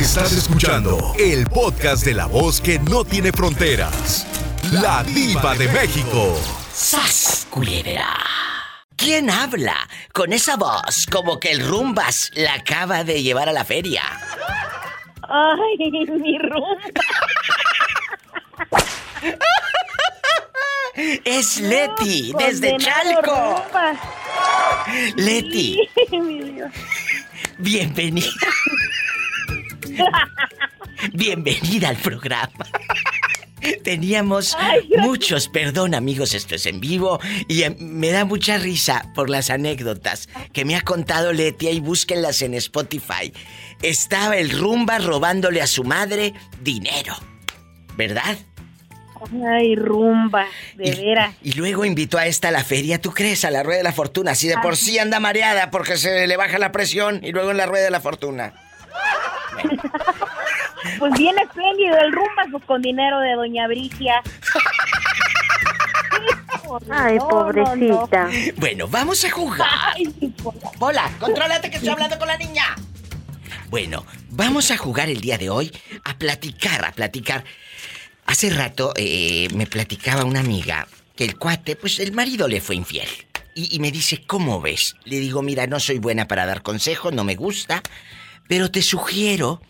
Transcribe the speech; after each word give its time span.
Estás 0.00 0.32
escuchando 0.32 1.14
el 1.18 1.44
podcast 1.46 2.04
de 2.04 2.14
la 2.14 2.26
voz 2.26 2.60
que 2.60 2.78
no 2.78 3.04
tiene 3.04 3.32
fronteras. 3.32 4.26
La 4.72 5.02
diva 5.04 5.54
de 5.54 5.68
México. 5.68 6.38
¡Sas, 6.72 7.46
culebra! 7.50 8.08
¿Quién 8.96 9.28
habla 9.30 9.76
con 10.12 10.32
esa 10.32 10.56
voz 10.56 11.06
como 11.10 11.38
que 11.38 11.50
el 11.52 11.66
Rumbas 11.66 12.30
la 12.34 12.54
acaba 12.54 13.04
de 13.04 13.22
llevar 13.22 13.48
a 13.48 13.52
la 13.52 13.64
feria? 13.64 14.02
Ay, 15.22 15.90
mi 16.20 16.38
rumba. 16.38 16.78
Es 21.24 21.58
Leti, 21.60 22.32
desde 22.38 22.76
Chalco. 22.76 23.22
Rumba. 23.22 23.92
Leti, 25.16 25.78
Sí, 26.10 26.18
mi 26.18 26.42
Dios. 26.50 26.70
bienvenida. 27.58 28.26
Bienvenida 31.12 31.88
al 31.88 31.96
programa. 31.96 32.66
Teníamos 33.84 34.56
Ay, 34.58 34.88
muchos, 34.98 35.48
perdón 35.48 35.94
amigos, 35.94 36.32
esto 36.34 36.54
es 36.54 36.64
en 36.64 36.80
vivo 36.80 37.20
y 37.46 37.62
eh, 37.62 37.76
me 37.78 38.10
da 38.10 38.24
mucha 38.24 38.56
risa 38.56 39.10
por 39.14 39.28
las 39.28 39.50
anécdotas 39.50 40.28
que 40.54 40.64
me 40.64 40.76
ha 40.76 40.80
contado 40.80 41.32
Leti 41.34 41.68
y 41.68 41.80
búsquenlas 41.80 42.40
en 42.40 42.54
Spotify. 42.54 43.32
Estaba 43.82 44.38
el 44.38 44.50
rumba 44.58 44.98
robándole 44.98 45.60
a 45.60 45.66
su 45.66 45.84
madre 45.84 46.32
dinero, 46.62 47.14
¿verdad? 47.96 48.38
Ay, 49.46 49.76
rumba, 49.76 50.46
de 50.76 50.88
Y- 50.88 51.04
veras. 51.04 51.34
Y 51.42 51.52
luego 51.52 51.84
invitó 51.84 52.16
a 52.16 52.26
esta 52.26 52.48
a 52.48 52.52
la 52.52 52.64
feria, 52.64 52.98
¿tú 52.98 53.12
crees? 53.12 53.44
A 53.44 53.50
la 53.50 53.62
rueda 53.62 53.76
de 53.78 53.84
la 53.84 53.92
fortuna. 53.92 54.30
Así 54.30 54.48
de 54.48 54.56
por 54.56 54.78
sí 54.78 54.98
anda 54.98 55.20
mareada 55.20 55.70
porque 55.70 55.98
se 55.98 56.26
le 56.26 56.36
baja 56.38 56.58
la 56.58 56.72
presión 56.72 57.20
y 57.22 57.32
luego 57.32 57.50
en 57.50 57.58
la 57.58 57.66
rueda 57.66 57.84
de 57.84 57.90
la 57.90 58.00
fortuna. 58.00 58.54
Pues 60.98 61.12
bien 61.14 61.36
espléndido 61.38 61.96
el 61.98 62.10
rumba 62.12 62.44
pues, 62.50 62.64
con 62.64 62.80
dinero 62.80 63.20
de 63.20 63.34
doña 63.34 63.66
Bricia. 63.68 64.22
Ay, 66.90 67.16
No, 67.18 67.52
no, 67.52 67.76
no. 67.76 68.06
pobrecita. 68.08 68.28
Bueno, 68.56 68.88
vamos 68.88 69.24
a 69.24 69.30
jugar. 69.30 69.68
Ay, 69.94 70.08
mi 70.20 70.28
pola. 70.28 70.70
Hola, 70.78 71.10
contrólate 71.18 71.68
que 71.70 71.76
estoy 71.76 71.90
hablando 71.90 72.18
con 72.18 72.28
la 72.28 72.36
niña. 72.38 72.64
Bueno, 73.68 74.04
vamos 74.30 74.70
a 74.70 74.76
jugar 74.76 75.08
el 75.10 75.20
día 75.20 75.38
de 75.38 75.50
hoy 75.50 75.70
a 76.04 76.16
platicar, 76.18 76.84
a 76.84 76.92
platicar. 76.92 77.44
Hace 78.26 78.50
rato 78.50 78.92
eh, 78.96 79.48
me 79.54 79.66
platicaba 79.66 80.24
una 80.24 80.40
amiga 80.40 80.86
que 81.16 81.24
el 81.24 81.36
cuate, 81.36 81.76
pues 81.76 81.98
el 82.00 82.12
marido 82.12 82.48
le 82.48 82.60
fue 82.60 82.76
infiel. 82.76 83.08
Y, 83.54 83.74
y 83.74 83.80
me 83.80 83.90
dice, 83.90 84.22
¿cómo 84.26 84.60
ves? 84.60 84.96
Le 85.04 85.18
digo, 85.18 85.42
mira, 85.42 85.66
no 85.66 85.80
soy 85.80 85.98
buena 85.98 86.28
para 86.28 86.46
dar 86.46 86.62
consejos, 86.62 87.12
no 87.12 87.24
me 87.24 87.34
gusta, 87.34 87.82
pero 88.50 88.68
te 88.68 88.82
sugiero 88.82 89.62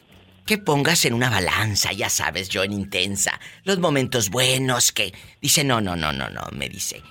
que 0.46 0.56
pongas 0.56 1.04
en 1.04 1.12
una 1.12 1.28
balanza, 1.28 1.92
ya 1.92 2.08
sabes, 2.08 2.48
yo 2.48 2.64
en 2.64 2.72
intensa, 2.72 3.38
los 3.62 3.78
momentos 3.78 4.30
buenos 4.30 4.90
que... 4.90 5.12
Dice, 5.42 5.64
no, 5.64 5.82
no, 5.82 5.96
no, 5.96 6.14
no, 6.14 6.30
no, 6.30 6.48
me 6.52 6.66
dice. 6.70 7.02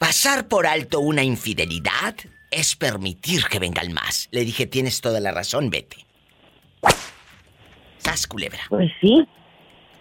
Pasar 0.00 0.48
por 0.48 0.66
alto 0.66 0.98
una 0.98 1.22
infidelidad 1.22 2.16
es 2.50 2.74
permitir 2.74 3.44
que 3.44 3.60
vengan 3.60 3.92
más. 3.92 4.26
Le 4.32 4.44
dije, 4.44 4.66
tienes 4.66 5.00
toda 5.00 5.20
la 5.20 5.30
razón, 5.30 5.70
vete. 5.70 6.04
Sas 7.98 8.26
culebra. 8.26 8.64
Pues 8.68 8.90
sí, 9.00 9.24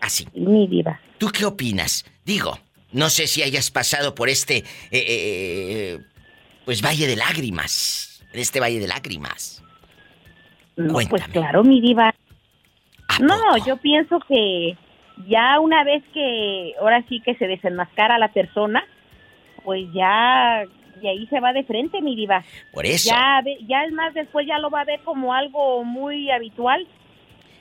Así. 0.01 0.27
mi 0.33 0.67
diva. 0.67 0.99
¿Tú 1.19 1.29
qué 1.29 1.45
opinas? 1.45 2.03
Digo, 2.25 2.59
no 2.91 3.11
sé 3.11 3.27
si 3.27 3.43
hayas 3.43 3.69
pasado 3.69 4.15
por 4.15 4.27
este. 4.27 4.57
eh, 4.57 4.65
eh, 4.91 5.99
pues 6.65 6.81
Valle 6.81 7.05
de 7.05 7.15
Lágrimas. 7.15 8.23
Este 8.33 8.59
Valle 8.59 8.79
de 8.79 8.87
Lágrimas. 8.87 9.61
No, 10.75 10.99
pues 11.09 11.27
claro, 11.27 11.63
mi 11.63 11.81
diva. 11.81 12.13
¿A 13.07 13.19
No, 13.19 13.57
yo 13.65 13.77
pienso 13.77 14.19
que 14.27 14.77
ya 15.27 15.59
una 15.59 15.83
vez 15.83 16.03
que 16.13 16.73
ahora 16.79 17.03
sí 17.07 17.21
que 17.21 17.35
se 17.35 17.47
desenmascara 17.47 18.17
la 18.17 18.33
persona, 18.33 18.83
pues 19.63 19.85
ya 19.93 20.63
y 21.01 21.07
ahí 21.07 21.27
se 21.27 21.39
va 21.39 21.53
de 21.53 21.63
frente, 21.63 22.01
mi 22.01 22.15
diva. 22.15 22.43
Por 22.71 22.85
eso. 22.85 23.09
Ya 23.09 23.41
ya 23.67 23.83
es 23.83 23.93
más 23.93 24.13
después 24.13 24.47
ya 24.47 24.59
lo 24.59 24.69
va 24.69 24.81
a 24.81 24.85
ver 24.85 25.01
como 25.01 25.33
algo 25.33 25.83
muy 25.83 26.29
habitual. 26.31 26.87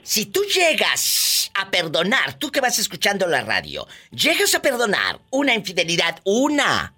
Si 0.03 0.27
tú 0.27 0.41
llegas 0.45 1.51
a 1.55 1.71
perdonar, 1.71 2.39
tú 2.39 2.51
que 2.51 2.61
vas 2.61 2.79
escuchando 2.79 3.27
la 3.27 3.43
radio, 3.43 3.87
llegas 4.11 4.55
a 4.55 4.61
perdonar 4.61 5.19
una 5.31 5.55
infidelidad, 5.55 6.21
una. 6.25 6.93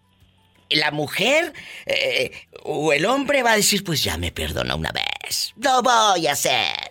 La 0.71 0.91
mujer 0.91 1.53
eh, 1.87 2.33
o 2.65 2.93
el 2.93 3.07
hombre 3.07 3.43
va 3.43 3.53
a 3.53 3.57
decir, 3.57 3.85
pues 3.85 4.03
ya 4.03 4.17
me 4.19 4.33
perdona 4.33 4.75
una 4.75 4.91
vez. 4.93 5.55
Lo 5.57 5.83
voy 5.83 6.27
a 6.27 6.33
hacer. 6.33 6.91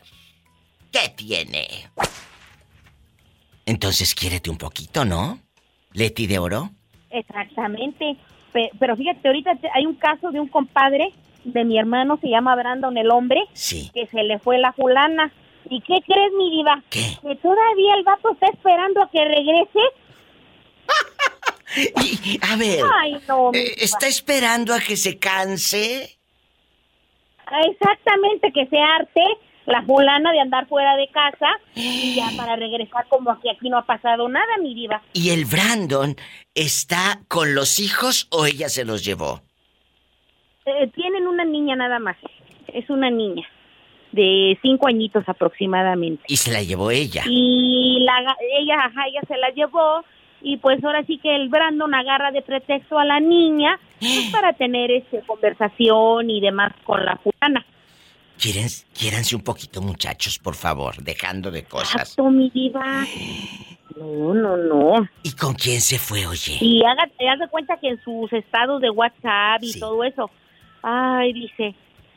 ¿Qué 0.91 1.09
tiene? 1.15 1.67
Entonces 3.65 4.13
quiérete 4.15 4.49
un 4.49 4.57
poquito, 4.57 5.05
¿no? 5.05 5.39
Leti 5.93 6.27
de 6.27 6.39
oro. 6.39 6.69
Exactamente. 7.09 8.15
Pe- 8.53 8.71
Pero 8.79 8.95
fíjate, 8.95 9.27
ahorita 9.27 9.51
hay 9.73 9.85
un 9.85 9.95
caso 9.95 10.31
de 10.31 10.39
un 10.39 10.47
compadre 10.47 11.09
de 11.43 11.63
mi 11.65 11.77
hermano, 11.77 12.17
se 12.21 12.29
llama 12.29 12.55
Brandon 12.55 12.97
el 12.97 13.11
hombre, 13.11 13.41
Sí. 13.53 13.91
que 13.93 14.07
se 14.07 14.23
le 14.23 14.39
fue 14.39 14.57
la 14.57 14.73
fulana. 14.73 15.31
¿Y 15.69 15.81
qué 15.81 15.95
crees, 16.05 16.31
mi 16.37 16.51
diva? 16.51 16.83
¿Qué? 16.89 17.17
Que 17.21 17.35
todavía 17.37 17.95
el 17.97 18.03
vato 18.03 18.31
está 18.33 18.47
esperando 18.47 19.01
a 19.01 19.09
que 19.09 19.25
regrese. 19.25 19.79
Y, 21.75 22.39
a 22.41 22.55
ver, 22.55 22.79
Ay, 23.01 23.17
no. 23.27 23.51
mi 23.51 23.59
eh. 23.59 23.75
¿está 23.77 24.07
esperando 24.07 24.73
a 24.73 24.79
que 24.79 24.95
se 24.95 25.17
canse? 25.17 26.17
Exactamente, 27.67 28.51
que 28.51 28.65
se 28.67 28.77
arte 28.77 29.21
la 29.65 29.81
fulana 29.83 30.31
de 30.31 30.39
andar 30.39 30.67
fuera 30.67 30.95
de 30.95 31.07
casa 31.09 31.47
y 31.75 32.15
ya 32.15 32.29
para 32.37 32.55
regresar 32.55 33.07
como 33.09 33.39
que 33.41 33.49
aquí 33.49 33.69
no 33.69 33.77
ha 33.77 33.85
pasado 33.85 34.27
nada, 34.29 34.57
mi 34.61 34.73
diva. 34.73 35.01
¿Y 35.13 35.31
el 35.31 35.45
Brandon 35.45 36.15
está 36.53 37.19
con 37.27 37.55
los 37.55 37.79
hijos 37.79 38.27
o 38.31 38.45
ella 38.45 38.69
se 38.69 38.85
los 38.85 39.03
llevó? 39.03 39.41
Eh, 40.65 40.89
tienen 40.95 41.27
una 41.27 41.45
niña 41.45 41.75
nada 41.75 41.99
más. 41.99 42.17
Es 42.67 42.89
una 42.89 43.09
niña 43.09 43.47
de 44.11 44.57
cinco 44.61 44.87
añitos 44.87 45.27
aproximadamente. 45.27 46.23
Y 46.27 46.37
se 46.37 46.51
la 46.51 46.63
llevó 46.63 46.89
ella. 46.89 47.23
Y 47.27 47.99
la, 48.03 48.35
ella, 48.59 48.75
ajá, 48.85 49.07
ella 49.07 49.21
se 49.27 49.37
la 49.37 49.49
llevó 49.49 50.03
y 50.45 50.57
pues 50.57 50.81
ahora 50.83 51.03
sí 51.05 51.17
que 51.17 51.35
el 51.35 51.49
Brandon 51.49 51.91
agarra 51.95 52.31
de 52.31 52.43
pretexto 52.43 52.99
a 52.99 53.03
la 53.03 53.19
niña 53.19 53.79
pues, 53.99 54.29
para 54.31 54.53
tener 54.53 54.91
este 54.91 55.21
conversación 55.21 56.29
y 56.29 56.39
demás 56.39 56.71
con 56.83 57.03
la 57.03 57.17
fulana. 57.17 57.65
¿Quieren, 58.39 58.67
quiéranse 58.93 59.35
un 59.35 59.41
poquito, 59.41 59.81
muchachos, 59.81 60.37
por 60.37 60.53
favor, 60.55 60.97
dejando 61.01 61.49
de 61.49 61.63
cosas. 61.63 61.95
Exacto, 61.95 62.29
mi 62.29 62.49
diva. 62.51 63.05
No, 63.97 64.33
no, 64.33 64.57
no. 64.57 65.07
¿Y 65.23 65.31
con 65.31 65.53
quién 65.53 65.79
se 65.79 65.97
fue, 65.97 66.27
oye? 66.27 66.57
Y 66.59 66.83
haga, 66.83 67.03
haz 67.31 67.39
de 67.39 67.47
cuenta 67.47 67.77
que 67.77 67.87
en 67.87 68.03
sus 68.03 68.31
estados 68.33 68.81
de 68.81 68.89
WhatsApp 68.89 69.63
y 69.63 69.71
Sí. 69.71 69.79
todo 69.79 70.03
eso, 70.03 70.29
ay, 70.83 71.31
dice, 71.31 71.73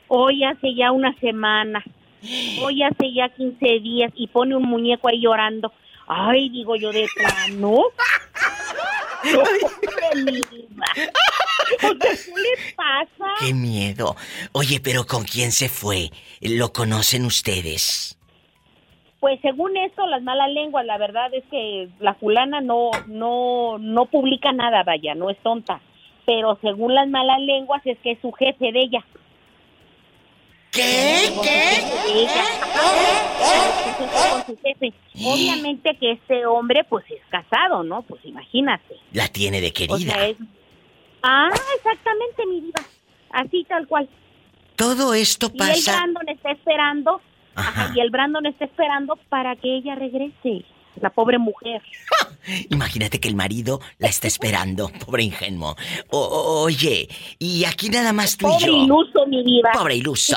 hoy 0.08 0.42
hace 0.42 0.74
ya 0.74 0.90
una 0.90 1.14
semana, 1.20 1.84
hoy 2.64 2.82
hace 2.82 3.12
ya 3.12 3.28
15 3.28 3.78
días 3.78 4.10
y 4.16 4.26
pone 4.26 4.56
un 4.56 4.64
muñeco 4.64 5.06
ahí 5.06 5.20
llorando. 5.20 5.72
Ay, 6.08 6.48
digo 6.48 6.74
yo 6.76 6.90
de 6.90 7.06
plano. 7.14 7.82
Oye, 9.24 10.42
¿Qué 11.80 11.86
le 11.86 12.74
pasa? 12.74 13.34
¡Qué 13.40 13.52
miedo! 13.52 14.16
Oye, 14.52 14.80
pero 14.82 15.04
¿con 15.04 15.24
quién 15.24 15.52
se 15.52 15.68
fue? 15.68 16.10
¿Lo 16.40 16.72
conocen 16.72 17.24
ustedes? 17.26 18.18
Pues 19.20 19.40
según 19.42 19.76
esto, 19.76 20.06
las 20.06 20.22
malas 20.22 20.50
lenguas, 20.50 20.86
la 20.86 20.96
verdad 20.96 21.34
es 21.34 21.44
que 21.50 21.88
la 21.98 22.14
fulana 22.14 22.60
no, 22.60 22.90
no, 23.06 23.76
no 23.78 24.06
publica 24.06 24.52
nada, 24.52 24.84
vaya, 24.84 25.14
no 25.14 25.28
es 25.28 25.38
tonta. 25.42 25.80
Pero 26.24 26.56
según 26.62 26.94
las 26.94 27.08
malas 27.08 27.40
lenguas 27.40 27.82
es 27.84 27.98
que 27.98 28.12
es 28.12 28.20
su 28.20 28.32
jefe 28.32 28.72
de 28.72 28.80
ella. 28.80 29.04
¿Qué? 30.70 31.32
¿Qué? 31.42 32.28
Obviamente 35.24 35.96
que 35.98 36.12
este 36.12 36.46
hombre 36.46 36.84
pues 36.84 37.04
es 37.10 37.20
casado, 37.30 37.82
¿no? 37.82 38.02
Pues 38.02 38.24
imagínate. 38.24 38.96
La 39.12 39.28
tiene 39.28 39.60
de 39.60 39.68
O 39.68 39.72
querida. 39.72 39.98
sea, 40.14 40.26
es... 40.28 40.36
Ah, 41.22 41.50
exactamente, 41.76 42.46
mi 42.46 42.60
diva. 42.60 42.80
Así 43.30 43.64
tal 43.68 43.86
cual. 43.86 44.08
Todo 44.76 45.14
esto 45.14 45.48
Y 45.52 45.60
el 45.62 45.68
pasa... 45.68 45.92
Brandon 45.96 46.28
está 46.28 46.50
esperando, 46.52 47.20
Ajá. 47.54 47.68
ajá, 47.84 47.92
y 47.96 48.00
el 48.00 48.10
Brandon 48.10 48.46
está 48.46 48.64
esperando 48.66 49.16
para 49.28 49.56
que 49.56 49.76
ella 49.78 49.94
regrese. 49.96 50.64
La 51.00 51.10
pobre 51.10 51.38
mujer. 51.38 51.82
Imagínate 52.70 53.20
que 53.20 53.28
el 53.28 53.34
marido 53.36 53.80
la 53.98 54.08
está 54.08 54.26
esperando, 54.26 54.88
pobre 55.04 55.22
ingenuo. 55.24 55.76
O- 56.10 56.62
oye, 56.64 57.08
y 57.38 57.64
aquí 57.64 57.88
nada 57.90 58.12
más 58.12 58.36
tú 58.36 58.46
y 58.48 58.50
Pobre 58.52 58.66
yo. 58.66 58.76
iluso, 58.84 59.26
mi 59.26 59.44
diva. 59.44 59.70
Pobre 59.72 59.96
iluso. 59.96 60.36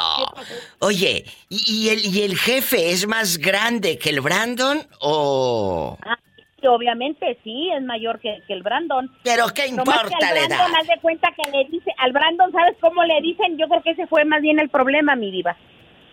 Oye, 0.80 1.26
¿y, 1.50 1.64
y 1.86 1.90
el, 1.90 2.06
¿y 2.06 2.22
el 2.24 2.38
jefe 2.38 2.92
es 2.92 3.08
más 3.08 3.38
grande 3.38 3.98
que 3.98 4.10
el 4.10 4.22
Brandon 4.22 4.80
o...? 5.00 5.98
Ah, 6.04 6.18
obviamente 6.64 7.40
sí, 7.44 7.70
es 7.76 7.82
mayor 7.84 8.20
que, 8.20 8.38
que 8.46 8.54
el 8.54 8.62
Brandon. 8.62 9.10
Pero 9.24 9.48
qué 9.50 9.72
Nomás 9.72 9.86
que 10.02 10.06
importa 10.14 10.28
al 10.28 10.34
Brandon, 10.48 10.76
haz 10.76 10.88
de 10.88 11.00
cuenta 11.02 11.30
que 11.36 11.50
le 11.52 11.66
dice, 11.70 11.92
al 11.98 12.12
Brandon, 12.12 12.52
¿sabes 12.52 12.76
cómo 12.82 13.04
le 13.04 13.20
dicen? 13.22 13.58
Yo 13.58 13.68
creo 13.68 13.82
que 13.82 13.92
ese 13.92 14.06
fue 14.08 14.26
más 14.26 14.42
bien 14.42 14.60
el 14.60 14.70
problema, 14.70 15.16
mi 15.16 15.32
diva. 15.32 15.56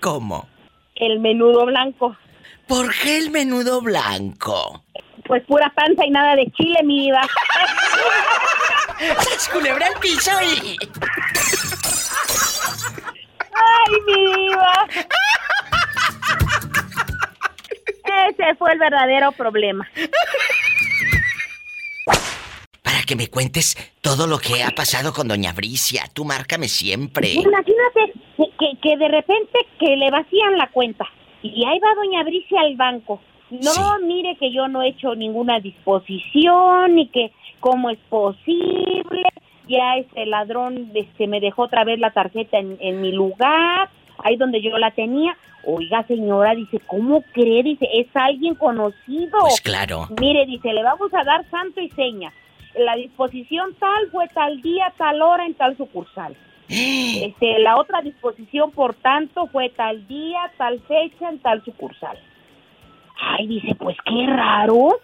¿Cómo? 0.00 0.46
El 0.94 1.20
menudo 1.20 1.66
blanco. 1.66 2.16
¿Por 2.68 2.94
qué 2.94 3.16
el 3.16 3.30
menudo 3.30 3.80
blanco? 3.80 4.84
Pues 5.26 5.42
pura 5.46 5.72
panza 5.74 6.04
y 6.04 6.10
nada 6.10 6.36
de 6.36 6.50
chile, 6.52 6.78
mi 6.84 7.06
diva. 7.06 7.22
¡Sas 8.98 9.48
culebra 9.48 9.86
al 9.86 9.98
piso 10.00 10.30
y... 10.42 10.76
¡Ay, 13.54 13.94
mi 14.06 14.26
diva! 14.36 14.86
Ese 18.28 18.54
fue 18.56 18.72
el 18.72 18.78
verdadero 18.78 19.32
problema. 19.32 19.88
Para 22.82 23.02
que 23.06 23.16
me 23.16 23.28
cuentes 23.28 23.76
todo 24.02 24.26
lo 24.26 24.38
que 24.38 24.62
ha 24.62 24.70
pasado 24.70 25.14
con 25.14 25.28
Doña 25.28 25.52
Bricia. 25.52 26.04
Tú 26.12 26.24
márcame 26.24 26.68
siempre. 26.68 27.30
Imagínate 27.30 28.12
que, 28.36 28.78
que 28.82 28.96
de 28.96 29.08
repente 29.08 29.58
que 29.78 29.96
le 29.96 30.10
vacían 30.10 30.58
la 30.58 30.68
cuenta. 30.68 31.06
Y 31.42 31.64
ahí 31.64 31.78
va 31.78 31.94
Doña 31.94 32.24
Bricia 32.24 32.60
al 32.60 32.76
banco. 32.76 33.20
No, 33.50 33.98
mire 34.02 34.36
que 34.36 34.52
yo 34.52 34.68
no 34.68 34.82
he 34.82 34.88
hecho 34.88 35.14
ninguna 35.14 35.58
disposición 35.60 36.94
ni 36.94 37.08
que 37.08 37.32
cómo 37.60 37.90
es 37.90 37.98
posible. 38.08 39.22
Ya 39.68 39.96
este 39.96 40.26
ladrón 40.26 40.90
este, 40.94 41.26
me 41.26 41.40
dejó 41.40 41.62
otra 41.62 41.84
vez 41.84 41.98
la 41.98 42.10
tarjeta 42.10 42.58
en, 42.58 42.76
en 42.80 43.00
mi 43.00 43.12
lugar, 43.12 43.88
ahí 44.18 44.36
donde 44.36 44.60
yo 44.60 44.76
la 44.78 44.90
tenía. 44.90 45.36
Oiga, 45.64 46.06
señora, 46.06 46.54
dice, 46.54 46.80
¿cómo 46.86 47.22
cree? 47.32 47.62
Dice, 47.62 47.86
es 47.92 48.06
alguien 48.14 48.54
conocido. 48.54 49.38
Pues 49.40 49.60
claro. 49.60 50.08
Mire, 50.20 50.46
dice, 50.46 50.72
le 50.72 50.82
vamos 50.82 51.12
a 51.12 51.24
dar 51.24 51.44
santo 51.50 51.80
y 51.80 51.90
seña. 51.90 52.32
La 52.76 52.94
disposición 52.96 53.74
tal 53.78 54.10
fue 54.10 54.28
tal 54.28 54.62
día, 54.62 54.92
tal 54.96 55.20
hora, 55.20 55.44
en 55.44 55.54
tal 55.54 55.76
sucursal. 55.76 56.36
Este, 56.68 57.58
la 57.60 57.76
otra 57.76 58.02
disposición, 58.02 58.70
por 58.72 58.94
tanto, 58.94 59.46
fue 59.46 59.70
tal 59.70 60.06
día, 60.06 60.52
tal 60.58 60.80
fecha, 60.82 61.30
en 61.30 61.38
tal 61.38 61.64
sucursal. 61.64 62.18
Ay, 63.20 63.46
dice, 63.46 63.74
pues 63.74 63.96
qué 64.04 64.26
raro. 64.26 65.00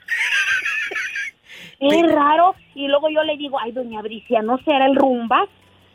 Qué 1.81 2.03
raro. 2.03 2.55
Y 2.75 2.87
luego 2.89 3.09
yo 3.09 3.23
le 3.25 3.37
digo, 3.37 3.59
ay, 3.59 3.73
doña 3.73 4.03
Bricia, 4.03 4.43
¿no 4.43 4.59
será 4.59 4.87
el 4.87 4.97
rumba? 4.97 5.47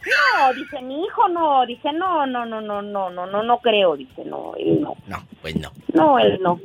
No, 0.06 0.54
dice 0.54 0.81
mi 0.81 1.04
hijo, 1.04 1.27
no, 1.27 1.66
dice 1.66 1.92
no, 1.92 2.25
no, 2.25 2.45
no, 2.45 2.62
no, 2.62 2.81
no, 2.81 3.10
no, 3.10 3.25
no, 3.25 3.44
no 3.44 3.57
creo, 3.60 3.98
dice 3.98 4.24
no, 4.24 4.54
él 4.56 4.81
no. 4.81 4.95
No, 5.07 5.18
pues 5.42 5.56
no. 5.57 5.72
No, 5.94 6.18
él 6.19 6.39
no. 6.42 6.60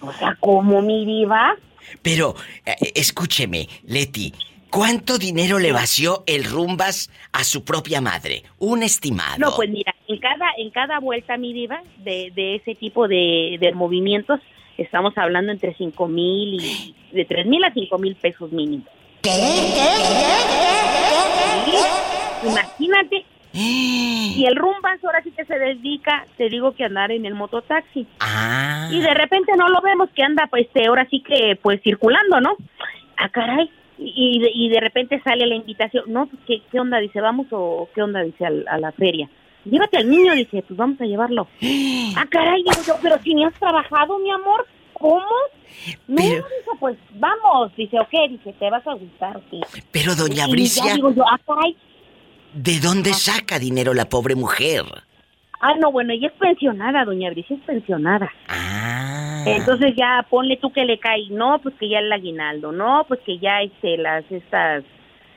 O 0.00 0.12
sea, 0.12 0.36
como 0.40 0.82
mi 0.82 1.04
diva. 1.04 1.56
Pero, 2.02 2.34
eh, 2.66 2.74
escúcheme, 2.94 3.68
Leti, 3.84 4.32
¿cuánto 4.74 5.18
dinero 5.18 5.60
le 5.60 5.70
vació 5.70 6.24
el 6.26 6.42
rumbas 6.42 7.08
a 7.32 7.44
su 7.44 7.64
propia 7.64 8.00
madre? 8.00 8.42
Un 8.58 8.82
estimado. 8.82 9.38
No, 9.38 9.54
pues 9.54 9.70
mira, 9.70 9.94
en 10.08 10.18
cada, 10.18 10.46
en 10.58 10.70
cada 10.70 10.98
vuelta, 10.98 11.36
mi 11.36 11.52
diva, 11.52 11.80
de, 11.98 12.32
de 12.34 12.56
ese 12.56 12.74
tipo 12.74 13.06
de, 13.06 13.56
de 13.60 13.72
movimientos, 13.72 14.40
estamos 14.76 15.16
hablando 15.16 15.52
entre 15.52 15.74
cinco 15.76 16.08
mil 16.08 16.60
y 16.60 16.96
de 17.12 17.24
tres 17.24 17.46
mil 17.46 17.62
a 17.62 17.72
cinco 17.72 17.98
mil 17.98 18.16
pesos 18.16 18.50
mínimo. 18.50 18.84
¿Qué? 19.22 19.30
Imagínate. 22.44 23.24
Y 24.36 24.46
el 24.46 24.56
rumbas 24.56 24.98
ahora 25.04 25.22
sí 25.22 25.30
que 25.30 25.44
se 25.44 25.56
dedica, 25.56 26.26
te 26.36 26.48
digo 26.48 26.72
que 26.72 26.82
andar 26.82 27.12
en 27.12 27.24
el 27.24 27.34
mototaxi. 27.34 28.04
Ah. 28.18 28.88
Y 28.90 29.00
de 29.00 29.14
repente 29.14 29.52
no 29.56 29.68
lo 29.68 29.80
vemos 29.80 30.10
que 30.10 30.24
anda, 30.24 30.48
pues, 30.50 30.66
ahora 30.88 31.06
sí 31.08 31.22
que, 31.22 31.56
pues, 31.62 31.80
circulando, 31.80 32.40
¿no? 32.40 32.56
Ah, 33.16 33.28
caray. 33.28 33.70
Y 33.98 34.38
de, 34.40 34.50
y 34.52 34.68
de 34.70 34.80
repente 34.80 35.20
sale 35.22 35.46
la 35.46 35.54
invitación. 35.54 36.04
No, 36.08 36.26
pues, 36.26 36.42
¿qué, 36.46 36.62
qué 36.70 36.80
onda? 36.80 36.98
Dice, 36.98 37.20
¿vamos 37.20 37.46
o 37.52 37.88
qué 37.94 38.02
onda? 38.02 38.22
Dice, 38.22 38.44
al- 38.44 38.66
a, 38.68 38.78
la 38.78 38.92
feria. 38.92 39.28
Llévate 39.64 39.96
al 39.98 40.10
niño, 40.10 40.34
dice, 40.34 40.62
pues 40.66 40.76
vamos 40.76 41.00
a 41.00 41.04
llevarlo. 41.04 41.46
Ah, 42.16 42.26
caray, 42.30 42.62
digo 42.62 42.80
yo, 42.86 42.94
pero 43.02 43.18
si 43.22 43.34
ni 43.34 43.44
has 43.44 43.54
trabajado, 43.54 44.18
mi 44.20 44.30
amor, 44.30 44.66
¿cómo? 44.92 45.24
No, 46.06 46.16
Pero- 46.16 46.36
dice, 46.36 46.70
pues 46.78 46.96
vamos. 47.14 47.74
Dice, 47.76 47.98
ok, 47.98 48.10
dice, 48.30 48.52
te 48.58 48.70
vas 48.70 48.86
a 48.86 48.94
gustar, 48.94 49.40
sí. 49.50 49.60
Pero, 49.90 50.14
doña 50.14 50.34
Y 50.34 50.36
ya 50.36 50.46
Bricia, 50.48 50.94
digo 50.94 51.12
yo, 51.12 51.24
ah, 51.28 51.38
caray. 51.46 51.76
¿de 52.52 52.78
dónde 52.78 53.12
saca 53.14 53.58
dinero 53.58 53.94
la 53.94 54.08
pobre 54.08 54.36
mujer? 54.36 54.84
Ah, 55.66 55.72
no, 55.80 55.90
bueno, 55.90 56.12
ella 56.12 56.26
es 56.26 56.34
pensionada, 56.34 57.06
doña 57.06 57.30
Bricia 57.30 57.56
es 57.56 57.62
pensionada. 57.62 58.30
Ah. 58.48 59.44
Entonces 59.46 59.94
ya 59.96 60.26
ponle 60.28 60.58
tú 60.58 60.70
que 60.70 60.84
le 60.84 60.98
cae, 60.98 61.30
no, 61.30 61.58
pues 61.62 61.74
que 61.76 61.88
ya 61.88 62.00
el 62.00 62.12
aguinaldo, 62.12 62.70
no, 62.70 63.06
pues 63.08 63.20
que 63.24 63.38
ya 63.38 63.62
este 63.62 63.96
las 63.96 64.30
estas 64.30 64.84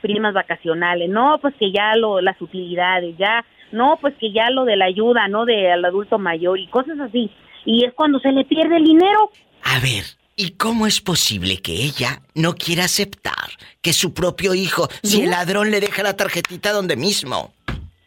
primas 0.02 0.34
vacacionales, 0.34 1.08
no, 1.08 1.38
pues 1.40 1.54
que 1.58 1.72
ya 1.72 1.96
lo 1.96 2.20
las 2.20 2.38
utilidades, 2.42 3.16
ya, 3.16 3.42
no, 3.72 3.96
pues 4.02 4.14
que 4.20 4.30
ya 4.30 4.50
lo 4.50 4.66
de 4.66 4.76
la 4.76 4.84
ayuda, 4.84 5.28
no 5.28 5.46
de 5.46 5.72
al 5.72 5.82
adulto 5.82 6.18
mayor 6.18 6.58
y 6.58 6.66
cosas 6.66 7.00
así. 7.00 7.30
Y 7.64 7.86
es 7.86 7.94
cuando 7.94 8.20
se 8.20 8.30
le 8.30 8.44
pierde 8.44 8.76
el 8.76 8.84
dinero. 8.84 9.30
A 9.62 9.80
ver, 9.80 10.04
¿y 10.36 10.50
cómo 10.58 10.86
es 10.86 11.00
posible 11.00 11.62
que 11.62 11.72
ella 11.72 12.20
no 12.34 12.54
quiera 12.54 12.84
aceptar 12.84 13.48
que 13.80 13.94
su 13.94 14.12
propio 14.12 14.52
hijo, 14.52 14.88
si 15.02 15.22
el 15.22 15.30
ladrón 15.30 15.70
le 15.70 15.80
deja 15.80 16.02
la 16.02 16.16
tarjetita 16.18 16.72
donde 16.72 16.96
mismo? 16.96 17.54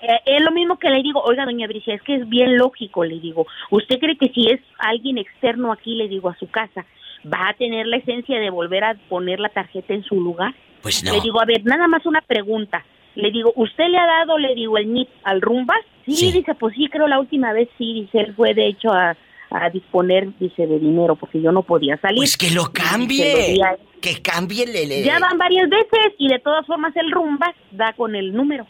Eh, 0.01 0.19
es 0.25 0.42
lo 0.42 0.51
mismo 0.51 0.77
que 0.80 0.89
le 0.89 1.01
digo, 1.03 1.21
oiga, 1.21 1.45
doña 1.45 1.68
Bricia, 1.68 1.94
es 1.94 2.01
que 2.01 2.15
es 2.15 2.27
bien 2.30 2.57
lógico, 2.57 3.03
le 3.06 3.19
digo. 3.19 3.45
¿Usted 3.69 4.00
cree 4.00 4.18
que 4.18 4.30
si 4.33 4.48
es 4.50 4.59
alguien 4.80 5.18
externo 5.18 5.71
aquí, 5.71 5.95
le 5.95 6.07
digo, 6.07 6.30
a 6.30 6.36
su 6.38 6.50
casa, 6.50 6.86
va 7.31 7.50
a 7.50 7.53
tener 7.53 7.86
la 7.88 7.98
esencia 7.98 8.39
de 8.39 8.50
volver 8.50 8.83
a 8.83 8.95
poner 9.09 9.39
la 9.39 9.50
tarjeta 9.50 9.94
en 9.94 10.03
su 10.03 10.15
lugar? 10.15 10.53
Pues 10.81 11.03
no. 11.03 11.13
Le 11.13 11.21
digo, 11.21 11.39
a 11.42 11.45
ver, 11.45 11.63
nada 11.65 11.88
más 11.88 12.06
una 12.06 12.21
pregunta. 12.21 12.83
Le 13.13 13.30
digo, 13.30 13.51
¿usted 13.56 13.89
le 13.89 13.98
ha 13.98 14.06
dado, 14.07 14.38
le 14.38 14.56
digo, 14.56 14.77
el 14.77 14.92
NIP 14.92 15.09
al 15.24 15.42
Rumbas? 15.42 15.77
Sí, 16.06 16.15
Sí. 16.15 16.31
dice, 16.31 16.56
pues 16.56 16.74
sí, 16.75 16.88
creo 16.89 17.07
la 17.07 17.19
última 17.19 17.54
vez 17.54 17.69
sí, 17.77 17.94
dice, 18.01 18.19
él 18.21 18.33
fue 18.36 18.54
de 18.56 18.68
hecho 18.68 18.89
a, 18.92 19.15
a 19.51 19.69
disponer, 19.69 20.30
dice, 20.39 20.65
de 20.65 20.80
dinero, 20.80 21.15
porque 21.15 21.42
yo 21.42 21.51
no 21.51 21.62
podía 21.62 21.97
salir. 21.97 22.18
Pues 22.18 22.38
que 22.38 22.50
lo 22.51 22.71
cambie. 22.74 23.51
él. 23.54 23.62
Que 24.01 24.19
cambie 24.21 24.63
el- 24.63 25.04
Ya 25.04 25.19
van 25.19 25.38
varias 25.38 25.69
veces 25.69 26.13
y 26.18 26.27
de 26.30 26.39
todas 26.39 26.65
formas 26.65 26.95
el 26.95 27.12
Rumbas 27.12 27.54
da 27.71 27.94
con 27.94 28.15
el 28.15 28.33
número. 28.33 28.65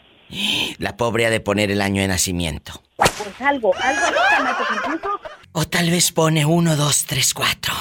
La 0.78 0.96
pobre 0.96 1.26
ha 1.26 1.30
de 1.30 1.40
poner 1.40 1.70
el 1.70 1.82
año 1.82 2.00
de 2.00 2.08
nacimiento. 2.08 2.72
Pues 2.96 3.40
algo, 3.40 3.72
algo 3.82 4.02
incluso 4.76 5.20
O 5.52 5.64
tal 5.64 5.90
vez 5.90 6.12
pone 6.12 6.46
uno, 6.46 6.76
dos, 6.76 7.06
tres, 7.06 7.34
cuatro. 7.34 7.74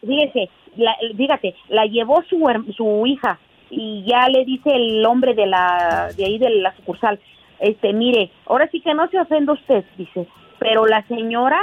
fíjese, 0.00 0.50
la, 0.76 0.96
fíjate, 1.16 1.54
la 1.68 1.86
llevó 1.86 2.22
su, 2.28 2.38
su 2.76 3.06
hija 3.06 3.38
y 3.70 4.04
ya 4.06 4.28
le 4.28 4.44
dice 4.44 4.70
el 4.74 5.04
hombre 5.06 5.34
de 5.34 5.46
la 5.46 6.10
de 6.16 6.24
ahí 6.24 6.38
de 6.38 6.50
la 6.50 6.74
sucursal, 6.76 7.20
este, 7.60 7.92
mire, 7.92 8.30
ahora 8.46 8.68
sí 8.72 8.80
que 8.80 8.94
no 8.94 9.08
se 9.08 9.20
ofenda 9.20 9.52
usted, 9.52 9.84
dice, 9.96 10.26
pero 10.58 10.86
la 10.86 11.06
señora, 11.06 11.60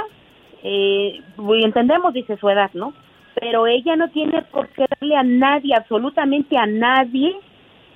eh, 0.62 1.20
pues, 1.36 1.64
entendemos, 1.64 2.14
dice 2.14 2.36
su 2.38 2.48
edad, 2.48 2.70
¿no? 2.72 2.94
Pero 3.34 3.66
ella 3.66 3.96
no 3.96 4.08
tiene 4.10 4.42
por 4.42 4.68
qué 4.70 4.86
darle 4.88 5.16
a 5.16 5.22
nadie, 5.22 5.74
absolutamente 5.74 6.56
a 6.56 6.66
nadie, 6.66 7.36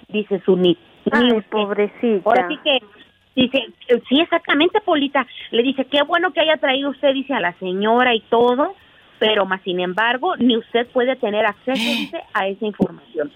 dice 0.08 0.40
su 0.44 0.56
NIP. 0.56 0.78
Ni 1.06 1.18
Ay, 1.18 1.32
usted. 1.32 1.50
pobrecita. 1.50 2.30
Ahora 2.30 2.48
sí 2.48 2.58
que 2.62 2.78
dice, 3.34 3.58
eh, 3.88 4.02
sí, 4.08 4.20
exactamente, 4.20 4.80
Polita. 4.80 5.26
Le 5.50 5.62
dice, 5.62 5.84
qué 5.86 6.02
bueno 6.02 6.32
que 6.32 6.40
haya 6.40 6.56
traído 6.56 6.90
usted, 6.90 7.12
dice, 7.14 7.34
a 7.34 7.40
la 7.40 7.52
señora 7.54 8.14
y 8.14 8.20
todo, 8.20 8.74
pero 9.18 9.46
más 9.46 9.62
sin 9.62 9.78
embargo, 9.78 10.36
ni 10.36 10.56
usted 10.56 10.86
puede 10.88 11.14
tener 11.16 11.46
acceso, 11.46 11.80
dice, 11.80 12.20
a 12.34 12.48
esa 12.48 12.66
información. 12.66 13.30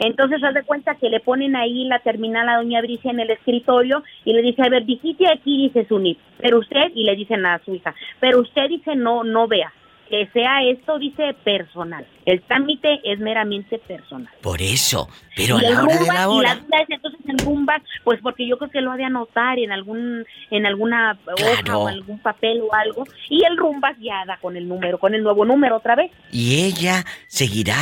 Entonces, 0.00 0.42
haz 0.44 0.52
de 0.52 0.64
cuenta 0.64 0.96
que 0.96 1.08
le 1.08 1.20
ponen 1.20 1.56
ahí 1.56 1.84
la 1.84 2.00
terminal 2.00 2.48
a 2.48 2.56
doña 2.56 2.82
Bricia 2.82 3.10
en 3.10 3.20
el 3.20 3.30
escritorio 3.30 4.02
y 4.24 4.34
le 4.34 4.42
dice, 4.42 4.62
a 4.62 4.68
ver, 4.68 4.84
visite 4.84 5.26
aquí, 5.32 5.68
dice 5.68 5.86
su 5.88 5.98
NIP, 5.98 6.18
pero 6.38 6.58
usted, 6.58 6.92
y 6.94 7.04
le 7.04 7.16
dicen 7.16 7.46
a 7.46 7.58
su 7.64 7.74
hija, 7.74 7.94
pero 8.20 8.40
usted 8.40 8.68
dice, 8.68 8.94
no, 8.94 9.24
no 9.24 9.48
vea, 9.48 9.72
que 10.12 10.28
sea 10.34 10.62
esto, 10.62 10.98
dice, 10.98 11.34
personal. 11.42 12.06
El 12.26 12.42
trámite 12.42 13.00
es 13.02 13.18
meramente 13.18 13.78
personal. 13.78 14.30
Por 14.42 14.60
eso. 14.60 15.08
Pero 15.34 15.56
a 15.56 15.62
Y 15.62 15.64
el 15.64 15.72
la 15.72 15.82
hora 15.84 15.96
de 15.96 16.06
la 16.06 16.14
y 16.14 16.26
hora. 16.26 16.54
la 16.54 16.60
duda 16.60 16.78
es 16.82 16.90
entonces 16.90 17.20
en 17.26 17.38
Rumbas, 17.38 17.80
pues 18.04 18.20
porque 18.22 18.46
yo 18.46 18.58
creo 18.58 18.70
que 18.70 18.82
lo 18.82 18.92
ha 18.92 18.98
de 18.98 19.06
anotar 19.06 19.58
en 19.58 19.72
algún 19.72 20.26
en 20.50 20.66
alguna 20.66 21.18
hoja 21.26 21.78
o 21.78 21.88
algún 21.88 22.18
papel 22.18 22.60
o 22.60 22.74
algo 22.74 23.04
y 23.30 23.42
el 23.46 23.56
Rumbas 23.56 23.96
ya 24.00 24.22
da 24.26 24.36
con 24.36 24.54
el 24.58 24.68
número, 24.68 24.98
con 24.98 25.14
el 25.14 25.22
nuevo 25.22 25.46
número 25.46 25.78
otra 25.78 25.96
vez. 25.96 26.10
Y 26.30 26.62
ella 26.62 27.06
seguirá 27.26 27.78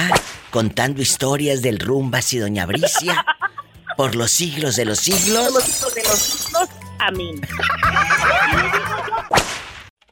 contando 0.50 1.02
historias 1.02 1.62
del 1.62 1.80
Rumbas 1.80 2.32
y 2.32 2.38
Doña 2.38 2.64
Bricia 2.64 3.26
por 3.96 4.14
los 4.14 4.30
siglos 4.30 4.76
de 4.76 4.84
los 4.84 5.00
siglos. 5.00 5.52
los 5.52 5.68
hijos 5.68 5.94
de 5.96 6.02
los 6.04 6.16
siglos. 6.16 6.68
Amén. 7.00 7.40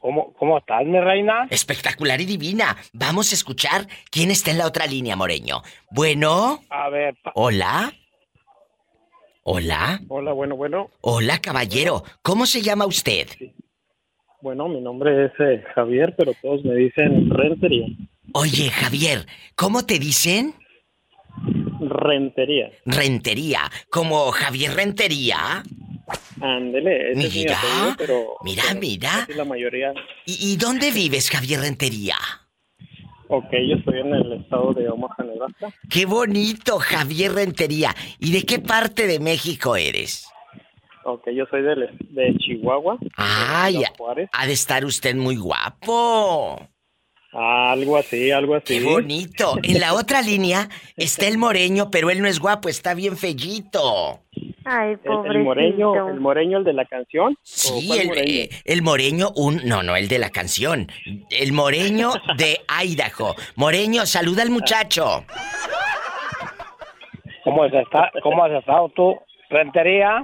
¿Cómo, 0.01 0.33
¿Cómo 0.33 0.57
estás, 0.57 0.85
mi 0.85 0.99
reina? 0.99 1.47
Espectacular 1.49 2.19
y 2.21 2.25
divina. 2.25 2.75
Vamos 2.93 3.31
a 3.31 3.35
escuchar 3.35 3.87
quién 4.11 4.31
está 4.31 4.51
en 4.51 4.57
la 4.59 4.67
otra 4.67 4.85
línea, 4.85 5.15
Moreño. 5.15 5.61
Bueno, 5.91 6.61
A 6.69 6.89
ver, 6.89 7.15
hola. 7.35 7.93
Hola. 9.43 9.99
hola, 10.09 10.31
bueno, 10.33 10.55
bueno. 10.55 10.89
Hola, 11.01 11.39
caballero. 11.39 12.03
¿Cómo 12.21 12.45
se 12.45 12.61
llama 12.61 12.85
usted? 12.85 13.27
Bueno, 14.41 14.67
mi 14.67 14.79
nombre 14.79 15.25
es 15.25 15.31
eh, 15.39 15.63
Javier, 15.75 16.13
pero 16.17 16.33
todos 16.41 16.63
me 16.63 16.75
dicen 16.75 17.29
Rentería. 17.29 17.87
Oye, 18.33 18.69
Javier, 18.69 19.25
¿cómo 19.55 19.85
te 19.85 19.97
dicen? 19.99 20.53
Rentería. 21.81 22.69
Rentería. 22.85 23.61
¿Como 23.89 24.31
Javier 24.31 24.73
Rentería? 24.75 25.63
Ándele, 26.41 27.11
ese 27.11 27.27
es 27.27 27.35
mi 27.35 27.41
apellido, 27.43 27.95
pero... 27.97 28.35
mira, 28.43 28.63
pero 28.67 28.79
mira. 28.79 29.27
la 29.35 29.45
mayoría... 29.45 29.93
¿Y, 30.25 30.53
y 30.53 30.57
dónde 30.57 30.91
vives, 30.91 31.29
Javier 31.29 31.61
Rentería? 31.61 32.15
Ok, 33.31 33.51
yo 33.51 33.75
estoy 33.75 33.99
en 33.99 34.13
el 34.13 34.33
estado 34.33 34.73
de 34.73 34.89
Omaha, 34.89 35.23
Nebraska. 35.23 35.71
Qué 35.87 36.07
bonito, 36.07 36.79
Javier 36.79 37.33
Rentería. 37.33 37.95
¿Y 38.19 38.31
de 38.31 38.43
qué 38.43 38.57
parte 38.59 39.05
de 39.05 39.19
México 39.19 39.75
eres? 39.75 40.27
Ok, 41.03 41.27
yo 41.35 41.45
soy 41.49 41.61
de, 41.61 41.75
de 42.09 42.35
Chihuahua. 42.39 42.97
Ay, 43.15 43.77
de 43.77 44.27
ha 44.31 44.47
de 44.47 44.53
estar 44.53 44.83
usted 44.83 45.15
muy 45.15 45.37
guapo. 45.37 46.59
Algo 47.31 47.97
así, 47.97 48.31
algo 48.31 48.55
así. 48.55 48.79
Qué 48.79 48.83
bonito. 48.83 49.57
En 49.61 49.79
la 49.79 49.93
otra 49.93 50.21
línea 50.21 50.67
está 50.97 51.27
el 51.27 51.37
moreño, 51.37 51.91
pero 51.91 52.09
él 52.09 52.21
no 52.21 52.27
es 52.27 52.39
guapo, 52.39 52.69
está 52.69 52.95
bien 52.95 53.15
fellito. 53.17 54.23
Ay, 54.65 54.91
El, 54.91 54.99
pobrecito. 54.99 55.31
el 55.31 55.43
moreño, 55.43 56.09
el 56.09 56.19
moreño, 56.19 56.57
el 56.59 56.63
de 56.63 56.73
la 56.73 56.85
canción. 56.85 57.33
¿O 57.33 57.37
Sí, 57.43 57.87
cuál 57.87 57.99
el, 58.01 58.07
moreño? 58.07 58.27
eh, 58.33 58.49
el 58.65 58.81
moreño, 58.81 59.27
un... 59.35 59.61
No, 59.65 59.83
no, 59.83 59.95
el 59.95 60.07
de 60.07 60.19
la 60.19 60.29
canción. 60.29 60.87
El 61.29 61.51
moreño 61.53 62.11
de 62.37 62.59
Idaho. 62.83 63.35
Moreño, 63.55 64.05
saluda 64.05 64.43
al 64.43 64.49
muchacho. 64.49 65.23
¿Cómo 67.43 67.63
has, 67.63 67.73
estado, 67.73 68.07
¿Cómo 68.21 68.43
has 68.43 68.51
estado 68.51 68.89
tú? 68.89 69.19
¿Rentería? 69.49 70.21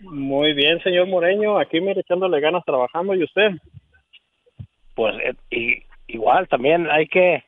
Muy 0.00 0.52
bien, 0.54 0.82
señor 0.82 1.06
Moreño. 1.06 1.58
Aquí 1.58 1.80
mire 1.80 2.00
echándole 2.00 2.40
ganas 2.40 2.64
trabajando. 2.64 3.14
¿Y 3.14 3.22
usted? 3.24 3.50
Pues 4.94 5.14
eh, 5.24 5.34
y, 5.50 5.82
igual 6.12 6.48
también 6.48 6.88
hay 6.90 7.06
que 7.06 7.44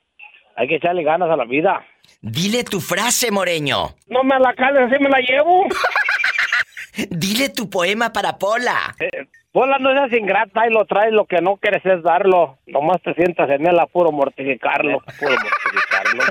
hay 0.57 0.69
que 0.69 0.77
echarle 0.77 1.03
ganas 1.03 1.29
a 1.31 1.37
la 1.37 1.45
vida. 1.45 1.85
Dile 2.21 2.65
tu 2.65 2.81
frase, 2.81 3.31
moreño. 3.31 3.95
No 4.09 4.25
me 4.25 4.39
la 4.39 4.55
cales, 4.55 4.91
así 4.91 5.03
me 5.03 5.09
la 5.09 5.21
llevo. 5.21 5.67
Dile 7.11 7.51
tu 7.51 7.69
poema 7.69 8.13
para 8.13 8.39
Pola. 8.39 8.95
Eh, 8.99 9.27
Pola, 9.53 9.79
no 9.79 9.91
seas 9.93 10.13
ingrata 10.13 10.67
y 10.67 10.71
lo 10.71 10.85
traes, 10.85 11.13
lo 11.13 11.25
que 11.25 11.41
no 11.41 11.57
quieres 11.57 11.81
es 11.87 12.03
darlo. 12.03 12.59
Nomás 12.67 13.01
te 13.03 13.15
sientas 13.15 13.49
en 13.49 13.67
él 13.67 13.79
a 13.79 13.87
puro 13.87 14.13
mortificarlo. 14.13 15.01
Puro 15.19 15.31
mortificarlo. 15.31 16.25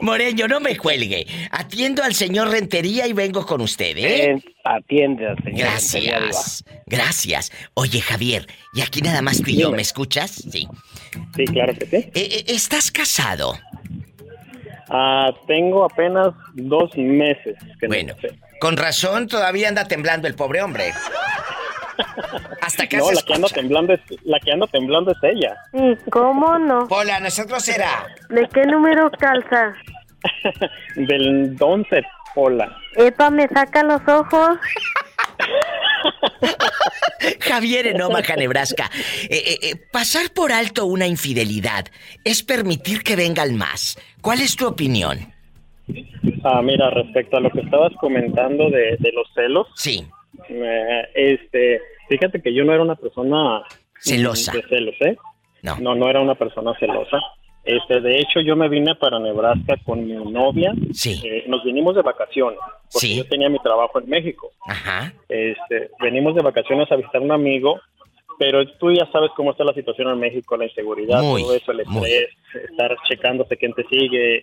Moreño, 0.00 0.46
no 0.46 0.60
me 0.60 0.76
cuelgue. 0.76 1.26
Atiendo 1.50 2.04
al 2.04 2.14
señor 2.14 2.48
Rentería 2.48 3.08
y 3.08 3.12
vengo 3.12 3.44
con 3.44 3.60
usted, 3.60 3.96
¿eh? 3.96 4.30
Eh, 4.30 4.42
atiende 4.62 5.26
al 5.26 5.36
señor. 5.42 5.68
Rentería, 5.68 6.18
Gracias. 6.20 6.64
Gracias. 6.86 7.52
Oye, 7.74 8.00
Javier, 8.00 8.46
y 8.72 8.82
aquí 8.82 9.00
nada 9.00 9.20
más 9.20 9.42
tú 9.42 9.50
y 9.50 9.56
yo. 9.56 9.72
¿me 9.72 9.82
escuchas? 9.82 10.30
Sí. 10.30 10.68
Sí, 11.34 11.44
claro 11.46 11.72
que 11.74 11.86
sí. 11.86 12.10
Eh, 12.14 12.44
¿Estás 12.46 12.92
casado? 12.92 13.54
Ah, 14.90 15.30
tengo 15.46 15.84
apenas 15.84 16.28
dos 16.54 16.90
meses. 16.96 17.56
Que 17.78 17.86
no 17.86 17.94
Bueno, 17.94 18.14
sé. 18.20 18.38
con 18.60 18.76
razón 18.76 19.28
todavía 19.28 19.68
anda 19.68 19.84
temblando 19.86 20.26
el 20.28 20.34
pobre 20.34 20.62
hombre. 20.62 20.92
Hasta 22.62 22.84
acá 22.84 22.98
No, 22.98 23.12
la 23.12 23.22
que 23.22 23.34
anda 23.34 23.48
temblando 23.48 23.92
es, 23.94 24.00
la 24.24 24.38
que 24.40 24.52
anda 24.52 24.66
temblando 24.66 25.12
es 25.12 25.18
ella. 25.22 25.56
Sí, 25.72 26.10
¿cómo 26.10 26.58
no? 26.58 26.88
Pola, 26.88 27.20
nosotros 27.20 27.66
era. 27.68 28.06
¿De 28.30 28.48
qué 28.48 28.64
número 28.66 29.10
calza? 29.12 29.74
Del 30.96 31.56
11, 31.58 32.02
Pola. 32.34 32.76
Epa, 32.96 33.30
me 33.30 33.46
saca 33.48 33.82
los 33.82 34.00
ojos. 34.08 34.58
Javier 37.40 37.86
en 37.88 38.00
Omaha, 38.00 38.36
Nebraska. 38.36 38.90
Eh, 39.28 39.30
eh, 39.30 39.58
eh, 39.62 39.74
pasar 39.92 40.32
por 40.34 40.52
alto 40.52 40.86
una 40.86 41.06
infidelidad 41.06 41.86
es 42.24 42.42
permitir 42.42 43.02
que 43.02 43.16
vengan 43.16 43.56
más. 43.56 43.98
¿Cuál 44.20 44.40
es 44.40 44.56
tu 44.56 44.66
opinión? 44.66 45.18
Ah, 46.44 46.62
mira, 46.62 46.90
respecto 46.90 47.36
a 47.36 47.40
lo 47.40 47.50
que 47.50 47.60
estabas 47.60 47.92
comentando 48.00 48.70
de, 48.70 48.96
de 48.98 49.12
los 49.12 49.26
celos, 49.34 49.66
Sí. 49.74 50.06
eh, 50.48 51.02
este, 51.14 51.80
fíjate 52.08 52.40
que 52.40 52.54
yo 52.54 52.64
no 52.64 52.72
era 52.72 52.82
una 52.82 52.94
persona 52.96 53.62
Celosa. 53.98 54.52
de 54.52 54.62
celos, 54.68 54.94
¿eh? 55.00 55.16
No. 55.62 55.76
No, 55.78 55.94
no 55.94 56.08
era 56.08 56.20
una 56.20 56.36
persona 56.36 56.72
celosa. 56.78 57.18
Este, 57.64 58.00
de 58.00 58.18
hecho, 58.20 58.40
yo 58.40 58.56
me 58.56 58.68
vine 58.68 58.94
para 58.94 59.18
Nebraska 59.18 59.76
con 59.84 60.06
mi 60.06 60.12
novia. 60.32 60.72
Sí. 60.92 61.20
Eh, 61.24 61.44
nos 61.46 61.62
vinimos 61.62 61.94
de 61.94 62.02
vacaciones, 62.02 62.58
porque 62.92 63.06
Sí. 63.06 63.16
yo 63.18 63.24
tenía 63.26 63.48
mi 63.48 63.58
trabajo 63.58 64.00
en 64.00 64.08
México. 64.08 64.50
Ajá. 64.66 65.12
Este, 65.28 65.90
venimos 66.00 66.34
de 66.34 66.42
vacaciones 66.42 66.90
a 66.90 66.96
visitar 66.96 67.20
a 67.20 67.24
un 67.24 67.32
amigo, 67.32 67.78
pero 68.38 68.66
tú 68.78 68.90
ya 68.90 69.06
sabes 69.12 69.30
cómo 69.36 69.50
está 69.50 69.64
la 69.64 69.74
situación 69.74 70.08
en 70.08 70.18
México, 70.18 70.56
la 70.56 70.64
inseguridad, 70.64 71.20
Muy, 71.22 71.42
todo 71.42 71.54
eso, 71.54 71.72
el 71.72 71.84
muy. 71.86 72.10
estrés, 72.10 72.30
estar 72.70 72.96
checándose 73.08 73.56
quién 73.58 73.74
te 73.74 73.84
sigue, 73.88 74.42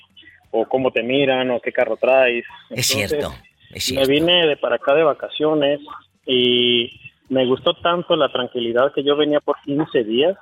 o 0.51 0.65
cómo 0.65 0.91
te 0.91 1.01
miran, 1.01 1.49
o 1.51 1.59
qué 1.59 1.71
carro 1.71 1.97
traes. 1.97 2.45
Es 2.69 2.91
Entonces, 2.91 3.09
cierto. 3.09 3.27
Es 3.69 3.73
Me 3.73 3.79
cierto. 4.05 4.09
vine 4.09 4.47
de 4.47 4.57
para 4.57 4.75
acá 4.75 4.93
de 4.93 5.03
vacaciones 5.03 5.79
y 6.25 6.99
me 7.29 7.45
gustó 7.45 7.73
tanto 7.73 8.15
la 8.15 8.31
tranquilidad 8.31 8.93
que 8.93 9.03
yo 9.03 9.15
venía 9.17 9.39
por 9.41 9.57
15 9.65 10.03
días 10.03 10.37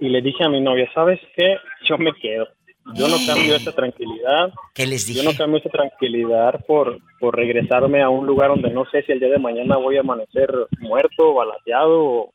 y 0.00 0.08
le 0.08 0.22
dije 0.22 0.44
a 0.44 0.48
mi 0.48 0.60
novia, 0.60 0.88
¿sabes 0.94 1.20
qué? 1.36 1.56
Yo 1.88 1.98
me 1.98 2.12
quedo. 2.14 2.48
Yo 2.94 3.06
no 3.08 3.16
cambio 3.26 3.54
esa 3.54 3.72
tranquilidad, 3.72 4.52
¿Qué 4.74 4.86
les 4.86 5.06
yo 5.06 5.20
dije? 5.20 5.24
no 5.32 5.36
cambio 5.36 5.58
esa 5.60 5.68
tranquilidad 5.68 6.64
por, 6.66 6.98
por 7.20 7.36
regresarme 7.36 8.02
a 8.02 8.08
un 8.08 8.26
lugar 8.26 8.48
donde 8.48 8.70
no 8.70 8.84
sé 8.90 9.02
si 9.02 9.12
el 9.12 9.20
día 9.20 9.28
de 9.28 9.38
mañana 9.38 9.76
voy 9.76 9.98
a 9.98 10.00
amanecer 10.00 10.50
muerto, 10.80 11.34
balateado 11.34 12.00
o, 12.02 12.32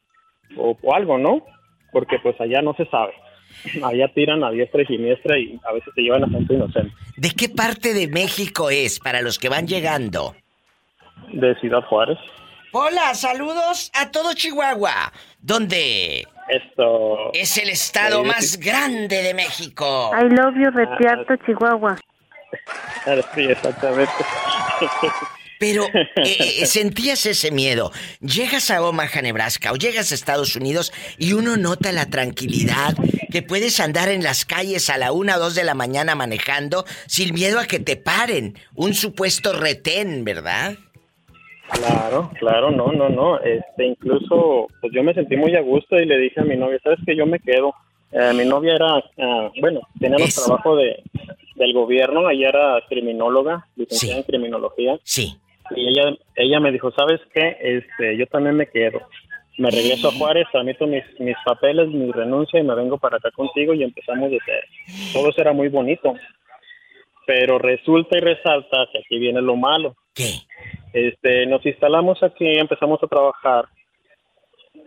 o, 0.55 0.77
o 0.81 0.95
algo, 0.95 1.17
¿no? 1.17 1.43
Porque 1.91 2.19
pues 2.19 2.39
allá 2.39 2.61
no 2.61 2.73
se 2.75 2.85
sabe. 2.85 3.13
Allá 3.83 4.07
tiran 4.13 4.43
a 4.43 4.51
diestra 4.51 4.83
y 4.83 4.85
siniestra 4.85 5.37
y 5.39 5.59
a 5.67 5.73
veces 5.73 5.93
te 5.95 6.01
llevan 6.03 6.23
a 6.23 6.29
gente 6.29 6.53
inocente. 6.53 6.93
¿De 7.17 7.31
qué 7.31 7.49
parte 7.49 7.93
de 7.93 8.07
México 8.07 8.69
es 8.69 8.99
para 8.99 9.21
los 9.21 9.39
que 9.39 9.49
van 9.49 9.65
llegando? 9.67 10.35
De 11.33 11.55
Ciudad 11.55 11.81
Juárez. 11.85 12.19
Hola, 12.71 13.13
saludos 13.15 13.91
a 13.93 14.11
todo 14.11 14.33
Chihuahua, 14.33 15.11
donde 15.39 16.27
Esto... 16.49 17.31
es 17.33 17.57
el 17.57 17.69
estado 17.69 18.21
Sí, 18.21 18.27
más 18.27 18.57
grande 18.57 19.21
de 19.21 19.33
México. 19.33 20.11
I 20.13 20.23
love 20.29 20.55
you, 20.55 20.69
Retiarto, 20.71 21.35
Chihuahua. 21.45 21.97
Sí, 23.33 23.43
exactamente. 23.43 24.11
Pero 25.59 25.85
eh, 25.85 26.09
eh, 26.15 26.65
sentías 26.65 27.25
ese 27.25 27.51
miedo. 27.51 27.91
Llegas 28.19 28.69
a 28.71 28.81
Omaha, 28.81 29.21
Nebraska, 29.21 29.71
o 29.71 29.75
llegas 29.75 30.11
a 30.11 30.15
Estados 30.15 30.55
Unidos 30.55 30.91
y 31.17 31.33
uno 31.33 31.55
nota 31.55 31.91
la 31.91 32.07
tranquilidad 32.07 32.95
que 33.31 33.41
puedes 33.41 33.79
andar 33.79 34.09
en 34.09 34.23
las 34.23 34.45
calles 34.45 34.89
a 34.89 34.97
la 34.97 35.11
una 35.11 35.37
o 35.37 35.39
dos 35.39 35.55
de 35.55 35.63
la 35.63 35.73
mañana 35.73 36.15
manejando 36.15 36.85
sin 37.07 37.33
miedo 37.33 37.59
a 37.59 37.65
que 37.65 37.79
te 37.79 37.95
paren. 37.95 38.57
Un 38.73 38.93
supuesto 38.93 39.53
retén, 39.53 40.25
¿verdad? 40.25 40.77
Claro, 41.71 42.29
claro, 42.39 42.71
no, 42.71 42.91
no, 42.91 43.09
no. 43.09 43.39
Este, 43.39 43.85
incluso, 43.85 44.67
pues 44.81 44.93
yo 44.93 45.03
me 45.03 45.13
sentí 45.13 45.35
muy 45.35 45.55
a 45.55 45.61
gusto 45.61 45.97
y 45.97 46.05
le 46.05 46.17
dije 46.17 46.39
a 46.41 46.43
mi 46.43 46.55
novia, 46.55 46.79
¿sabes 46.83 46.99
que 47.05 47.15
Yo 47.15 47.25
me 47.25 47.39
quedo. 47.39 47.73
Eh, 48.11 48.31
mi 48.33 48.45
novia 48.45 48.75
era, 48.75 49.03
ah, 49.19 49.51
bueno, 49.59 49.81
tenía 49.99 50.17
los 50.19 50.33
trabajo 50.35 50.75
de, 50.77 51.01
del 51.55 51.73
gobierno, 51.73 52.29
ella 52.29 52.49
era 52.49 52.81
criminóloga, 52.87 53.65
licenciada 53.75 54.13
Sí. 54.15 54.19
en 54.19 54.23
criminología, 54.25 54.99
Sí. 55.03 55.35
y 55.75 55.87
ella, 55.89 56.15
ella 56.35 56.59
me 56.61 56.71
dijo, 56.71 56.91
¿sabes 56.91 57.19
qué? 57.33 57.57
Este, 57.59 58.15
yo 58.17 58.25
también 58.27 58.55
me 58.55 58.67
quedo. 58.67 59.01
Me 59.57 59.71
regreso 59.71 60.09
a 60.09 60.11
Juárez, 60.11 60.47
tramito 60.51 60.85
mis, 60.85 61.03
mis 61.19 61.35
papeles, 61.45 61.87
mi 61.89 62.11
renuncia 62.11 62.59
y 62.59 62.63
me 62.63 62.75
vengo 62.75 62.97
para 62.97 63.17
acá 63.17 63.31
contigo 63.31 63.73
y 63.73 63.83
empezamos 63.83 64.29
de 64.29 64.37
cero. 64.45 64.67
Todo 65.13 65.29
eso 65.29 65.41
era 65.41 65.51
muy 65.53 65.67
bonito. 65.69 66.13
Pero 67.25 67.57
resulta 67.59 68.17
y 68.17 68.21
resalta 68.21 68.87
que 68.91 68.99
aquí 68.99 69.17
viene 69.19 69.41
lo 69.41 69.55
malo. 69.55 69.95
¿Qué? 70.13 70.33
Este, 70.93 71.45
nos 71.47 71.65
instalamos 71.65 72.21
aquí, 72.23 72.45
empezamos 72.57 73.01
a 73.03 73.07
trabajar 73.07 73.65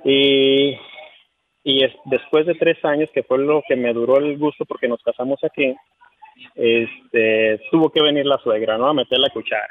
y, 0.04 0.70
y 1.64 1.84
es- 1.84 1.92
después 2.06 2.46
de 2.46 2.54
tres 2.54 2.82
años, 2.84 3.10
que 3.12 3.22
fue 3.22 3.38
lo 3.38 3.62
que 3.68 3.76
me 3.76 3.92
duró 3.92 4.16
el 4.18 4.38
gusto 4.38 4.64
porque 4.64 4.88
nos 4.88 5.02
casamos 5.02 5.38
aquí, 5.42 5.74
este, 6.54 7.60
tuvo 7.70 7.90
que 7.90 8.00
venir 8.02 8.24
la 8.24 8.38
suegra, 8.38 8.78
¿no? 8.78 8.88
A 8.88 8.94
meter 8.94 9.18
la 9.18 9.28
cuchara. 9.30 9.68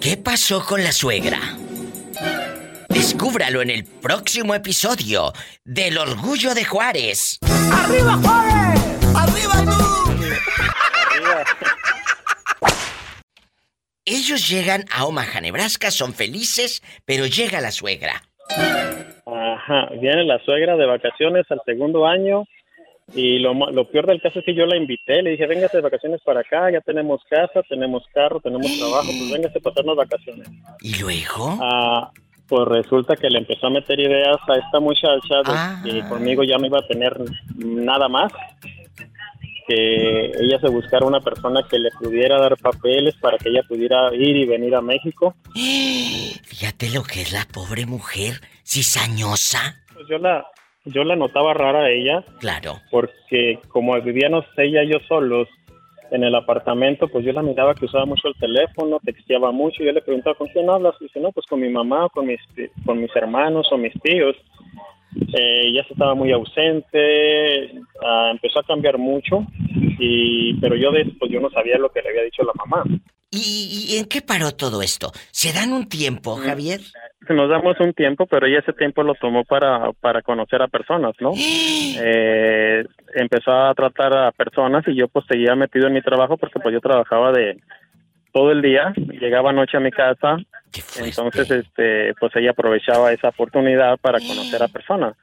¿Qué 0.00 0.16
pasó 0.24 0.62
con 0.66 0.82
la 0.82 0.92
suegra? 0.92 1.38
Descúbralo 2.88 3.62
en 3.62 3.70
el 3.70 3.84
próximo 4.00 4.54
episodio 4.54 5.32
del 5.64 5.98
Orgullo 5.98 6.54
de 6.54 6.64
Juárez. 6.64 7.38
¡Arriba! 7.72 8.18
Ellos 14.04 14.48
llegan 14.48 14.84
a 14.90 15.06
Omaha, 15.06 15.40
Nebraska, 15.40 15.90
son 15.90 16.12
felices, 16.12 16.82
pero 17.04 17.26
llega 17.26 17.60
la 17.60 17.70
suegra. 17.70 18.22
Ajá, 19.26 19.88
viene 20.00 20.24
la 20.24 20.38
suegra 20.44 20.76
de 20.76 20.86
vacaciones 20.86 21.44
al 21.50 21.60
segundo 21.64 22.06
año 22.06 22.44
y 23.14 23.38
lo, 23.38 23.54
lo 23.54 23.88
peor 23.90 24.06
del 24.06 24.20
caso 24.20 24.40
es 24.40 24.44
que 24.44 24.54
yo 24.54 24.66
la 24.66 24.76
invité, 24.76 25.22
le 25.22 25.30
dije, 25.30 25.46
véngase 25.46 25.76
de 25.76 25.82
vacaciones 25.82 26.20
para 26.24 26.40
acá, 26.40 26.70
ya 26.72 26.80
tenemos 26.80 27.20
casa, 27.30 27.62
tenemos 27.68 28.02
carro, 28.12 28.40
tenemos 28.40 28.66
trabajo, 28.78 29.06
pues 29.06 29.30
véngase 29.32 29.58
a 29.58 29.62
pasarnos 29.62 29.96
vacaciones. 29.96 30.48
¿Y 30.80 30.98
luego? 30.98 31.56
Ah, 31.60 32.10
pues 32.48 32.66
resulta 32.68 33.14
que 33.16 33.28
le 33.30 33.38
empezó 33.38 33.68
a 33.68 33.70
meter 33.70 34.00
ideas 34.00 34.36
a 34.48 34.54
esta 34.54 34.80
muchacha 34.80 35.36
de 35.44 35.52
Ah. 35.54 35.80
que 35.84 36.00
conmigo 36.08 36.42
ya 36.42 36.58
no 36.58 36.66
iba 36.66 36.80
a 36.80 36.86
tener 36.88 37.16
nada 37.56 38.08
más. 38.08 38.32
Que 39.74 40.32
ella 40.38 40.58
se 40.60 40.68
buscara 40.68 41.06
una 41.06 41.20
persona 41.20 41.62
que 41.68 41.78
le 41.78 41.90
pudiera 41.92 42.38
dar 42.38 42.56
papeles 42.58 43.14
para 43.20 43.38
que 43.38 43.48
ella 43.48 43.62
pudiera 43.66 44.14
ir 44.14 44.36
y 44.36 44.46
venir 44.46 44.74
a 44.74 44.80
México. 44.80 45.34
Fíjate 45.54 46.90
lo 46.90 47.02
que 47.02 47.22
es 47.22 47.32
la 47.32 47.46
pobre 47.52 47.86
mujer, 47.86 48.40
cizañosa. 48.64 49.82
Pues 49.94 50.06
yo 50.08 50.18
la, 50.18 50.46
yo 50.84 51.04
la 51.04 51.16
notaba 51.16 51.54
rara 51.54 51.84
a 51.84 51.90
ella. 51.90 52.24
Claro. 52.40 52.80
Porque 52.90 53.60
como 53.68 54.00
vivíamos 54.00 54.44
ella 54.56 54.82
y 54.82 54.92
yo 54.92 54.98
solos 55.08 55.48
en 56.10 56.24
el 56.24 56.34
apartamento, 56.34 57.08
pues 57.08 57.24
yo 57.24 57.32
la 57.32 57.42
miraba 57.42 57.74
que 57.74 57.86
usaba 57.86 58.04
mucho 58.04 58.28
el 58.28 58.34
teléfono, 58.34 59.00
texteaba 59.02 59.50
mucho. 59.50 59.82
Y 59.82 59.86
yo 59.86 59.92
le 59.92 60.02
preguntaba, 60.02 60.36
¿con 60.36 60.48
quién 60.48 60.68
hablas? 60.68 60.94
Y 61.00 61.04
dice, 61.04 61.20
no, 61.20 61.32
pues 61.32 61.46
con 61.46 61.60
mi 61.60 61.70
mamá, 61.70 62.08
con 62.12 62.26
mis, 62.26 62.40
con 62.84 63.00
mis 63.00 63.14
hermanos 63.16 63.66
o 63.72 63.78
mis 63.78 63.94
tíos. 64.02 64.36
Eh, 65.14 65.72
ya 65.74 65.84
se 65.84 65.92
estaba 65.92 66.14
muy 66.14 66.32
ausente, 66.32 67.72
ah, 68.04 68.30
empezó 68.32 68.60
a 68.60 68.64
cambiar 68.64 68.98
mucho, 68.98 69.46
y, 69.98 70.54
pero 70.54 70.76
yo 70.76 70.90
de 70.90 71.04
pues 71.18 71.30
yo 71.30 71.40
no 71.40 71.50
sabía 71.50 71.78
lo 71.78 71.90
que 71.90 72.02
le 72.02 72.10
había 72.10 72.22
dicho 72.22 72.42
la 72.42 72.52
mamá. 72.54 72.84
¿Y, 73.30 73.88
y 73.88 73.98
en 73.98 74.04
qué 74.06 74.20
paró 74.20 74.52
todo 74.52 74.82
esto? 74.82 75.10
¿Se 75.30 75.52
dan 75.54 75.72
un 75.72 75.88
tiempo, 75.88 76.36
Mm. 76.36 76.40
Javier? 76.42 76.80
Nos 77.30 77.48
damos 77.48 77.78
un 77.80 77.94
tiempo, 77.94 78.26
pero 78.26 78.46
ella 78.46 78.58
ese 78.58 78.72
tiempo 78.72 79.02
lo 79.02 79.14
tomó 79.14 79.44
para, 79.44 79.92
para 80.00 80.22
conocer 80.22 80.60
a 80.60 80.68
personas, 80.68 81.14
¿no? 81.20 81.32
Eh, 81.36 82.84
empezó 83.14 83.52
a 83.52 83.74
tratar 83.74 84.16
a 84.16 84.32
personas 84.32 84.84
y 84.88 84.96
yo 84.96 85.08
pues 85.08 85.24
seguía 85.30 85.54
metido 85.54 85.86
en 85.86 85.94
mi 85.94 86.02
trabajo 86.02 86.36
porque 86.36 86.58
pues 86.58 86.72
yo 86.74 86.80
trabajaba 86.80 87.32
de 87.32 87.58
todo 88.32 88.50
el 88.50 88.60
día, 88.60 88.92
llegaba 89.20 89.52
noche 89.52 89.76
a 89.76 89.80
mi 89.80 89.90
casa. 89.92 90.36
Entonces 90.98 91.50
este 91.50 92.14
pues 92.18 92.34
ella 92.36 92.50
aprovechaba 92.52 93.12
esa 93.12 93.28
oportunidad 93.28 93.98
para 93.98 94.18
conocer 94.18 94.62
a 94.62 94.68
personas. 94.68 95.14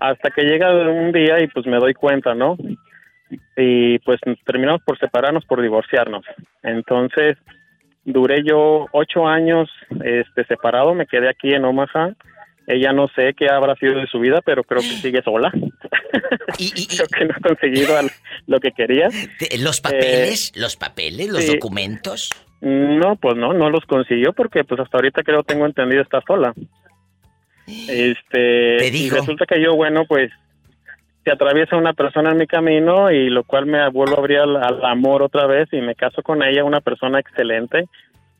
Hasta 0.00 0.30
que 0.30 0.42
llega 0.42 0.70
un 0.88 1.12
día 1.12 1.40
y 1.40 1.48
pues 1.48 1.66
me 1.66 1.76
doy 1.78 1.94
cuenta, 1.94 2.34
¿no? 2.34 2.56
Y 3.56 3.98
pues 4.00 4.20
terminamos 4.46 4.80
por 4.84 4.98
separarnos, 4.98 5.44
por 5.44 5.60
divorciarnos. 5.60 6.24
Entonces 6.62 7.36
duré 8.04 8.42
yo 8.44 8.86
ocho 8.92 9.26
años 9.26 9.68
este 10.04 10.44
separado, 10.44 10.94
me 10.94 11.06
quedé 11.06 11.28
aquí 11.28 11.52
en 11.52 11.64
Omaha. 11.64 12.14
Ella 12.66 12.92
no 12.92 13.08
sé 13.08 13.32
qué 13.34 13.48
habrá 13.48 13.74
sido 13.76 13.98
de 13.98 14.06
su 14.06 14.20
vida, 14.20 14.40
pero 14.44 14.62
creo 14.62 14.80
que 14.82 14.88
sigue 15.02 15.22
sola. 15.22 15.50
¿Y, 16.58 16.64
y- 16.64 16.82
y 16.82 16.86
creo 16.96 17.06
que 17.08 17.24
no 17.24 17.34
ha 17.36 17.40
conseguido 17.48 17.94
lo 18.46 18.60
que 18.60 18.70
quería. 18.72 19.08
te- 19.38 19.58
los 19.58 19.80
papeles? 19.80 20.52
¿Los 20.54 20.76
papeles? 20.76 21.28
¿Los 21.28 21.42
sí. 21.44 21.54
documentos? 21.54 22.30
No, 22.60 23.16
pues 23.16 23.36
no, 23.36 23.52
no 23.52 23.70
los 23.70 23.84
consiguió 23.84 24.32
porque 24.32 24.64
pues 24.64 24.80
hasta 24.80 24.98
ahorita 24.98 25.22
creo 25.22 25.42
tengo 25.42 25.66
entendido 25.66 26.02
está 26.02 26.20
sola. 26.26 26.52
Este, 27.66 28.78
Te 28.78 28.88
y 28.88 29.10
resulta 29.10 29.46
que 29.46 29.62
yo, 29.62 29.76
bueno, 29.76 30.04
pues 30.08 30.32
se 31.24 31.30
atraviesa 31.30 31.76
una 31.76 31.92
persona 31.92 32.30
en 32.30 32.38
mi 32.38 32.46
camino 32.46 33.10
y 33.10 33.28
lo 33.28 33.44
cual 33.44 33.66
me 33.66 33.86
vuelvo 33.90 34.16
a 34.16 34.18
abrir 34.18 34.38
al, 34.38 34.56
al 34.56 34.84
amor 34.84 35.22
otra 35.22 35.46
vez 35.46 35.68
y 35.72 35.80
me 35.80 35.94
caso 35.94 36.22
con 36.22 36.42
ella, 36.42 36.64
una 36.64 36.80
persona 36.80 37.20
excelente. 37.20 37.84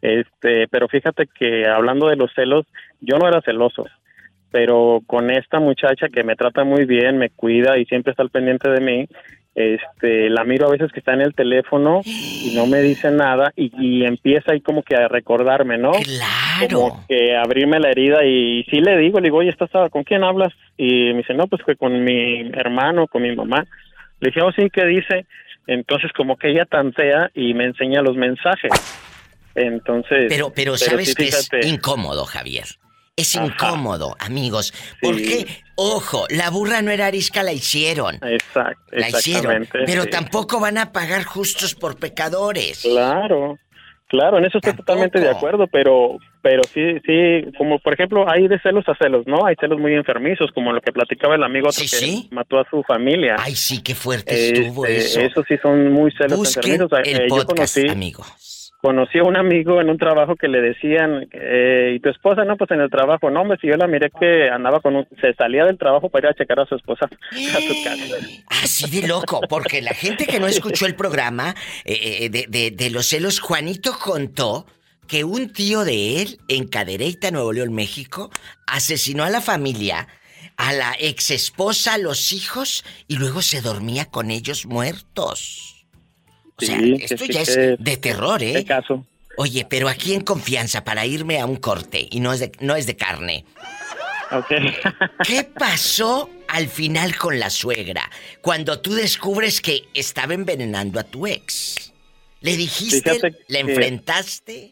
Este, 0.00 0.68
pero 0.68 0.88
fíjate 0.88 1.26
que 1.26 1.66
hablando 1.66 2.08
de 2.08 2.16
los 2.16 2.32
celos, 2.34 2.66
yo 3.00 3.18
no 3.18 3.28
era 3.28 3.42
celoso, 3.42 3.84
pero 4.50 5.00
con 5.06 5.30
esta 5.30 5.58
muchacha 5.58 6.08
que 6.08 6.22
me 6.22 6.36
trata 6.36 6.64
muy 6.64 6.84
bien, 6.84 7.18
me 7.18 7.30
cuida 7.30 7.78
y 7.78 7.84
siempre 7.84 8.12
está 8.12 8.22
al 8.22 8.30
pendiente 8.30 8.70
de 8.70 8.80
mí, 8.80 9.08
este, 9.58 10.30
la 10.30 10.44
miro 10.44 10.68
a 10.68 10.70
veces 10.70 10.92
que 10.92 11.00
está 11.00 11.14
en 11.14 11.20
el 11.20 11.34
teléfono 11.34 12.00
y 12.04 12.52
no 12.54 12.68
me 12.68 12.80
dice 12.80 13.10
nada 13.10 13.52
y, 13.56 13.72
y 13.76 14.04
empieza 14.04 14.52
ahí 14.52 14.60
como 14.60 14.84
que 14.84 14.94
a 14.94 15.08
recordarme, 15.08 15.78
¿no? 15.78 15.90
Claro. 15.90 16.78
Como 16.78 17.06
que 17.08 17.36
abrirme 17.36 17.80
la 17.80 17.90
herida 17.90 18.24
y 18.24 18.62
sí 18.70 18.80
le 18.80 18.96
digo, 18.98 19.18
le 19.18 19.24
digo, 19.24 19.38
oye, 19.38 19.50
¿estás, 19.50 19.70
¿con 19.90 20.04
quién 20.04 20.22
hablas? 20.22 20.52
Y 20.76 21.10
me 21.10 21.18
dice, 21.18 21.34
no, 21.34 21.48
pues 21.48 21.64
que 21.64 21.74
con 21.74 22.04
mi 22.04 22.52
hermano, 22.52 23.08
con 23.08 23.22
mi 23.22 23.34
mamá. 23.34 23.66
Le 24.20 24.28
dije, 24.28 24.42
oh, 24.42 24.52
sí, 24.52 24.70
¿qué 24.72 24.84
dice? 24.84 25.26
Entonces 25.66 26.12
como 26.16 26.36
que 26.36 26.50
ella 26.50 26.64
tantea 26.64 27.32
y 27.34 27.52
me 27.54 27.64
enseña 27.64 28.00
los 28.00 28.16
mensajes. 28.16 28.70
Entonces... 29.56 30.26
Pero, 30.28 30.52
pero 30.54 30.76
sabes 30.76 31.08
sí, 31.08 31.14
que 31.16 31.24
es 31.24 31.50
incómodo, 31.66 32.24
Javier. 32.26 32.66
Es 33.18 33.34
Ajá. 33.36 33.46
incómodo, 33.46 34.14
amigos. 34.20 34.66
Sí. 34.68 34.96
Porque, 35.02 35.46
ojo, 35.74 36.26
la 36.30 36.50
burra 36.50 36.82
no 36.82 36.90
era 36.92 37.06
arisca, 37.06 37.42
la 37.42 37.52
hicieron. 37.52 38.14
Exacto, 38.22 38.80
La 38.92 39.08
hicieron. 39.08 39.66
Pero 39.86 40.04
sí. 40.04 40.10
tampoco 40.10 40.60
van 40.60 40.78
a 40.78 40.92
pagar 40.92 41.24
justos 41.24 41.74
por 41.74 41.96
pecadores. 41.98 42.80
Claro, 42.82 43.58
claro, 44.06 44.38
en 44.38 44.44
eso 44.44 44.58
estoy 44.58 44.70
Tampoco. 44.72 44.84
totalmente 44.86 45.20
de 45.20 45.30
acuerdo, 45.30 45.66
pero 45.66 46.18
pero 46.40 46.62
sí, 46.72 46.80
sí, 47.04 47.50
como 47.58 47.80
por 47.80 47.92
ejemplo, 47.94 48.24
hay 48.30 48.46
de 48.46 48.58
celos 48.60 48.84
a 48.88 48.94
celos, 48.94 49.26
¿no? 49.26 49.44
Hay 49.44 49.56
celos 49.60 49.78
muy 49.80 49.92
enfermizos, 49.94 50.50
como 50.54 50.72
lo 50.72 50.80
que 50.80 50.92
platicaba 50.92 51.34
el 51.34 51.42
amigo 51.42 51.68
otro 51.68 51.82
Sí, 51.84 51.90
que 51.90 51.96
sí. 51.96 52.28
mató 52.30 52.58
a 52.60 52.64
su 52.70 52.82
familia. 52.84 53.34
Ay, 53.38 53.56
sí, 53.56 53.82
qué 53.82 53.94
fuerte 53.96 54.52
estuvo 54.60 54.86
Este, 54.86 55.26
eso. 55.26 55.42
sí 55.46 55.56
son 55.60 55.92
muy 55.92 56.12
celos 56.12 56.38
Busquen 56.38 56.80
enfermizos. 56.80 57.00
el 57.04 57.16
Eh, 57.22 57.26
yo 57.28 57.36
podcast, 57.44 57.74
conocí, 57.74 57.88
amigos. 57.90 58.26
Conocí 58.80 59.18
a 59.18 59.24
un 59.24 59.36
amigo 59.36 59.80
en 59.80 59.90
un 59.90 59.98
trabajo 59.98 60.36
que 60.36 60.48
le 60.48 60.60
decían, 60.60 61.28
eh, 61.32 61.94
¿y 61.96 62.00
tu 62.00 62.08
esposa? 62.08 62.44
No, 62.44 62.56
pues 62.56 62.70
en 62.70 62.80
el 62.80 62.90
trabajo. 62.90 63.28
No, 63.30 63.42
hombre, 63.42 63.58
si 63.60 63.66
yo 63.66 63.76
la 63.76 63.86
miré 63.86 64.10
que 64.20 64.48
andaba 64.48 64.80
con 64.80 64.96
un... 64.96 65.06
Se 65.20 65.34
salía 65.34 65.64
del 65.64 65.78
trabajo 65.78 66.08
para 66.08 66.28
ir 66.28 66.30
a 66.32 66.34
checar 66.34 66.60
a 66.60 66.66
su 66.66 66.76
esposa 66.76 67.06
a 67.06 67.60
su 67.60 67.84
casa. 67.84 68.16
Así 68.62 68.88
de 69.00 69.06
loco, 69.08 69.40
porque 69.48 69.82
la 69.82 69.94
gente 69.94 70.26
que 70.26 70.38
no 70.40 70.46
escuchó 70.46 70.86
el 70.86 70.94
programa 70.94 71.54
eh, 71.84 72.18
eh, 72.22 72.30
de, 72.30 72.46
de- 72.48 72.70
de 72.70 72.90
los 72.90 73.06
celos, 73.06 73.40
Juanito 73.40 73.92
contó 74.02 74.66
que 75.06 75.24
un 75.24 75.52
tío 75.52 75.84
de 75.84 76.22
él 76.22 76.38
en 76.48 76.68
Cadereyta, 76.68 77.30
Nuevo 77.30 77.52
León, 77.52 77.72
México, 77.74 78.30
asesinó 78.66 79.24
a 79.24 79.30
la 79.30 79.40
familia, 79.40 80.06
a 80.56 80.72
la 80.72 80.94
ex 81.00 81.30
esposa, 81.30 81.94
a 81.94 81.98
los 81.98 82.32
hijos 82.32 82.84
y 83.08 83.16
luego 83.16 83.40
se 83.42 83.60
dormía 83.62 84.04
con 84.04 84.30
ellos 84.30 84.66
muertos. 84.66 85.77
O 86.60 86.64
sea, 86.64 86.78
Sí, 86.78 86.96
esto 87.00 87.16
sí 87.18 87.32
ya 87.32 87.42
es 87.42 87.56
de 87.78 87.96
terror, 87.96 88.40
¿Qué 88.40 88.58
¿eh? 88.58 88.64
caso? 88.64 89.06
Oye, 89.36 89.64
pero 89.70 89.88
aquí 89.88 90.14
en 90.14 90.22
confianza 90.22 90.82
para 90.84 91.06
irme 91.06 91.38
a 91.38 91.46
un 91.46 91.56
corte 91.56 92.08
y 92.10 92.18
no 92.20 92.32
es 92.32 92.40
de, 92.40 92.50
no 92.60 92.74
es 92.74 92.86
de 92.86 92.96
carne. 92.96 93.44
Ok. 94.32 94.46
¿Qué 95.24 95.44
pasó 95.44 96.28
al 96.48 96.66
final 96.66 97.16
con 97.16 97.38
la 97.38 97.48
suegra 97.48 98.02
cuando 98.42 98.80
tú 98.80 98.92
descubres 98.94 99.60
que 99.60 99.82
estaba 99.94 100.34
envenenando 100.34 100.98
a 100.98 101.04
tu 101.04 101.26
ex? 101.26 101.92
¿Le 102.40 102.56
dijiste? 102.56 103.10
Fíjate 103.14 103.30
¿Le 103.48 103.62
que- 103.64 103.70
enfrentaste? 103.70 104.70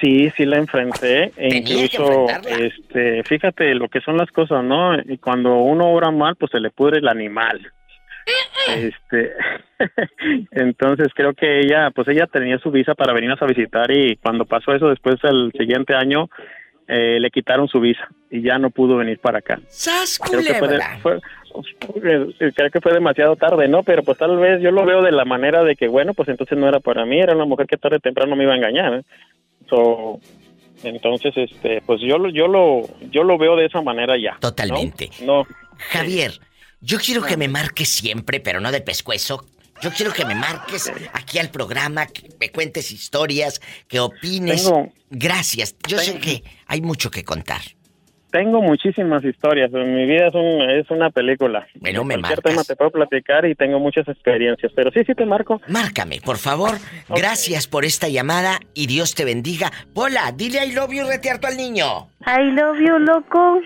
Sí, 0.00 0.30
sí 0.36 0.44
la 0.46 0.56
enfrenté. 0.58 1.32
E 1.36 1.56
incluso, 1.56 2.30
enfrentarla. 2.30 2.66
este, 2.66 3.22
fíjate 3.24 3.74
lo 3.74 3.88
que 3.88 4.00
son 4.00 4.16
las 4.16 4.30
cosas, 4.30 4.64
¿no? 4.64 4.98
Y 4.98 5.18
cuando 5.18 5.56
uno 5.56 5.88
obra 5.92 6.10
mal, 6.10 6.36
pues 6.36 6.52
se 6.52 6.60
le 6.60 6.70
pudre 6.70 6.98
el 7.00 7.08
animal. 7.08 7.70
Este, 8.74 9.32
entonces 10.52 11.08
creo 11.14 11.34
que 11.34 11.60
ella, 11.60 11.90
pues 11.90 12.08
ella 12.08 12.26
tenía 12.26 12.58
su 12.58 12.70
visa 12.70 12.94
para 12.94 13.12
venirnos 13.12 13.40
a 13.42 13.46
visitar 13.46 13.90
y 13.90 14.16
cuando 14.16 14.44
pasó 14.44 14.72
eso, 14.74 14.88
después 14.88 15.16
el 15.24 15.52
siguiente 15.58 15.94
año 15.94 16.28
eh, 16.88 17.18
le 17.20 17.30
quitaron 17.30 17.68
su 17.68 17.80
visa 17.80 18.06
y 18.30 18.42
ya 18.42 18.58
no 18.58 18.70
pudo 18.70 18.96
venir 18.96 19.18
para 19.18 19.38
acá. 19.38 19.60
¡Sas 19.68 20.18
Creo 20.18 20.40
que 20.42 20.54
fue, 20.54 20.68
de- 20.68 20.78
culebra! 20.78 20.98
fue- 21.02 21.20
creo 22.54 22.70
que 22.70 22.80
fue 22.80 22.92
demasiado 22.92 23.36
tarde, 23.36 23.68
¿no? 23.68 23.82
Pero 23.82 24.02
pues 24.02 24.18
tal 24.18 24.36
vez 24.38 24.60
yo 24.60 24.70
lo 24.70 24.84
veo 24.84 25.02
de 25.02 25.12
la 25.12 25.24
manera 25.24 25.62
de 25.62 25.76
que, 25.76 25.86
bueno, 25.88 26.12
pues 26.14 26.28
entonces 26.28 26.58
no 26.58 26.68
era 26.68 26.80
para 26.80 27.04
mí, 27.06 27.20
era 27.20 27.34
una 27.34 27.44
mujer 27.44 27.66
que 27.66 27.76
tarde 27.76 27.96
o 27.96 28.00
temprano 28.00 28.34
me 28.36 28.44
iba 28.44 28.52
a 28.54 28.56
engañar. 28.56 28.94
¿eh? 28.94 29.02
So, 29.68 30.18
entonces, 30.82 31.32
este, 31.36 31.80
pues 31.86 32.00
yo 32.00 32.18
lo, 32.18 32.28
yo 32.30 32.48
lo, 32.48 32.82
yo 33.10 33.22
lo 33.22 33.38
veo 33.38 33.56
de 33.56 33.66
esa 33.66 33.80
manera 33.82 34.16
ya. 34.18 34.36
Totalmente. 34.40 35.10
No, 35.24 35.46
Javier, 35.90 36.32
yo 36.84 36.98
quiero 36.98 37.22
que 37.22 37.36
me 37.36 37.48
marques 37.48 37.88
siempre, 37.88 38.40
pero 38.40 38.60
no 38.60 38.70
de 38.70 38.80
pescuezo. 38.80 39.44
Yo 39.82 39.90
quiero 39.90 40.12
que 40.12 40.24
me 40.24 40.34
marques 40.36 40.90
aquí 41.12 41.38
al 41.38 41.50
programa, 41.50 42.06
que 42.06 42.28
me 42.40 42.50
cuentes 42.50 42.92
historias, 42.92 43.60
que 43.88 43.98
opines. 44.00 44.64
Tengo- 44.64 44.92
Gracias. 45.10 45.74
Yo 45.88 45.98
sé 45.98 46.18
que 46.18 46.42
hay 46.66 46.80
mucho 46.80 47.10
que 47.10 47.24
contar. 47.24 47.60
tengo 48.30 48.60
muchísimas 48.62 49.22
historias. 49.24 49.70
Mi 49.70 50.06
vida 50.06 50.26
es, 50.26 50.34
un, 50.34 50.68
es 50.68 50.90
una 50.90 51.10
película. 51.10 51.66
Bueno, 51.76 52.00
De 52.00 52.04
me 52.04 52.14
cualquier 52.14 52.38
marcas. 52.38 52.52
tema 52.52 52.64
te 52.64 52.74
puedo 52.74 52.90
platicar 52.90 53.44
y 53.46 53.54
tengo 53.54 53.78
muchas 53.78 54.08
experiencias. 54.08 54.72
Pero 54.74 54.90
sí, 54.90 55.00
sí 55.06 55.14
te 55.14 55.24
marco. 55.24 55.60
Márcame, 55.68 56.20
por 56.20 56.38
favor. 56.38 56.76
Gracias 57.10 57.68
por 57.68 57.84
esta 57.84 58.08
llamada 58.08 58.58
y 58.74 58.88
Dios 58.88 59.14
te 59.14 59.24
bendiga. 59.24 59.70
Pola, 59.94 60.32
dile 60.32 60.66
I 60.66 60.72
love 60.72 60.92
you 60.92 61.06
retearto 61.06 61.46
al 61.46 61.56
niño. 61.56 62.08
I 62.26 62.42
love 62.50 62.76
you, 62.80 62.98
loco. 62.98 63.60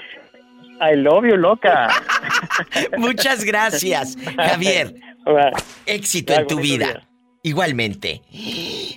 I 0.81 0.95
love 0.97 1.25
you, 1.25 1.37
loca. 1.37 1.89
Muchas 2.99 3.45
gracias, 3.45 4.17
Javier. 4.37 4.95
Éxito 5.87 6.35
en 6.35 6.47
tu 6.47 6.57
vida. 6.59 7.09
Igualmente. 7.43 8.23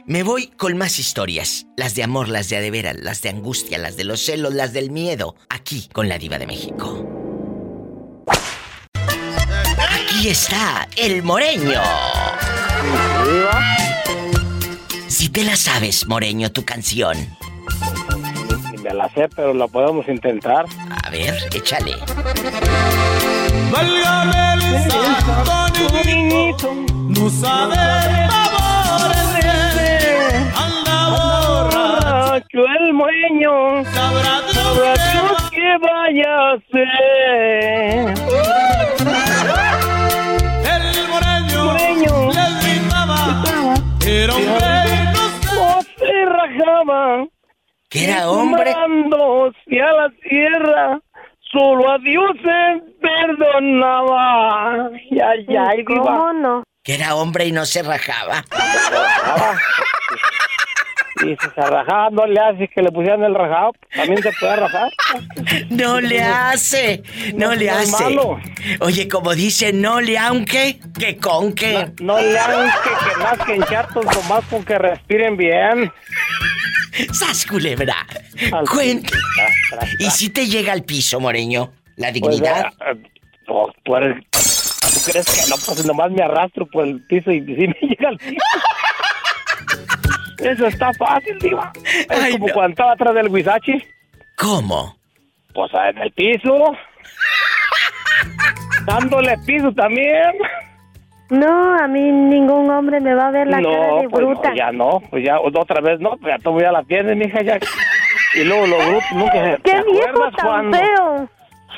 Me 0.06 0.24
voy 0.24 0.48
con 0.48 0.78
más 0.78 1.00
historias. 1.00 1.68
Las 1.78 1.96
de 1.96 2.04
amor, 2.04 2.28
las 2.28 2.50
de 2.50 2.58
adeveras, 2.58 2.98
las 3.00 3.22
de 3.22 3.30
angustia, 3.30 3.78
las 3.78 3.98
de 3.98 4.04
los 4.04 4.26
celos, 4.26 4.54
las 4.54 4.74
del 4.74 4.92
miedo. 4.92 5.36
Aquí 5.50 5.88
con 5.94 6.10
la 6.10 6.18
diva 6.18 6.38
de 6.38 6.48
México. 6.48 7.08
Aquí 9.78 10.30
está 10.30 10.88
el 10.98 11.24
moreño. 11.24 11.82
Si 15.08 15.30
te 15.30 15.44
la 15.44 15.56
sabes, 15.56 16.08
moreño, 16.08 16.52
tu 16.52 16.66
canción. 16.66 17.18
Me 18.84 18.94
la 18.94 19.10
sé, 19.10 19.30
pero 19.36 19.54
la 19.54 19.68
podemos 19.68 20.08
intentar. 20.08 20.66
A 21.04 21.10
ver, 21.10 21.36
échale. 21.54 21.96
Válgame 23.72 24.42
Antonio 25.52 26.92
no 27.10 27.30
sabe. 27.30 27.76
Anda 30.56 30.98
borracho 31.10 32.62
el 32.80 32.94
moño. 32.94 33.84
Sabrá 33.94 34.42
Dios 34.52 35.50
que 35.52 35.78
vaya 35.82 36.32
a 36.52 36.58
ser. 36.72 38.14
El 40.74 40.86
moreño, 41.10 42.14
le 42.32 42.46
gritaba, 42.62 43.20
era 44.06 44.34
hombre 44.36 44.72
y 44.88 44.98
no 45.14 45.64
se 45.98 46.14
rajaba. 46.26 47.02
Que 47.92 48.06
era 48.06 48.32
hombre. 48.32 48.74
Y 49.68 49.80
a 49.80 49.92
la 49.92 50.10
tierra, 50.30 51.02
solo 51.52 51.92
a 51.92 51.98
Dios 51.98 52.32
se 52.42 52.82
perdonaba. 53.02 54.88
Ay, 54.94 55.20
ay, 55.20 55.46
ay, 55.58 55.84
¿Cómo 55.84 56.32
no? 56.32 56.64
Que 56.84 56.96
era 56.96 57.16
hombre 57.16 57.48
y 57.48 57.52
no 57.52 57.66
se 57.66 57.84
rajaba. 57.84 58.46
Y 61.24 61.30
si 61.36 61.50
se 61.56 61.62
rajaba, 61.62 62.10
no 62.12 62.26
le 62.26 62.40
hace 62.40 62.68
que 62.68 62.82
le 62.82 62.92
pusieran 62.92 63.24
el 63.24 63.36
rajado. 63.36 63.72
También 63.96 64.22
se 64.24 64.32
puede 64.40 64.56
rajar. 64.56 64.90
No 65.70 66.02
le 66.02 66.22
hace, 66.22 67.04
no 67.36 67.54
le 67.54 67.70
hace. 67.70 68.04
malo. 68.04 68.40
Oye, 68.80 69.08
como 69.08 69.34
dice, 69.36 69.72
no 69.74 70.02
le 70.02 70.18
aunque, 70.18 70.80
que 71.00 71.18
con 71.18 71.54
que. 71.54 71.92
No 72.02 72.20
le 72.20 72.38
hagan 72.40 72.70
que, 72.84 72.90
que 72.90 73.24
nazquen 73.24 73.64
chatos 73.64 74.06
nomás 74.06 74.44
con 74.50 74.64
que 74.66 74.78
respiren 74.78 75.38
bien. 75.38 75.92
¡Sas, 77.14 77.46
culebra! 77.46 77.96
Cuen- 78.66 79.04
¿Y 80.00 80.10
si 80.12 80.30
te 80.30 80.46
llega 80.48 80.74
al 80.74 80.84
piso, 80.84 81.20
Moreño? 81.20 81.72
¿La 81.96 82.08
Pues, 82.10 82.14
dignidad? 82.22 82.74
oh, 83.48 83.72
tú, 83.84 83.96
eres- 83.96 84.24
¿tú 84.32 85.12
crees 85.12 85.26
que 85.26 85.50
no? 85.50 85.56
Pues 85.66 85.86
nomás 85.86 86.12
me 86.12 86.22
arrastro 86.24 86.66
por 86.68 86.86
el 86.86 87.02
piso 87.08 87.32
y 87.32 87.40
sí 87.42 87.68
me 87.68 87.76
llega 87.90 88.10
al 88.10 88.18
piso. 88.18 88.36
Eso 90.42 90.68
está 90.68 90.92
fácil, 90.94 91.38
diva. 91.40 91.72
Es 92.10 92.32
como 92.32 92.48
cuando 92.54 92.70
estaba 92.72 92.94
atrás 92.94 93.14
del 93.16 93.28
Huizachi. 93.30 93.84
¿Cómo? 94.38 94.96
Pues 95.54 95.72
en 95.74 95.98
el 96.00 96.12
piso. 96.12 96.74
Dándole 98.86 99.38
piso 99.46 99.72
también. 99.74 100.34
No, 101.30 101.76
a 101.78 101.88
mí 101.88 102.12
ningún 102.12 102.70
hombre 102.70 103.00
me 103.00 103.14
va 103.14 103.28
a 103.28 103.32
ver 103.32 103.48
la 103.48 103.62
no, 103.62 103.72
cara 103.72 104.02
de 104.02 104.10
pues 104.10 104.26
bruta. 104.26 104.50
no, 104.50 104.56
ya 104.56 104.72
no. 104.72 105.02
Pues 105.10 105.24
ya 105.24 105.40
otra 105.40 105.80
vez 105.82 106.00
no. 106.00 106.18
Pues 106.18 106.34
ya 106.36 106.44
tú 106.44 106.60
ya 106.60 106.72
la 106.72 106.84
tienes, 106.84 107.16
mija, 107.16 107.42
ya. 107.42 107.58
Y 108.34 108.46
luego 108.46 108.66
lo 108.66 108.78
bruto 108.78 109.06
nunca 109.14 109.34
se... 109.34 109.62
¡Qué 109.62 109.72
¿te 109.74 109.92
viejo 109.92 110.32
tan 110.38 110.46
cuando? 110.48 110.78
feo! 110.78 111.30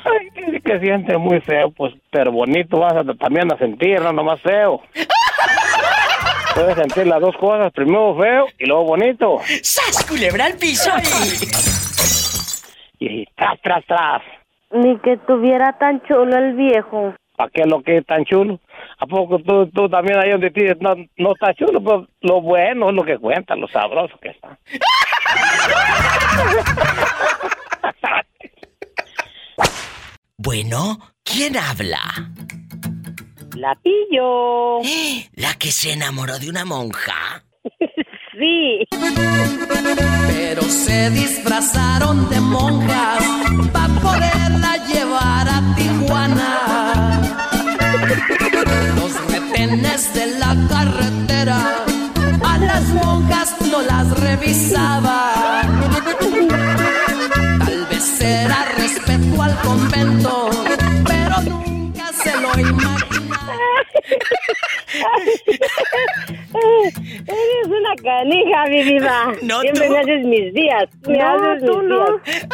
Ay, 0.05 0.29
que, 0.35 0.61
que 0.61 0.79
siente 0.79 1.17
muy 1.17 1.41
feo, 1.41 1.71
pues, 1.71 1.93
pero 2.11 2.31
bonito 2.31 2.77
vas 2.77 2.93
a, 2.93 3.03
también 3.15 3.51
a 3.51 3.57
sentir, 3.57 3.99
no 4.01 4.11
nomás 4.13 4.39
feo. 4.41 4.79
Puedes 6.53 6.75
sentir 6.75 7.07
las 7.07 7.19
dos 7.19 7.35
cosas, 7.37 7.71
primero 7.73 8.15
feo 8.19 8.45
y 8.59 8.65
luego 8.65 8.85
bonito. 8.85 9.39
¡Sas, 9.61 10.05
culebra 10.07 10.45
al 10.45 10.57
piso! 10.57 10.91
Y 12.99 13.25
tras, 13.35 13.59
tras, 13.61 13.85
tras. 13.85 14.21
Ni 14.71 14.97
que 14.99 15.17
tuviera 15.17 15.77
tan 15.77 16.01
chulo 16.03 16.37
el 16.37 16.53
viejo. 16.53 17.13
¿Para 17.35 17.49
qué 17.49 17.63
lo 17.65 17.81
que 17.81 17.97
es 17.97 18.05
tan 18.05 18.23
chulo? 18.25 18.59
¿A 18.99 19.07
poco 19.07 19.39
tú, 19.39 19.67
tú 19.67 19.89
también 19.89 20.19
ahí 20.19 20.31
donde 20.31 20.51
tienes 20.51 20.79
no, 20.79 20.93
no 21.17 21.33
está 21.33 21.53
chulo? 21.53 21.81
Pues 21.81 22.07
lo 22.21 22.41
bueno 22.41 22.89
es 22.89 22.95
lo 22.95 23.03
que 23.03 23.17
cuenta, 23.17 23.55
lo 23.55 23.67
sabroso 23.67 24.17
que 24.19 24.29
está. 24.29 24.57
Bueno, 30.45 30.97
¿quién 31.23 31.55
habla? 31.55 32.01
La 33.63 33.75
pillo. 33.75 34.81
¿La 35.35 35.53
que 35.53 35.71
se 35.71 35.93
enamoró 35.93 36.37
de 36.37 36.49
una 36.49 36.65
monja? 36.65 37.45
Sí. 38.35 38.79
Pero 40.27 40.63
se 40.63 41.11
disfrazaron 41.11 42.27
de 42.31 42.41
monjas 42.41 43.23
para 43.71 43.93
poderla 44.01 44.77
llevar 44.87 45.47
a 45.47 45.75
Tijuana. 45.75 47.21
Los 48.95 49.13
retenes 49.31 50.13
de 50.15 50.25
la 50.39 50.57
carretera 50.67 51.85
a 52.43 52.57
las 52.57 52.83
monjas 52.89 53.55
no 53.71 53.83
las 53.83 54.19
revisaban. 54.19 55.67
Tal 57.59 57.85
vez 57.91 58.19
era 58.19 58.65
respeto 58.79 59.43
al 59.43 59.55
convento, 59.61 60.42
Eres 67.27 67.67
una 67.67 67.95
canija, 68.01 68.65
mi 68.69 68.83
vida. 68.83 69.33
No, 69.41 69.61
Siempre 69.61 69.87
tú. 69.87 69.93
me 69.93 69.99
haces 69.99 70.25
mis 70.25 70.53
días. 70.53 70.83
Me 71.07 71.17
No, 71.17 71.29
haces 71.51 71.65
tú 71.65 71.77
mis 71.79 71.89
no. 71.89 72.05
días. 72.19 72.47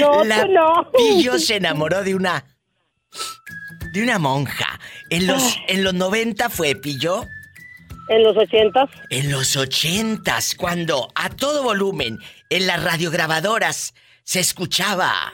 No, 0.00 0.24
La 0.24 0.42
tú 0.42 0.48
no. 0.52 0.90
Pillo 0.92 1.38
se 1.38 1.56
enamoró 1.56 2.02
de 2.02 2.14
una... 2.14 2.44
De 3.92 4.02
una 4.02 4.18
monja. 4.18 4.78
En 5.10 5.26
los, 5.26 5.56
en 5.68 5.82
los 5.84 5.94
90 5.94 6.50
fue, 6.50 6.74
Pillo. 6.74 7.24
En 8.08 8.22
los 8.22 8.36
ochentas. 8.36 8.90
En 9.10 9.30
los 9.32 9.56
ochentas, 9.56 10.54
cuando 10.54 11.08
a 11.14 11.30
todo 11.30 11.62
volumen 11.62 12.18
en 12.50 12.66
las 12.66 12.82
radiograbadoras 12.82 13.94
se 14.22 14.40
escuchaba. 14.40 15.32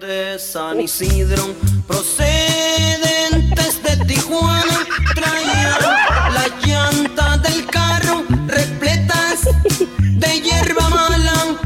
de 0.00 0.38
San 0.40 0.80
Isidro, 0.80 1.54
procedentes 1.86 3.79
de 3.79 3.79
Tijuana, 4.06 4.86
traían 5.14 5.80
la 6.34 6.46
llanta 6.64 7.38
del 7.38 7.66
carro 7.66 8.24
repletas 8.46 9.40
de 10.00 10.40
hierba 10.40 10.88
mala. 10.88 11.56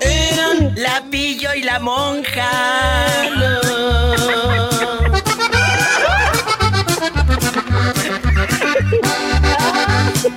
Eran 0.00 0.74
la 0.76 1.02
pillo 1.10 1.54
y 1.54 1.62
la 1.62 1.78
monja. 1.78 2.50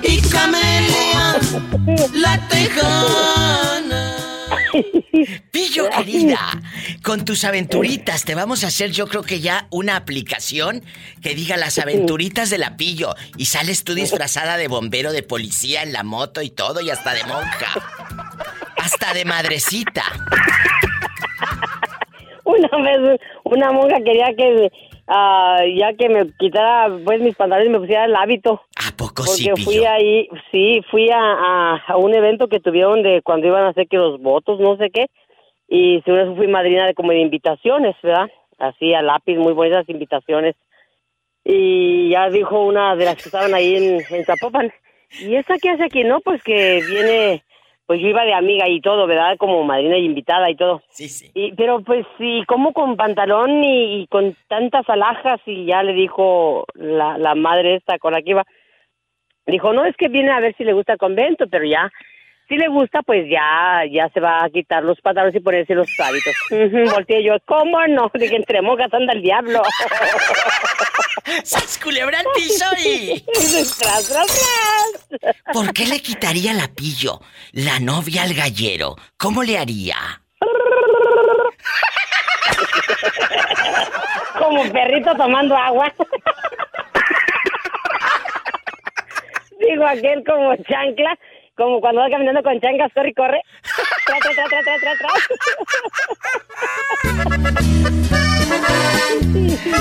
Y 0.02 0.20
Camelia, 0.22 1.36
la 2.14 2.48
tejana. 2.48 3.79
Pillo 5.50 5.88
querida, 5.90 6.38
con 7.02 7.24
tus 7.24 7.44
aventuritas 7.44 8.24
te 8.24 8.34
vamos 8.34 8.64
a 8.64 8.68
hacer 8.68 8.90
yo 8.90 9.06
creo 9.06 9.22
que 9.22 9.40
ya 9.40 9.66
una 9.70 9.96
aplicación 9.96 10.82
que 11.22 11.34
diga 11.34 11.56
las 11.56 11.78
aventuritas 11.78 12.50
de 12.50 12.58
la 12.58 12.76
Pillo 12.76 13.14
y 13.36 13.46
sales 13.46 13.84
tú 13.84 13.94
disfrazada 13.94 14.56
de 14.56 14.68
bombero, 14.68 15.12
de 15.12 15.22
policía 15.22 15.82
en 15.82 15.92
la 15.92 16.02
moto 16.02 16.42
y 16.42 16.50
todo 16.50 16.80
y 16.80 16.90
hasta 16.90 17.14
de 17.14 17.24
monja. 17.24 17.68
Hasta 18.76 19.14
de 19.14 19.24
madrecita. 19.24 20.02
Una 22.44 22.68
vez 22.82 23.20
una 23.44 23.70
monja 23.70 23.96
quería 24.04 24.34
que 24.36 24.72
ah, 25.10 25.58
ya 25.76 25.92
que 25.94 26.08
me 26.08 26.26
quitara 26.38 26.88
pues 27.04 27.20
mis 27.20 27.34
pantalones 27.34 27.68
y 27.68 27.72
me 27.72 27.80
pusiera 27.80 28.04
el 28.06 28.16
hábito. 28.16 28.62
¿A 28.76 28.96
poco 28.96 29.22
Porque 29.26 29.32
sí, 29.32 29.50
fui 29.64 29.84
ahí, 29.84 30.28
sí, 30.50 30.80
fui 30.90 31.10
a, 31.10 31.18
a- 31.20 31.82
a 31.88 31.96
un 31.96 32.14
evento 32.14 32.48
que 32.48 32.60
tuvieron 32.60 33.02
de 33.02 33.20
cuando 33.22 33.46
iban 33.48 33.64
a 33.64 33.68
hacer 33.70 33.86
que 33.88 33.96
los 33.98 34.20
votos, 34.22 34.58
no 34.60 34.76
sé 34.76 34.90
qué. 34.90 35.06
Y 35.68 36.00
según 36.04 36.20
eso 36.20 36.34
fui 36.36 36.46
madrina 36.48 36.86
de 36.86 36.94
como 36.94 37.10
de 37.12 37.20
invitaciones, 37.20 37.94
¿verdad? 38.02 38.28
Así 38.58 38.92
a 38.94 39.02
lápiz, 39.02 39.36
muy 39.36 39.52
bonitas 39.52 39.88
invitaciones. 39.88 40.54
Y 41.44 42.10
ya 42.10 42.28
dijo 42.28 42.64
una 42.64 42.96
de 42.96 43.04
las 43.06 43.16
que 43.16 43.22
estaban 43.28 43.54
ahí 43.54 43.74
en, 43.76 44.00
en 44.14 44.24
Zapopan. 44.24 44.70
¿Y 45.20 45.34
esta 45.36 45.56
qué 45.58 45.70
hace 45.70 45.84
aquí? 45.84 46.04
No, 46.04 46.20
pues 46.20 46.42
que 46.42 46.80
viene, 46.88 47.42
pues 47.90 48.00
yo 48.00 48.06
iba 48.06 48.24
de 48.24 48.34
amiga 48.34 48.68
y 48.68 48.80
todo, 48.80 49.08
¿verdad? 49.08 49.36
Como 49.36 49.64
madrina 49.64 49.98
y 49.98 50.04
invitada 50.04 50.48
y 50.48 50.54
todo. 50.54 50.80
Sí, 50.90 51.08
sí. 51.08 51.28
Y, 51.34 51.56
pero 51.56 51.80
pues 51.80 52.06
sí, 52.18 52.44
como 52.46 52.72
con 52.72 52.96
pantalón 52.96 53.64
y, 53.64 54.02
y 54.02 54.06
con 54.06 54.36
tantas 54.46 54.88
alhajas 54.88 55.40
y 55.44 55.64
ya 55.64 55.82
le 55.82 55.92
dijo 55.92 56.66
la, 56.74 57.18
la 57.18 57.34
madre 57.34 57.74
esta 57.74 57.98
con 57.98 58.12
la 58.12 58.22
que 58.22 58.30
iba, 58.30 58.44
dijo, 59.44 59.72
no, 59.72 59.84
es 59.84 59.96
que 59.96 60.06
viene 60.06 60.30
a 60.30 60.38
ver 60.38 60.54
si 60.56 60.62
le 60.62 60.72
gusta 60.72 60.92
el 60.92 61.00
convento, 61.00 61.48
pero 61.48 61.64
ya, 61.64 61.90
si 62.50 62.56
le 62.56 62.66
gusta, 62.66 63.00
pues 63.02 63.30
ya, 63.30 63.84
ya 63.88 64.08
se 64.12 64.18
va 64.18 64.42
a 64.44 64.50
quitar 64.50 64.82
los 64.82 65.00
pantalones 65.00 65.36
y 65.36 65.40
ponerse 65.40 65.72
los 65.72 65.88
hábitos. 66.00 66.34
Volteé 66.92 67.22
yo, 67.22 67.36
¿cómo 67.46 67.78
no? 67.86 68.10
Dije, 68.12 68.34
entre 68.34 68.60
monjas 68.60 68.92
anda 68.92 69.12
el 69.12 69.22
diablo. 69.22 69.62
¡Sas 71.44 71.78
culebra 71.78 72.18
al 72.18 72.26
piso 72.34 72.64
y... 72.84 73.20
tras, 73.20 73.78
tras, 73.78 74.08
tras. 74.10 75.36
¿Por 75.52 75.72
qué 75.72 75.86
le 75.86 76.00
quitaría 76.02 76.52
la 76.52 76.66
Pillo 76.66 77.20
la 77.52 77.78
novia 77.78 78.24
al 78.24 78.34
gallero? 78.34 78.96
¿Cómo 79.16 79.44
le 79.44 79.56
haría? 79.56 79.94
Como 84.38 84.72
perrito 84.72 85.14
tomando 85.14 85.56
agua. 85.56 85.94
Digo 89.60 89.86
aquel 89.86 90.24
como 90.24 90.56
chancla, 90.56 91.16
como 91.60 91.80
cuando 91.80 92.00
vas 92.00 92.10
caminando 92.10 92.42
con 92.42 92.58
chanclas, 92.58 92.90
corre 92.94 93.10
y 93.10 93.14
corre. 93.14 93.42
Tra, 94.06 94.18
tra, 94.18 94.32
tra, 94.34 94.48
tra, 94.48 94.62
tra, 94.64 94.78
tra, 94.80 94.92
tra. 94.98 95.10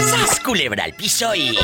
¡Sas 0.01 0.39
culebra 0.41 0.83
al 0.83 0.93
piso 0.93 1.33
y... 1.33 1.57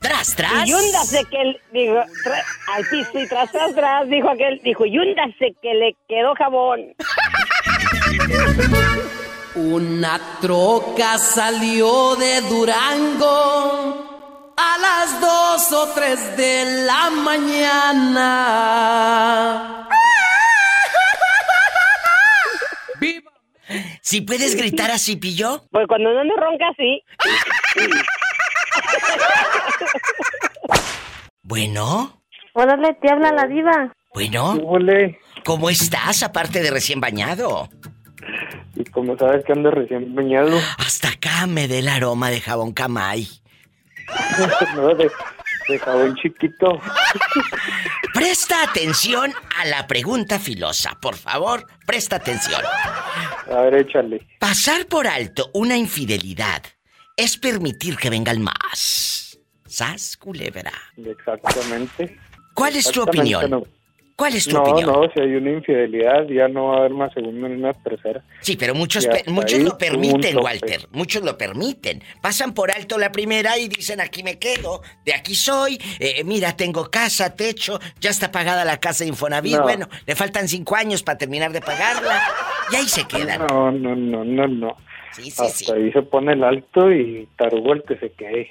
Tras, 0.00 0.36
tras. 0.36 0.68
Y 0.68 0.74
húndase 0.74 1.24
que 1.30 1.40
él, 1.40 1.58
dijo, 1.72 1.96
al 1.96 2.84
piso 2.90 3.18
y 3.18 3.26
tras, 3.26 3.50
tras, 3.50 3.74
tras, 3.74 4.06
dijo 4.08 4.28
aquel, 4.28 4.60
dijo, 4.62 4.84
y 4.84 4.98
húndase 4.98 5.54
que 5.62 5.72
le 5.72 5.96
quedó 6.06 6.34
jabón. 6.34 6.94
Una 9.54 10.20
troca 10.42 11.16
salió 11.16 12.16
de 12.16 12.42
Durango 12.42 14.13
a 14.56 14.78
las 14.78 15.20
dos 15.20 15.72
o 15.72 15.88
tres 15.94 16.36
de 16.36 16.84
la 16.86 17.10
mañana. 17.10 18.30
Si 24.00 24.20
puedes 24.20 24.56
gritar 24.56 24.90
así, 24.90 25.16
pillo. 25.16 25.64
Pues 25.70 25.86
cuando 25.88 26.12
no 26.12 26.24
me 26.24 26.36
ronca 26.36 26.66
así. 26.70 27.02
Bueno. 31.42 32.20
Hola, 32.52 32.76
te 33.00 33.10
habla 33.10 33.32
la 33.32 33.46
diva. 33.46 33.92
Bueno. 34.12 34.58
¿Cómo 35.44 35.70
estás 35.70 36.22
aparte 36.22 36.62
de 36.62 36.70
recién 36.70 37.00
bañado? 37.00 37.68
Y 38.74 38.84
como 38.84 39.16
sabes 39.16 39.44
que 39.44 39.52
ando 39.52 39.70
recién 39.70 40.14
bañado. 40.14 40.58
Hasta 40.78 41.08
acá 41.08 41.46
me 41.46 41.68
dé 41.68 41.80
el 41.80 41.88
aroma 41.88 42.30
de 42.30 42.40
jabón 42.40 42.72
camay. 42.72 43.26
no, 44.76 44.94
de, 44.94 45.10
de 45.68 45.78
jabón 45.78 46.14
chiquito. 46.16 46.80
Presta 48.12 48.62
atención 48.62 49.32
a 49.58 49.64
la 49.66 49.86
pregunta 49.86 50.38
filosa, 50.38 50.98
por 51.00 51.16
favor, 51.16 51.66
presta 51.86 52.16
atención. 52.16 52.60
A 53.50 53.62
ver, 53.62 53.74
échale. 53.74 54.26
Pasar 54.38 54.86
por 54.86 55.06
alto 55.06 55.50
una 55.54 55.76
infidelidad 55.76 56.62
es 57.16 57.36
permitir 57.36 57.96
que 57.96 58.10
vengan 58.10 58.42
más. 58.42 59.38
¿Sas, 59.66 60.16
culebra? 60.16 60.72
Exactamente. 60.96 62.18
¿Cuál 62.54 62.76
es 62.76 62.90
tu 62.90 63.02
opinión? 63.02 63.50
no. 63.50 63.64
¿Cuál 64.16 64.34
es 64.34 64.44
tu 64.46 64.54
no, 64.54 64.62
opinión? 64.62 64.92
no, 64.92 65.10
si 65.12 65.20
hay 65.20 65.34
una 65.34 65.50
infidelidad 65.50 66.28
ya 66.28 66.46
no 66.46 66.66
va 66.68 66.74
a 66.76 66.78
haber 66.80 66.92
más 66.92 67.12
segunda 67.12 67.48
ni 67.48 67.56
una 67.56 67.72
tercera. 67.72 68.22
Sí, 68.42 68.56
pero 68.56 68.72
muchos, 68.72 69.06
pe- 69.08 69.24
muchos 69.26 69.58
lo 69.58 69.76
permiten. 69.76 70.38
Walter. 70.38 70.82
Muchos 70.92 71.24
lo 71.24 71.36
permiten. 71.36 72.00
Pasan 72.20 72.54
por 72.54 72.70
alto 72.70 72.96
la 72.96 73.10
primera 73.10 73.58
y 73.58 73.66
dicen, 73.68 74.00
aquí 74.00 74.22
me 74.22 74.38
quedo, 74.38 74.82
de 75.04 75.14
aquí 75.14 75.34
soy. 75.34 75.80
eh, 75.98 76.22
mira, 76.24 76.56
tengo 76.56 76.90
casa, 76.90 77.34
techo, 77.34 77.80
ya 78.00 78.10
está 78.10 78.30
pagada 78.30 78.64
la 78.64 78.78
casa 78.78 79.02
de 79.02 79.08
Infonavit. 79.10 79.56
No. 79.56 79.62
Bueno, 79.64 79.88
le 80.06 80.14
faltan 80.14 80.46
cinco 80.46 80.76
años 80.76 81.02
para 81.02 81.18
terminar 81.18 81.50
de 81.52 81.60
pagarla. 81.60 82.22
Y 82.70 82.76
ahí 82.76 82.86
se 82.88 83.04
quedan. 83.08 83.46
No, 83.48 83.72
no, 83.72 83.96
no, 83.96 84.24
no, 84.24 84.46
no. 84.46 84.76
Sí, 85.12 85.30
sí, 85.30 85.42
Hasta 85.42 85.48
sí. 85.48 85.72
ahí 85.72 85.92
se 85.92 86.02
pone 86.02 86.32
el 86.34 86.44
alto 86.44 86.90
y 86.92 87.28
tarugo 87.36 87.72
el 87.72 87.82
que 87.82 87.96
se 87.98 88.12
quede. 88.12 88.48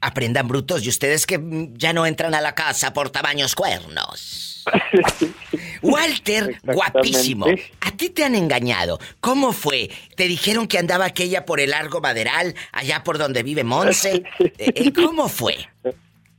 Aprendan 0.00 0.48
brutos 0.48 0.84
y 0.84 0.88
ustedes 0.88 1.26
que 1.26 1.38
mm, 1.38 1.74
ya 1.76 1.92
no 1.92 2.06
entran 2.06 2.34
a 2.34 2.40
la 2.40 2.54
casa 2.54 2.92
por 2.92 3.10
tamaños 3.10 3.54
cuernos. 3.54 4.64
Walter, 5.82 6.56
guapísimo. 6.62 7.46
A 7.80 7.90
ti 7.92 8.10
te 8.10 8.24
han 8.24 8.34
engañado. 8.34 8.98
¿Cómo 9.20 9.52
fue? 9.52 9.90
¿Te 10.16 10.28
dijeron 10.28 10.66
que 10.68 10.78
andaba 10.78 11.04
aquella 11.04 11.44
por 11.44 11.60
el 11.60 11.70
largo 11.70 12.00
maderal, 12.00 12.54
allá 12.72 13.02
por 13.02 13.18
donde 13.18 13.42
vive 13.42 13.64
Monse? 13.64 14.22
Eh, 14.58 14.72
eh, 14.74 14.92
¿Cómo 14.92 15.28
fue? 15.28 15.56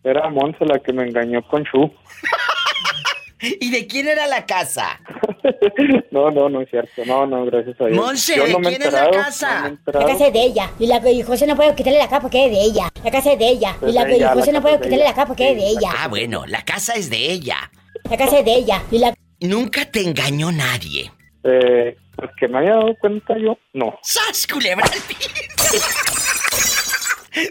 Era 0.03 0.29
Monse 0.29 0.65
la 0.65 0.79
que 0.79 0.93
me 0.93 1.03
engañó 1.03 1.41
con 1.47 1.63
Chu. 1.65 1.91
¿Y 3.43 3.71
de 3.71 3.87
quién 3.87 4.07
era 4.07 4.27
la 4.27 4.45
casa? 4.45 4.99
No, 6.11 6.31
no, 6.31 6.47
no 6.47 6.61
es 6.61 6.69
cierto. 6.69 7.03
No, 7.05 7.25
no, 7.25 7.45
gracias 7.45 7.79
a 7.81 7.85
Dios. 7.85 7.97
Monse, 7.97 8.39
¿de 8.39 8.53
no 8.53 8.59
quién 8.59 8.81
es 8.81 8.93
la 8.93 9.11
casa? 9.11 9.69
no 9.69 9.99
La 9.99 10.05
casa 10.05 10.27
es 10.27 10.33
de 10.33 10.41
ella. 10.41 10.71
Y, 10.79 10.87
la, 10.87 11.01
José 11.25 11.45
no 11.47 11.55
puede 11.55 11.75
quitarle 11.75 11.99
la 11.99 12.07
capa 12.07 12.21
porque 12.21 12.45
es 12.45 12.51
de 12.51 12.61
ella. 12.61 12.89
La 13.03 13.11
casa 13.11 13.33
es 13.33 13.39
de 13.39 13.49
ella. 13.49 13.75
Y, 13.81 13.91
la, 13.91 14.09
ella, 14.09 14.33
José 14.33 14.53
la 14.53 14.59
no 14.59 14.61
puede 14.61 14.77
de 14.77 14.83
quitarle 14.83 15.03
ella. 15.03 15.09
la 15.09 15.15
capa 15.15 15.27
porque 15.27 15.51
es 15.51 15.57
de 15.57 15.67
ella. 15.67 15.89
Ah, 15.97 16.07
bueno, 16.07 16.45
la 16.45 16.63
casa 16.63 16.93
es 16.93 17.09
de 17.09 17.17
ella. 17.17 17.57
La 18.09 18.15
casa 18.17 18.39
es 18.39 18.45
de 18.45 18.53
ella. 18.53 18.83
Y 18.91 18.99
la... 18.99 19.13
Nunca 19.41 19.83
te 19.85 20.01
engañó 20.01 20.51
nadie. 20.51 21.11
Eh, 21.43 21.97
pues 22.15 22.29
que 22.39 22.47
me 22.47 22.59
haya 22.59 22.75
dado 22.75 22.95
cuenta 22.99 23.37
yo, 23.37 23.57
no. 23.73 23.99
¡Sas, 24.01 24.47
culebra! 24.47 24.85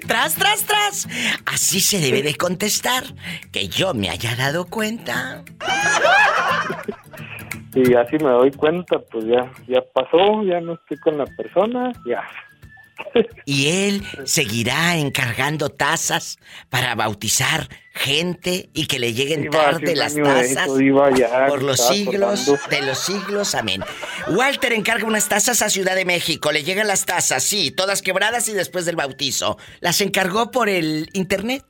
Tras, 0.06 0.34
tras, 0.34 0.64
tras. 0.64 1.08
Así 1.46 1.80
se 1.80 1.98
debe 1.98 2.22
de 2.22 2.34
contestar. 2.34 3.04
Que 3.50 3.68
yo 3.68 3.94
me 3.94 4.10
haya 4.10 4.36
dado 4.36 4.66
cuenta. 4.66 5.44
Y 7.74 7.94
así 7.94 8.16
me 8.18 8.30
doy 8.30 8.50
cuenta, 8.52 8.98
pues 8.98 9.24
ya, 9.24 9.50
ya 9.66 9.82
pasó, 9.94 10.42
ya 10.44 10.60
no 10.60 10.74
estoy 10.74 10.98
con 10.98 11.16
la 11.16 11.24
persona, 11.24 11.90
ya. 12.06 12.22
Y 13.44 13.68
él 13.68 14.06
seguirá 14.24 14.96
encargando 14.96 15.68
tazas 15.68 16.38
para 16.70 16.94
bautizar 16.94 17.68
gente 17.92 18.70
y 18.72 18.86
que 18.86 18.98
le 18.98 19.12
lleguen 19.12 19.42
Diva, 19.42 19.58
tarde 19.72 19.94
las 19.96 20.14
tazas. 20.14 20.64
eso, 20.66 20.76
Diva, 20.76 21.10
ya 21.10 21.46
por 21.48 21.62
los 21.62 21.78
siglos 21.88 22.42
acordando. 22.48 22.68
de 22.70 22.82
los 22.86 22.98
siglos, 22.98 23.54
amén. 23.54 23.82
Walter 24.28 24.72
encarga 24.72 25.04
unas 25.06 25.28
tazas 25.28 25.60
a 25.62 25.68
Ciudad 25.70 25.94
de 25.94 26.04
México. 26.04 26.52
Le 26.52 26.62
llegan 26.64 26.86
las 26.86 27.04
tazas, 27.04 27.42
sí, 27.42 27.70
todas 27.70 28.00
quebradas 28.02 28.48
y 28.48 28.52
después 28.52 28.84
del 28.86 28.96
bautizo. 28.96 29.58
Las 29.80 30.00
encargó 30.00 30.50
por 30.50 30.68
el 30.68 31.08
internet. 31.12 31.64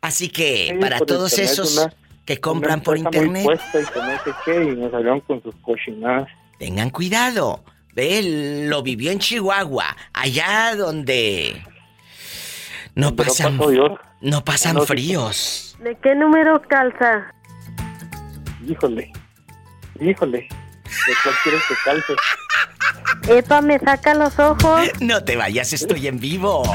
Así 0.00 0.28
que 0.28 0.68
Sí, 0.72 0.78
para 0.78 0.98
todos 1.00 1.32
internet, 1.32 1.52
esos 1.52 1.76
una- 1.78 1.94
que 2.26 2.38
compran 2.40 2.82
por 2.82 2.96
muy 2.98 3.06
internet, 3.06 3.44
puesta 3.44 3.80
y 3.80 3.84
que 3.86 3.98
no 4.00 4.24
sé 4.24 4.30
qué, 4.44 4.54
y 4.62 4.76
me 4.76 4.90
salieron 4.90 5.20
con 5.22 5.42
sus 5.42 5.54
cochinadas. 5.62 6.28
tengan 6.58 6.90
cuidado. 6.90 7.64
Ve, 7.98 8.20
él 8.20 8.70
lo 8.70 8.80
vivió 8.84 9.10
en 9.10 9.18
Chihuahua, 9.18 9.96
allá 10.12 10.76
donde 10.76 11.60
no 12.94 13.16
pasan, 13.16 13.58
no 14.20 14.44
pasan 14.44 14.86
fríos. 14.86 15.76
¿De 15.80 15.96
qué 16.00 16.14
número 16.14 16.62
calza? 16.62 17.34
Híjole, 18.64 19.12
híjole, 19.98 20.46
¿de 20.46 21.12
cuál 21.24 21.34
quieres 21.42 21.62
que 21.66 21.74
calce? 21.84 22.14
Epa, 23.36 23.60
me 23.62 23.80
saca 23.80 24.14
los 24.14 24.38
ojos. 24.38 24.88
No 25.00 25.24
te 25.24 25.34
vayas, 25.36 25.72
estoy 25.72 26.06
en 26.06 26.20
vivo. 26.20 26.62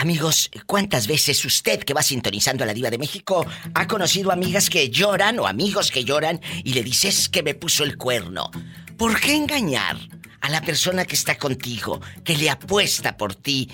Amigos, 0.00 0.48
¿cuántas 0.66 1.08
veces 1.08 1.44
usted 1.44 1.80
que 1.80 1.92
va 1.92 2.04
sintonizando 2.04 2.62
a 2.62 2.68
la 2.68 2.72
diva 2.72 2.88
de 2.88 2.98
México 2.98 3.44
ha 3.74 3.88
conocido 3.88 4.30
amigas 4.30 4.70
que 4.70 4.90
lloran 4.90 5.40
o 5.40 5.48
amigos 5.48 5.90
que 5.90 6.04
lloran 6.04 6.40
y 6.62 6.74
le 6.74 6.84
dices 6.84 7.28
que 7.28 7.42
me 7.42 7.56
puso 7.56 7.82
el 7.82 7.98
cuerno? 7.98 8.48
¿Por 8.96 9.18
qué 9.18 9.34
engañar 9.34 9.96
a 10.40 10.50
la 10.50 10.60
persona 10.60 11.04
que 11.04 11.16
está 11.16 11.36
contigo, 11.36 12.00
que 12.22 12.36
le 12.36 12.48
apuesta 12.48 13.16
por 13.16 13.34
ti, 13.34 13.68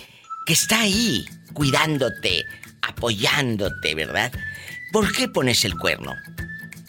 que 0.46 0.54
está 0.54 0.80
ahí 0.80 1.26
cuidándote, 1.52 2.46
apoyándote, 2.80 3.94
¿verdad? 3.94 4.32
¿Por 4.92 5.12
qué 5.12 5.28
pones 5.28 5.62
el 5.66 5.76
cuerno? 5.76 6.14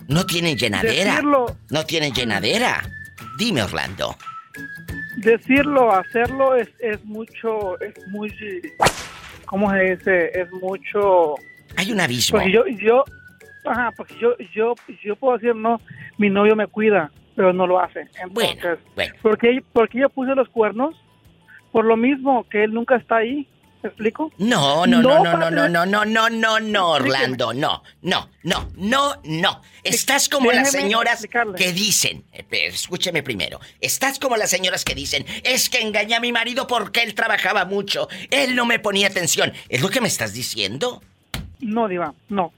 No 0.08 0.26
tienen 0.26 0.58
llenadera. 0.58 1.16
Decirlo. 1.16 1.58
No 1.72 1.86
tienen 1.86 2.14
llenadera. 2.14 2.90
Dime, 3.38 3.64
Orlando. 3.64 4.16
Decirlo, 5.18 5.94
hacerlo 5.94 6.56
es, 6.56 6.70
es 6.80 7.04
mucho, 7.04 7.78
es 7.82 7.96
muy, 8.08 8.34
¿cómo 9.46 9.72
se 9.72 9.96
dice? 9.96 10.32
Es 10.40 10.52
mucho... 10.52 11.36
Hay 11.78 11.92
un 11.92 12.00
abismo. 12.00 12.38
Porque 12.38 12.52
yo, 12.52 12.66
yo, 12.68 13.04
ajá, 13.66 13.92
porque 13.96 14.16
yo, 14.20 14.36
yo, 14.54 14.76
yo 15.04 15.16
puedo 15.16 15.38
decir, 15.38 15.56
no, 15.56 15.82
mi 16.18 16.30
novio 16.30 16.56
me 16.56 16.68
cuida, 16.68 17.12
pero 17.36 17.54
no 17.54 17.68
lo 17.68 17.80
hace. 17.80 18.08
Entonces, 18.22 18.80
¿por, 19.22 19.38
qué, 19.38 19.62
por 19.74 19.90
qué 19.90 20.00
yo 20.00 20.10
puse 20.10 20.36
los 20.36 20.50
cuernos? 20.50 20.96
Por 21.72 21.86
lo 21.86 21.98
mismo, 21.98 22.46
que 22.50 22.64
él 22.64 22.74
nunca 22.74 22.96
está 22.96 23.18
ahí. 23.18 23.48
¿Me 23.84 23.90
explico? 23.90 24.32
No, 24.40 24.88
no, 24.88 25.02
no, 25.02 25.24
no, 25.24 25.38
no, 25.38 25.50
no, 25.52 25.68
no, 25.68 25.86
no, 25.86 26.06
no, 26.06 26.30
no, 26.30 26.60
no. 26.60 26.90
Orlando, 26.90 27.54
no, 27.54 27.84
no, 28.02 28.30
no, 28.44 28.70
no, 28.76 29.22
no. 29.24 29.62
Estás 29.84 30.28
como 30.28 30.52
las 30.52 30.72
señoras 30.72 31.28
que 31.56 31.72
dicen, 31.72 32.24
eh, 32.34 32.44
escúcheme 32.50 33.22
primero, 33.22 33.60
estás 33.80 34.18
como 34.18 34.38
las 34.38 34.50
señoras 34.50 34.84
que 34.84 34.96
dicen, 34.96 35.26
es 35.44 35.70
que 35.70 35.82
engañé 35.82 36.16
a 36.16 36.20
mi 36.20 36.32
marido 36.32 36.66
porque 36.66 37.04
él 37.04 37.14
trabajaba 37.14 37.66
mucho, 37.66 38.08
él 38.32 38.56
no 38.56 38.66
me 38.66 38.80
ponía 38.80 39.08
atención. 39.08 39.54
¿Es 39.70 39.82
lo 39.82 39.90
que 39.90 40.02
me 40.02 40.08
estás 40.08 40.34
diciendo? 40.34 41.04
No, 41.60 41.88
Diva, 41.88 42.14
no. 42.30 42.52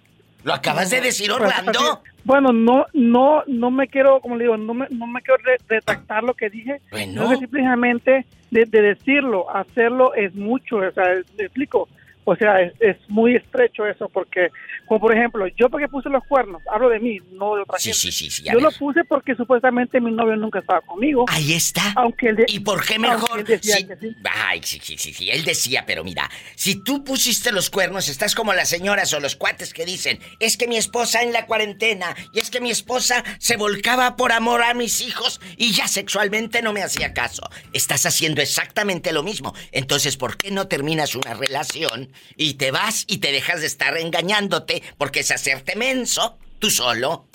¿Lo 0.43 0.53
acabas 0.53 0.89
de 0.89 1.01
decir, 1.01 1.29
Pues, 1.29 1.41
Orlando? 1.41 2.03
Bueno, 2.27 2.51
no, 2.51 2.85
no, 2.93 3.43
no 3.47 3.71
me 3.71 3.87
quiero, 3.87 4.19
como 4.19 4.35
le 4.35 4.43
digo, 4.43 4.57
no 4.57 4.73
me, 4.73 4.85
no 4.89 5.07
me 5.07 5.21
quiero 5.21 5.41
re- 5.45 5.57
retractar 5.69 6.23
lo 6.23 6.33
que 6.33 6.49
dije. 6.49 6.81
Bueno. 6.91 7.21
No 7.23 7.29
que 7.29 7.37
simplemente 7.37 8.25
de, 8.51 8.65
de 8.65 8.81
decirlo, 8.81 9.49
hacerlo 9.49 10.13
es 10.13 10.35
mucho, 10.35 10.75
o 10.75 10.91
sea, 10.91 11.05
le 11.37 11.45
explico. 11.45 11.87
O 12.29 12.35
sea, 12.35 12.59
es, 12.61 12.73
es 12.81 12.97
muy 13.07 13.37
estrecho 13.37 13.85
eso 13.87 14.09
porque, 14.09 14.49
como 14.85 14.99
por 14.99 15.15
ejemplo, 15.15 15.47
yo 15.55 15.69
porque 15.69 15.87
puse 15.87 16.09
los 16.09 16.21
cuernos, 16.27 16.61
hablo 16.69 16.89
de 16.89 16.99
mí, 16.99 17.19
no 17.31 17.55
de 17.55 17.61
otra 17.61 17.79
Sí, 17.79 17.85
gente. 17.93 17.99
sí, 17.99 18.11
sí, 18.11 18.29
sí, 18.29 18.43
yo 18.43 18.59
lo 18.59 18.69
puse 18.71 19.05
porque 19.05 19.33
supuestamente 19.33 20.01
mi 20.01 20.11
novio 20.11 20.35
nunca 20.35 20.59
estaba 20.59 20.81
conmigo. 20.81 21.23
Ahí 21.29 21.53
está. 21.53 21.93
Aunque 21.95 22.27
él 22.27 22.35
de- 22.35 22.45
¿Y 22.49 22.59
por 22.59 22.85
qué 22.85 22.99
mejor? 22.99 23.39
él 23.39 23.45
decía 23.45 23.77
Sí- 23.77 23.87
que 23.87 23.95
sí. 23.95 24.13
Ay, 24.29 24.59
sí, 24.61 24.79
sí, 24.83 24.97
sí, 24.97 25.13
sí. 25.13 25.31
Él 25.31 25.45
decía, 25.45 25.85
pero 25.87 26.03
mira, 26.03 26.29
si 26.55 26.83
tú 26.83 27.05
pusiste 27.05 27.53
los 27.53 27.69
cuernos, 27.69 28.09
estás 28.09 28.35
como 28.35 28.53
las 28.53 28.67
señoras 28.67 29.13
o 29.13 29.21
los 29.21 29.37
cuates 29.37 29.73
que 29.73 29.85
dicen, 29.85 30.19
es 30.41 30.57
que 30.57 30.67
mi 30.67 30.75
esposa 30.75 31.21
en 31.23 31.31
la 31.31 31.45
cuarentena, 31.45 32.13
y 32.33 32.39
es 32.39 32.51
que 32.51 32.59
mi 32.59 32.71
esposa 32.71 33.23
se 33.39 33.55
volcaba 33.55 34.17
por 34.17 34.33
amor 34.33 34.63
a 34.63 34.73
mis 34.73 34.99
hijos 34.99 35.39
y 35.55 35.71
ya 35.71 35.87
sexualmente 35.87 36.61
no 36.61 36.73
me 36.73 36.83
hacía 36.83 37.13
caso. 37.13 37.49
Estás 37.71 38.05
haciendo 38.05 38.41
exactamente 38.41 39.13
lo 39.13 39.23
mismo. 39.23 39.53
Entonces, 39.71 40.17
¿por 40.17 40.35
qué 40.35 40.51
no 40.51 40.67
terminas 40.67 41.15
una 41.15 41.33
relación 41.33 42.11
y 42.35 42.55
te 42.55 42.71
vas 42.71 43.05
y 43.07 43.17
te 43.17 43.31
dejas 43.31 43.61
de 43.61 43.67
estar 43.67 43.97
engañándote 43.97 44.83
porque 44.97 45.21
es 45.21 45.31
hacerte 45.31 45.75
menso 45.75 46.37
tú 46.59 46.69
solo? 46.69 47.27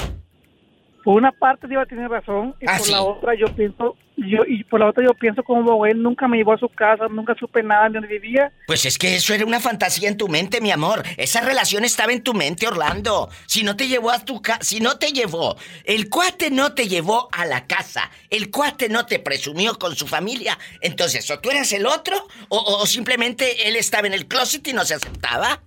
Por 1.04 1.14
una 1.16 1.32
parte 1.32 1.66
iba 1.70 1.82
a 1.82 1.86
tener 1.86 2.08
razón 2.08 2.54
y 2.60 2.66
Ah, 2.68 2.76
por 2.78 2.86
sí. 2.86 2.92
la 2.92 3.02
otra 3.02 3.34
yo 3.34 3.46
pienso, 3.54 3.96
yo 4.16 4.38
y 4.46 4.62
por 4.64 4.78
la 4.80 4.86
otra 4.88 5.02
yo 5.04 5.14
pienso 5.14 5.42
como 5.42 5.84
él 5.84 6.00
nunca 6.00 6.28
me 6.28 6.36
llevó 6.36 6.52
a 6.52 6.58
su 6.58 6.68
casa, 6.68 7.08
nunca 7.10 7.34
supe 7.38 7.62
nada 7.62 7.88
de 7.88 7.94
dónde 7.94 8.08
vivía. 8.08 8.52
Pues 8.68 8.84
es 8.86 8.98
que 8.98 9.16
eso 9.16 9.34
era 9.34 9.44
una 9.44 9.58
fantasía 9.58 10.08
en 10.08 10.16
tu 10.16 10.28
mente, 10.28 10.60
mi 10.60 10.70
amor. 10.70 11.02
Esa 11.16 11.40
relación 11.40 11.84
estaba 11.84 12.12
en 12.12 12.22
tu 12.22 12.34
mente, 12.34 12.68
Orlando. 12.68 13.28
Si 13.46 13.64
no 13.64 13.76
te 13.76 13.88
llevó 13.88 14.10
a 14.12 14.24
tu 14.24 14.40
casa, 14.40 14.62
si 14.62 14.78
no 14.80 14.96
te 14.98 15.12
llevó, 15.12 15.56
el 15.84 16.08
cuate 16.08 16.50
no 16.52 16.72
te 16.72 16.86
llevó 16.86 17.28
a 17.32 17.46
la 17.46 17.66
casa, 17.66 18.10
el 18.30 18.50
cuate 18.50 18.88
no 18.88 19.04
te 19.06 19.18
presumió 19.18 19.78
con 19.78 19.96
su 19.96 20.06
familia. 20.06 20.56
Entonces, 20.80 21.28
o 21.30 21.38
tú 21.40 21.50
eras 21.50 21.72
el 21.72 21.86
otro, 21.86 22.16
o, 22.48 22.58
o 22.58 22.86
simplemente 22.86 23.68
él 23.68 23.74
estaba 23.76 24.06
en 24.06 24.14
el 24.14 24.26
closet 24.28 24.66
y 24.68 24.72
no 24.72 24.84
se 24.84 24.94
aceptaba. 24.94 25.60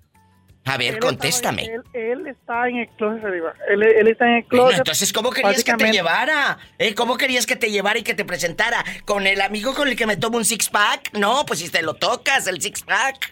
A 0.67 0.77
ver, 0.77 0.95
Él 0.95 0.99
contéstame. 0.99 1.63
estaba- 1.63 1.83
Él, 1.93 2.01
él 2.21 2.27
está 2.27 2.67
en 2.67 2.77
el 2.77 2.87
closet 2.97 3.23
arriba. 3.23 3.53
Él, 3.69 3.83
él 3.83 4.07
está 4.07 4.25
en 4.25 4.35
el 4.37 4.41
Bueno, 4.43 4.63
closet. 4.65 4.77
entonces, 4.79 5.13
¿cómo 5.13 5.29
querías 5.29 5.63
que 5.63 5.73
te 5.73 5.91
llevara? 5.91 6.57
¿Eh? 6.79 6.95
¿Cómo 6.95 7.17
querías 7.17 7.45
que 7.45 7.55
te 7.55 7.69
llevara 7.69 7.99
y 7.99 8.03
que 8.03 8.15
te 8.15 8.25
presentara? 8.25 8.83
¿Con 9.05 9.27
el 9.27 9.41
amigo 9.41 9.75
con 9.75 9.87
el 9.87 9.95
que 9.95 10.07
me 10.07 10.17
tomo 10.17 10.37
un 10.37 10.45
six-pack? 10.45 11.13
No, 11.13 11.45
pues 11.45 11.59
si 11.59 11.69
te 11.69 11.83
lo 11.83 11.93
tocas, 11.93 12.47
el 12.47 12.59
six-pack. 12.61 13.31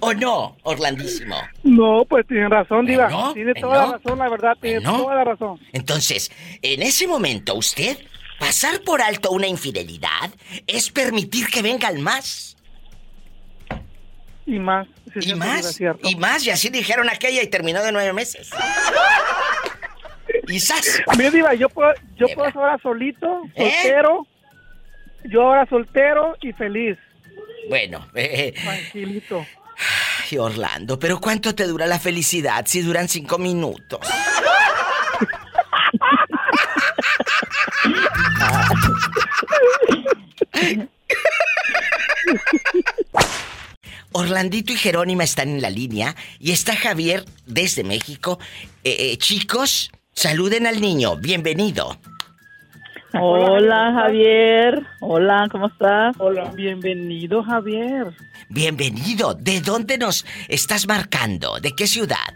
¿O 0.00 0.12
no, 0.14 0.56
Orlandísimo? 0.62 1.36
No, 1.62 2.04
pues 2.08 2.26
tiene 2.26 2.48
razón, 2.48 2.86
Diva. 2.86 3.32
Tiene 3.34 3.54
toda 3.54 3.86
la 3.86 3.92
razón, 3.92 4.18
la 4.18 4.28
verdad, 4.28 4.56
tiene 4.60 4.80
toda 4.82 5.14
la 5.14 5.24
razón. 5.24 5.60
Entonces, 5.72 6.30
en 6.62 6.82
ese 6.82 7.06
momento, 7.06 7.54
usted, 7.54 7.96
pasar 8.44 8.82
por 8.82 9.00
alto 9.00 9.30
una 9.30 9.46
infidelidad 9.46 10.30
es 10.66 10.90
permitir 10.90 11.48
que 11.48 11.62
vengan 11.62 12.00
más. 12.02 12.56
Y 14.46 14.58
más. 14.58 14.86
Y 15.18 15.34
más, 15.34 15.80
y 16.02 16.16
más, 16.16 16.44
y 16.44 16.50
así 16.50 16.68
dijeron 16.68 17.08
aquella 17.08 17.42
y 17.42 17.46
terminó 17.46 17.82
de 17.82 17.92
nueve 17.92 18.12
meses. 18.12 18.50
¡zas! 20.58 21.00
Mira, 21.16 21.30
Diva, 21.30 21.54
yo 21.54 21.68
puedo, 21.70 21.92
yo 22.16 22.26
puedo 22.34 22.50
ahora 22.60 22.78
solito, 22.82 23.44
¿Eh? 23.54 23.70
soltero. 23.72 24.26
Yo 25.24 25.42
ahora 25.42 25.66
soltero 25.70 26.36
y 26.42 26.52
feliz. 26.52 26.98
Bueno, 27.70 28.06
eh, 28.14 28.52
Tranquilito. 28.62 29.46
ay, 30.30 30.36
Orlando, 30.36 30.98
pero 30.98 31.18
¿cuánto 31.18 31.54
te 31.54 31.66
dura 31.66 31.86
la 31.86 31.98
felicidad 31.98 32.66
si 32.66 32.82
duran 32.82 33.08
cinco 33.08 33.38
minutos? 33.38 34.00
Orlandito 44.12 44.72
y 44.72 44.76
Jerónima 44.76 45.24
están 45.24 45.48
en 45.48 45.60
la 45.60 45.70
línea 45.70 46.14
y 46.38 46.52
está 46.52 46.76
Javier 46.76 47.24
desde 47.46 47.82
México. 47.84 48.38
Eh, 48.84 48.96
eh, 48.98 49.16
chicos, 49.18 49.90
saluden 50.12 50.66
al 50.66 50.80
niño. 50.80 51.16
Bienvenido. 51.16 51.98
Hola 53.20 53.92
Javier, 53.92 54.84
hola, 55.00 55.46
¿cómo 55.52 55.68
estás? 55.68 56.16
Hola, 56.18 56.50
bienvenido 56.56 57.44
Javier. 57.44 58.12
Bienvenido. 58.48 59.34
¿De 59.34 59.60
dónde 59.60 59.98
nos 59.98 60.26
estás 60.48 60.88
marcando? 60.88 61.60
¿De 61.60 61.72
qué 61.76 61.86
ciudad? 61.86 62.34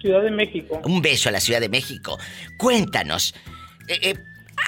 Ciudad 0.00 0.22
de 0.22 0.30
México. 0.30 0.80
Un 0.84 1.00
beso 1.00 1.30
a 1.30 1.32
la 1.32 1.40
Ciudad 1.40 1.60
de 1.60 1.70
México. 1.70 2.18
Cuéntanos, 2.58 3.34
eh, 3.88 3.98
eh, 4.02 4.14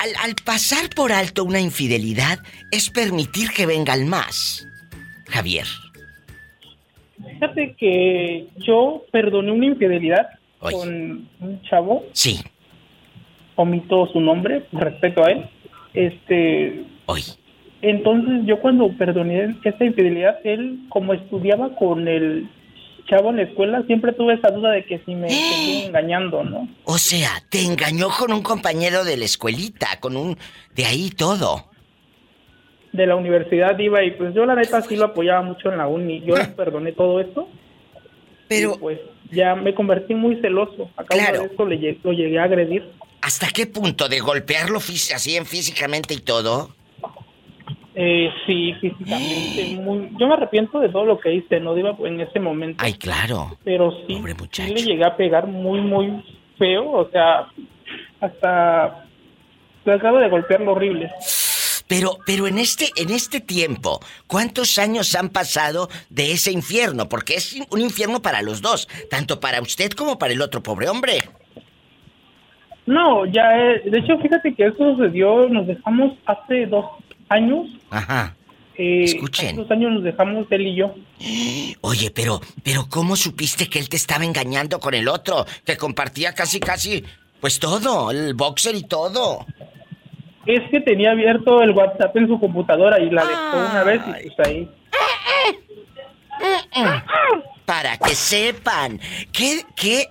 al, 0.03 0.11
al 0.25 0.35
pasar 0.45 0.89
por 0.95 1.13
alto 1.13 1.45
una 1.45 1.61
infidelidad 1.61 2.39
es 2.71 2.91
permitir 2.91 3.51
que 3.51 3.67
vengan 3.67 4.09
más. 4.09 4.67
Javier. 5.29 5.67
Fíjate 7.33 7.75
que 7.79 8.47
yo 8.59 9.05
perdoné 9.11 9.51
una 9.53 9.67
infidelidad 9.67 10.29
con 10.61 11.29
un 11.41 11.63
chavo, 11.69 12.05
Sí. 12.13 12.41
omito 13.57 14.07
su 14.13 14.21
nombre 14.21 14.67
respeto 14.73 15.25
a 15.25 15.31
él. 15.33 15.45
Este. 15.95 16.85
Hoy. 17.07 17.23
Entonces 17.83 18.45
yo 18.45 18.59
cuando 18.61 18.89
perdoné 18.97 19.57
esta 19.65 19.85
infidelidad, 19.85 20.39
él 20.45 20.81
como 20.89 21.15
estudiaba 21.15 21.75
con 21.77 22.09
el 22.09 22.49
chavo 23.09 23.31
en 23.31 23.37
la 23.37 23.43
escuela, 23.43 23.83
siempre 23.87 24.13
tuve 24.13 24.35
esa 24.35 24.51
duda 24.51 24.71
de 24.73 24.85
que 24.85 25.01
si 25.05 25.15
me 25.15 25.29
seguía 25.31 25.87
engañando, 25.87 26.45
¿no? 26.45 26.69
O 26.85 26.99
sea, 26.99 27.31
te 27.51 27.63
engañó 27.63 28.09
con 28.11 28.33
un 28.33 28.43
compañero 28.43 29.05
de 29.05 29.17
la 29.17 29.25
escuelita, 29.25 29.99
con 30.01 30.17
un... 30.17 30.37
De 30.75 30.85
ahí 30.85 31.11
todo. 31.11 31.67
De 32.93 33.07
la 33.07 33.17
universidad 33.17 33.79
iba 33.79 34.03
y 34.05 34.13
pues 34.13 34.35
yo 34.35 34.45
la 34.47 34.55
neta 34.55 34.81
sí 34.83 34.97
lo 34.97 35.07
apoyaba 35.07 35.43
mucho 35.43 35.71
en 35.71 35.79
la 35.79 35.87
uni. 35.89 36.21
Yo 36.25 36.35
Ah. 36.37 36.39
les 36.41 36.49
perdoné 36.49 36.93
todo 36.93 37.21
esto. 37.21 37.49
Pero... 38.49 38.75
Y, 38.75 38.79
pues 38.79 39.01
ya 39.31 39.55
me 39.55 39.75
convertí 39.75 40.15
muy 40.15 40.41
celoso. 40.41 40.91
A 40.97 41.05
causa 41.05 41.25
Claro. 41.25 41.41
de 41.41 41.47
esto 41.49 41.65
le 41.67 41.99
lo 42.03 42.13
llegué 42.13 42.39
a 42.39 42.45
agredir. 42.45 42.89
¿Hasta 43.21 43.49
qué 43.49 43.67
punto 43.67 44.09
de 44.09 44.21
golpearlo 44.21 44.79
así 44.79 45.37
en 45.37 45.45
físicamente 45.45 46.15
y 46.15 46.19
todo? 46.21 46.75
Eh, 48.01 48.31
sí, 48.47 48.75
físicamente. 48.75 49.77
Muy... 49.83 50.11
Yo 50.19 50.29
me 50.29 50.35
arrepiento 50.35 50.79
de 50.79 50.89
todo 50.89 51.05
lo 51.05 51.19
que 51.19 51.35
hice, 51.35 51.59
no 51.59 51.75
digo 51.75 52.07
en 52.07 52.21
ese 52.21 52.39
momento. 52.39 52.85
Ay, 52.85 52.95
claro. 52.95 53.59
Pero 53.65 53.91
sí, 54.07 54.23
sí 54.53 54.73
le 54.73 54.83
llegué 54.85 55.05
a 55.05 55.17
pegar 55.17 55.49
muy, 55.49 55.81
muy 55.81 56.25
feo. 56.59 56.93
O 56.93 57.11
sea, 57.11 57.49
hasta 58.21 59.05
trataba 59.83 60.21
de 60.21 60.29
golpearlo 60.29 60.73
horrible. 60.73 61.11
Pero, 61.89 62.19
pero 62.25 62.47
en 62.47 62.59
este, 62.59 62.91
en 62.97 63.11
este 63.11 63.41
tiempo, 63.41 63.99
¿cuántos 64.29 64.79
años 64.79 65.17
han 65.17 65.31
pasado 65.31 65.89
de 66.09 66.31
ese 66.33 66.53
infierno? 66.53 67.09
Porque 67.09 67.35
es 67.35 67.57
un 67.71 67.81
infierno 67.81 68.23
para 68.23 68.43
los 68.43 68.63
dos, 68.63 68.87
tanto 69.11 69.41
para 69.41 69.61
usted 69.61 69.91
como 69.91 70.19
para 70.19 70.35
el 70.35 70.43
otro 70.43 70.63
pobre 70.63 70.89
hombre. 70.89 71.19
No, 72.87 73.27
ya, 73.27 73.59
eh, 73.59 73.83
de 73.85 73.99
hecho, 73.99 74.19
fíjate 74.19 74.55
que 74.55 74.67
eso 74.67 74.95
sucedió, 74.95 75.49
nos 75.49 75.67
dejamos 75.67 76.13
hace 76.27 76.67
dos 76.67 76.87
años. 77.29 77.67
Ajá. 77.91 78.35
Eh, 78.77 79.05
Escuchen. 79.05 79.49
Hace 79.49 79.57
dos 79.57 79.71
años 79.71 79.93
nos 79.93 80.05
dejamos 80.05 80.47
él 80.51 80.67
y 80.69 80.77
yo. 80.77 80.95
Oye, 81.81 82.11
pero, 82.11 82.41
pero 82.63 82.87
¿cómo 82.89 83.17
supiste 83.17 83.69
que 83.69 83.79
él 83.79 83.89
te 83.89 83.97
estaba 83.97 84.25
engañando 84.25 84.79
con 84.79 84.95
el 84.95 85.09
otro? 85.09 85.45
Que 85.65 85.77
compartía 85.77 86.33
casi, 86.33 86.61
casi, 86.61 87.05
pues 87.41 87.59
todo, 87.59 88.11
el 88.11 88.35
boxer 88.35 88.75
y 88.77 88.83
todo. 88.83 89.45
Es 90.47 90.61
que 90.71 90.81
tenía 90.81 91.11
abierto 91.11 91.61
el 91.63 91.73
WhatsApp 91.73 92.17
en 92.17 92.29
su 92.29 92.41
computadora 92.41 92.99
y 93.01 93.11
la 93.11 93.25
dejó 93.25 93.71
una 93.71 93.85
vez 93.85 94.01
y 94.25 94.31
pues 94.31 94.49
ahí. 94.49 94.71
Para 97.67 97.99
que 97.99 98.15
sepan 98.15 99.01
que, 99.33 99.63
que 99.77 100.07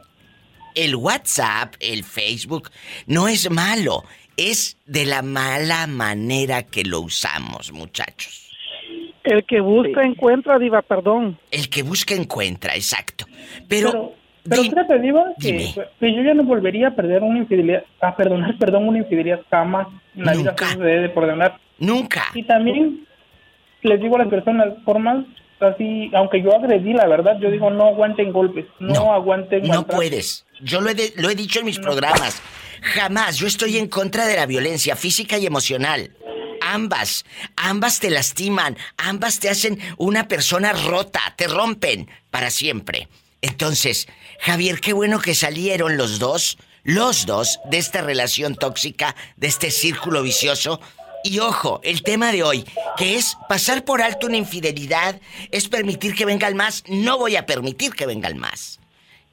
el 0.75 0.95
WhatsApp, 0.95 1.73
el 1.79 2.03
Facebook, 2.03 2.69
no 3.07 3.27
es 3.27 3.49
malo. 3.49 4.03
Es 4.37 4.77
de 4.85 5.05
la 5.05 5.21
mala 5.23 5.87
manera 5.87 6.63
que 6.63 6.83
lo 6.83 7.01
usamos, 7.01 7.71
muchachos. 7.73 8.43
El 9.23 9.43
que 9.45 9.59
busca 9.59 10.03
encuentra, 10.05 10.57
Diva, 10.59 10.81
perdón. 10.81 11.37
El 11.51 11.69
que 11.69 11.83
busca 11.83 12.13
encuentra, 12.15 12.75
exacto. 12.75 13.25
Pero, 13.67 14.13
Pero 14.47 14.61
fíjate, 14.63 14.99
Diva, 14.99 15.25
que, 15.41 15.73
que 15.99 16.15
yo 16.15 16.21
ya 16.21 16.33
no 16.33 16.43
volvería 16.43 16.89
a 16.89 16.95
perder 16.95 17.23
una 17.23 17.39
infidelidad, 17.39 17.83
a 17.99 18.15
perdonar, 18.15 18.57
perdón, 18.57 18.87
una 18.87 18.99
infidelidad 18.99 19.41
jamás. 19.49 19.87
En 20.15 20.23
la 20.25 20.31
vida 20.33 20.51
Nunca. 20.51 20.69
se 20.69 20.77
debe 20.77 21.01
de 21.01 21.09
perdonar. 21.09 21.59
Nunca. 21.79 22.23
Y 22.33 22.43
también 22.43 23.05
les 23.81 23.99
digo 24.01 24.15
a 24.15 24.19
las 24.19 24.27
personas, 24.29 24.67
formas 24.85 25.25
así, 25.59 26.09
aunque 26.13 26.41
yo 26.41 26.55
agredí, 26.55 26.93
la 26.93 27.07
verdad, 27.07 27.37
yo 27.41 27.49
digo, 27.51 27.69
no 27.69 27.87
aguanten 27.87 28.31
golpes, 28.31 28.65
no, 28.79 29.11
aguanten 29.13 29.63
No 29.63 29.67
maltrato. 29.69 29.95
puedes. 29.95 30.45
Yo 30.61 30.79
lo 30.79 30.89
he, 30.89 30.95
de- 30.95 31.13
lo 31.17 31.29
he 31.29 31.35
dicho 31.35 31.59
en 31.59 31.65
mis 31.65 31.79
programas. 31.79 32.41
Jamás. 32.93 33.37
Yo 33.37 33.47
estoy 33.47 33.77
en 33.77 33.87
contra 33.87 34.25
de 34.25 34.35
la 34.35 34.45
violencia 34.45 34.95
física 34.95 35.37
y 35.37 35.45
emocional. 35.45 36.15
Ambas, 36.61 37.25
ambas 37.55 37.99
te 37.99 38.09
lastiman, 38.09 38.77
ambas 38.97 39.39
te 39.39 39.49
hacen 39.49 39.79
una 39.97 40.27
persona 40.27 40.73
rota, 40.73 41.21
te 41.37 41.47
rompen 41.47 42.09
para 42.31 42.49
siempre. 42.49 43.07
Entonces, 43.41 44.07
Javier, 44.39 44.79
qué 44.79 44.93
bueno 44.93 45.19
que 45.19 45.35
salieron 45.35 45.97
los 45.97 46.19
dos, 46.19 46.57
los 46.83 47.25
dos, 47.25 47.59
de 47.69 47.77
esta 47.77 48.01
relación 48.01 48.55
tóxica, 48.55 49.15
de 49.35 49.47
este 49.47 49.71
círculo 49.71 50.23
vicioso, 50.23 50.79
Y 51.23 51.39
ojo, 51.39 51.81
el 51.83 52.03
tema 52.03 52.31
de 52.31 52.43
hoy, 52.43 52.63
que 52.95 53.15
es 53.15 53.35
pasar 53.49 53.83
por 53.83 54.01
alto 54.01 54.27
una 54.27 54.37
infidelidad, 54.37 55.19
es 55.51 55.67
permitir 55.67 56.15
que 56.15 56.25
venga 56.25 56.47
el 56.47 56.55
más. 56.55 56.83
No 56.87 57.17
voy 57.17 57.35
a 57.35 57.45
permitir 57.45 57.93
que 57.93 58.05
venga 58.05 58.29
el 58.29 58.35
más. 58.35 58.79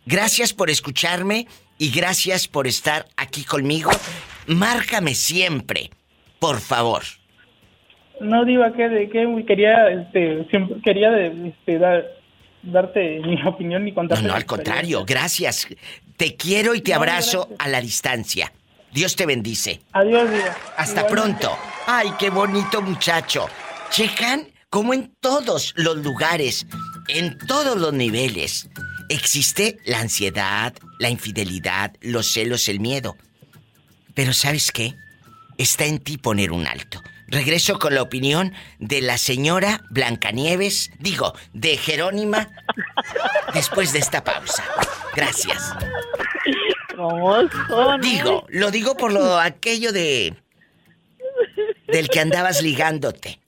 Gracias 0.07 0.53
por 0.53 0.71
escucharme 0.71 1.47
y 1.79 1.91
gracias 1.91 2.49
por 2.49 2.67
estar 2.67 3.07
aquí 3.17 3.45
conmigo. 3.45 3.91
Márcame 4.47 5.15
siempre, 5.15 5.91
por 6.39 6.61
favor. 6.61 7.03
No, 8.21 8.45
Diva, 8.45 8.73
que 8.73 8.89
de 8.89 9.09
que 9.09 9.45
quería, 9.47 9.89
este, 9.89 10.47
siempre, 10.51 10.77
quería 10.85 11.17
este, 11.27 11.79
dar, 11.79 12.05
darte 12.63 13.21
mi 13.21 13.43
opinión 13.47 13.87
y 13.89 13.93
contarte. 13.93 14.23
No, 14.23 14.31
no, 14.31 14.35
al 14.35 14.47
contrario, 14.47 15.05
gracias. 15.05 15.67
Te 16.17 16.37
quiero 16.37 16.75
y 16.75 16.81
te 16.81 16.95
abrazo 16.95 17.49
a 17.59 17.69
la 17.69 17.81
distancia. 17.81 18.53
Dios 18.93 19.17
te 19.17 19.27
bendice. 19.27 19.81
Adiós, 19.93 20.31
Diva. 20.31 20.57
Hasta 20.77 21.07
pronto. 21.07 21.51
Ay, 21.87 22.11
qué 22.19 22.31
bonito 22.31 22.81
muchacho. 22.81 23.49
Checan 23.91 24.49
como 24.71 24.95
en 24.95 25.13
todos 25.21 25.73
los 25.77 25.99
lugares, 25.99 26.67
en 27.09 27.39
todos 27.47 27.77
los 27.77 27.93
niveles, 27.93 28.69
existe 29.09 29.79
la 29.85 30.01
ansiedad, 30.01 30.75
la 30.99 31.11
infidelidad, 31.11 31.93
los 32.01 32.33
celos, 32.33 32.69
el 32.69 32.81
miedo. 32.81 33.17
Pero 34.15 34.33
¿sabes 34.33 34.73
qué? 34.73 34.95
Está 35.59 35.85
en 35.85 35.99
ti 35.99 36.19
poner 36.19 36.53
un 36.53 36.67
alto. 36.67 37.03
Regreso 37.27 37.79
con 37.79 37.95
la 37.95 38.03
opinión 38.03 38.53
de 38.79 39.01
la 39.01 39.19
señora 39.19 39.83
Blancanieves, 39.91 40.91
digo, 40.99 41.35
de 41.53 41.77
Jerónima, 41.77 42.49
después 43.55 43.93
de 43.93 43.99
esta 43.99 44.23
pausa. 44.23 44.65
Gracias. 45.17 45.75
Digo, 48.03 48.47
lo 48.51 48.71
digo 48.71 48.97
por 48.97 49.13
lo 49.13 49.39
aquello 49.39 49.93
de 49.93 50.35
del 51.89 52.09
que 52.09 52.21
andabas 52.21 52.63
ligándote. 52.63 53.41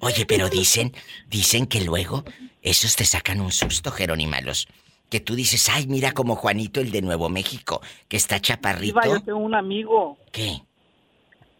Oye, 0.00 0.26
pero 0.26 0.48
dicen, 0.48 0.92
dicen 1.28 1.66
que 1.66 1.80
luego 1.82 2.24
esos 2.62 2.96
te 2.96 3.04
sacan 3.04 3.40
un 3.40 3.52
susto, 3.52 3.90
Jerónimalos. 3.90 4.68
Que 5.08 5.20
tú 5.20 5.34
dices, 5.34 5.68
ay, 5.68 5.86
mira 5.88 6.12
como 6.12 6.36
Juanito, 6.36 6.80
el 6.80 6.92
de 6.92 7.02
Nuevo 7.02 7.28
México, 7.28 7.80
que 8.08 8.16
está 8.16 8.40
chaparrito. 8.40 9.00
yo 9.04 9.20
tengo 9.20 9.38
un 9.38 9.54
amigo. 9.54 10.18
¿Qué? 10.30 10.62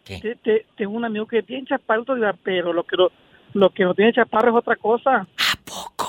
¿Qué? 0.04 0.38
tengo 0.76 0.92
un 0.92 1.04
amigo 1.04 1.26
que 1.26 1.42
tiene 1.42 1.66
chaparrito, 1.66 2.14
pero 2.42 2.72
lo 2.72 2.84
que, 2.84 2.96
lo, 3.54 3.70
que 3.70 3.84
no 3.84 3.94
tiene 3.94 4.12
chaparro 4.12 4.50
es 4.50 4.56
otra 4.56 4.76
cosa. 4.76 5.16
¿A 5.20 5.56
poco? 5.64 6.06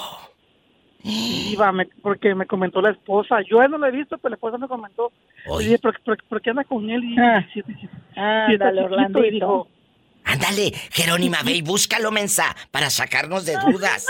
Iba, 1.04 1.74
porque 2.02 2.36
me 2.36 2.46
comentó 2.46 2.82
la 2.82 2.92
esposa. 2.92 3.42
Yo 3.42 3.68
no 3.68 3.78
lo 3.78 3.88
he 3.88 3.92
visto, 3.92 4.18
pero 4.18 4.30
la 4.30 4.36
esposa 4.36 4.58
me 4.58 4.68
comentó. 4.68 5.12
Oye, 5.48 5.80
¿por, 5.80 6.42
qué 6.42 6.50
anda 6.52 6.64
con 6.64 6.90
él? 6.90 7.04
Y, 7.04 7.16
ah, 7.20 8.50
Orlando. 8.84 9.24
Y 9.26 9.32
dijo, 9.32 9.68
Ándale, 10.24 10.72
Jerónima, 10.92 11.40
ve 11.44 11.54
y 11.54 11.62
búscalo, 11.62 12.12
mensa, 12.12 12.56
para 12.72 12.90
sacarnos 12.90 13.46
de 13.46 13.58
dudas. 13.58 14.06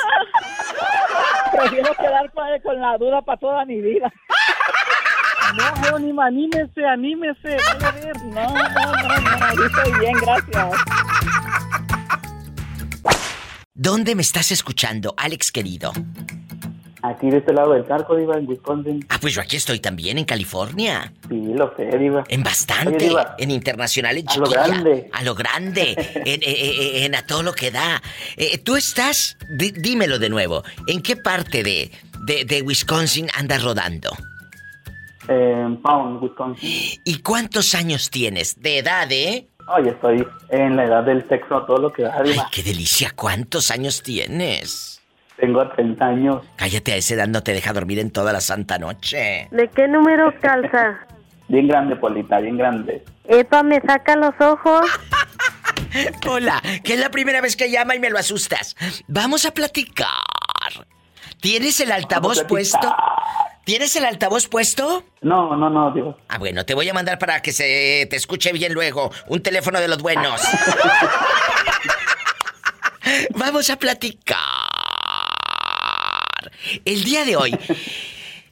Prefiero 1.52 1.94
quedar 1.96 2.32
con 2.62 2.80
la 2.80 2.98
duda 2.98 3.22
para 3.22 3.38
toda 3.40 3.66
mi 3.66 3.82
vida. 3.82 4.12
No, 5.56 5.84
Jerónima, 5.84 6.28
anímese, 6.28 6.86
anímese. 6.86 7.58
No, 8.26 8.48
no, 8.48 8.96
no, 8.96 9.38
no, 9.38 9.56
yo 9.56 9.66
estoy 9.66 10.00
bien, 10.00 10.14
gracias. 10.22 10.82
¿Dónde 13.74 14.16
me 14.16 14.22
estás 14.22 14.52
escuchando, 14.52 15.14
Alex 15.18 15.52
querido? 15.52 15.92
Aquí 17.04 17.32
de 17.32 17.38
este 17.38 17.54
lado 17.54 17.74
del 17.74 17.88
charco, 17.88 18.16
Diva, 18.16 18.38
en 18.38 18.48
Wisconsin. 18.48 19.04
Ah, 19.10 19.18
pues 19.20 19.34
yo 19.34 19.42
aquí 19.42 19.56
estoy 19.56 19.80
también, 19.80 20.20
en 20.20 20.26
California. 20.26 21.12
Sí, 21.28 21.54
lo 21.56 21.74
sé, 21.76 21.98
Diva. 21.98 22.24
En 22.28 22.44
bastante. 22.44 23.10
en 23.40 23.52
internacional, 23.52 24.18
en 24.18 24.30
A 24.30 24.38
lo 24.38 24.50
grande. 24.50 25.10
A 25.12 25.24
lo 25.24 25.34
grande. 25.34 25.96
en, 26.26 27.16
a 27.16 27.26
todo 27.26 27.42
lo 27.42 27.54
que 27.54 27.72
da. 27.72 28.02
Eh, 28.38 28.60
Tú 28.60 28.76
estás, 28.76 29.38
dímelo 29.50 30.20
de 30.20 30.30
nuevo, 30.30 30.64
¿en 30.86 31.02
qué 31.02 31.16
parte 31.16 31.64
de, 31.64 31.92
de, 32.46 32.62
Wisconsin 32.62 33.28
andas 33.38 33.64
rodando? 33.64 34.12
En 35.28 35.82
Pound, 35.82 36.22
Wisconsin. 36.22 37.00
¿Y 37.04 37.20
cuántos 37.22 37.74
años 37.74 38.12
tienes 38.12 38.62
de 38.62 38.78
edad, 38.80 39.12
eh? 39.12 39.48
Ay, 39.68 39.88
estoy 39.88 40.28
en 40.50 40.76
la 40.76 40.86
edad 40.86 41.04
del 41.04 41.28
sexo 41.28 41.58
a 41.58 41.66
todo 41.66 41.78
lo 41.78 41.94
que 41.94 42.04
da, 42.04 42.22
Diva. 42.22 42.44
Ay, 42.44 42.50
qué 42.52 42.62
delicia. 42.62 43.12
¿Cuántos 43.16 43.72
años 43.72 44.04
tienes? 44.04 45.01
Tengo 45.42 45.68
30 45.68 46.06
años. 46.06 46.46
Cállate, 46.56 46.94
a 46.94 46.96
ese 46.98 47.16
edad 47.16 47.28
no 47.28 47.42
te 47.42 47.52
deja 47.52 47.74
dormir 47.74 47.98
en 47.98 48.12
toda 48.12 48.32
la 48.32 48.42
santa 48.42 48.78
noche. 48.78 49.48
¿De 49.50 49.68
qué 49.70 49.88
número 49.88 50.32
calza? 50.40 51.00
Bien 51.48 51.68
grande, 51.68 51.96
Polita, 51.96 52.40
bien 52.40 52.58
grande. 52.58 53.04
Epa, 53.28 53.64
me 53.64 53.82
saca 53.82 54.16
los 54.16 54.40
ojos. 54.40 54.86
Hola, 56.30 56.62
que 56.84 56.94
es 56.94 57.00
la 57.00 57.10
primera 57.10 57.42
vez 57.42 57.56
que 57.56 57.72
llama 57.72 57.96
y 57.96 58.00
me 58.00 58.12
lo 58.12 58.20
asustas. 58.20 58.76
Vamos 59.08 59.48
a 59.48 59.52
platicar. 59.52 60.08
¿Tienes 61.40 61.80
el 61.80 61.92
altavoz 61.92 62.44
puesto? 62.44 62.96
¿Tienes 63.66 63.96
el 63.96 64.06
altavoz 64.06 64.48
puesto? 64.48 65.06
No, 65.22 65.56
no, 65.56 65.72
no, 65.72 65.92
digo. 65.92 66.20
Ah, 66.30 66.38
bueno, 66.38 66.66
te 66.66 66.76
voy 66.76 66.88
a 66.88 66.94
mandar 66.94 67.18
para 67.18 67.42
que 67.42 67.52
se 67.52 68.06
te 68.12 68.16
escuche 68.16 68.54
bien 68.54 68.74
luego. 68.74 69.12
Un 69.28 69.42
teléfono 69.42 69.80
de 69.80 69.88
los 69.88 70.04
buenos. 70.04 70.40
Vamos 73.36 73.72
a 73.72 73.78
platicar. 73.78 74.38
El 76.86 77.04
día 77.04 77.26
de 77.26 77.36
hoy, 77.36 77.52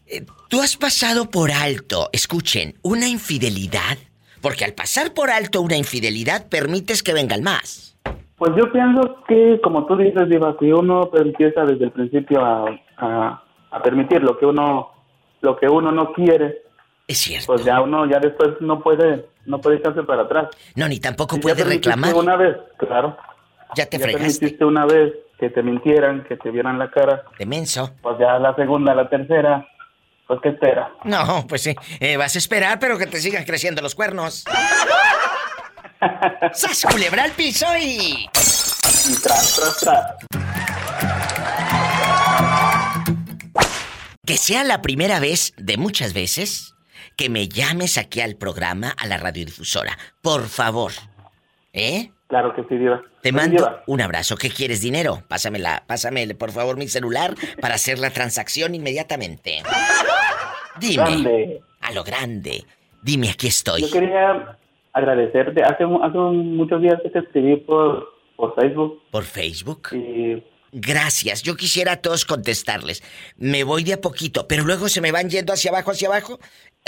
eh, 0.07 0.25
tú 0.47 0.61
has 0.61 0.77
pasado 0.77 1.29
por 1.29 1.51
alto, 1.51 2.09
escuchen, 2.11 2.75
una 2.81 3.07
infidelidad, 3.07 3.97
porque 4.41 4.65
al 4.65 4.73
pasar 4.73 5.13
por 5.13 5.29
alto 5.29 5.61
una 5.61 5.77
infidelidad 5.77 6.47
permites 6.47 7.03
que 7.03 7.13
vengan 7.13 7.43
más. 7.43 7.89
Pues 8.39 8.53
yo 8.55 8.71
pienso 8.71 9.17
que, 9.27 9.59
como 9.61 9.85
tú 9.85 9.97
dices, 9.97 10.29
Diva, 10.29 10.55
que 10.57 10.73
uno 10.73 11.11
empieza 11.13 11.65
desde 11.65 11.85
el 11.85 11.91
principio 11.91 12.39
a, 12.41 13.43
permitir 13.83 14.23
lo 14.23 14.37
que 14.37 14.45
uno 14.45 14.91
lo 15.41 15.57
que 15.57 15.67
uno 15.67 15.91
no 15.91 16.13
quiere. 16.13 16.63
Es 17.07 17.17
cierto. 17.17 17.47
Pues 17.47 17.65
ya 17.65 17.81
uno 17.81 18.09
ya 18.09 18.19
después 18.19 18.51
no 18.61 18.81
puede 18.81 19.25
no 19.45 19.59
puede 19.59 19.77
echarse 19.77 20.03
para 20.03 20.23
atrás. 20.23 20.47
No, 20.75 20.87
ni 20.87 20.99
tampoco 20.99 21.37
puede 21.39 21.63
reclamar. 21.65 22.15
Una 22.15 22.37
vez, 22.37 22.55
claro. 22.77 23.17
Ya 23.75 23.85
te 23.85 23.97
ya 23.97 24.05
fregaste. 24.05 24.63
una 24.63 24.85
vez 24.85 25.13
que 25.39 25.49
te 25.49 25.63
mintieran, 25.63 26.23
que 26.25 26.35
te 26.35 26.51
vieran 26.51 26.77
la 26.77 26.91
cara. 26.91 27.23
De 27.37 27.45
menso. 27.45 27.93
Pues 28.01 28.17
ya 28.19 28.37
la 28.39 28.53
segunda, 28.55 28.93
la 28.93 29.09
tercera, 29.09 29.65
pues 30.27 30.39
¿qué 30.43 30.49
espera? 30.49 30.91
No, 31.05 31.45
pues 31.47 31.63
sí, 31.63 31.75
eh, 31.99 32.17
vas 32.17 32.35
a 32.35 32.37
esperar, 32.37 32.79
pero 32.79 32.97
que 32.97 33.07
te 33.07 33.19
sigan 33.19 33.45
creciendo 33.45 33.81
los 33.81 33.95
cuernos. 33.95 34.43
¡Sas, 36.53 36.85
culebra 36.89 37.23
al 37.23 37.31
piso 37.31 37.65
y... 37.77 38.27
Y 39.09 39.21
tras, 39.23 39.55
tras, 39.55 39.77
tras. 39.79 40.15
Que 44.25 44.37
sea 44.37 44.63
la 44.63 44.81
primera 44.81 45.19
vez 45.19 45.53
de 45.57 45.77
muchas 45.77 46.13
veces 46.13 46.75
que 47.17 47.29
me 47.29 47.49
llames 47.49 47.97
aquí 47.97 48.21
al 48.21 48.35
programa, 48.35 48.93
a 48.97 49.07
la 49.07 49.17
radiodifusora. 49.17 49.97
Por 50.21 50.47
favor. 50.47 50.91
¿Eh? 51.73 52.11
Claro 52.30 52.53
que 52.53 52.63
sí, 52.69 52.77
Diva. 52.77 53.01
Te 53.23 53.32
mando 53.32 53.82
un 53.88 54.01
abrazo. 54.01 54.38
¿Qué 54.38 54.49
quieres? 54.49 54.82
¿Dinero? 54.82 55.23
Pásamela, 55.27 55.84
pásame, 55.88 56.27
por 56.36 56.51
favor, 56.51 56.77
mi 56.77 56.88
celular 56.88 57.34
para 57.59 57.73
hacer 57.73 57.97
la 57.97 58.11
transacción 58.11 58.75
inmediatamente. 58.75 59.63
Dime. 60.80 61.59
A 61.82 61.91
lo 61.91 62.03
grande. 62.03 62.65
Dime, 63.01 63.32
aquí 63.32 63.47
estoy. 63.47 63.82
Yo 63.82 63.89
quería 63.89 64.59
agradecerte. 64.93 65.63
Hace, 65.63 65.84
hace 65.84 66.17
muchos 66.17 66.80
días 66.84 66.99
que 67.01 67.09
te 67.09 67.17
escribí 67.17 67.55
por, 67.57 68.07
por 68.36 68.53
Facebook. 68.53 69.01
¿Por 69.09 69.23
Facebook? 69.23 69.89
Y... 69.93 70.43
Gracias. 70.71 71.41
Yo 71.41 71.55
quisiera 71.55 71.93
a 71.93 71.97
todos 71.97 72.25
contestarles. 72.25 73.01
Me 73.38 73.63
voy 73.63 73.84
de 73.84 73.93
a 73.93 74.01
poquito, 74.01 74.47
pero 74.47 74.63
luego 74.65 74.88
se 74.88 75.01
me 75.01 75.11
van 75.11 75.32
yendo 75.32 75.51
hacia 75.51 75.71
abajo, 75.71 75.91
hacia 75.91 76.09
abajo. 76.09 76.39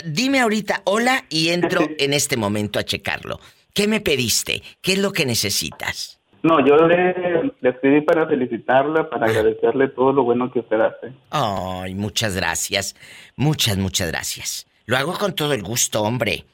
Dime 0.06 0.39
ahorita 0.39 0.84
hola 0.86 1.26
y 1.30 1.50
entro 1.50 1.82
en 1.98 2.14
este 2.14 2.38
momento 2.38 2.78
a 2.78 2.84
checarlo. 2.84 3.39
¿Qué 3.74 3.88
me 3.88 4.02
pediste? 4.02 4.62
¿Qué 4.82 4.94
es 4.94 5.00
lo 5.00 5.12
que 5.12 5.26
necesitas? 5.26 6.22
No, 6.44 6.66
yo 6.66 6.76
le, 6.88 7.54
escribí 7.62 8.02
para 8.02 8.26
felicitarla, 8.28 9.10
para 9.10 9.28
agradecerle 9.28 9.90
todo 9.90 10.12
lo 10.12 10.24
bueno 10.24 10.52
que 10.52 10.60
usted 10.60 10.82
hace. 10.82 11.14
Ay, 11.30 11.94
muchas 11.94 12.36
gracias. 12.36 12.96
Muchas, 13.36 13.78
muchas 13.78 14.12
gracias. 14.12 14.68
Lo 14.86 14.98
hago 14.98 15.14
con 15.14 15.36
todo 15.36 15.54
el 15.54 15.62
gusto, 15.62 16.02
hombre. 16.02 16.46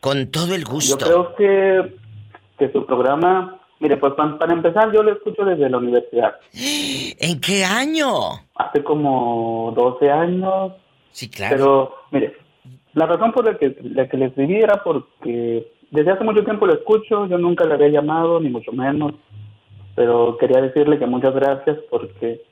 Con 0.00 0.30
todo 0.30 0.54
el 0.54 0.64
gusto. 0.64 0.98
Yo 0.98 1.34
creo 1.34 1.36
que, 1.36 1.96
que 2.58 2.72
su 2.72 2.86
programa... 2.86 3.60
Mire, 3.80 3.98
pues 3.98 4.14
para, 4.14 4.52
empezar, 4.52 4.90
yo 4.92 5.02
lo 5.02 5.12
escucho 5.12 5.44
desde 5.44 5.68
la 5.68 5.76
universidad. 5.76 6.36
¿En 6.54 7.38
qué 7.40 7.64
año? 7.64 8.08
Hace 8.54 8.82
como 8.82 9.74
12 9.76 10.10
años. 10.10 10.72
Sí, 11.10 11.28
claro. 11.28 11.54
Pero, 11.54 11.94
mire, 12.12 12.36
la 12.94 13.06
razón 13.06 13.32
por 13.32 13.44
la 13.44 13.58
que, 13.58 13.76
la 13.82 14.08
que 14.08 14.16
le 14.16 14.26
escribí 14.26 14.56
era 14.56 14.82
porque 14.82 15.73
desde 15.94 16.10
hace 16.10 16.24
mucho 16.24 16.42
tiempo 16.42 16.66
lo 16.66 16.74
escucho, 16.74 17.26
yo 17.26 17.38
nunca 17.38 17.64
le 17.64 17.74
había 17.74 17.88
llamado, 17.88 18.40
ni 18.40 18.48
mucho 18.48 18.72
menos, 18.72 19.12
pero 19.94 20.36
quería 20.38 20.60
decirle 20.60 20.98
que 20.98 21.06
muchas 21.06 21.32
gracias 21.32 21.78
porque 21.88 22.42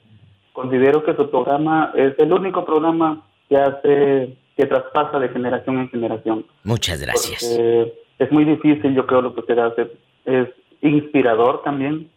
considero 0.52 1.02
que 1.04 1.16
su 1.16 1.28
programa 1.28 1.92
es 1.96 2.16
el 2.20 2.32
único 2.32 2.64
programa 2.64 3.26
que 3.48 3.56
hace, 3.56 4.36
que 4.56 4.66
traspasa 4.66 5.18
de 5.18 5.28
generación 5.30 5.80
en 5.80 5.88
generación. 5.88 6.46
Muchas 6.62 7.00
gracias. 7.00 7.42
es 7.42 7.92
es 8.20 8.30
muy 8.30 8.44
difícil, 8.44 8.94
yo 8.94 9.08
creo, 9.08 9.22
lo 9.22 9.34
que 9.34 9.40
usted 9.40 9.58
hace. 9.58 9.90
Es 10.24 10.48
inspirador 10.80 11.62
también 11.64 12.08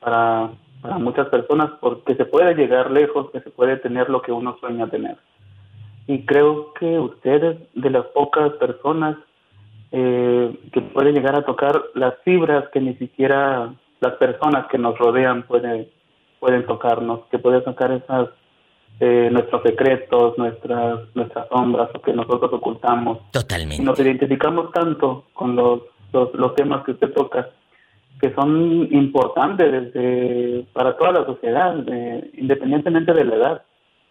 para, 0.00 0.50
para 0.80 0.96
muchas 0.96 1.28
personas 1.28 1.72
porque 1.78 2.14
se 2.14 2.24
puede 2.24 2.54
llegar 2.54 2.90
lejos, 2.90 3.30
que 3.32 3.40
se 3.40 3.50
puede 3.50 3.76
tener 3.76 4.08
lo 4.08 4.22
que 4.22 4.32
uno 4.32 4.56
sueña 4.60 4.88
tener. 4.88 5.18
Y 6.06 6.24
creo 6.24 6.72
que 6.72 6.98
ustedes, 6.98 7.58
de 7.74 7.90
las 7.90 8.06
pocas 8.06 8.52
personas 8.54 9.18
eh, 9.96 10.52
que 10.72 10.80
puede 10.80 11.12
llegar 11.12 11.36
a 11.36 11.44
tocar 11.44 11.80
las 11.94 12.14
fibras 12.24 12.64
que 12.72 12.80
ni 12.80 12.96
siquiera 12.96 13.72
las 14.00 14.14
personas 14.14 14.66
que 14.66 14.76
nos 14.76 14.98
rodean 14.98 15.44
pueden, 15.44 15.88
pueden 16.40 16.66
tocarnos, 16.66 17.20
que 17.30 17.38
pueden 17.38 17.62
tocar 17.62 17.92
esas 17.92 18.28
eh, 18.98 19.28
nuestros 19.30 19.62
secretos, 19.62 20.36
nuestras 20.36 21.14
nuestras 21.14 21.46
sombras, 21.48 21.90
lo 21.94 22.02
que 22.02 22.12
nosotros 22.12 22.52
ocultamos. 22.54 23.18
Totalmente. 23.30 23.84
nos 23.84 23.96
identificamos 24.00 24.72
tanto 24.72 25.26
con 25.32 25.54
los, 25.54 25.82
los, 26.12 26.54
temas 26.56 26.84
que 26.84 26.90
usted 26.90 27.12
toca, 27.12 27.50
que 28.20 28.34
son 28.34 28.88
importantes 28.90 29.70
desde, 29.70 30.66
para 30.72 30.96
toda 30.96 31.12
la 31.12 31.24
sociedad, 31.24 31.72
independientemente 32.32 33.12
de 33.12 33.24
la 33.26 33.34
edad. 33.36 33.62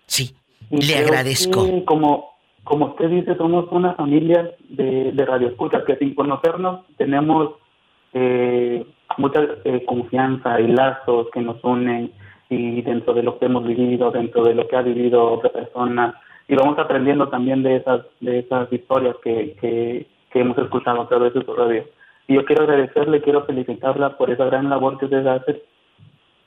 Sí, 0.06 0.34
le 0.70 0.96
agradezco. 0.96 1.84
como, 1.84 2.33
como 2.64 2.88
usted 2.88 3.10
dice, 3.10 3.36
somos 3.36 3.66
una 3.72 3.94
familia 3.94 4.52
de, 4.70 5.12
de 5.12 5.26
radioescuchas 5.26 5.84
que 5.84 5.98
sin 5.98 6.16
conocernos 6.16 6.86
tenemos 6.98 7.56
eh, 8.14 8.86
mucha 9.18 9.42
eh, 9.66 9.84
confianza 9.86 10.60
y 10.62 10.68
lazos 10.68 11.28
que 11.34 11.42
nos 11.42 11.64
unen 11.64 12.12
y 12.50 12.82
dentro 12.82 13.14
de 13.14 13.24
lo 13.24 13.38
que 13.40 13.46
hemos 13.46 13.66
vivido, 13.66 14.12
dentro 14.12 14.44
de 14.44 14.56
lo 14.56 14.68
que 14.68 14.76
ha 14.76 14.82
vivido 14.82 15.34
otra 15.34 15.52
persona 15.52 16.20
y 16.48 16.56
vamos 16.56 16.78
aprendiendo 16.78 17.30
también 17.30 17.64
de 17.64 17.78
esas 17.78 18.02
de 18.22 18.40
esas 18.40 18.72
historias 18.72 19.16
que, 19.24 19.56
que, 19.60 20.08
hemos 20.40 20.58
escuchado 20.58 21.02
a 21.02 21.08
través 21.08 21.34
de 21.34 21.46
su 21.46 21.54
radio. 21.54 21.86
Y 22.28 22.36
yo 22.36 22.46
quiero 22.46 22.64
agradecerle, 22.64 23.22
quiero 23.22 23.46
felicitarla 23.46 24.18
por 24.18 24.32
esa 24.32 24.46
gran 24.46 24.68
labor 24.68 24.98
que 24.98 25.06
usted 25.06 25.26
hace. 25.28 25.62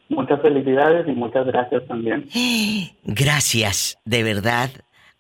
Muchas 0.08 0.40
felicidades 0.40 1.06
y 1.06 1.12
muchas 1.12 1.46
gracias 1.46 1.86
también. 1.86 2.26
Gracias, 3.04 3.98
de 4.04 4.22
verdad. 4.22 4.70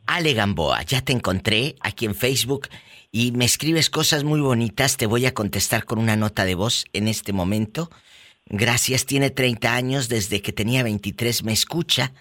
Ale 0.06 0.34
Gamboa, 0.34 0.82
ya 0.82 1.00
te 1.00 1.12
encontré 1.12 1.76
aquí 1.80 2.04
en 2.04 2.14
Facebook 2.14 2.68
y 3.10 3.32
me 3.32 3.44
escribes 3.44 3.90
cosas 3.90 4.24
muy 4.24 4.40
bonitas. 4.40 4.96
Te 4.96 5.06
voy 5.06 5.26
a 5.26 5.34
contestar 5.34 5.84
con 5.84 5.98
una 5.98 6.16
nota 6.16 6.44
de 6.44 6.54
voz 6.54 6.84
en 6.92 7.08
este 7.08 7.32
momento. 7.32 7.90
Gracias, 8.46 9.06
tiene 9.06 9.30
30 9.30 9.74
años, 9.74 10.08
desde 10.08 10.40
que 10.40 10.52
tenía 10.52 10.84
23 10.84 11.42
me 11.42 11.52
escucha 11.52 12.12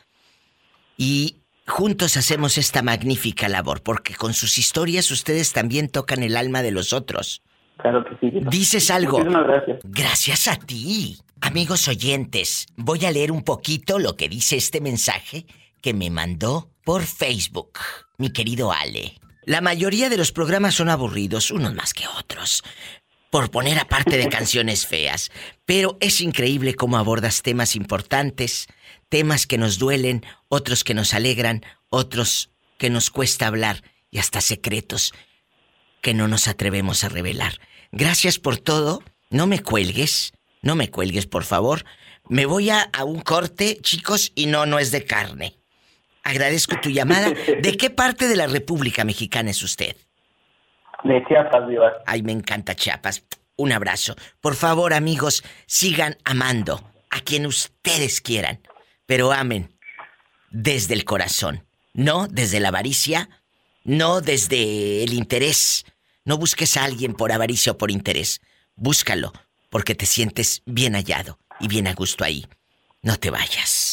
y 0.98 1.38
juntos 1.68 2.18
hacemos 2.18 2.58
esta 2.58 2.82
magnífica 2.82 3.50
labor, 3.50 3.82
porque 3.84 4.16
con 4.16 4.34
sus 4.34 4.58
historias 4.58 5.12
ustedes 5.12 5.54
también 5.54 5.90
tocan 5.90 6.24
el 6.24 6.38
alma 6.38 6.62
de 6.64 6.72
los 6.72 6.94
otros. 6.94 7.42
Claro 7.78 8.06
que 8.06 8.18
sí. 8.20 8.40
Dices 8.50 8.90
algo. 8.90 9.24
Gracias. 9.24 9.80
gracias 9.84 10.48
a 10.48 10.56
ti. 10.56 11.18
Amigos 11.42 11.88
oyentes, 11.88 12.68
voy 12.76 13.06
a 13.06 13.12
leer 13.12 13.32
un 13.32 13.44
poquito 13.44 14.00
lo 14.00 14.16
que 14.16 14.30
dice 14.30 14.56
este 14.56 14.82
mensaje 14.82 15.46
que 15.86 15.94
me 15.94 16.10
mandó 16.10 16.72
por 16.84 17.04
Facebook, 17.04 17.78
mi 18.18 18.32
querido 18.32 18.72
Ale. 18.72 19.20
La 19.44 19.62
mayoría 19.62 20.10
de 20.10 20.18
los 20.18 20.32
programas 20.32 20.74
son 20.74 20.90
aburridos, 20.90 21.52
unos 21.52 21.76
más 21.76 21.94
que 21.94 22.08
otros 22.08 22.64
por 23.30 23.52
poner 23.52 23.78
aparte 23.78 24.18
de 24.18 24.28
canciones 24.30 24.88
feas. 24.88 25.30
Pero 25.64 26.00
es 26.02 26.22
increíble 26.22 26.74
cómo 26.74 26.98
abordas 26.98 27.44
temas 27.44 27.76
importantes, 27.76 28.66
temas 29.10 29.46
que 29.46 29.60
nos 29.60 29.78
duelen, 29.78 30.26
otros 30.48 30.84
que 30.84 30.96
nos 30.96 31.14
alegran, 31.14 31.64
otros 31.92 32.50
que 32.80 32.90
nos 32.90 33.12
cuesta 33.12 33.46
hablar 33.46 33.84
y 34.10 34.18
hasta 34.18 34.42
secretos 34.42 35.14
que 36.02 36.16
no 36.16 36.28
nos 36.28 36.48
atrevemos 36.48 37.04
a 37.04 37.10
revelar. 37.10 37.60
Gracias 37.92 38.40
por 38.40 38.58
todo. 38.58 39.04
No 39.30 39.46
me 39.46 39.62
cuelgues, 39.62 40.34
no 40.64 40.76
me 40.76 40.90
cuelgues, 40.90 41.28
por 41.28 41.44
favor. 41.44 41.86
Me 42.28 42.48
voy 42.48 42.72
a, 42.72 42.90
a 42.92 43.04
un 43.04 43.22
corte, 43.22 43.78
chicos, 43.84 44.32
y 44.34 44.48
no, 44.48 44.66
no 44.66 44.80
es 44.80 44.90
de 44.90 45.06
carne. 45.06 45.60
Agradezco 46.26 46.76
tu 46.82 46.90
llamada. 46.90 47.30
¿De 47.30 47.78
qué 47.78 47.90
parte 47.90 48.28
de 48.28 48.36
la 48.36 48.48
República 48.48 49.06
Mexicana 49.06 49.52
es 49.52 49.64
usted? 49.64 49.96
De 51.04 51.24
Chiapas, 51.28 51.70
Diva. 51.70 51.94
Ay, 52.06 52.24
me 52.24 52.34
encanta 52.34 52.76
Chiapas. 52.76 53.24
Un 53.56 53.72
abrazo. 53.72 54.16
Por 54.42 54.56
favor, 54.56 54.94
amigos, 54.94 55.44
sigan 55.68 56.18
amando 56.26 56.84
a 57.10 57.22
quien 57.22 57.46
ustedes 57.46 58.20
quieran, 58.20 58.60
pero 59.06 59.32
amen 59.32 59.70
desde 60.56 60.94
el 60.94 61.04
corazón, 61.04 61.66
no 61.94 62.28
desde 62.28 62.62
la 62.62 62.70
avaricia, 62.70 63.30
no 63.84 64.22
desde 64.22 65.04
el 65.04 65.14
interés. 65.14 65.86
No 66.24 66.38
busques 66.38 66.78
a 66.78 66.86
alguien 66.86 67.14
por 67.14 67.32
avaricia 67.32 67.74
o 67.74 67.78
por 67.78 67.92
interés. 67.92 68.42
Búscalo 68.76 69.32
porque 69.70 69.96
te 69.96 70.06
sientes 70.06 70.64
bien 70.66 70.94
hallado 70.94 71.40
y 71.60 71.68
bien 71.68 71.88
a 71.88 71.94
gusto 71.94 72.24
ahí. 72.24 72.48
No 73.02 73.18
te 73.18 73.30
vayas. 73.30 73.85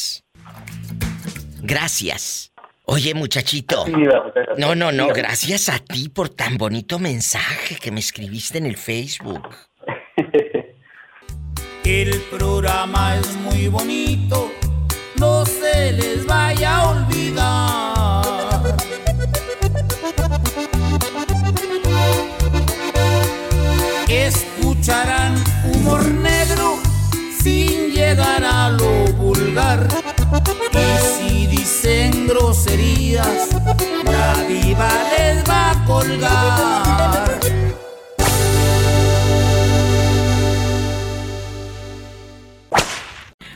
Gracias. 1.63 2.51
Oye, 2.83 3.13
muchachito. 3.13 3.85
No, 4.57 4.75
no, 4.75 4.91
no, 4.91 5.07
gracias 5.07 5.69
a 5.69 5.79
ti 5.79 6.09
por 6.09 6.27
tan 6.27 6.57
bonito 6.57 6.99
mensaje 6.99 7.77
que 7.77 7.89
me 7.89 8.01
escribiste 8.01 8.57
en 8.57 8.65
el 8.65 8.75
Facebook. 8.75 9.47
El 11.85 12.21
programa 12.31 13.17
es 13.17 13.35
muy 13.35 13.67
bonito, 13.67 14.51
no 15.19 15.45
se 15.45 15.91
les 15.91 16.25
vaya 16.25 16.77
a 16.77 16.89
olvidar. 16.91 18.23
Escucharán 24.07 25.43
humor 25.65 26.05
negro 26.05 26.77
sin 27.41 27.91
llegar 27.91 28.45
a 28.45 28.69
lo 28.69 29.07
vulgar. 29.13 30.02
Y 30.33 31.27
si 31.29 31.47
dicen 31.47 32.27
groserías, 32.27 33.49
la 34.03 34.43
diva 34.43 34.89
les 35.17 35.43
va 35.47 35.71
a 35.71 35.85
colgar. 35.85 37.39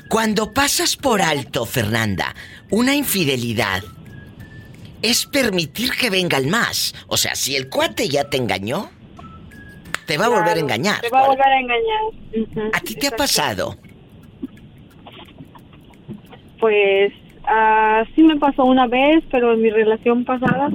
Cuando 0.07 0.53
pasas 0.53 0.95
por 0.95 1.21
alto, 1.21 1.65
Fernanda, 1.65 2.35
una 2.69 2.95
infidelidad, 2.95 3.83
es 5.01 5.25
permitir 5.25 5.91
que 5.91 6.09
venga 6.09 6.37
el 6.37 6.47
más. 6.47 6.93
O 7.07 7.17
sea, 7.17 7.35
si 7.35 7.55
el 7.55 7.69
cuate 7.69 8.07
ya 8.07 8.29
te 8.29 8.37
engañó, 8.37 8.89
te 10.05 10.17
va 10.17 10.27
a 10.27 10.29
volver 10.29 10.57
a 10.57 10.59
engañar. 10.59 11.01
Te 11.01 11.09
va 11.09 11.25
a 11.25 11.27
volver 11.27 11.45
a 11.45 11.59
engañar. 11.59 12.71
¿A 12.73 12.79
ti 12.81 12.95
te 12.95 13.07
ha 13.07 13.11
pasado? 13.15 13.77
Pues 16.59 17.13
uh, 17.43 18.05
sí 18.15 18.23
me 18.23 18.37
pasó 18.37 18.63
una 18.63 18.87
vez, 18.87 19.23
pero 19.31 19.53
en 19.53 19.61
mi 19.61 19.69
relación 19.69 20.25
pasada 20.25 20.69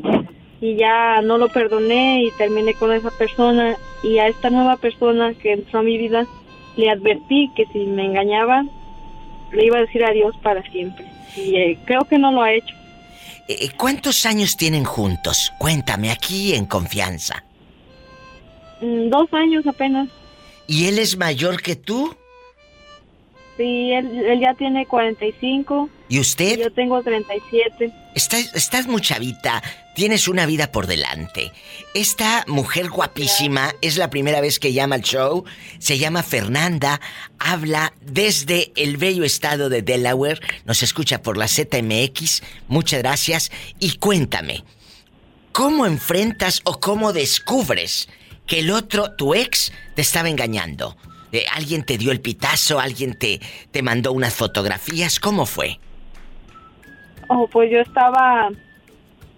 y 0.60 0.76
ya 0.76 1.20
no 1.22 1.38
lo 1.38 1.48
perdoné 1.48 2.22
y 2.22 2.30
terminé 2.38 2.74
con 2.74 2.92
esa 2.92 3.10
persona 3.10 3.76
y 4.04 4.18
a 4.18 4.28
esta 4.28 4.48
nueva 4.48 4.76
persona 4.76 5.34
que 5.34 5.52
entró 5.52 5.80
a 5.80 5.82
mi 5.82 5.98
vida 5.98 6.24
le 6.76 6.88
advertí 6.88 7.50
que 7.56 7.66
si 7.66 7.80
me 7.80 8.06
engañaba 8.06 8.64
le 9.52 9.66
iba 9.66 9.78
a 9.78 9.80
decir 9.80 10.04
adiós 10.04 10.36
para 10.40 10.62
siempre 10.70 11.04
y 11.36 11.56
eh, 11.56 11.78
creo 11.84 12.04
que 12.04 12.16
no 12.16 12.30
lo 12.30 12.42
ha 12.42 12.52
hecho. 12.52 12.74
Eh, 13.48 13.70
¿Cuántos 13.76 14.24
años 14.24 14.56
tienen 14.56 14.84
juntos? 14.84 15.52
Cuéntame 15.58 16.10
aquí 16.10 16.54
en 16.54 16.66
confianza. 16.66 17.44
Mm, 18.80 19.08
dos 19.08 19.32
años 19.32 19.66
apenas. 19.66 20.08
¿Y 20.68 20.86
él 20.86 20.98
es 20.98 21.16
mayor 21.16 21.60
que 21.60 21.74
tú? 21.74 22.14
Sí, 23.56 23.92
él, 23.92 24.40
ya 24.40 24.54
tiene 24.54 24.86
45. 24.86 25.88
¿Y 26.08 26.18
usted? 26.20 26.58
yo 26.58 26.72
tengo 26.72 27.02
37. 27.02 27.92
Estás, 28.14 28.54
estás 28.54 28.86
muy 28.86 29.00
chavita, 29.00 29.62
tienes 29.94 30.28
una 30.28 30.46
vida 30.46 30.72
por 30.72 30.86
delante. 30.86 31.52
Esta 31.94 32.44
mujer 32.46 32.88
guapísima 32.88 33.74
es 33.82 33.96
la 33.98 34.10
primera 34.10 34.40
vez 34.40 34.58
que 34.58 34.72
llama 34.72 34.94
al 34.94 35.02
show. 35.02 35.44
Se 35.78 35.98
llama 35.98 36.22
Fernanda, 36.22 37.00
habla 37.38 37.92
desde 38.00 38.72
el 38.76 38.96
bello 38.96 39.24
estado 39.24 39.68
de 39.68 39.82
Delaware, 39.82 40.40
nos 40.64 40.82
escucha 40.82 41.22
por 41.22 41.36
la 41.36 41.48
ZMX. 41.48 42.42
Muchas 42.68 43.00
gracias 43.00 43.52
y 43.78 43.96
cuéntame, 43.96 44.64
¿cómo 45.52 45.86
enfrentas 45.86 46.62
o 46.64 46.80
cómo 46.80 47.12
descubres 47.12 48.08
que 48.46 48.60
el 48.60 48.70
otro, 48.70 49.12
tu 49.12 49.34
ex, 49.34 49.72
te 49.94 50.02
estaba 50.02 50.30
engañando? 50.30 50.96
Eh, 51.32 51.46
¿Alguien 51.50 51.84
te 51.84 51.96
dio 51.96 52.12
el 52.12 52.20
pitazo? 52.20 52.78
¿Alguien 52.78 53.18
te, 53.18 53.40
te 53.70 53.82
mandó 53.82 54.12
unas 54.12 54.34
fotografías? 54.34 55.18
¿Cómo 55.18 55.46
fue? 55.46 55.78
Oh, 57.28 57.48
pues 57.48 57.70
yo 57.70 57.80
estaba 57.80 58.50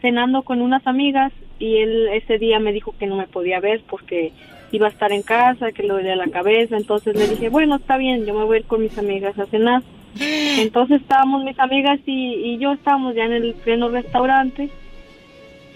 cenando 0.00 0.42
con 0.42 0.60
unas 0.60 0.84
amigas 0.88 1.32
y 1.60 1.76
él 1.76 2.08
ese 2.12 2.38
día 2.38 2.58
me 2.58 2.72
dijo 2.72 2.94
que 2.98 3.06
no 3.06 3.14
me 3.14 3.28
podía 3.28 3.60
ver 3.60 3.82
porque 3.88 4.32
iba 4.72 4.88
a 4.88 4.90
estar 4.90 5.12
en 5.12 5.22
casa, 5.22 5.70
que 5.70 5.84
le 5.84 5.90
dolía 5.90 6.16
la 6.16 6.26
cabeza. 6.26 6.76
Entonces 6.76 7.14
le 7.14 7.28
dije, 7.28 7.48
bueno, 7.48 7.76
está 7.76 7.96
bien, 7.96 8.26
yo 8.26 8.34
me 8.34 8.44
voy 8.44 8.56
a 8.56 8.60
ir 8.60 8.66
con 8.66 8.82
mis 8.82 8.98
amigas 8.98 9.38
a 9.38 9.46
cenar. 9.46 9.82
Entonces 10.18 11.00
estábamos 11.00 11.44
mis 11.44 11.58
amigas 11.60 12.00
y, 12.06 12.34
y 12.34 12.58
yo 12.58 12.72
estábamos 12.72 13.14
ya 13.14 13.26
en 13.26 13.34
el 13.34 13.54
pleno 13.54 13.88
restaurante 13.88 14.68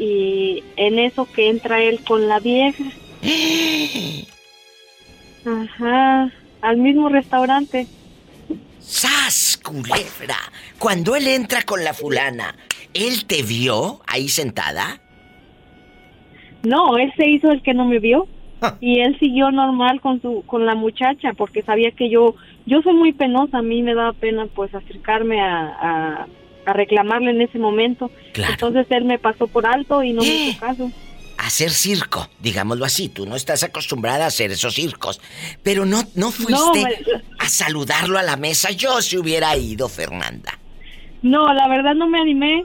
y 0.00 0.64
en 0.76 0.98
eso 0.98 1.28
que 1.32 1.48
entra 1.48 1.80
él 1.80 2.00
con 2.04 2.28
la 2.28 2.40
vieja 2.40 2.84
Ajá, 5.44 6.32
al 6.60 6.76
mismo 6.76 7.08
restaurante. 7.08 7.86
¡Sas, 8.78 9.60
culebra! 9.62 10.38
Cuando 10.78 11.14
él 11.16 11.28
entra 11.28 11.62
con 11.62 11.84
la 11.84 11.92
fulana, 11.92 12.54
¿él 12.94 13.26
te 13.26 13.42
vio 13.42 14.00
ahí 14.06 14.28
sentada? 14.28 15.00
No, 16.62 16.96
él 16.96 17.12
se 17.16 17.28
hizo 17.28 17.50
el 17.50 17.62
que 17.62 17.74
no 17.74 17.84
me 17.84 17.98
vio. 17.98 18.26
Ah. 18.60 18.76
Y 18.80 19.00
él 19.00 19.16
siguió 19.20 19.52
normal 19.52 20.00
con 20.00 20.20
su 20.20 20.42
con 20.44 20.66
la 20.66 20.74
muchacha 20.74 21.32
porque 21.32 21.62
sabía 21.62 21.92
que 21.92 22.10
yo 22.10 22.34
yo 22.66 22.82
soy 22.82 22.94
muy 22.94 23.12
penosa, 23.12 23.58
a 23.58 23.62
mí 23.62 23.82
me 23.82 23.94
daba 23.94 24.12
pena 24.14 24.46
pues 24.46 24.74
acercarme 24.74 25.40
a, 25.40 26.26
a, 26.66 26.72
reclamarle 26.72 27.30
en 27.30 27.40
ese 27.40 27.58
momento. 27.58 28.10
Entonces 28.34 28.86
él 28.90 29.04
me 29.04 29.18
pasó 29.18 29.46
por 29.46 29.64
alto 29.64 30.02
y 30.02 30.12
no 30.12 30.22
me 30.22 30.28
hizo 30.28 30.60
caso 30.60 30.90
hacer 31.48 31.70
circo, 31.70 32.28
digámoslo 32.40 32.84
así. 32.84 33.08
Tú 33.08 33.26
no 33.26 33.36
estás 33.36 33.62
acostumbrada 33.62 34.24
a 34.24 34.28
hacer 34.28 34.50
esos 34.52 34.74
circos. 34.74 35.20
Pero 35.62 35.84
no, 35.84 36.02
no 36.14 36.30
fuiste 36.30 37.04
a 37.38 37.48
saludarlo 37.48 38.18
a 38.18 38.22
la 38.22 38.36
mesa. 38.36 38.70
Yo 38.70 39.02
se 39.02 39.18
hubiera 39.18 39.56
ido, 39.56 39.88
Fernanda. 39.88 40.58
No, 41.22 41.52
la 41.52 41.68
verdad 41.68 41.94
no 41.94 42.08
me 42.08 42.20
animé. 42.20 42.64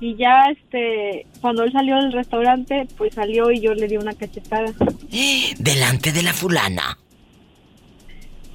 Y 0.00 0.16
ya, 0.16 0.46
este, 0.50 1.26
cuando 1.40 1.62
él 1.62 1.72
salió 1.72 1.96
del 1.96 2.12
restaurante, 2.12 2.86
pues 2.96 3.14
salió 3.14 3.50
y 3.50 3.60
yo 3.60 3.74
le 3.74 3.86
di 3.86 3.96
una 3.96 4.12
cachetada. 4.12 4.72
Delante 5.58 6.12
de 6.12 6.22
la 6.22 6.32
fulana. 6.32 6.98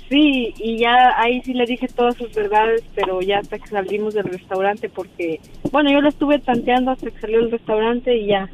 Sí, 0.09 0.53
y 0.57 0.79
ya 0.79 1.13
ahí 1.17 1.41
sí 1.43 1.53
le 1.53 1.65
dije 1.65 1.87
todas 1.87 2.15
sus 2.17 2.33
verdades, 2.33 2.83
pero 2.95 3.21
ya 3.21 3.39
hasta 3.39 3.59
que 3.59 3.67
salimos 3.67 4.15
del 4.15 4.25
restaurante, 4.25 4.89
porque, 4.89 5.39
bueno, 5.71 5.91
yo 5.91 6.01
lo 6.01 6.09
estuve 6.09 6.39
tanteando 6.39 6.91
hasta 6.91 7.11
que 7.11 7.19
salió 7.19 7.41
del 7.41 7.51
restaurante 7.51 8.17
y 8.17 8.25
ya, 8.25 8.49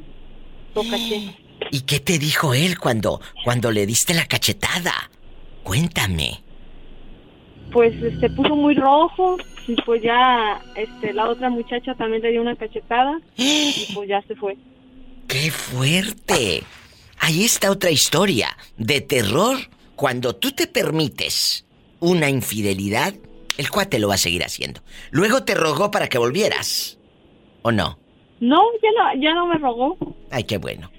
¿Y 1.72 1.82
qué 1.82 2.00
te 2.00 2.20
dijo 2.20 2.54
él 2.54 2.78
cuando, 2.78 3.22
cuando 3.44 3.72
le 3.72 3.86
diste 3.86 4.14
la 4.14 4.26
cachetada? 4.26 4.94
Cuéntame. 5.64 6.42
Pues 7.72 8.00
se 8.00 8.10
este, 8.10 8.30
puso 8.30 8.56
muy 8.56 8.76
rojo 8.76 9.38
y 9.68 9.76
pues 9.82 10.02
ya 10.02 10.62
este, 10.76 11.14
la 11.14 11.28
otra 11.28 11.50
muchacha 11.50 11.96
también 11.96 12.22
le 12.22 12.32
dio 12.32 12.42
una 12.42 12.56
cachetada 12.56 13.20
y 13.36 13.88
pues 13.94 14.08
ya 14.08 14.22
se 14.28 14.36
fue. 14.36 14.58
¡Qué 15.28 15.50
fuerte! 15.52 16.64
Ahí 17.20 17.44
está 17.44 17.72
otra 17.72 17.90
historia 17.90 18.56
de 18.78 19.02
terror. 19.02 19.58
Cuando 19.96 20.36
tú 20.36 20.52
te 20.52 20.68
permites 20.68 21.66
una 22.00 22.30
infidelidad, 22.30 23.16
el 23.58 23.70
cuate 23.70 24.00
lo 24.00 24.10
va 24.10 24.16
a 24.16 24.20
seguir 24.20 24.44
haciendo. 24.44 24.82
Luego 25.12 25.44
te 25.44 25.56
rogó 25.56 25.90
para 25.90 26.08
que 26.08 26.18
volvieras. 26.18 27.00
¿O 27.64 27.72
no? 27.72 27.98
No, 28.40 28.62
ya 28.82 28.90
no, 28.98 29.22
ya 29.22 29.34
no 29.34 29.48
me 29.48 29.58
rogó. 29.58 29.98
Ay, 30.32 30.44
qué 30.44 30.58
bueno. 30.58 30.92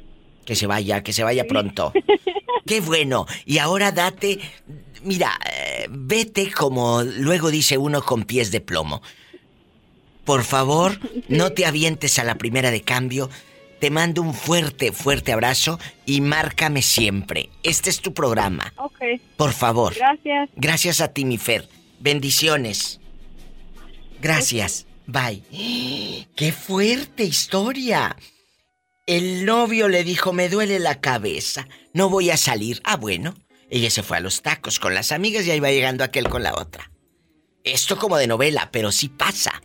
Que 0.44 0.54
se 0.54 0.66
vaya, 0.66 1.02
que 1.02 1.12
se 1.12 1.24
vaya 1.24 1.44
pronto. 1.46 1.92
qué 2.66 2.80
bueno. 2.80 3.26
Y 3.44 3.58
ahora 3.58 3.92
date, 3.92 4.38
mira, 5.02 5.32
eh, 5.52 5.86
vete 5.90 6.50
como 6.52 7.02
luego 7.02 7.50
dice 7.50 7.78
uno 7.78 8.02
con 8.02 8.24
pies 8.24 8.50
de 8.52 8.60
plomo. 8.60 9.02
Por 10.24 10.42
favor, 10.42 10.98
no 11.28 11.52
te 11.52 11.66
avientes 11.66 12.18
a 12.18 12.24
la 12.24 12.36
primera 12.36 12.70
de 12.70 12.80
cambio. 12.82 13.30
Te 13.78 13.90
mando 13.90 14.22
un 14.22 14.34
fuerte, 14.34 14.90
fuerte 14.90 15.32
abrazo 15.32 15.78
y 16.06 16.20
márcame 16.20 16.82
siempre. 16.82 17.50
Este 17.62 17.90
es 17.90 18.00
tu 18.00 18.14
programa. 18.14 18.72
Ok. 18.76 18.98
Por 19.36 19.52
favor. 19.52 19.94
Gracias. 19.94 20.50
Gracias 20.56 21.00
a 21.00 21.12
ti, 21.12 21.24
mi 21.24 21.38
Fer. 21.38 21.68
Bendiciones. 22.00 23.00
Gracias. 24.20 24.85
Bye. 25.06 25.42
¡Qué 26.34 26.52
fuerte 26.52 27.24
historia! 27.24 28.16
El 29.06 29.44
novio 29.44 29.88
le 29.88 30.02
dijo, 30.02 30.32
me 30.32 30.48
duele 30.48 30.80
la 30.80 31.00
cabeza, 31.00 31.68
no 31.92 32.10
voy 32.10 32.30
a 32.30 32.36
salir. 32.36 32.80
Ah, 32.84 32.96
bueno. 32.96 33.36
Ella 33.70 33.88
se 33.90 34.02
fue 34.02 34.16
a 34.16 34.20
los 34.20 34.42
tacos 34.42 34.80
con 34.80 34.94
las 34.94 35.12
amigas 35.12 35.46
y 35.46 35.52
ahí 35.52 35.60
va 35.60 35.70
llegando 35.70 36.02
aquel 36.04 36.28
con 36.28 36.42
la 36.42 36.54
otra. 36.54 36.90
Esto 37.64 37.98
como 37.98 38.16
de 38.16 38.26
novela, 38.26 38.70
pero 38.72 38.90
sí 38.92 39.08
pasa. 39.08 39.62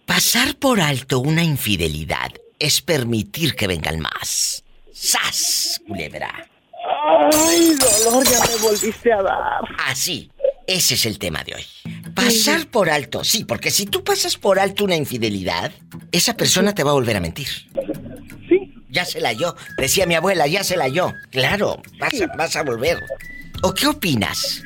Pasar 0.06 0.56
por 0.58 0.80
alto 0.80 1.20
una 1.20 1.44
infidelidad 1.44 2.32
es 2.60 2.82
permitir 2.82 3.56
que 3.56 3.68
vengan 3.68 4.00
más. 4.00 4.64
¡Sas, 4.94 5.82
culebra! 5.88 6.48
¡Ay, 7.34 7.76
dolor! 7.76 8.24
Ya 8.26 8.40
me 8.46 8.56
volviste 8.62 9.12
a 9.12 9.24
dar. 9.24 9.62
Así. 9.88 10.30
Ese 10.68 10.94
es 10.94 11.06
el 11.06 11.20
tema 11.20 11.44
de 11.44 11.56
hoy. 11.56 11.66
Pasar 12.14 12.68
por 12.68 12.90
alto, 12.90 13.24
sí, 13.24 13.44
porque 13.44 13.72
si 13.72 13.86
tú 13.86 14.04
pasas 14.04 14.38
por 14.38 14.60
alto 14.60 14.86
una 14.86 14.96
infidelidad, 14.96 15.72
esa 16.12 16.38
persona 16.38 16.74
te 16.74 16.84
va 16.84 16.92
a 16.92 16.94
volver 16.94 17.18
a 17.18 17.20
mentir. 17.20 17.48
Ya 18.94 19.06
se 19.06 19.20
la 19.20 19.34
yo. 19.34 19.56
Decía 19.78 20.06
mi 20.06 20.14
abuela, 20.14 20.46
ya 20.46 20.64
se 20.64 20.78
la 20.78 20.88
yo. 20.88 21.14
Claro, 21.32 21.82
vas, 22.00 22.22
a, 22.22 22.28
vas 22.38 22.56
a 22.56 22.64
volver. 22.64 23.00
¿O 23.64 23.74
qué 23.74 23.88
opinas? 23.88 24.64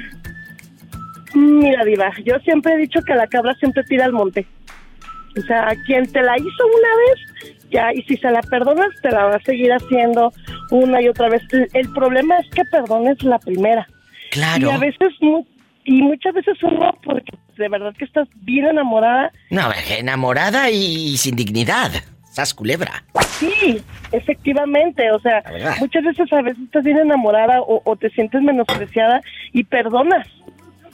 Mira, 1.33 1.85
Diva, 1.85 2.11
yo 2.25 2.37
siempre 2.43 2.73
he 2.73 2.77
dicho 2.77 2.99
que 3.03 3.15
la 3.15 3.25
cabra 3.27 3.55
siempre 3.55 3.83
tira 3.85 4.05
al 4.05 4.11
monte. 4.11 4.45
O 5.37 5.41
sea, 5.43 5.73
quien 5.85 6.11
te 6.11 6.21
la 6.21 6.35
hizo 6.37 6.65
una 6.65 7.53
vez, 7.53 7.55
ya, 7.71 7.93
y 7.93 8.01
si 8.03 8.17
se 8.17 8.29
la 8.29 8.41
perdonas, 8.41 8.89
te 9.01 9.11
la 9.11 9.25
va 9.25 9.35
a 9.35 9.41
seguir 9.43 9.71
haciendo 9.71 10.33
una 10.71 11.01
y 11.01 11.07
otra 11.07 11.29
vez. 11.29 11.41
El 11.73 11.89
problema 11.93 12.37
es 12.39 12.49
que 12.49 12.63
perdones 12.65 13.23
la 13.23 13.39
primera. 13.39 13.87
Claro. 14.31 14.71
Y 14.71 14.73
a 14.73 14.77
veces, 14.77 15.13
y 15.85 16.01
muchas 16.01 16.33
veces 16.33 16.57
uno, 16.63 16.91
porque 17.03 17.31
de 17.55 17.69
verdad 17.69 17.93
que 17.97 18.05
estás 18.05 18.27
bien 18.41 18.65
enamorada. 18.65 19.31
No, 19.51 19.71
enamorada 19.89 20.69
y 20.69 21.15
sin 21.17 21.35
dignidad 21.35 21.91
culebra. 22.53 23.03
Sí, 23.39 23.81
efectivamente, 24.11 25.11
o 25.11 25.19
sea, 25.19 25.43
muchas 25.79 26.03
veces 26.03 26.31
a 26.31 26.41
veces 26.41 26.63
estás 26.63 26.83
bien 26.83 26.97
enamorada 26.97 27.61
o, 27.61 27.95
te 27.95 28.09
sientes 28.11 28.41
menospreciada 28.41 29.21
y 29.53 29.63
perdonas. 29.63 30.27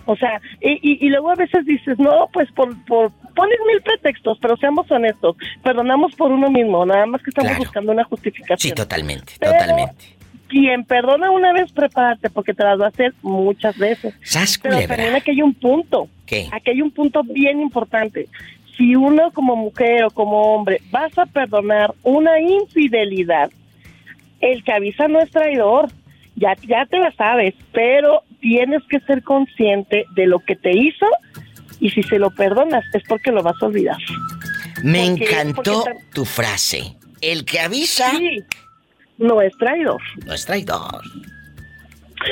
O 0.06 0.18
sea, 0.18 0.42
y, 0.60 1.08
luego 1.10 1.32
a 1.32 1.36
veces 1.36 1.66
dices, 1.66 1.98
no, 1.98 2.28
pues 2.34 2.52
por, 2.52 2.76
por, 2.86 3.12
pones 3.36 3.58
mil 3.68 3.82
pretextos, 3.82 4.38
pero 4.42 4.58
seamos 4.58 4.90
honestos, 4.92 5.38
perdonamos 5.64 6.14
por 6.16 6.32
uno 6.32 6.50
mismo, 6.50 6.86
nada 6.86 7.06
más 7.06 7.22
que 7.24 7.30
estamos 7.30 7.58
buscando 7.58 7.94
una 7.94 8.04
justificación. 8.04 8.60
Sí, 8.60 8.72
totalmente, 8.74 9.34
totalmente. 9.40 10.16
Quien 10.50 10.84
perdona 10.84 11.32
una 11.32 11.54
vez, 11.54 11.72
prepárate, 11.72 12.30
porque 12.30 12.54
te 12.54 12.64
las 12.64 12.80
va 12.80 12.86
a 12.86 12.90
hacer 12.90 13.14
muchas 13.22 13.78
veces. 13.78 14.14
Pero 14.62 14.88
también 14.88 15.16
aquí 15.16 15.32
hay 15.32 15.42
un 15.42 15.54
punto. 15.54 16.10
¿Qué? 16.26 16.48
Aquí 16.52 16.72
hay 16.72 16.82
un 16.82 16.92
punto 16.92 17.24
bien 17.24 17.60
importante 17.60 18.28
si 18.78 18.96
uno 18.96 19.32
como 19.32 19.56
mujer 19.56 20.06
o 20.06 20.12
como 20.12 20.56
hombre 20.56 20.82
vas 20.92 21.18
a 21.18 21.26
perdonar 21.26 21.94
una 22.04 22.40
infidelidad, 22.40 23.52
el 24.42 24.64
que 24.64 24.72
avisa 24.72 25.08
no 25.08 25.20
es 25.20 25.30
traidor, 25.32 25.90
ya, 26.36 26.56
ya 26.68 26.86
te 26.86 26.98
la 26.98 27.12
sabes, 27.12 27.54
pero 27.72 28.24
tienes 28.40 28.82
que 28.90 29.00
ser 29.02 29.24
consciente 29.24 30.06
de 30.16 30.26
lo 30.26 30.40
que 30.40 30.56
te 30.56 30.72
hizo 30.72 31.06
y 31.80 31.90
si 31.90 32.04
se 32.04 32.20
lo 32.20 32.32
perdonas 32.32 32.84
es 32.94 33.04
porque 33.08 33.32
lo 33.32 33.44
vas 33.44 33.56
a 33.62 33.68
olvidar. 33.68 33.98
Me 34.84 35.06
encantó 35.06 35.86
tu 36.14 36.26
frase. 36.26 36.98
El 37.22 37.46
que 37.46 37.60
avisa 37.60 38.12
no 39.18 39.42
es 39.42 39.56
traidor. 39.58 40.02
No 40.26 40.34
es 40.34 40.46
traidor 40.46 41.02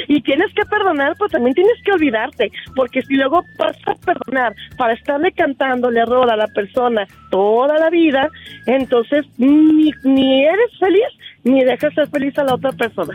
y 0.08 0.22
tienes 0.22 0.54
que 0.54 0.66
perdonar, 0.66 1.16
pues 1.18 1.32
también 1.32 1.56
tienes 1.56 1.78
que 1.84 1.92
olvidarte, 1.92 2.52
porque 2.76 3.02
si 3.04 3.16
luego 3.16 3.44
vas 3.58 3.78
a 3.86 3.96
perdonar 3.96 4.56
para 4.78 4.94
estarle 4.94 5.32
cantando 5.32 5.90
el 5.90 5.98
error 5.98 6.30
a 6.32 6.36
la 6.36 6.48
persona 6.48 7.08
toda 7.30 7.78
la 7.78 7.90
vida, 7.90 8.30
entonces 8.66 9.26
ni, 9.38 9.92
ni 10.04 10.46
eres 10.46 10.72
feliz 10.80 11.08
ni 11.44 11.64
dejas 11.64 11.94
ser 11.94 12.08
feliz 12.10 12.38
a 12.38 12.44
la 12.44 12.56
otra 12.56 12.72
persona. 12.72 13.14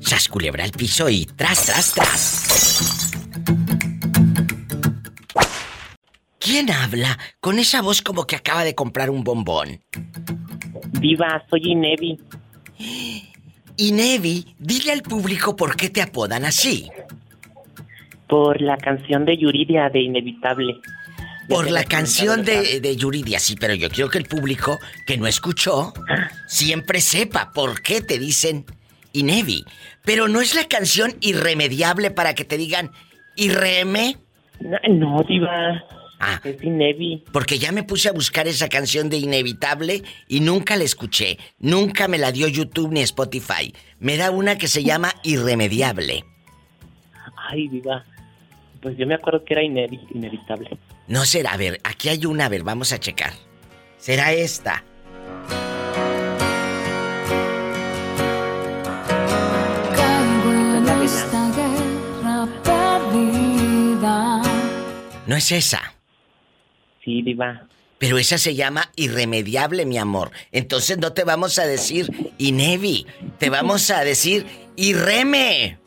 Sas 0.00 0.28
culebra 0.28 0.64
el 0.64 0.72
piso 0.72 1.08
y 1.08 1.26
tras, 1.26 1.66
tras, 1.66 1.94
tras. 1.94 3.12
¿Quién 6.38 6.70
habla 6.72 7.18
con 7.40 7.60
esa 7.60 7.82
voz 7.82 8.02
como 8.02 8.26
que 8.26 8.34
acaba 8.34 8.64
de 8.64 8.74
comprar 8.74 9.10
un 9.10 9.22
bombón? 9.22 9.80
Viva, 11.00 11.42
soy 11.48 11.60
Inevi. 11.70 12.18
Y 13.76 13.92
Nevi, 13.92 14.54
dile 14.58 14.92
al 14.92 15.02
público 15.02 15.56
por 15.56 15.76
qué 15.76 15.88
te 15.90 16.02
apodan 16.02 16.44
así. 16.44 16.90
Por 18.28 18.60
la 18.60 18.76
canción 18.76 19.24
de 19.24 19.36
Yuridia 19.36 19.88
de 19.90 20.00
Inevitable. 20.00 20.76
Por 21.48 21.70
la 21.70 21.84
canción 21.84 22.44
de, 22.44 22.80
de, 22.80 22.96
Yuridia, 22.96 23.38
sí, 23.38 23.56
pero 23.58 23.74
yo 23.74 23.90
quiero 23.90 24.08
que 24.08 24.18
el 24.18 24.24
público 24.24 24.78
que 25.06 25.18
no 25.18 25.26
escuchó 25.26 25.92
siempre 26.46 27.00
sepa 27.00 27.50
por 27.52 27.82
qué 27.82 28.00
te 28.00 28.18
dicen 28.18 28.64
Inevi. 29.12 29.64
Pero 30.04 30.28
no 30.28 30.40
es 30.40 30.54
la 30.54 30.64
canción 30.64 31.12
irremediable 31.20 32.10
para 32.10 32.34
que 32.34 32.44
te 32.44 32.56
digan 32.56 32.90
Irreme. 33.36 34.16
No, 34.60 34.78
no 34.88 35.22
diva. 35.28 35.84
Ah. 36.24 36.40
Es 36.44 36.62
Inevi. 36.62 37.24
Porque 37.32 37.58
ya 37.58 37.72
me 37.72 37.82
puse 37.82 38.08
a 38.08 38.12
buscar 38.12 38.46
esa 38.46 38.68
canción 38.68 39.10
de 39.10 39.16
Inevitable 39.16 40.04
y 40.28 40.38
nunca 40.38 40.76
la 40.76 40.84
escuché. 40.84 41.36
Nunca 41.58 42.06
me 42.06 42.16
la 42.16 42.30
dio 42.30 42.46
YouTube 42.46 42.92
ni 42.92 43.00
Spotify. 43.00 43.74
Me 43.98 44.16
da 44.16 44.30
una 44.30 44.56
que 44.56 44.68
se 44.68 44.84
llama 44.84 45.12
Irremediable. 45.24 46.24
Ay, 47.50 47.66
viva. 47.66 48.04
Pues 48.80 48.96
yo 48.96 49.04
me 49.06 49.14
acuerdo 49.14 49.44
que 49.44 49.54
era 49.54 49.62
inevi- 49.62 50.06
inevitable. 50.14 50.70
No 51.08 51.24
será, 51.24 51.52
a 51.52 51.56
ver, 51.56 51.80
aquí 51.82 52.08
hay 52.08 52.24
una, 52.24 52.46
a 52.46 52.48
ver, 52.48 52.62
vamos 52.62 52.92
a 52.92 53.00
checar. 53.00 53.32
Será 53.98 54.32
esta. 54.32 54.84
No 65.26 65.36
es 65.36 65.52
esa. 65.52 65.94
Sí, 67.04 67.22
viva. 67.22 67.66
Pero 67.98 68.18
esa 68.18 68.36
se 68.36 68.54
llama 68.56 68.90
Irremediable, 68.96 69.86
mi 69.86 69.96
amor. 69.96 70.32
Entonces 70.50 70.98
no 70.98 71.12
te 71.12 71.22
vamos 71.22 71.58
a 71.60 71.66
decir 71.66 72.32
Inevi, 72.38 73.06
te 73.38 73.48
vamos 73.48 73.90
a 73.90 74.02
decir 74.02 74.44
Irreme. 74.74 75.78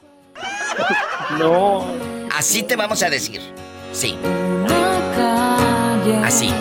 No. 1.37 1.85
Así 2.33 2.63
te 2.63 2.75
vamos 2.77 3.03
a 3.03 3.09
decir. 3.09 3.41
Sí. 3.91 4.15
Calle 5.17 6.15
Así. 6.23 6.53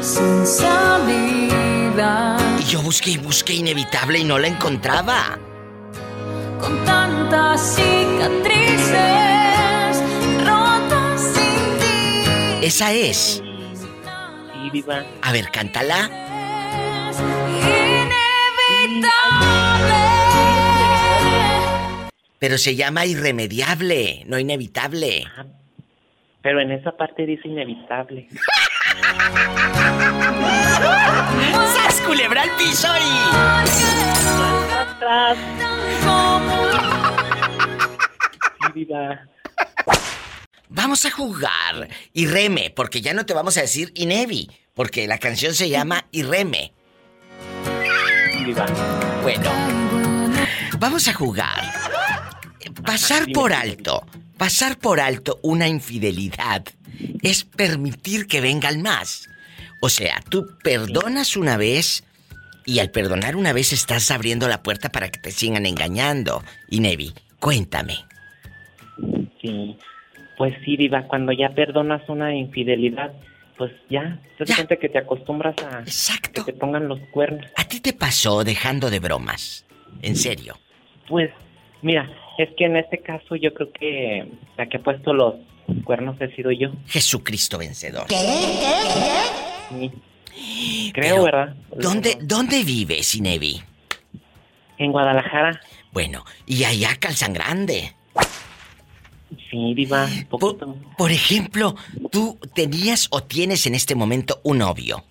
sin 0.00 0.46
salida. 0.46 2.36
Y 2.58 2.64
yo 2.64 2.80
busqué 2.82 3.10
y 3.10 3.18
busqué 3.18 3.54
Inevitable 3.54 4.18
y 4.18 4.24
no 4.24 4.38
la 4.38 4.48
encontraba. 4.48 5.38
Con 6.60 6.84
tantas 6.84 7.76
cicatrices 7.76 9.37
Esa 12.62 12.92
es. 12.92 13.42
Sí, 14.52 14.70
viva. 14.72 15.04
A 15.22 15.32
ver, 15.32 15.50
cántala. 15.50 16.10
Pero 22.40 22.58
se 22.58 22.76
llama 22.76 23.04
Irremediable, 23.06 24.24
no 24.26 24.38
Inevitable. 24.38 25.24
Pero 26.42 26.60
en 26.60 26.70
esa 26.72 26.96
parte 26.96 27.26
dice 27.26 27.48
inevitable. 27.48 28.28
¡Sas, 31.74 32.00
culebra 32.06 32.42
al 32.42 32.50
piso 32.56 32.88
Sí, 38.60 38.72
viva. 38.74 39.26
Vamos 40.70 41.04
a 41.04 41.10
jugar. 41.10 41.88
Irreme, 42.12 42.70
porque 42.70 43.00
ya 43.00 43.14
no 43.14 43.24
te 43.26 43.34
vamos 43.34 43.56
a 43.56 43.62
decir 43.62 43.92
Inevi, 43.94 44.50
porque 44.74 45.06
la 45.06 45.18
canción 45.18 45.54
se 45.54 45.68
llama. 45.68 46.06
Sí, 46.12 46.20
viva. 48.44 48.66
Bueno, 49.22 49.50
vamos 50.78 51.08
a 51.08 51.14
jugar. 51.14 51.72
Pasar 52.84 53.26
por 53.32 53.52
alto, 53.52 54.06
pasar 54.36 54.78
por 54.78 55.00
alto 55.00 55.38
una 55.42 55.68
infidelidad 55.68 56.64
es 57.22 57.44
permitir 57.44 58.26
que 58.26 58.40
vengan 58.40 58.82
más. 58.82 59.28
O 59.80 59.88
sea, 59.88 60.22
tú 60.28 60.46
perdonas 60.62 61.36
una 61.36 61.56
vez 61.56 62.04
y 62.64 62.80
al 62.80 62.90
perdonar 62.90 63.36
una 63.36 63.52
vez 63.52 63.72
estás 63.72 64.10
abriendo 64.10 64.48
la 64.48 64.62
puerta 64.62 64.90
para 64.90 65.08
que 65.10 65.18
te 65.18 65.30
sigan 65.30 65.66
engañando. 65.66 66.44
Inevi, 66.68 67.14
cuéntame. 67.38 68.04
Sí. 69.40 69.76
Pues 70.38 70.54
sí, 70.64 70.76
viva. 70.76 71.02
Cuando 71.02 71.32
ya 71.32 71.50
perdonas 71.50 72.08
una 72.08 72.34
infidelidad, 72.34 73.12
pues 73.58 73.72
ya. 73.90 74.20
Te 74.38 74.44
das 74.44 74.54
cuenta 74.56 74.76
que 74.76 74.88
te 74.88 74.98
acostumbras 74.98 75.56
a 75.64 75.82
que 76.32 76.42
te 76.44 76.52
pongan 76.52 76.86
los 76.88 77.00
cuernos. 77.10 77.44
¿A 77.56 77.64
ti 77.64 77.80
te 77.80 77.92
pasó 77.92 78.44
dejando 78.44 78.88
de 78.88 79.00
bromas? 79.00 79.66
En 80.00 80.14
serio. 80.14 80.56
Pues, 81.08 81.30
mira, 81.82 82.08
es 82.38 82.48
que 82.56 82.66
en 82.66 82.76
este 82.76 82.98
caso 82.98 83.34
yo 83.34 83.52
creo 83.52 83.72
que 83.72 84.28
la 84.56 84.66
que 84.66 84.76
ha 84.76 84.80
puesto 84.80 85.12
los 85.12 85.34
cuernos 85.84 86.20
he 86.20 86.34
sido 86.36 86.52
yo. 86.52 86.70
Jesucristo 86.86 87.58
vencedor. 87.58 88.06
Sí. 88.08 89.90
Creo, 90.94 91.16
Pero, 91.16 91.22
¿verdad? 91.24 91.56
¿Dónde, 91.76 92.16
¿Dónde 92.22 92.62
vives, 92.62 93.14
Inevi? 93.16 93.60
En 94.78 94.92
Guadalajara. 94.92 95.60
Bueno, 95.90 96.24
y 96.46 96.62
allá 96.62 96.90
calzan 97.00 97.32
grande. 97.32 97.92
Sí, 99.50 99.74
diva, 99.74 100.06
Por, 100.28 100.58
por 100.96 101.10
ejemplo, 101.10 101.74
¿tú 102.10 102.38
tenías 102.54 103.08
o 103.10 103.22
tienes 103.22 103.66
en 103.66 103.74
este 103.74 103.94
momento 103.94 104.40
un 104.44 104.58
novio? 104.58 105.04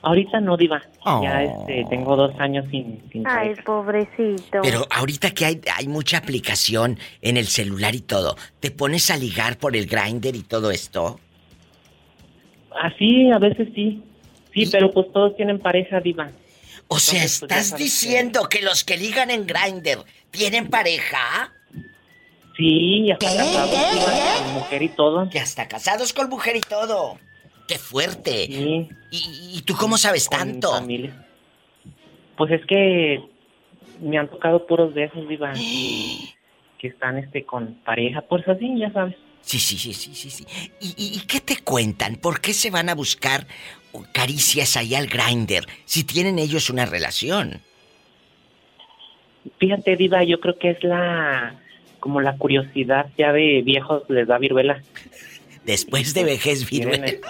Ahorita 0.00 0.40
no, 0.40 0.56
diva. 0.56 0.80
Oh. 1.04 1.22
Ya 1.22 1.42
este, 1.42 1.84
tengo 1.90 2.14
dos 2.14 2.32
años 2.38 2.64
sin, 2.70 3.02
sin 3.10 3.26
Ay, 3.26 3.54
pobrecito. 3.64 4.60
Pero 4.62 4.86
ahorita 4.90 5.32
que 5.32 5.44
hay, 5.44 5.60
hay 5.74 5.88
mucha 5.88 6.18
aplicación 6.18 6.98
en 7.20 7.36
el 7.36 7.46
celular 7.46 7.96
y 7.96 8.00
todo, 8.00 8.36
¿te 8.60 8.70
pones 8.70 9.10
a 9.10 9.16
ligar 9.16 9.58
por 9.58 9.74
el 9.74 9.86
grinder 9.86 10.36
y 10.36 10.42
todo 10.42 10.70
esto? 10.70 11.18
Así, 12.80 13.30
a 13.32 13.38
veces 13.38 13.68
sí. 13.74 14.02
Sí, 14.54 14.68
pero 14.70 14.90
pues 14.92 15.12
todos 15.12 15.36
tienen 15.36 15.58
pareja, 15.58 16.00
diva. 16.00 16.30
O 16.86 16.98
sea, 16.98 17.18
Entonces, 17.18 17.40
pues, 17.40 17.50
¿estás 17.50 17.78
diciendo 17.78 18.48
que 18.48 18.62
los 18.62 18.84
que 18.84 18.96
ligan 18.96 19.30
en 19.30 19.46
grinder 19.46 19.98
tienen 20.30 20.68
pareja? 20.68 21.52
Sí, 22.58 23.10
hasta 23.12 23.26
casados, 23.28 23.70
diva, 23.70 24.38
con 24.42 24.52
mujer 24.54 24.82
y 24.82 24.88
todo. 24.90 25.30
Que 25.30 25.38
hasta 25.38 25.68
casados 25.68 26.12
con 26.12 26.28
mujer 26.28 26.56
y 26.56 26.60
todo. 26.60 27.16
¡Qué 27.68 27.78
fuerte! 27.78 28.44
¿Y, 28.44 28.88
y 29.10 29.62
tú 29.64 29.74
cómo 29.76 29.96
sabes 29.96 30.28
tanto? 30.28 30.72
Pues 32.36 32.50
es 32.52 32.66
que 32.66 33.20
me 34.00 34.18
han 34.18 34.28
tocado 34.28 34.66
puros 34.66 34.92
de 34.94 35.04
esos, 35.04 35.28
diva. 35.28 35.52
que 36.78 36.88
están 36.88 37.16
este 37.18 37.44
con 37.44 37.74
pareja, 37.84 38.22
pues 38.22 38.46
así, 38.48 38.76
ya 38.78 38.90
sabes. 38.92 39.14
Sí, 39.40 39.58
sí, 39.58 39.78
sí, 39.78 39.94
sí, 39.94 40.14
sí, 40.14 40.30
sí. 40.30 40.44
¿Y, 40.80 40.88
y- 40.96 41.16
y 41.16 41.20
qué 41.26 41.40
te 41.40 41.58
cuentan? 41.58 42.16
¿Por 42.16 42.40
qué 42.40 42.52
se 42.52 42.70
van 42.70 42.88
a 42.88 42.94
buscar 42.94 43.46
caricias 44.12 44.76
ahí 44.76 44.94
al 44.94 45.06
grinder 45.06 45.64
si 45.84 46.04
tienen 46.04 46.38
ellos 46.38 46.70
una 46.70 46.86
relación? 46.86 47.60
Fíjate, 49.58 49.96
diva, 49.96 50.24
yo 50.24 50.40
creo 50.40 50.58
que 50.58 50.70
es 50.70 50.82
la 50.84 51.58
como 52.00 52.20
la 52.20 52.36
curiosidad 52.36 53.06
ya 53.16 53.32
de 53.32 53.62
viejos 53.64 54.02
les 54.08 54.26
da 54.26 54.38
viruela. 54.38 54.82
Después 55.64 56.14
de 56.14 56.24
vejez 56.24 56.68
viruela. 56.68 57.06
Este, 57.06 57.26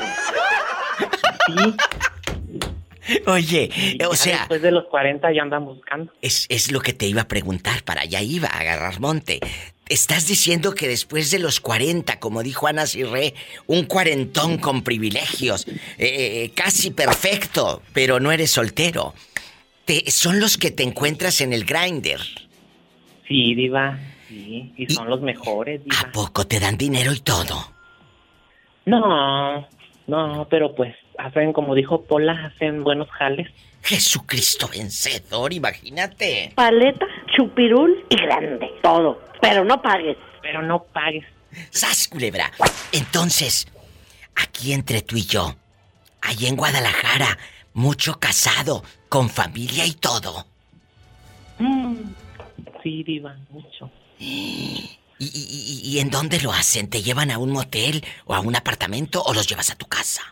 Oye, 3.26 3.70
o 4.08 4.14
sea, 4.14 4.40
después 4.40 4.60
de 4.62 4.70
los 4.70 4.84
40 4.86 5.32
ya 5.32 5.42
andan 5.42 5.64
buscando. 5.64 6.12
es, 6.20 6.46
es 6.50 6.70
lo 6.70 6.80
que 6.80 6.92
te 6.92 7.06
iba 7.06 7.22
a 7.22 7.28
preguntar, 7.28 7.82
para 7.82 8.02
allá 8.02 8.20
iba 8.20 8.48
a 8.48 8.58
agarrar 8.58 9.00
monte. 9.00 9.40
Estás 9.88 10.26
diciendo 10.26 10.74
que 10.74 10.86
después 10.86 11.30
de 11.30 11.38
los 11.38 11.60
40, 11.60 12.20
como 12.20 12.42
dijo 12.42 12.66
Ana 12.66 12.86
Cirré, 12.86 13.32
un 13.66 13.84
cuarentón 13.84 14.58
con 14.58 14.82
privilegios, 14.82 15.66
eh, 15.96 16.50
casi 16.54 16.90
perfecto, 16.90 17.82
pero 17.94 18.20
no 18.20 18.30
eres 18.30 18.50
soltero. 18.50 19.14
Te, 19.86 20.10
son 20.10 20.40
los 20.40 20.58
que 20.58 20.70
te 20.70 20.82
encuentras 20.82 21.40
en 21.40 21.54
el 21.54 21.64
grinder. 21.64 22.20
Sí, 23.26 23.54
diva. 23.54 23.98
Sí, 24.28 24.72
y 24.76 24.86
son 24.88 25.08
los 25.08 25.20
mejores, 25.22 25.82
diva. 25.82 25.96
¿A 26.00 26.12
poco 26.12 26.46
te 26.46 26.60
dan 26.60 26.76
dinero 26.76 27.12
y 27.12 27.20
todo? 27.20 27.72
No, 28.84 29.66
no, 30.06 30.46
pero 30.48 30.74
pues 30.74 30.94
hacen, 31.18 31.52
como 31.52 31.74
dijo 31.74 32.02
Pola, 32.02 32.52
hacen 32.54 32.84
buenos 32.84 33.08
jales. 33.10 33.48
Jesucristo 33.82 34.68
vencedor, 34.68 35.52
imagínate. 35.52 36.52
Paleta, 36.54 37.06
chupirul 37.36 38.04
y 38.08 38.16
grande. 38.16 38.70
Todo. 38.82 39.20
Pero 39.40 39.64
no 39.64 39.80
pagues. 39.80 40.16
Pero 40.42 40.62
no 40.62 40.82
pagues. 40.82 41.24
¡Sas, 41.70 42.08
culebra! 42.08 42.50
Entonces, 42.92 43.66
aquí 44.36 44.72
entre 44.72 45.02
tú 45.02 45.16
y 45.16 45.24
yo, 45.24 45.54
ahí 46.20 46.46
en 46.46 46.56
Guadalajara, 46.56 47.38
mucho 47.72 48.18
casado, 48.18 48.82
con 49.08 49.30
familia 49.30 49.86
y 49.86 49.92
todo. 49.92 50.46
Mm, 51.58 51.96
sí, 52.82 53.02
diva, 53.02 53.36
mucho. 53.50 53.90
¿Y, 55.20 55.24
y- 55.26 55.80
y- 55.84 55.98
en 55.98 56.10
dónde 56.10 56.40
lo 56.40 56.52
hacen? 56.52 56.88
¿Te 56.88 57.02
llevan 57.02 57.30
a 57.32 57.38
un 57.38 57.50
motel 57.50 58.04
o 58.26 58.34
a 58.34 58.40
un 58.40 58.54
apartamento 58.54 59.20
o 59.24 59.34
los 59.34 59.48
llevas 59.48 59.70
a 59.70 59.74
tu 59.76 59.86
casa? 59.86 60.22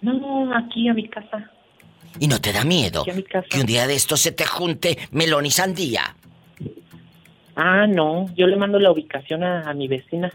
No, 0.00 0.54
aquí 0.56 0.88
a 0.88 0.94
mi 0.94 1.08
casa. 1.08 1.50
¿Y 2.20 2.28
no 2.28 2.40
te 2.40 2.52
da 2.52 2.62
miedo 2.64 3.00
Aquí 3.02 3.10
a 3.10 3.14
mi 3.14 3.22
casa. 3.24 3.48
que 3.50 3.58
un 3.60 3.66
día 3.66 3.86
de 3.88 3.94
estos 3.96 4.20
se 4.20 4.30
te 4.30 4.46
junte 4.46 4.96
melón 5.10 5.44
y 5.46 5.50
sandía? 5.50 6.14
Ah, 7.56 7.86
no, 7.88 8.32
yo 8.36 8.46
le 8.46 8.56
mando 8.56 8.78
la 8.78 8.90
ubicación 8.92 9.42
a, 9.42 9.68
a 9.68 9.74
mi 9.74 9.88
vecina. 9.88 10.32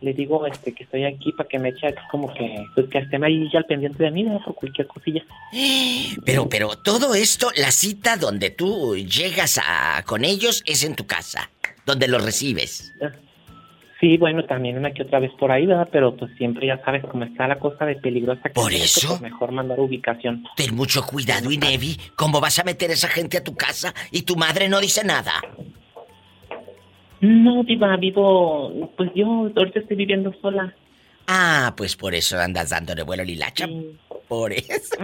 Le 0.00 0.12
digo 0.12 0.46
este 0.46 0.72
que 0.72 0.84
estoy 0.84 1.04
aquí 1.04 1.32
para 1.32 1.48
que 1.48 1.58
me 1.58 1.70
eche 1.70 1.94
como 2.10 2.32
que, 2.32 2.64
pues, 2.74 2.88
que 2.88 2.98
estén 2.98 3.24
ahí 3.24 3.48
ya 3.52 3.58
al 3.58 3.64
pendiente 3.64 4.02
de 4.02 4.10
mí, 4.10 4.22
¿no? 4.22 4.40
Por 4.44 4.54
cualquier 4.54 4.86
cosilla. 4.86 5.24
Pero, 6.24 6.48
pero 6.48 6.76
todo 6.76 7.14
esto, 7.14 7.50
la 7.56 7.70
cita 7.70 8.16
donde 8.16 8.50
tú 8.50 8.96
llegas 8.96 9.58
a, 9.64 10.02
con 10.04 10.24
ellos 10.24 10.62
es 10.66 10.84
en 10.84 10.94
tu 10.94 11.06
casa, 11.06 11.50
donde 11.86 12.06
los 12.08 12.24
recibes. 12.24 12.92
Sí, 14.00 14.16
bueno, 14.16 14.44
también 14.44 14.76
una 14.76 14.92
que 14.92 15.02
otra 15.02 15.18
vez 15.18 15.32
por 15.38 15.50
ahí, 15.50 15.66
¿verdad? 15.66 15.88
Pero 15.90 16.16
pues 16.16 16.30
siempre 16.36 16.68
ya 16.68 16.80
sabes 16.84 17.02
cómo 17.10 17.24
está 17.24 17.48
la 17.48 17.58
cosa 17.58 17.84
de 17.84 17.96
peligrosa. 17.96 18.42
Que 18.42 18.50
¿Por 18.50 18.72
es, 18.72 18.96
eso? 18.96 19.08
pues, 19.08 19.20
mejor 19.20 19.50
mandar 19.50 19.80
ubicación. 19.80 20.44
Ten 20.56 20.74
mucho 20.74 21.02
cuidado, 21.04 21.50
Inevi. 21.50 21.96
¿Cómo 22.14 22.40
vas 22.40 22.58
a 22.60 22.64
meter 22.64 22.90
a 22.90 22.94
esa 22.94 23.08
gente 23.08 23.38
a 23.38 23.44
tu 23.44 23.56
casa 23.56 23.92
y 24.12 24.22
tu 24.22 24.36
madre 24.36 24.68
no 24.68 24.80
dice 24.80 25.02
nada? 25.02 25.32
No, 27.20 27.62
Diva, 27.64 27.96
vivo... 27.96 28.92
Pues 28.96 29.10
yo 29.14 29.50
ahorita 29.56 29.80
estoy 29.80 29.96
viviendo 29.96 30.32
sola. 30.40 30.74
Ah, 31.26 31.74
pues 31.76 31.96
por 31.96 32.14
eso 32.14 32.38
andas 32.38 32.70
dándole 32.70 33.02
vuelo 33.02 33.24
Lilacha. 33.24 33.68
Por 34.28 34.52
eso. 34.52 34.96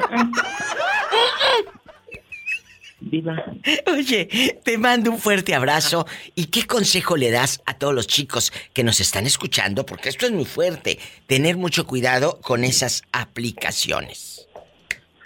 Diva. 3.00 3.44
Oye, 3.86 4.26
te 4.64 4.78
mando 4.78 5.10
un 5.10 5.18
fuerte 5.18 5.54
abrazo. 5.54 6.06
¿Y 6.34 6.46
qué 6.46 6.66
consejo 6.66 7.16
le 7.16 7.30
das 7.30 7.62
a 7.66 7.74
todos 7.76 7.94
los 7.94 8.06
chicos 8.06 8.52
que 8.72 8.84
nos 8.84 9.00
están 9.00 9.26
escuchando? 9.26 9.84
Porque 9.84 10.08
esto 10.08 10.24
es 10.24 10.32
muy 10.32 10.46
fuerte. 10.46 10.98
Tener 11.26 11.56
mucho 11.56 11.86
cuidado 11.86 12.40
con 12.40 12.64
esas 12.64 13.02
aplicaciones. 13.12 14.48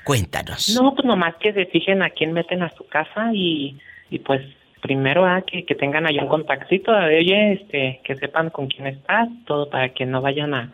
Cuéntanos. 0.04 0.70
No, 0.80 0.94
pues 0.94 1.04
nomás 1.04 1.34
que 1.40 1.52
se 1.52 1.66
fijen 1.66 2.02
a 2.02 2.10
quién 2.10 2.32
meten 2.32 2.62
a 2.62 2.74
su 2.74 2.86
casa 2.86 3.30
y, 3.32 3.78
y 4.10 4.18
pues 4.18 4.40
primero 4.80 5.26
a 5.26 5.42
que, 5.42 5.64
que 5.64 5.74
tengan 5.74 6.06
ahí 6.06 6.18
un 6.18 6.28
contactito 6.28 6.92
de 6.92 7.18
oye, 7.18 7.52
este, 7.54 8.00
que 8.04 8.16
sepan 8.16 8.50
con 8.50 8.68
quién 8.68 8.86
estás, 8.86 9.28
todo 9.46 9.68
para 9.68 9.90
que 9.90 10.06
no 10.06 10.20
vayan 10.20 10.54
a 10.54 10.72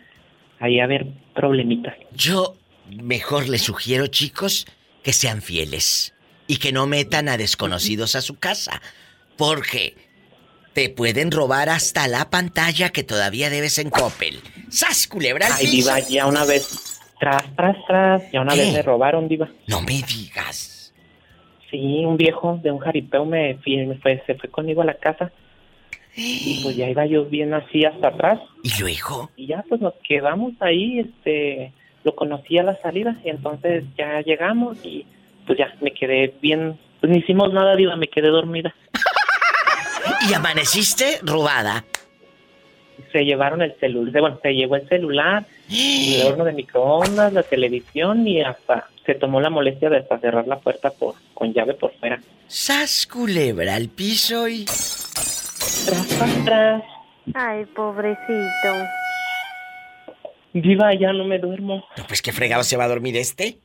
ahí 0.61 0.81
a 0.81 0.85
haber 0.85 1.07
problemitas. 1.35 1.95
Yo 2.13 2.57
mejor 3.03 3.49
les 3.49 3.63
sugiero, 3.63 4.07
chicos, 4.07 4.67
que 5.03 5.13
sean 5.13 5.43
fieles 5.43 6.15
y 6.47 6.57
que 6.59 6.73
no 6.73 6.87
metan 6.87 7.29
a 7.29 7.37
desconocidos 7.37 8.15
a 8.15 8.21
su 8.21 8.39
casa. 8.39 8.81
Porque 9.37 9.97
te 10.75 10.91
pueden 10.91 11.31
robar 11.31 11.69
hasta 11.69 12.09
la 12.09 12.31
pantalla 12.31 12.91
que 12.91 13.05
todavía 13.05 13.51
debes 13.51 13.79
en 13.79 13.91
Coppel. 13.91 14.41
¡Sas, 14.71 15.07
culebra 15.07 15.49
Ay! 15.53 15.67
Diva, 15.67 15.99
ya 16.01 16.27
una 16.27 16.45
vez, 16.45 17.01
tras, 17.19 17.43
tras, 17.57 17.77
tras, 17.87 18.23
ya 18.33 18.41
una 18.41 18.55
¿Qué? 18.55 18.61
vez 18.61 18.73
me 18.73 18.83
robaron, 18.83 19.29
Diva. 19.29 19.49
No 19.67 19.81
me 19.81 20.03
digas. 20.03 20.74
Sí, 21.75 22.05
un 22.05 22.17
viejo 22.17 22.61
de 22.63 22.71
un 22.71 22.79
jaripeo 22.79 23.25
me, 23.25 23.59
fue, 24.01 24.23
se 24.29 24.37
fue 24.37 24.49
conmigo 24.49 24.83
a 24.83 24.85
la 24.85 24.95
casa. 24.95 25.33
Y 26.15 26.61
pues 26.63 26.77
ya 26.77 26.89
iba 26.89 27.05
yo 27.05 27.25
bien 27.25 27.53
así 27.53 27.85
hasta 27.85 28.09
atrás. 28.09 28.39
¿Y 28.63 28.81
luego? 28.81 29.29
Y 29.35 29.49
ya 29.49 29.65
pues 29.69 29.81
nos 29.81 29.95
quedamos 30.07 30.53
ahí, 30.61 31.01
este, 31.01 31.73
lo 32.05 32.15
conocí 32.15 32.59
a 32.59 32.63
la 32.63 32.81
salida 32.81 33.17
y 33.25 33.31
entonces 33.31 33.83
ya 33.99 34.21
llegamos 34.21 34.79
y 34.85 35.05
pues 35.49 35.59
ya 35.59 35.75
me 35.81 35.93
quedé 35.93 36.33
bien, 36.41 36.79
pues 37.01 37.11
no 37.11 37.19
hicimos 37.19 37.53
nada, 37.53 37.75
Diva, 37.75 37.97
me 37.97 38.07
quedé 38.07 38.29
dormida. 38.29 38.73
¿Y 40.31 40.33
amaneciste 40.33 41.19
robada? 41.25 41.85
Se 43.15 43.25
llevaron 43.25 43.63
el 43.63 43.73
celular, 43.79 44.21
bueno, 44.21 44.41
se 44.43 44.53
llevó 44.53 44.75
el 44.75 44.89
celular, 44.89 45.45
el 45.71 46.23
horno 46.27 46.45
de 46.45 46.53
microondas, 46.53 47.33
la 47.33 47.45
televisión 47.45 48.27
y 48.27 48.43
hasta 48.43 48.89
se 49.07 49.15
tomó 49.15 49.41
la 49.41 49.51
molestia 49.51 49.89
de 49.89 49.99
hasta 49.99 50.19
cerrar 50.19 50.49
la 50.49 50.59
puerta 50.59 50.91
por, 50.91 51.15
con 51.33 51.53
llave 51.55 51.75
por 51.75 51.93
fuera. 52.01 52.19
¡Sas, 52.49 53.07
culebra 53.07 53.77
al 53.77 53.89
piso 53.89 54.49
y... 54.49 54.65
Tras, 54.65 56.09
tras, 56.09 56.45
tras. 56.45 56.83
Ay, 57.35 57.65
pobrecito. 57.67 58.85
Diva, 60.53 60.93
ya 60.95 61.13
no 61.13 61.25
me 61.25 61.39
duermo. 61.39 61.87
No, 61.97 62.07
pues 62.09 62.21
qué 62.21 62.33
fregado 62.33 62.65
se 62.65 62.77
va 62.77 62.83
a 62.83 62.89
dormir 62.89 63.17
este. 63.17 63.59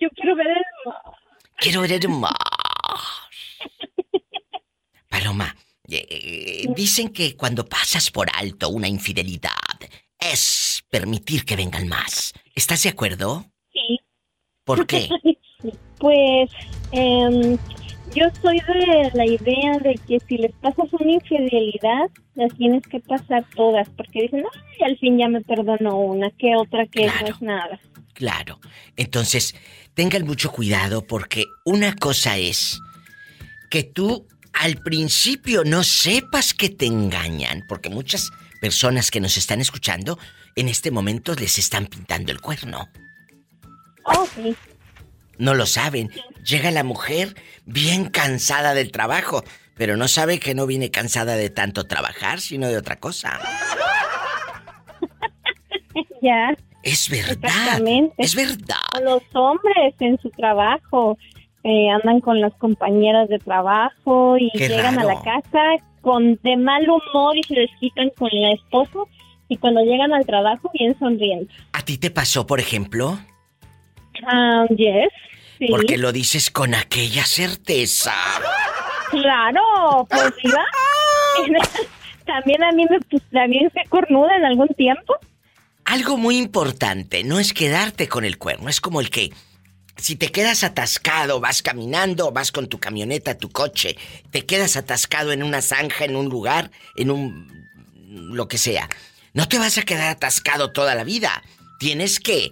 Yo 0.00 0.08
quiero 0.14 0.36
ver 0.36 0.46
el... 0.46 0.64
Quiero 1.56 1.80
ver 1.80 1.92
el 1.94 2.08
mar. 2.10 2.30
Paloma, 5.08 5.54
eh, 5.88 6.66
dicen 6.74 7.08
que 7.08 7.36
cuando 7.36 7.64
pasas 7.64 8.10
por 8.10 8.28
alto 8.34 8.68
una 8.68 8.88
infidelidad 8.88 9.50
es 10.18 10.84
permitir 10.88 11.44
que 11.44 11.56
vengan 11.56 11.88
más. 11.88 12.32
¿Estás 12.54 12.82
de 12.82 12.90
acuerdo? 12.90 13.44
Sí. 13.72 14.00
¿Por 14.64 14.86
qué? 14.86 15.08
Pues 15.98 16.50
em, 16.92 17.58
yo 18.14 18.24
soy 18.40 18.58
de 18.60 19.10
la 19.12 19.26
idea 19.26 19.78
de 19.78 19.94
que 20.08 20.18
si 20.26 20.38
les 20.38 20.52
pasas 20.52 20.90
una 20.98 21.12
infidelidad, 21.12 22.08
las 22.34 22.54
tienes 22.56 22.82
que 22.86 23.00
pasar 23.00 23.44
todas, 23.54 23.88
porque 23.90 24.22
dicen, 24.22 24.44
ay, 24.50 24.90
al 24.90 24.98
fin 24.98 25.18
ya 25.18 25.28
me 25.28 25.42
perdonó 25.42 25.98
una, 25.98 26.30
que 26.30 26.56
otra 26.56 26.86
que 26.86 27.04
no 27.06 27.26
es 27.26 27.42
nada. 27.42 27.78
Claro. 28.14 28.58
Entonces, 28.96 29.54
tengan 29.92 30.26
mucho 30.26 30.50
cuidado 30.50 31.06
porque 31.06 31.44
una 31.66 31.94
cosa 31.94 32.38
es 32.38 32.80
que 33.70 33.84
tú 33.84 34.26
al 34.52 34.76
principio 34.82 35.64
no 35.64 35.82
sepas 35.84 36.52
que 36.52 36.68
te 36.68 36.86
engañan, 36.86 37.64
porque 37.68 37.88
muchas 37.88 38.30
personas 38.60 39.10
que 39.10 39.20
nos 39.20 39.36
están 39.36 39.60
escuchando 39.60 40.18
en 40.56 40.68
este 40.68 40.90
momento 40.90 41.34
les 41.34 41.58
están 41.58 41.86
pintando 41.86 42.32
el 42.32 42.40
cuerno. 42.40 42.88
Oh, 44.04 44.26
sí. 44.34 44.54
No 45.38 45.54
lo 45.54 45.64
saben. 45.64 46.10
Llega 46.44 46.70
la 46.70 46.84
mujer 46.84 47.34
bien 47.64 48.10
cansada 48.10 48.74
del 48.74 48.92
trabajo, 48.92 49.42
pero 49.76 49.96
no 49.96 50.08
sabe 50.08 50.38
que 50.38 50.54
no 50.54 50.66
viene 50.66 50.90
cansada 50.90 51.36
de 51.36 51.48
tanto 51.48 51.84
trabajar, 51.84 52.40
sino 52.40 52.68
de 52.68 52.76
otra 52.76 52.96
cosa. 52.96 53.40
Ya. 56.22 56.54
Es 56.82 57.08
verdad. 57.08 57.38
Exactamente. 57.42 58.14
Es 58.18 58.34
verdad. 58.34 58.76
O 58.94 59.00
Los 59.00 59.22
hombres 59.32 59.94
en 60.00 60.18
su 60.20 60.28
trabajo 60.30 61.16
eh, 61.64 61.90
andan 61.90 62.20
con 62.20 62.40
las 62.40 62.54
compañeras 62.54 63.28
de 63.28 63.38
trabajo 63.38 64.36
y 64.38 64.50
Qué 64.52 64.68
llegan 64.68 64.98
a 64.98 65.04
la 65.04 65.20
casa 65.20 65.62
con 66.00 66.38
de 66.42 66.56
mal 66.56 66.88
humor 66.88 67.36
y 67.36 67.42
se 67.42 67.54
desquitan 67.54 68.10
con 68.18 68.30
el 68.32 68.54
esposo 68.54 69.08
y 69.48 69.56
cuando 69.56 69.82
llegan 69.82 70.12
al 70.12 70.24
trabajo 70.24 70.70
bien 70.72 70.98
sonrientes. 70.98 71.54
¿A 71.72 71.82
ti 71.82 71.98
te 71.98 72.10
pasó, 72.10 72.46
por 72.46 72.60
ejemplo? 72.60 73.18
Ah, 74.26 74.64
yes. 74.70 75.12
Sí. 75.58 75.66
Porque 75.68 75.98
lo 75.98 76.12
dices 76.12 76.50
con 76.50 76.74
aquella 76.74 77.24
certeza. 77.24 78.14
Claro, 79.10 80.06
pues 80.08 80.32
iba. 80.42 80.64
También 82.26 82.62
a 82.62 82.72
mí 82.72 82.86
me 82.88 83.00
pues, 83.00 83.22
también 83.32 83.70
fue 83.72 83.82
cornuda 83.88 84.36
en 84.36 84.44
algún 84.44 84.68
tiempo. 84.68 85.14
Algo 85.84 86.16
muy 86.16 86.36
importante 86.36 87.24
no 87.24 87.40
es 87.40 87.52
quedarte 87.52 88.06
con 88.08 88.24
el 88.24 88.38
cuerno, 88.38 88.68
es 88.68 88.80
como 88.80 89.00
el 89.00 89.10
que 89.10 89.30
si 90.00 90.16
te 90.16 90.32
quedas 90.32 90.64
atascado, 90.64 91.40
vas 91.40 91.62
caminando, 91.62 92.32
vas 92.32 92.52
con 92.52 92.68
tu 92.68 92.78
camioneta, 92.78 93.36
tu 93.36 93.50
coche, 93.50 93.96
te 94.30 94.46
quedas 94.46 94.76
atascado 94.76 95.32
en 95.32 95.42
una 95.42 95.62
zanja, 95.62 96.04
en 96.04 96.16
un 96.16 96.26
lugar, 96.28 96.70
en 96.96 97.10
un 97.10 97.60
lo 98.08 98.48
que 98.48 98.58
sea. 98.58 98.88
No 99.32 99.46
te 99.48 99.58
vas 99.58 99.78
a 99.78 99.82
quedar 99.82 100.08
atascado 100.08 100.72
toda 100.72 100.94
la 100.94 101.04
vida. 101.04 101.42
Tienes 101.78 102.18
que 102.18 102.50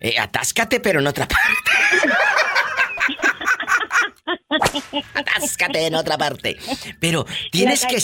eh, 0.00 0.18
atáscate 0.18 0.80
pero 0.80 1.00
en 1.00 1.06
otra 1.06 1.28
parte. 1.28 1.46
Atáscate 5.14 5.86
en 5.86 5.94
otra 5.94 6.18
parte. 6.18 6.56
Pero 7.00 7.26
tienes 7.52 7.84
que. 7.86 7.98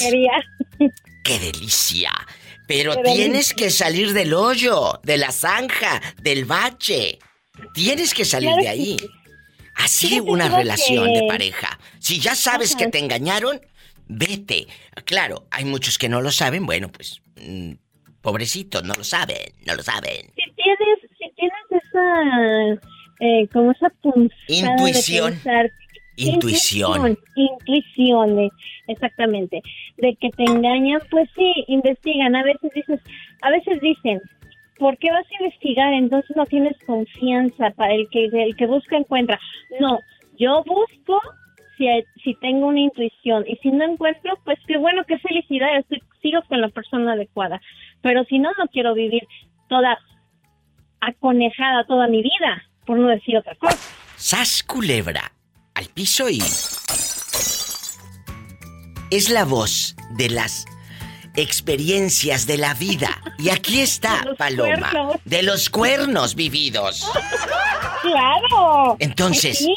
¡Qué 1.24 1.38
delicia! 1.38 2.12
Pero 2.66 2.94
Qué 2.94 3.02
tienes 3.02 3.48
delicia. 3.48 3.56
que 3.56 3.70
salir 3.70 4.12
del 4.12 4.34
hoyo, 4.34 5.00
de 5.02 5.16
la 5.16 5.32
zanja, 5.32 6.00
del 6.20 6.44
bache. 6.44 7.18
Tienes 7.74 8.14
que 8.14 8.24
salir 8.24 8.48
Claro 8.48 8.62
de 8.62 8.68
ahí. 8.68 8.96
sí. 8.98 9.06
Así 9.74 10.08
Fíjate, 10.08 10.30
una 10.30 10.48
relación 10.48 11.12
que- 11.12 11.20
de 11.20 11.26
pareja. 11.28 11.78
Si 11.98 12.18
ya 12.20 12.34
sabes 12.34 12.76
que 12.76 12.88
te 12.88 12.98
engañaron, 12.98 13.60
vete. 14.06 14.66
Claro, 15.04 15.46
hay 15.50 15.64
muchos 15.64 15.96
que 15.98 16.08
no 16.10 16.20
lo 16.20 16.30
saben. 16.30 16.66
Bueno, 16.66 16.90
pues, 16.92 17.22
mm, 17.40 17.72
pobrecitos, 18.20 18.84
no 18.84 18.92
lo 18.94 19.02
saben, 19.04 19.38
no 19.66 19.74
lo 19.74 19.82
saben. 19.82 20.26
Si 20.34 20.52
tienes, 20.54 20.98
si 21.18 21.30
tienes 21.36 21.64
esa, 21.70 22.80
eh, 23.20 23.48
como 23.52 23.72
esa 23.72 23.90
Intuición. 24.48 25.32
pensar- 25.32 25.70
Intuición. 26.16 27.18
Intuición, 27.34 28.38
eh, 28.40 28.50
exactamente. 28.88 29.62
De 29.96 30.14
que 30.20 30.28
te 30.30 30.44
engañan, 30.44 31.00
pues 31.10 31.28
sí, 31.34 31.64
investigan. 31.68 32.36
A 32.36 32.42
veces 32.44 32.70
dices, 32.74 33.00
a 33.40 33.50
veces 33.50 33.80
dicen, 33.80 34.20
¿por 34.82 34.98
qué 34.98 35.12
vas 35.12 35.24
a 35.24 35.44
investigar? 35.44 35.92
Entonces 35.92 36.36
no 36.36 36.44
tienes 36.44 36.76
confianza 36.84 37.70
para 37.70 37.94
el 37.94 38.08
que 38.10 38.24
el 38.24 38.56
que 38.56 38.66
busca 38.66 38.96
encuentra. 38.96 39.38
No, 39.78 40.00
yo 40.36 40.64
busco 40.64 41.20
si, 41.78 41.86
si 42.24 42.34
tengo 42.40 42.66
una 42.66 42.80
intuición 42.80 43.44
y 43.46 43.54
si 43.62 43.70
no 43.70 43.84
encuentro, 43.84 44.36
pues 44.44 44.58
qué 44.66 44.76
bueno, 44.78 45.04
qué 45.06 45.18
felicidad, 45.20 45.78
estoy, 45.78 46.02
sigo 46.20 46.40
con 46.48 46.60
la 46.60 46.68
persona 46.68 47.12
adecuada. 47.12 47.60
Pero 48.02 48.24
si 48.24 48.40
no, 48.40 48.50
no 48.58 48.66
quiero 48.72 48.92
vivir 48.92 49.22
toda 49.68 49.96
aconejada 51.00 51.84
toda 51.86 52.08
mi 52.08 52.20
vida, 52.20 52.64
por 52.84 52.98
no 52.98 53.06
decir 53.06 53.36
otra 53.36 53.54
cosa. 53.54 53.78
Sas 54.16 54.64
culebra 54.64 55.32
al 55.76 55.86
piso 55.94 56.28
y. 56.28 56.38
Es 59.12 59.30
la 59.30 59.44
voz 59.44 59.94
de 60.16 60.28
las 60.28 60.66
experiencias 61.34 62.46
de 62.46 62.58
la 62.58 62.74
vida. 62.74 63.20
Y 63.38 63.48
aquí 63.50 63.80
está, 63.80 64.22
De 64.22 64.34
Paloma. 64.34 64.90
cuernos. 64.90 65.16
De 65.24 65.42
los 65.42 65.70
cuernos 65.70 66.34
vividos. 66.34 67.06
¡Claro! 68.02 68.96
Entonces, 68.98 69.58
¿Sí? 69.58 69.74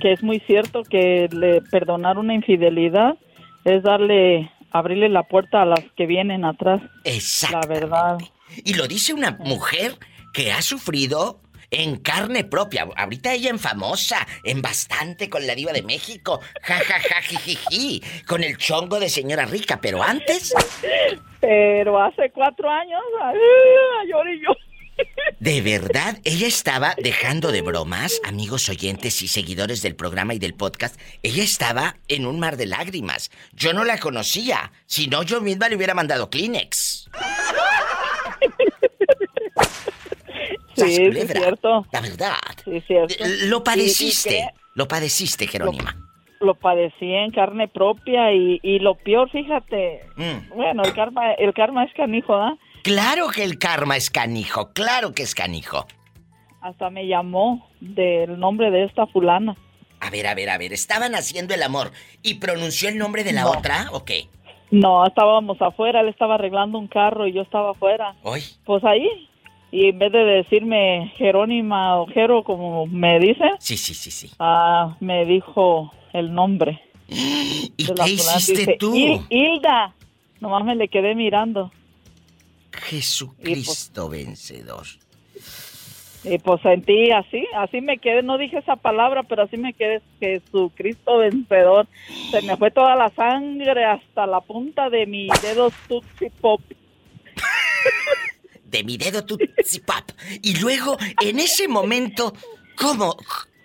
que 0.00 0.12
es 0.12 0.22
muy 0.22 0.38
cierto 0.46 0.84
que 0.84 1.28
le 1.32 1.62
perdonar 1.62 2.16
una 2.16 2.34
infidelidad 2.34 3.16
es 3.64 3.82
darle, 3.82 4.52
abrirle 4.70 5.08
la 5.08 5.24
puerta 5.24 5.62
a 5.62 5.66
las 5.66 5.80
que 5.96 6.06
vienen 6.06 6.44
atrás. 6.44 6.80
Exacto. 7.02 7.58
La 7.58 7.66
verdad. 7.66 8.18
Y 8.64 8.74
lo 8.74 8.86
dice 8.86 9.14
una 9.14 9.32
mujer 9.32 9.98
que 10.32 10.52
ha 10.52 10.62
sufrido 10.62 11.40
en 11.70 11.96
carne 11.96 12.44
propia. 12.44 12.88
Ahorita 12.96 13.32
ella 13.32 13.50
en 13.50 13.58
famosa, 13.58 14.26
en 14.44 14.62
bastante 14.62 15.28
con 15.28 15.46
la 15.46 15.54
diva 15.54 15.72
de 15.72 15.82
México. 15.82 16.40
Ja, 16.62 16.78
ja, 16.78 17.00
ja, 17.00 17.22
jijiji, 17.22 18.02
con 18.26 18.42
el 18.42 18.56
chongo 18.58 19.00
de 19.00 19.08
señora 19.08 19.44
rica. 19.44 19.80
Pero 19.80 20.02
antes... 20.02 20.54
Pero 21.40 22.02
hace 22.02 22.30
cuatro 22.32 22.68
años, 22.68 23.00
lloré 24.08 24.40
yo. 24.40 24.52
De 25.38 25.60
verdad, 25.60 26.18
ella 26.24 26.48
estaba 26.48 26.96
dejando 26.98 27.52
de 27.52 27.62
bromas, 27.62 28.20
amigos 28.24 28.68
oyentes 28.68 29.22
y 29.22 29.28
seguidores 29.28 29.80
del 29.82 29.94
programa 29.94 30.34
y 30.34 30.40
del 30.40 30.54
podcast. 30.54 31.00
Ella 31.22 31.44
estaba 31.44 31.96
en 32.08 32.26
un 32.26 32.40
mar 32.40 32.56
de 32.56 32.66
lágrimas. 32.66 33.30
Yo 33.52 33.72
no 33.72 33.84
la 33.84 33.98
conocía. 33.98 34.72
Si 34.86 35.06
no, 35.06 35.22
yo 35.22 35.40
misma 35.40 35.68
le 35.68 35.76
hubiera 35.76 35.94
mandado 35.94 36.28
Kleenex. 36.28 37.08
Sí, 40.86 41.02
es 41.18 41.28
cierto. 41.32 41.86
La 41.92 42.00
verdad. 42.00 42.34
Sí, 42.64 42.80
cierto. 42.86 43.14
Lo 43.46 43.62
padeciste. 43.64 44.50
Lo 44.74 44.86
padeciste, 44.88 45.46
Jerónima. 45.46 45.96
Lo 46.40 46.54
padecí 46.54 47.12
en 47.12 47.32
carne 47.32 47.66
propia 47.66 48.32
y, 48.32 48.60
y 48.62 48.78
lo 48.78 48.94
peor, 48.94 49.28
fíjate, 49.30 50.00
Mm. 50.16 50.54
bueno, 50.54 50.82
el 50.84 50.94
karma, 50.94 51.32
el 51.32 51.52
karma 51.52 51.82
es 51.84 51.92
canijo, 51.94 52.34
¿ah? 52.36 52.56
Claro 52.84 53.28
que 53.30 53.42
el 53.42 53.58
karma 53.58 53.96
es 53.96 54.08
canijo, 54.08 54.72
claro 54.72 55.12
que 55.14 55.24
es 55.24 55.34
canijo. 55.34 55.84
Hasta 56.60 56.90
me 56.90 57.08
llamó 57.08 57.68
del 57.80 58.38
nombre 58.38 58.70
de 58.70 58.84
esta 58.84 59.06
fulana. 59.08 59.56
A 60.00 60.10
ver, 60.10 60.28
a 60.28 60.34
ver, 60.36 60.48
a 60.50 60.58
ver, 60.58 60.72
estaban 60.72 61.16
haciendo 61.16 61.54
el 61.54 61.62
amor 61.64 61.90
y 62.22 62.34
pronunció 62.34 62.88
el 62.88 62.98
nombre 62.98 63.24
de 63.24 63.32
la 63.32 63.42
No. 63.42 63.50
otra, 63.50 63.88
¿o 63.90 64.04
qué? 64.04 64.28
No, 64.70 65.04
estábamos 65.06 65.60
afuera, 65.60 66.02
él 66.02 66.08
estaba 66.08 66.34
arreglando 66.36 66.78
un 66.78 66.86
carro 66.88 67.26
y 67.26 67.32
yo 67.32 67.42
estaba 67.42 67.72
afuera. 67.72 68.14
Hoy. 68.22 68.42
Pues 68.64 68.84
ahí. 68.84 69.27
Y 69.70 69.88
en 69.90 69.98
vez 69.98 70.12
de 70.12 70.24
decirme 70.24 71.12
Jerónima 71.16 71.96
o 72.00 72.06
Jero, 72.06 72.42
como 72.42 72.86
me 72.86 73.18
dice, 73.18 73.44
Sí, 73.58 73.76
sí, 73.76 73.92
sí, 73.94 74.10
sí. 74.10 74.30
ah, 74.38 74.96
me 75.00 75.24
dijo 75.26 75.92
el 76.12 76.32
nombre. 76.32 76.80
¿Y 77.08 77.84
de 77.84 77.94
la 77.94 78.04
qué 78.06 78.16
fulana. 78.16 78.38
hiciste 78.38 78.52
Dice, 78.60 78.76
tú? 78.78 78.94
"Il- 78.94 79.26
Hilda. 79.28 79.94
Nomás 80.40 80.64
me 80.64 80.74
le 80.76 80.88
quedé 80.88 81.14
mirando. 81.14 81.70
Jesucristo 82.72 84.08
vencedor. 84.08 84.86
Y 86.24 86.38
pues 86.38 86.60
sentí 86.62 87.10
así, 87.12 87.46
así 87.54 87.80
me 87.80 87.98
quedé, 87.98 88.22
no 88.22 88.38
dije 88.38 88.58
esa 88.58 88.76
palabra, 88.76 89.22
pero 89.22 89.42
así 89.44 89.56
me 89.56 89.72
quedé, 89.72 90.00
Jesucristo 90.20 91.18
vencedor. 91.18 91.86
Se 92.30 92.42
me 92.42 92.56
fue 92.56 92.70
toda 92.70 92.96
la 92.96 93.08
sangre 93.10 93.84
hasta 93.84 94.26
la 94.26 94.40
punta 94.40 94.90
de 94.90 95.06
mi 95.06 95.28
dedo 95.42 95.70
Tutsi 95.88 96.28
Pop. 96.40 96.60
De 98.68 98.84
mi 98.84 98.98
dedo 98.98 99.24
tu. 99.24 99.38
Y 100.42 100.60
luego, 100.60 100.96
en 101.22 101.38
ese 101.38 101.68
momento, 101.68 102.34
¿cómo? 102.76 103.16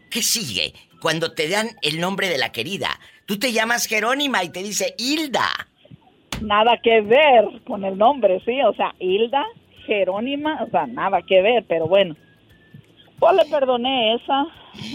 ¿Qué 0.10 0.22
sigue? 0.22 0.74
Cuando 1.02 1.34
te 1.34 1.50
dan 1.50 1.70
el 1.82 2.00
nombre 2.00 2.30
de 2.30 2.38
la 2.38 2.52
querida. 2.52 3.00
Tú 3.26 3.38
te 3.38 3.52
llamas 3.52 3.86
Jerónima 3.86 4.44
y 4.44 4.50
te 4.50 4.64
dice 4.64 4.96
Hilda. 4.98 5.50
Nada 6.42 6.80
que 6.82 7.02
ver 7.02 7.46
con 7.66 7.86
el 7.86 7.98
nombre, 7.98 8.42
sí, 8.46 8.62
o 8.62 8.74
sea, 8.74 8.94
Hilda, 9.00 9.46
Jerónima, 9.86 10.64
o 10.64 10.70
sea, 10.70 10.88
nada 10.88 11.22
que 11.22 11.42
ver, 11.42 11.64
pero 11.68 11.88
bueno. 11.88 12.16
Pues 13.24 13.36
le 13.38 13.46
perdoné 13.46 14.16
esa, 14.16 14.46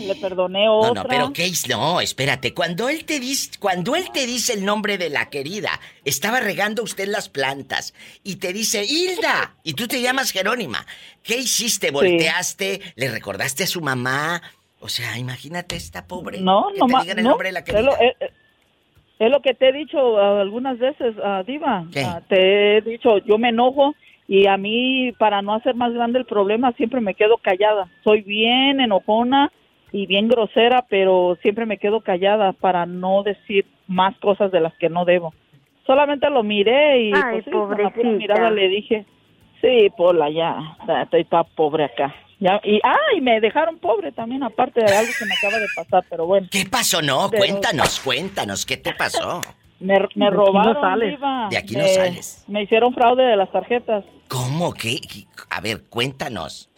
le 0.07 0.15
perdoné 0.17 0.67
No, 0.67 0.81
otra. 0.81 1.03
no, 1.03 1.09
pero 1.09 1.33
¿qué 1.33 1.47
es? 1.47 1.69
No, 1.69 2.01
espérate. 2.01 2.53
Cuando 2.53 2.89
él 2.89 3.05
te 3.05 3.21
dice, 3.21 3.51
cuando 3.59 3.97
él 3.97 4.11
te 4.13 4.27
dice 4.27 4.53
el 4.53 4.65
nombre 4.65 4.99
de 4.99 5.09
la 5.11 5.31
querida, 5.31 5.71
estaba 6.05 6.41
regando 6.41 6.83
usted 6.83 7.09
las 7.09 7.29
plantas 7.29 7.95
y 8.23 8.37
te 8.37 8.53
dice 8.53 8.85
Hilda 8.85 9.55
y 9.65 9.75
tú 9.75 9.87
te 9.89 10.01
llamas 10.03 10.31
Jerónima. 10.33 10.85
¿Qué 11.23 11.39
hiciste? 11.39 11.91
¿Volteaste? 11.91 12.81
¿Le 12.97 13.11
recordaste 13.11 13.65
a 13.65 13.67
su 13.67 13.81
mamá? 13.81 14.43
O 14.81 14.89
sea, 14.89 15.19
imagínate 15.19 15.77
esta 15.77 16.07
pobre. 16.07 16.41
No, 16.41 16.67
que 16.75 16.81
no, 16.81 16.87
te 16.87 16.93
ma- 16.93 17.03
digan 17.03 17.19
el 17.19 17.25
no, 17.25 17.31
nombre 17.31 17.49
de 17.49 17.53
la 17.53 17.61
es 17.61 17.67
lo, 17.85 17.97
es- 17.99 18.17
es 19.19 19.31
lo 19.31 19.41
que 19.43 19.55
te 19.55 19.71
he 19.71 19.73
dicho 19.73 20.19
algunas 20.19 20.79
veces, 20.79 21.15
ah, 21.25 21.43
Diva. 21.47 21.85
¿Qué? 21.93 22.03
Ah, 22.05 22.21
te 22.29 22.77
he 22.77 22.81
dicho, 22.83 23.19
yo 23.27 23.37
me 23.39 23.49
enojo 23.49 23.95
y 24.29 24.47
a 24.47 24.59
mí, 24.59 25.13
para 25.19 25.41
no 25.41 25.55
hacer 25.55 25.75
más 25.75 25.93
grande 25.95 26.19
el 26.19 26.27
problema, 26.27 26.73
siempre 26.73 27.01
me 27.01 27.15
quedo 27.15 27.39
callada. 27.39 27.89
Soy 28.05 28.21
bien 28.21 28.79
enojona 28.79 29.51
y 29.91 30.07
bien 30.07 30.29
grosera, 30.29 30.85
pero 30.89 31.39
siempre 31.41 31.65
me 31.65 31.79
quedo 31.79 32.03
callada 32.03 32.53
para 32.53 32.85
no 32.85 33.23
decir 33.23 33.65
más 33.87 34.15
cosas 34.19 34.53
de 34.53 34.61
las 34.61 34.75
que 34.75 34.91
no 34.91 35.07
debo. 35.07 35.33
Solamente 35.87 36.29
lo 36.29 36.43
miré 36.43 37.05
y 37.05 37.13
Ay, 37.15 37.23
pues, 37.33 37.45
sí, 37.47 37.51
con 37.51 37.83
la 37.83 37.89
pura 37.91 38.11
mirada 38.11 38.51
le 38.51 38.69
dije, 38.69 39.07
sí, 39.63 39.89
Pola, 39.97 40.29
ya, 40.29 40.77
estoy 41.03 41.25
toda 41.25 41.45
pobre 41.45 41.85
acá. 41.85 42.15
Ya, 42.39 42.61
y, 42.63 42.79
ah, 42.85 42.97
y 43.17 43.23
me 43.23 43.41
dejaron 43.41 43.79
pobre 43.79 44.13
también, 44.13 44.43
aparte 44.43 44.81
de 44.85 44.95
algo 44.95 45.11
que 45.19 45.25
me 45.25 45.35
acaba 45.35 45.59
de 45.59 45.67
pasar, 45.75 46.05
pero 46.11 46.27
bueno. 46.27 46.47
¿Qué 46.51 46.67
pasó? 46.71 47.01
No, 47.01 47.29
Pero- 47.31 47.43
cuéntanos, 47.45 47.99
cuéntanos, 48.01 48.67
¿qué 48.67 48.77
te 48.77 48.93
pasó? 48.93 49.41
Me, 49.81 49.95
me 49.95 49.99
De 49.99 50.05
aquí 50.05 50.19
no 50.19 50.31
robaron, 50.31 50.81
sales. 50.81 51.11
Diva. 51.11 51.49
De 51.51 51.57
aquí 51.57 51.75
no 51.75 51.83
Me- 51.83 51.89
sales. 51.89 52.45
Me 52.49 52.63
hicieron 52.63 52.93
fraude 52.95 53.23
de 53.25 53.37
las 53.37 53.51
tarjetas. 53.53 54.05
¿Cómo? 54.29 54.73
¿Qué? 54.75 54.97
A 55.51 55.61
ver, 55.61 55.83
cuéntanos. 55.89 56.69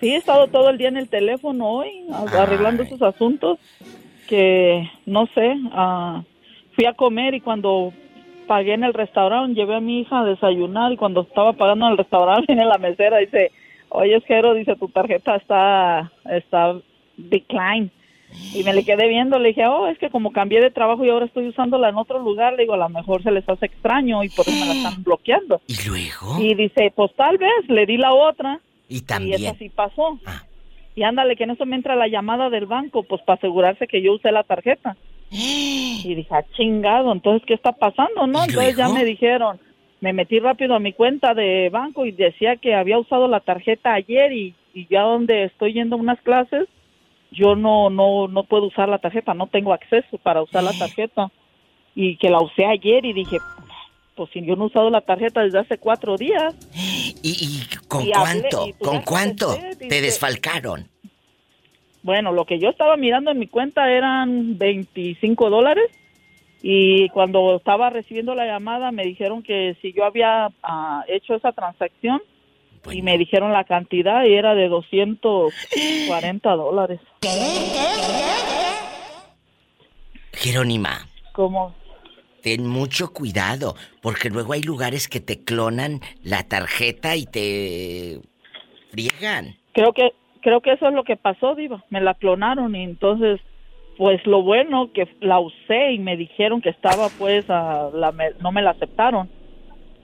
Sí, 0.00 0.10
he 0.10 0.16
estado 0.16 0.48
todo 0.48 0.70
el 0.70 0.78
día 0.78 0.88
en 0.88 0.96
el 0.96 1.08
teléfono 1.08 1.66
hoy, 1.68 2.06
a- 2.12 2.42
arreglando 2.42 2.82
esos 2.82 3.00
asuntos 3.02 3.58
que, 4.28 4.88
no 5.06 5.26
sé, 5.34 5.54
ah, 5.72 6.22
fui 6.74 6.86
a 6.86 6.94
comer 6.94 7.34
y 7.34 7.40
cuando 7.40 7.92
pagué 8.46 8.74
en 8.74 8.84
el 8.84 8.94
restaurante, 8.94 9.54
llevé 9.58 9.76
a 9.76 9.80
mi 9.80 10.00
hija 10.00 10.20
a 10.20 10.24
desayunar 10.24 10.92
y 10.92 10.96
cuando 10.96 11.22
estaba 11.22 11.52
pagando 11.54 11.86
en 11.86 11.92
el 11.92 11.98
restaurante, 11.98 12.46
viene 12.54 12.64
la 12.66 12.78
mesera 12.78 13.20
y 13.22 13.26
dice, 13.26 13.52
oye, 13.90 14.20
Jero, 14.26 14.54
dice, 14.54 14.76
tu 14.76 14.88
tarjeta 14.88 15.36
está, 15.36 16.10
está 16.30 16.74
decline. 17.16 17.90
Y 18.54 18.62
me 18.64 18.72
le 18.72 18.84
quedé 18.84 19.08
viendo, 19.08 19.38
le 19.38 19.48
dije, 19.48 19.66
oh, 19.66 19.86
es 19.88 19.98
que 19.98 20.10
como 20.10 20.32
cambié 20.32 20.60
de 20.60 20.70
trabajo 20.70 21.04
y 21.04 21.10
ahora 21.10 21.26
estoy 21.26 21.48
usándola 21.48 21.88
en 21.88 21.96
otro 21.96 22.18
lugar, 22.20 22.52
le 22.54 22.62
digo, 22.62 22.74
a 22.74 22.78
lo 22.78 22.88
mejor 22.88 23.22
se 23.22 23.30
les 23.30 23.48
hace 23.48 23.66
extraño 23.66 24.22
y 24.22 24.28
por 24.28 24.48
eso 24.48 24.58
me 24.58 24.66
la 24.66 24.74
están 24.74 25.02
bloqueando. 25.04 25.60
¿Y 25.66 25.88
luego? 25.88 26.40
Y 26.40 26.54
dice, 26.54 26.92
pues 26.94 27.12
tal 27.16 27.38
vez, 27.38 27.68
le 27.68 27.86
di 27.86 27.96
la 27.96 28.12
otra. 28.12 28.60
Y 28.88 28.98
Y 28.98 29.00
también. 29.00 29.42
eso 29.42 29.54
sí 29.58 29.68
pasó. 29.68 30.18
Y 30.94 31.02
ándale, 31.02 31.34
que 31.36 31.44
en 31.44 31.50
eso 31.50 31.66
me 31.66 31.74
entra 31.76 31.96
la 31.96 32.06
llamada 32.06 32.50
del 32.50 32.66
banco, 32.66 33.02
pues 33.02 33.20
para 33.22 33.36
asegurarse 33.38 33.86
que 33.88 34.00
yo 34.02 34.12
usé 34.14 34.30
la 34.30 34.44
tarjeta. 34.44 34.96
Y 36.06 36.14
dije, 36.14 36.28
ah, 36.34 36.44
chingado, 36.54 37.10
entonces, 37.12 37.46
¿qué 37.46 37.54
está 37.54 37.72
pasando, 37.72 38.26
no? 38.26 38.44
Entonces 38.44 38.76
ya 38.76 38.90
me 38.90 39.04
dijeron, 39.06 39.58
me 40.00 40.12
metí 40.12 40.38
rápido 40.38 40.74
a 40.74 40.78
mi 40.80 40.92
cuenta 40.92 41.32
de 41.32 41.70
banco 41.70 42.04
y 42.04 42.12
decía 42.12 42.56
que 42.56 42.74
había 42.74 42.98
usado 42.98 43.26
la 43.26 43.40
tarjeta 43.40 43.94
ayer 43.94 44.32
y, 44.32 44.54
y 44.74 44.86
ya 44.88 45.00
donde 45.00 45.44
estoy 45.44 45.72
yendo 45.72 45.96
a 45.96 45.98
unas 45.98 46.20
clases, 46.20 46.68
yo 47.34 47.54
no, 47.56 47.90
no, 47.90 48.28
no 48.28 48.44
puedo 48.44 48.66
usar 48.66 48.88
la 48.88 48.98
tarjeta, 48.98 49.34
no 49.34 49.46
tengo 49.46 49.72
acceso 49.72 50.18
para 50.18 50.42
usar 50.42 50.62
la 50.64 50.72
tarjeta. 50.72 51.30
Y 51.94 52.16
que 52.16 52.28
la 52.28 52.40
usé 52.40 52.64
ayer 52.66 53.04
y 53.04 53.12
dije, 53.12 53.38
pues 54.16 54.28
si 54.32 54.44
yo 54.44 54.56
no 54.56 54.64
he 54.64 54.66
usado 54.66 54.90
la 54.90 55.00
tarjeta 55.00 55.42
desde 55.42 55.60
hace 55.60 55.78
cuatro 55.78 56.16
días. 56.16 56.54
¿Y, 56.74 57.14
y 57.22 57.86
con 57.88 58.06
Y 58.06 58.12
hablé, 58.12 58.48
cuánto? 58.50 58.66
y 58.68 58.72
pues 58.72 58.90
¿Con 58.90 59.02
cuánto 59.02 59.54
te 59.54 59.84
dice- 59.84 60.00
desfalcaron? 60.02 60.88
Bueno, 62.02 62.32
lo 62.32 62.44
que 62.44 62.58
yo 62.58 62.68
estaba 62.68 62.96
mirando 62.96 63.30
en 63.30 63.38
mi 63.38 63.46
cuenta 63.46 63.90
eran 63.90 64.58
25 64.58 65.48
dólares 65.48 65.86
Y 66.60 67.08
cuando 67.10 67.56
estaba 67.56 67.88
recibiendo 67.90 68.34
la 68.34 68.44
llamada 68.46 68.90
me 68.92 69.04
dijeron 69.04 69.42
que 69.42 69.76
si 69.80 69.92
yo 69.92 70.04
había 70.04 70.48
ah, 70.62 71.04
hecho 71.08 71.34
esa 71.34 71.52
transacción 71.52 72.20
y 72.90 73.02
me 73.02 73.18
dijeron 73.18 73.52
la 73.52 73.64
cantidad 73.64 74.24
y 74.24 74.34
era 74.34 74.54
de 74.54 74.68
240 74.68 76.50
dólares. 76.56 77.00
Jerónima. 80.32 81.08
¿Cómo? 81.32 81.74
Ten 82.42 82.66
mucho 82.66 83.12
cuidado, 83.12 83.74
porque 84.02 84.28
luego 84.28 84.52
hay 84.52 84.62
lugares 84.62 85.08
que 85.08 85.20
te 85.20 85.44
clonan 85.44 86.00
la 86.22 86.46
tarjeta 86.46 87.16
y 87.16 87.24
te 87.24 88.20
friegan. 88.90 89.56
Creo 89.72 89.92
que 89.92 90.12
creo 90.42 90.60
que 90.60 90.72
eso 90.72 90.88
es 90.88 90.94
lo 90.94 91.04
que 91.04 91.16
pasó, 91.16 91.54
diva. 91.54 91.82
Me 91.88 92.02
la 92.02 92.14
clonaron 92.14 92.76
y 92.76 92.84
entonces 92.84 93.40
pues 93.96 94.24
lo 94.26 94.42
bueno 94.42 94.92
que 94.92 95.08
la 95.20 95.38
usé 95.38 95.92
y 95.92 95.98
me 95.98 96.16
dijeron 96.16 96.60
que 96.60 96.68
estaba 96.68 97.08
pues 97.18 97.48
a 97.48 97.90
la, 97.94 98.12
no 98.40 98.52
me 98.52 98.60
la 98.60 98.70
aceptaron 98.70 99.30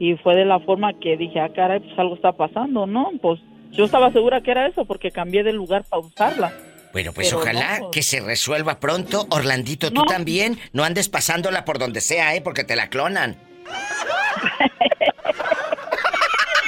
y 0.01 0.17
fue 0.17 0.35
de 0.35 0.45
la 0.45 0.59
forma 0.59 0.95
que 0.95 1.17
dije 1.17 1.39
ah 1.39 1.51
caray 1.55 1.79
pues 1.79 1.97
algo 1.97 2.17
está 2.17 2.33
pasando 2.33 2.87
no 2.87 3.13
pues 3.23 3.39
yo 3.71 3.85
estaba 3.85 4.11
segura 4.11 4.41
que 4.41 4.51
era 4.51 4.67
eso 4.67 4.85
porque 4.85 5.13
cambié 5.13 5.45
de 5.45 5.53
lugar 5.53 5.85
para 5.89 6.03
usarla 6.03 6.53
bueno, 6.93 7.13
pues 7.13 7.33
ojalá 7.33 7.77
pues. 7.79 7.91
que 7.93 8.03
se 8.03 8.19
resuelva 8.19 8.81
pronto. 8.81 9.29
Orlandito, 9.31 9.93
tú 9.93 10.03
también. 10.07 10.59
No 10.73 10.83
andes 10.83 11.09
pasándola 11.09 11.65
por 11.65 11.79
donde 11.79 12.01
sea, 12.01 12.35
¿eh? 12.35 12.41
Porque 12.41 12.65
te 12.65 12.75
la 12.75 12.89
clonan. 12.89 13.37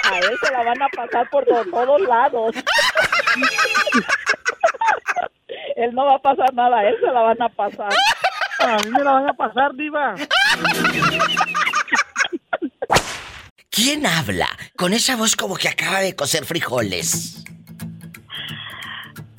a 0.05 0.19
él 0.19 0.39
se 0.41 0.53
la 0.53 0.63
van 0.63 0.81
a 0.81 0.89
pasar 0.91 1.29
por 1.29 1.45
todos 1.45 2.01
lados. 2.03 2.55
él 5.77 5.93
no 5.95 6.07
va 6.07 6.15
a 6.15 6.19
pasar 6.19 6.55
nada, 6.55 6.79
a 6.79 6.89
él 6.89 6.97
se 7.01 7.07
la 7.07 7.21
van 7.21 7.43
a 7.43 7.49
pasar. 7.49 7.93
A 8.61 8.77
mí 8.77 8.91
me 8.91 9.03
la 9.03 9.13
van 9.13 9.29
a 9.29 9.33
pasar, 9.33 9.75
diva. 9.75 10.15
¿Quién 13.73 14.05
habla 14.05 14.49
con 14.77 14.93
esa 14.93 15.17
voz 15.17 15.35
como 15.35 15.57
que 15.57 15.67
acaba 15.67 16.01
de 16.01 16.15
cocer 16.15 16.45
frijoles? 16.45 17.43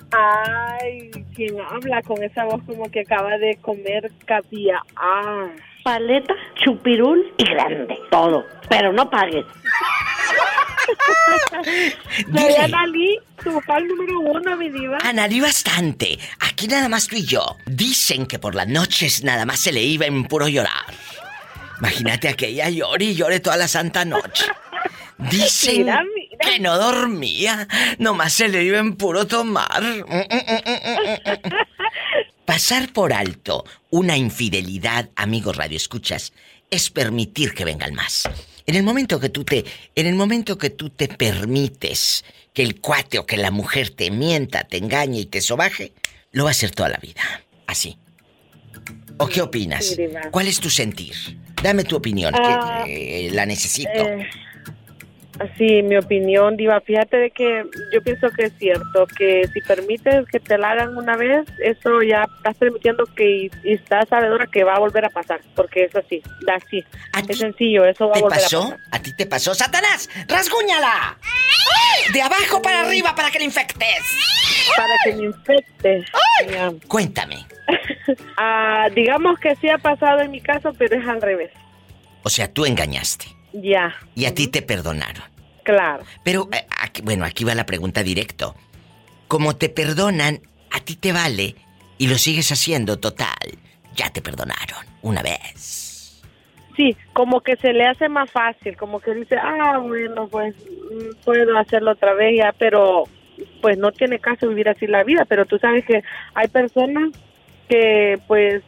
Ay, 0.10 1.12
¿quién 1.36 1.62
habla 1.62 2.02
con 2.02 2.24
esa 2.24 2.44
voz 2.46 2.64
como 2.66 2.90
que 2.90 3.02
acaba 3.02 3.38
de 3.38 3.60
comer 3.62 4.12
caviar? 4.26 4.82
Paleta, 5.84 6.34
chupirul 6.56 7.32
y 7.38 7.44
grande. 7.44 7.96
Todo. 8.10 8.44
Pero 8.68 8.92
no 8.92 9.08
pagues. 9.08 9.46
Soy 12.36 12.56
Analí, 12.56 13.20
tu 13.44 13.62
fan 13.62 13.88
número 13.88 14.20
uno, 14.20 14.58
mi 14.58 14.72
diva. 14.72 14.98
Analí 15.04 15.42
bastante. 15.42 16.18
Aquí 16.40 16.68
nada 16.68 16.90
más 16.90 17.08
tú 17.08 17.18
y 17.18 17.24
yo. 17.24 17.58
Dicen 17.68 18.26
que 18.26 18.40
por 18.40 18.56
las 18.56 18.68
noches 18.68 19.24
nada 19.24 19.46
más 19.46 19.60
se 19.60 19.72
le 19.72 19.84
iba 19.84 20.08
en 20.08 20.24
puro 20.24 20.48
llorar. 20.48 20.86
Imagínate 21.84 22.30
aquella 22.30 22.70
llore 22.70 23.04
y 23.04 23.14
llore 23.14 23.42
toda 23.42 23.58
la 23.58 23.68
santa 23.68 24.06
noche. 24.06 24.46
Dicen 25.18 25.86
que 26.40 26.58
no 26.58 26.78
dormía, 26.78 27.68
nomás 27.98 28.32
se 28.32 28.48
le 28.48 28.64
iba 28.64 28.80
en 28.80 28.96
puro 28.96 29.28
tomar. 29.28 29.84
Pasar 32.46 32.94
por 32.94 33.12
alto 33.12 33.66
una 33.90 34.16
infidelidad, 34.16 35.10
amigos 35.18 35.58
Radio 35.58 35.76
Escuchas, 35.76 36.32
es 36.72 36.90
permitir 36.90 37.54
que 37.54 37.66
vengan 37.66 37.94
más. 37.94 38.30
En 38.66 38.76
el 38.76 38.84
momento 38.84 39.20
que 39.20 39.28
tú 39.28 39.44
te, 39.44 39.66
en 39.94 40.08
el 40.08 40.16
momento 40.16 40.58
que 40.58 40.70
tú 40.70 40.90
te 40.90 41.10
permites 41.10 42.24
que 42.54 42.64
el 42.64 42.80
cuate 42.80 43.20
o 43.20 43.26
que 43.26 43.36
la 43.36 43.52
mujer 43.52 43.90
te 43.90 44.10
mienta, 44.10 44.64
te 44.64 44.78
engañe 44.78 45.20
y 45.20 45.26
te 45.26 45.42
sobaje, 45.42 45.92
lo 46.32 46.46
va 46.46 46.52
a 46.52 46.56
hacer 46.56 46.72
toda 46.72 46.88
la 46.88 46.98
vida. 46.98 47.44
Así. 47.68 47.98
¿O 49.18 49.28
qué 49.28 49.42
opinas? 49.42 49.98
¿Cuál 50.32 50.48
es 50.48 50.62
tu 50.62 50.70
sentir? 50.70 51.43
Dame 51.64 51.84
tu 51.84 51.96
opinión, 51.96 52.34
que 52.34 52.40
ah, 52.44 52.84
eh, 52.88 53.30
la 53.32 53.46
necesito. 53.46 53.90
Eh, 53.90 54.28
Sí, 55.58 55.82
mi 55.82 55.98
opinión, 55.98 56.56
Diva, 56.58 56.80
fíjate 56.82 57.18
de 57.18 57.32
que 57.32 57.64
yo 57.92 58.04
pienso 58.04 58.30
que 58.30 58.46
es 58.46 58.54
cierto, 58.60 59.08
que 59.18 59.50
si 59.52 59.62
permites 59.62 60.28
que 60.28 60.40
te 60.40 60.60
la 60.60 60.72
hagan 60.72 60.96
una 60.96 61.18
vez, 61.18 61.46
eso 61.60 62.04
ya 62.04 62.28
estás 62.38 62.56
permitiendo 62.58 63.06
que 63.16 63.46
y, 63.46 63.52
estás 63.64 64.08
sabedora 64.10 64.46
que 64.46 64.64
va 64.64 64.76
a 64.76 64.80
volver 64.80 65.06
a 65.06 65.10
pasar, 65.10 65.42
porque 65.56 65.86
es 65.86 65.96
así, 65.96 66.22
así. 66.48 66.84
Es 67.28 67.38
sencillo, 67.38 67.84
eso 67.86 68.08
va 68.08 68.18
a 68.18 68.20
volver 68.20 68.40
pasó? 68.42 68.60
a 68.60 68.64
pasar. 68.64 68.80
¿A 68.92 69.00
ti 69.02 69.16
te 69.16 69.26
pasó? 69.26 69.56
¡Satanás! 69.56 70.08
¡Rasguñala! 70.28 71.18
De 72.14 72.22
abajo 72.22 72.62
para 72.62 72.82
arriba 72.82 73.16
para 73.16 73.32
que 73.32 73.40
le 73.40 73.46
infectes. 73.46 74.04
Para 74.78 74.94
que 75.04 75.14
me 75.16 75.26
infecte. 75.26 76.06
Cuéntame. 76.88 77.48
Ah, 78.38 78.90
digamos 78.94 79.40
que 79.40 79.56
sí 79.56 79.70
ha 79.70 79.78
pasado 79.78 80.20
en 80.20 80.32
mi 80.32 80.42
caso, 80.42 80.74
pero 80.78 81.00
es 81.00 81.08
al 81.08 81.22
revés. 81.22 81.52
O 82.24 82.30
sea, 82.30 82.52
tú 82.52 82.66
engañaste. 82.66 83.26
Ya. 83.54 83.96
Y 84.16 84.26
a 84.26 84.34
ti 84.34 84.48
te 84.48 84.62
perdonaron. 84.62 85.24
Claro. 85.64 86.04
Pero, 86.24 86.50
eh, 86.52 86.66
bueno, 87.04 87.26
aquí 87.26 87.44
va 87.44 87.56
la 87.56 87.66
pregunta 87.66 88.04
directo. 88.04 88.56
Como 89.28 89.56
te 89.56 89.70
perdonan, 89.70 90.42
a 90.72 90.80
ti 90.82 90.96
te 90.96 91.14
vale 91.14 91.56
y 91.98 92.08
lo 92.08 92.18
sigues 92.18 92.52
haciendo 92.52 93.00
total. 93.00 93.58
Ya 93.96 94.10
te 94.10 94.22
perdonaron 94.22 94.86
una 95.02 95.22
vez. 95.22 96.22
Sí, 96.76 96.98
como 97.14 97.42
que 97.42 97.56
se 97.58 97.72
le 97.72 97.86
hace 97.86 98.10
más 98.10 98.32
fácil, 98.32 98.76
como 98.76 99.00
que 99.00 99.14
dice, 99.14 99.38
ah, 99.38 99.78
bueno, 99.78 100.28
pues 100.28 100.56
mm, 100.56 101.24
puedo 101.24 101.58
hacerlo 101.58 101.92
otra 101.92 102.14
vez 102.14 102.36
ya, 102.38 102.54
pero 102.58 103.04
pues 103.62 103.78
no 103.78 103.92
tiene 103.92 104.20
caso 104.20 104.48
vivir 104.48 104.70
así 104.70 104.88
la 104.88 105.04
vida, 105.04 105.26
pero 105.26 105.46
tú 105.46 105.58
sabes 105.60 105.86
que 105.86 106.04
hay 106.34 106.48
personas 106.48 107.12
que 107.68 108.20
pues 108.28 108.64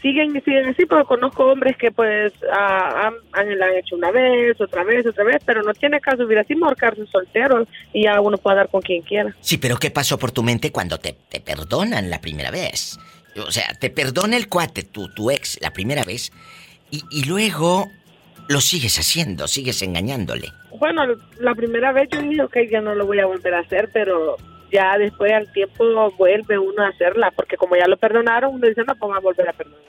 siguen 0.00 0.36
y 0.36 0.40
siguen 0.40 0.66
así, 0.66 0.86
porque 0.86 1.04
conozco 1.04 1.46
hombres 1.46 1.76
que 1.76 1.90
pues 1.90 2.32
han, 2.52 3.14
han, 3.32 3.48
hecho 3.76 3.96
una 3.96 4.10
vez, 4.10 4.60
otra 4.60 4.84
vez, 4.84 5.06
otra 5.06 5.24
vez, 5.24 5.42
pero 5.44 5.62
no 5.62 5.72
tiene 5.74 6.00
caso 6.00 6.18
vivir 6.18 6.38
así, 6.38 6.54
marcarse 6.54 7.06
solteros 7.06 7.68
y 7.92 8.04
ya 8.04 8.20
uno 8.20 8.38
puede 8.38 8.56
dar 8.56 8.68
con 8.68 8.80
quien 8.80 9.02
quiera. 9.02 9.34
Sí, 9.40 9.58
pero 9.58 9.76
¿qué 9.76 9.90
pasó 9.90 10.18
por 10.18 10.32
tu 10.32 10.42
mente 10.42 10.72
cuando 10.72 10.98
te, 10.98 11.16
te 11.28 11.40
perdonan 11.40 12.10
la 12.10 12.20
primera 12.20 12.50
vez? 12.50 12.98
O 13.46 13.50
sea, 13.50 13.74
te 13.78 13.90
perdona 13.90 14.36
el 14.36 14.48
cuate, 14.48 14.82
tu, 14.82 15.08
tu 15.12 15.30
ex, 15.30 15.58
la 15.60 15.72
primera 15.72 16.04
vez, 16.04 16.32
y, 16.90 17.02
y 17.10 17.24
luego 17.24 17.86
lo 18.48 18.60
sigues 18.60 18.98
haciendo, 18.98 19.46
sigues 19.46 19.80
engañándole. 19.82 20.48
Bueno, 20.78 21.02
la 21.38 21.54
primera 21.54 21.92
vez 21.92 22.08
yo 22.10 22.20
dije, 22.22 22.42
ok, 22.42 22.56
ya 22.70 22.80
no 22.80 22.94
lo 22.94 23.06
voy 23.06 23.20
a 23.20 23.26
volver 23.26 23.54
a 23.54 23.60
hacer, 23.60 23.90
pero 23.92 24.36
ya 24.70 24.96
después 24.98 25.32
al 25.32 25.52
tiempo 25.52 26.10
vuelve 26.12 26.58
uno 26.58 26.82
a 26.82 26.88
hacerla, 26.88 27.30
porque 27.30 27.56
como 27.56 27.76
ya 27.76 27.86
lo 27.86 27.96
perdonaron, 27.96 28.54
uno 28.54 28.66
dice, 28.66 28.82
no, 28.86 28.94
pues 28.96 29.12
va 29.12 29.16
a 29.16 29.20
volver 29.20 29.48
a 29.48 29.52
perdonar. 29.52 29.80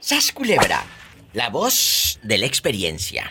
Sas 0.00 0.32
Culebra, 0.32 0.84
la 1.32 1.50
voz 1.50 2.20
de 2.22 2.38
la 2.38 2.46
experiencia. 2.46 3.30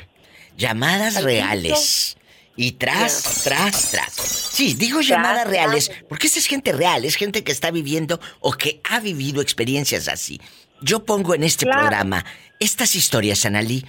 Llamadas 0.55 1.23
reales. 1.23 2.17
Y 2.55 2.73
tras, 2.73 3.43
tras, 3.43 3.91
tras. 3.91 4.13
Sí, 4.13 4.73
digo 4.73 5.01
llamadas 5.01 5.47
reales, 5.47 5.91
porque 6.09 6.25
esa 6.25 6.39
es 6.39 6.47
gente 6.47 6.71
real, 6.73 7.05
es 7.05 7.15
gente 7.15 7.43
que 7.43 7.51
está 7.51 7.69
viviendo 7.69 8.19
o 8.39 8.51
que 8.53 8.81
ha 8.89 8.99
vivido 8.99 9.41
experiencias 9.41 10.07
así. 10.07 10.41
Yo 10.81 11.05
pongo 11.05 11.35
en 11.35 11.43
este 11.43 11.65
programa 11.67 12.25
estas 12.59 12.95
historias, 12.95 13.45
Analí. 13.45 13.85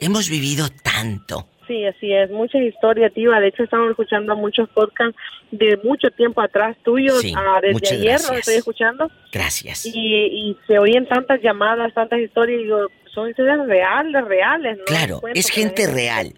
Hemos 0.00 0.28
vivido 0.28 0.68
tanto, 0.68 1.48
Sí, 1.72 1.86
así 1.86 2.12
es, 2.12 2.30
muchas 2.30 2.60
historias, 2.60 3.14
Tiva. 3.14 3.40
De 3.40 3.48
hecho, 3.48 3.62
estamos 3.62 3.88
escuchando 3.88 4.36
muchos 4.36 4.68
podcasts 4.68 5.16
de 5.50 5.78
mucho 5.82 6.10
tiempo 6.10 6.42
atrás 6.42 6.76
tuyos. 6.84 7.24
Ah, 7.34 7.60
desde 7.62 7.94
ayer 7.96 8.20
lo 8.28 8.36
estoy 8.36 8.56
escuchando. 8.56 9.10
Gracias. 9.32 9.86
Y, 9.86 10.54
se 10.66 10.78
oyen 10.78 11.08
tantas 11.08 11.40
llamadas, 11.40 11.94
tantas 11.94 12.20
historias. 12.20 12.60
Y 12.60 12.64
digo, 12.64 12.88
son 13.14 13.30
historias 13.30 13.66
reales, 13.66 14.22
reales. 14.26 14.76
¿no? 14.76 14.84
Claro, 14.84 15.22
es 15.32 15.48
gente 15.48 15.86
real. 15.86 16.34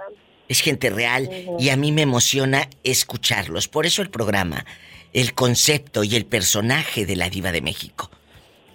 Es 0.47 0.61
gente 0.61 0.89
real 0.91 1.29
y 1.59 1.71
a 1.71 1.77
mí 1.77 1.91
me 1.91 2.03
emociona 2.03 2.69
escucharlos. 2.85 3.67
Por 3.67 3.87
eso 3.87 4.03
el 4.03 4.11
programa, 4.11 4.65
el 5.13 5.35
concepto 5.35 6.05
y 6.05 6.15
el 6.15 6.27
personaje 6.27 7.07
de 7.07 7.17
la 7.17 7.29
diva 7.29 7.51
de 7.51 7.61
México 7.61 8.09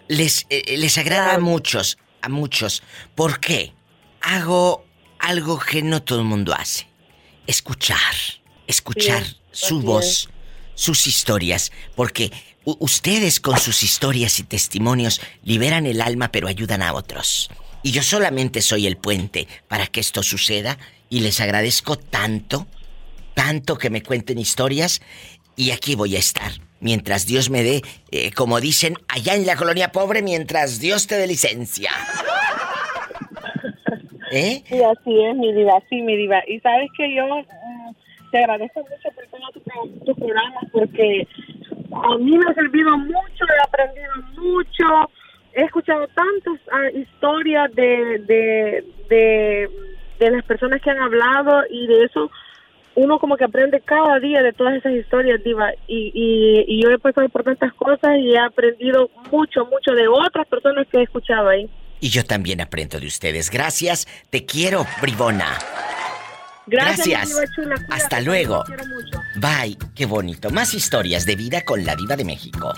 les, 0.09 0.45
eh, 0.49 0.75
les 0.77 0.97
agrada 0.97 1.35
a 1.35 1.39
muchos, 1.39 1.97
a 2.21 2.27
muchos. 2.27 2.83
¿Por 3.15 3.39
qué? 3.39 3.71
Hago 4.19 4.83
algo 5.19 5.59
que 5.59 5.81
no 5.81 6.01
todo 6.01 6.19
el 6.19 6.25
mundo 6.25 6.53
hace. 6.53 6.87
Escuchar, 7.47 7.97
escuchar 8.67 9.23
su 9.51 9.81
voz, 9.81 10.29
sus 10.75 11.07
historias, 11.07 11.71
porque 11.95 12.31
ustedes 12.63 13.39
con 13.39 13.59
sus 13.59 13.83
historias 13.83 14.39
y 14.39 14.43
testimonios 14.43 15.21
liberan 15.43 15.85
el 15.85 16.01
alma 16.01 16.31
pero 16.31 16.47
ayudan 16.47 16.81
a 16.81 16.93
otros. 16.93 17.49
Y 17.81 17.91
yo 17.91 18.03
solamente 18.03 18.61
soy 18.61 18.87
el 18.87 18.97
puente 18.97 19.47
para 19.67 19.87
que 19.87 19.99
esto 19.99 20.23
suceda 20.23 20.77
y 21.09 21.21
les 21.21 21.39
agradezco 21.39 21.97
tanto, 21.97 22.67
tanto 23.33 23.77
que 23.77 23.89
me 23.89 24.03
cuenten 24.03 24.37
historias 24.37 25.01
y 25.55 25.71
aquí 25.71 25.95
voy 25.95 26.15
a 26.15 26.19
estar. 26.19 26.51
Mientras 26.81 27.25
Dios 27.25 27.49
me 27.49 27.63
dé, 27.63 27.81
eh, 28.11 28.31
como 28.31 28.61
dicen, 28.61 28.97
allá 29.09 29.35
en 29.35 29.45
la 29.45 29.57
colonia 29.57 29.91
pobre, 29.91 30.21
mientras 30.21 30.79
Dios 30.79 31.07
te 31.07 31.15
dé 31.17 31.27
licencia. 31.27 31.91
¿Eh? 34.31 34.61
Sí, 34.65 34.81
así 34.83 35.23
es, 35.25 35.35
mi 35.35 35.53
diva, 35.53 35.81
sí, 35.89 36.01
mi 36.01 36.15
diva. 36.15 36.41
Y 36.47 36.59
sabes 36.59 36.89
que 36.97 37.13
yo 37.13 37.25
mm, 37.27 37.91
te 38.31 38.37
agradezco 38.39 38.81
mucho 38.81 39.09
por 39.15 39.25
todo 39.27 40.05
tu, 40.05 40.15
programa 40.15 40.59
porque 40.71 41.27
a 41.91 42.17
mí 42.17 42.37
me 42.37 42.45
ha 42.49 42.53
servido 42.53 42.97
mucho, 42.97 43.45
he 43.47 43.67
aprendido 43.67 44.13
mucho, 44.37 45.11
he 45.53 45.63
escuchado 45.63 46.07
tantas 46.09 46.59
ah, 46.71 46.89
historias 46.91 47.73
de, 47.75 48.19
de, 48.27 48.85
de, 49.09 49.69
de 50.19 50.31
las 50.31 50.43
personas 50.45 50.81
que 50.81 50.91
han 50.91 50.99
hablado 50.99 51.63
y 51.69 51.87
de 51.87 52.03
eso 52.03 52.29
uno 52.95 53.19
como 53.19 53.37
que 53.37 53.45
aprende 53.45 53.81
cada 53.81 54.19
día 54.19 54.43
de 54.43 54.53
todas 54.53 54.75
esas 54.75 54.93
historias, 54.93 55.41
Diva. 55.43 55.71
Y, 55.87 56.11
y, 56.13 56.65
y 56.67 56.83
yo 56.83 56.89
he 56.89 56.99
pasado 56.99 57.29
por 57.29 57.43
tantas 57.43 57.73
cosas 57.73 58.17
y 58.17 58.33
he 58.33 58.39
aprendido 58.39 59.09
mucho, 59.31 59.65
mucho 59.65 59.93
de 59.93 60.07
otras 60.07 60.47
personas 60.47 60.87
que 60.87 60.97
he 60.99 61.03
escuchado 61.03 61.47
ahí. 61.47 61.69
Y 61.99 62.09
yo 62.09 62.25
también 62.25 62.61
aprendo 62.61 62.99
de 62.99 63.07
ustedes. 63.07 63.49
Gracias. 63.49 64.07
Te 64.29 64.45
quiero, 64.45 64.87
bribona. 65.01 65.57
Gracias. 66.67 67.29
Gracias. 67.29 67.49
chula, 67.55 67.75
Hasta 67.89 68.21
luego. 68.21 68.63
mucho. 68.67 69.21
Bye. 69.35 69.77
Qué 69.95 70.05
bonito. 70.05 70.49
Más 70.49 70.73
historias 70.73 71.25
de 71.25 71.35
vida 71.35 71.61
con 71.61 71.85
la 71.85 71.95
diva 71.95 72.15
de 72.15 72.25
México. 72.25 72.73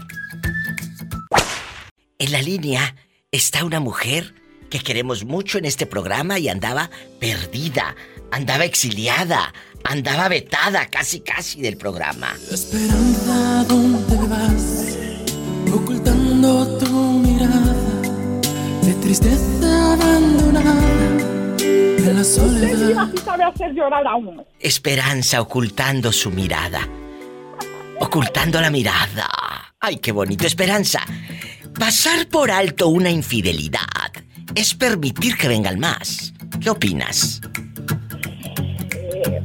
En 2.18 2.31
la 2.31 2.41
línea 2.41 2.95
está 3.31 3.64
una 3.65 3.80
mujer 3.80 4.34
que 4.69 4.80
queremos 4.80 5.26
mucho 5.26 5.57
en 5.57 5.65
este 5.65 5.85
programa 5.85 6.39
y 6.39 6.48
andaba 6.48 6.89
perdida, 7.19 7.95
andaba 8.31 8.64
exiliada, 8.64 9.53
andaba 9.84 10.30
vetada 10.30 10.88
casi 10.88 11.19
casi 11.19 11.61
del 11.61 11.77
programa. 11.77 12.34
Esperanza, 12.49 13.65
¿dónde 13.68 14.15
vas? 14.27 14.90
Tristeza 19.11 19.93
abandonada 19.93 21.17
en 21.67 22.15
la 22.15 22.23
soledad. 22.23 23.09
sí 23.11 23.17
sabe 23.17 23.43
hacer 23.43 23.73
llorar 23.73 24.07
a 24.07 24.15
uno. 24.15 24.45
Esperanza 24.57 25.41
ocultando 25.41 26.13
su 26.13 26.31
mirada. 26.31 26.88
Ocultando 27.99 28.61
la 28.61 28.69
mirada. 28.69 29.27
Ay, 29.81 29.97
qué 29.97 30.13
bonito. 30.13 30.47
Esperanza. 30.47 31.01
Pasar 31.77 32.29
por 32.29 32.51
alto 32.51 32.88
una 32.88 33.09
infidelidad 33.09 34.13
es 34.55 34.73
permitir 34.75 35.35
que 35.35 35.49
vengan 35.49 35.77
más. 35.77 36.31
¿Qué 36.61 36.69
opinas? 36.69 37.41
Eh, 38.95 39.43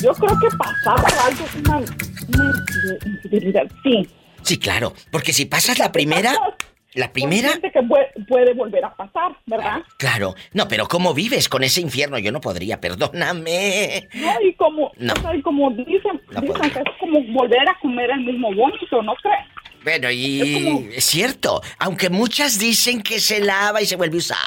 yo 0.00 0.12
creo 0.12 0.38
que 0.38 0.56
pasar 0.56 1.02
por 1.02 1.18
algo 1.18 1.44
es 1.44 1.54
una, 1.56 1.78
una 1.78 2.98
infidelidad, 3.04 3.64
sí. 3.82 4.08
Sí, 4.42 4.58
claro. 4.58 4.94
Porque 5.10 5.32
si 5.32 5.46
pasas 5.46 5.80
la 5.80 5.90
primera. 5.90 6.36
La 6.94 7.10
primera. 7.12 7.48
Consciente 7.52 7.72
que 7.72 7.82
puede, 7.86 8.06
puede 8.28 8.52
volver 8.54 8.84
a 8.84 8.94
pasar, 8.94 9.32
¿verdad? 9.46 9.82
Claro. 9.96 10.34
No, 10.52 10.68
pero 10.68 10.86
¿cómo 10.88 11.14
vives 11.14 11.48
con 11.48 11.64
ese 11.64 11.80
infierno? 11.80 12.18
Yo 12.18 12.32
no 12.32 12.40
podría, 12.40 12.80
perdóname. 12.80 14.08
No, 14.14 14.32
y 14.42 14.52
como, 14.54 14.92
No. 14.96 15.14
o 15.14 15.16
sea, 15.16 15.34
y 15.34 15.40
como 15.42 15.70
dicen, 15.70 16.20
dicen 16.42 16.70
que 16.70 16.78
es 16.80 16.96
como 17.00 17.20
volver 17.32 17.66
a 17.68 17.78
comer 17.80 18.10
el 18.10 18.20
mismo 18.20 18.54
vómito, 18.54 19.02
¿no 19.02 19.14
crees? 19.16 19.38
Bueno, 19.84 20.10
y 20.10 20.90
es 20.94 21.04
cierto, 21.04 21.60
aunque 21.78 22.08
muchas 22.10 22.58
dicen 22.58 23.02
que 23.02 23.18
se 23.18 23.40
lava 23.40 23.80
y 23.82 23.86
se 23.86 23.96
vuelve 23.96 24.16
a 24.16 24.18
usar. 24.18 24.38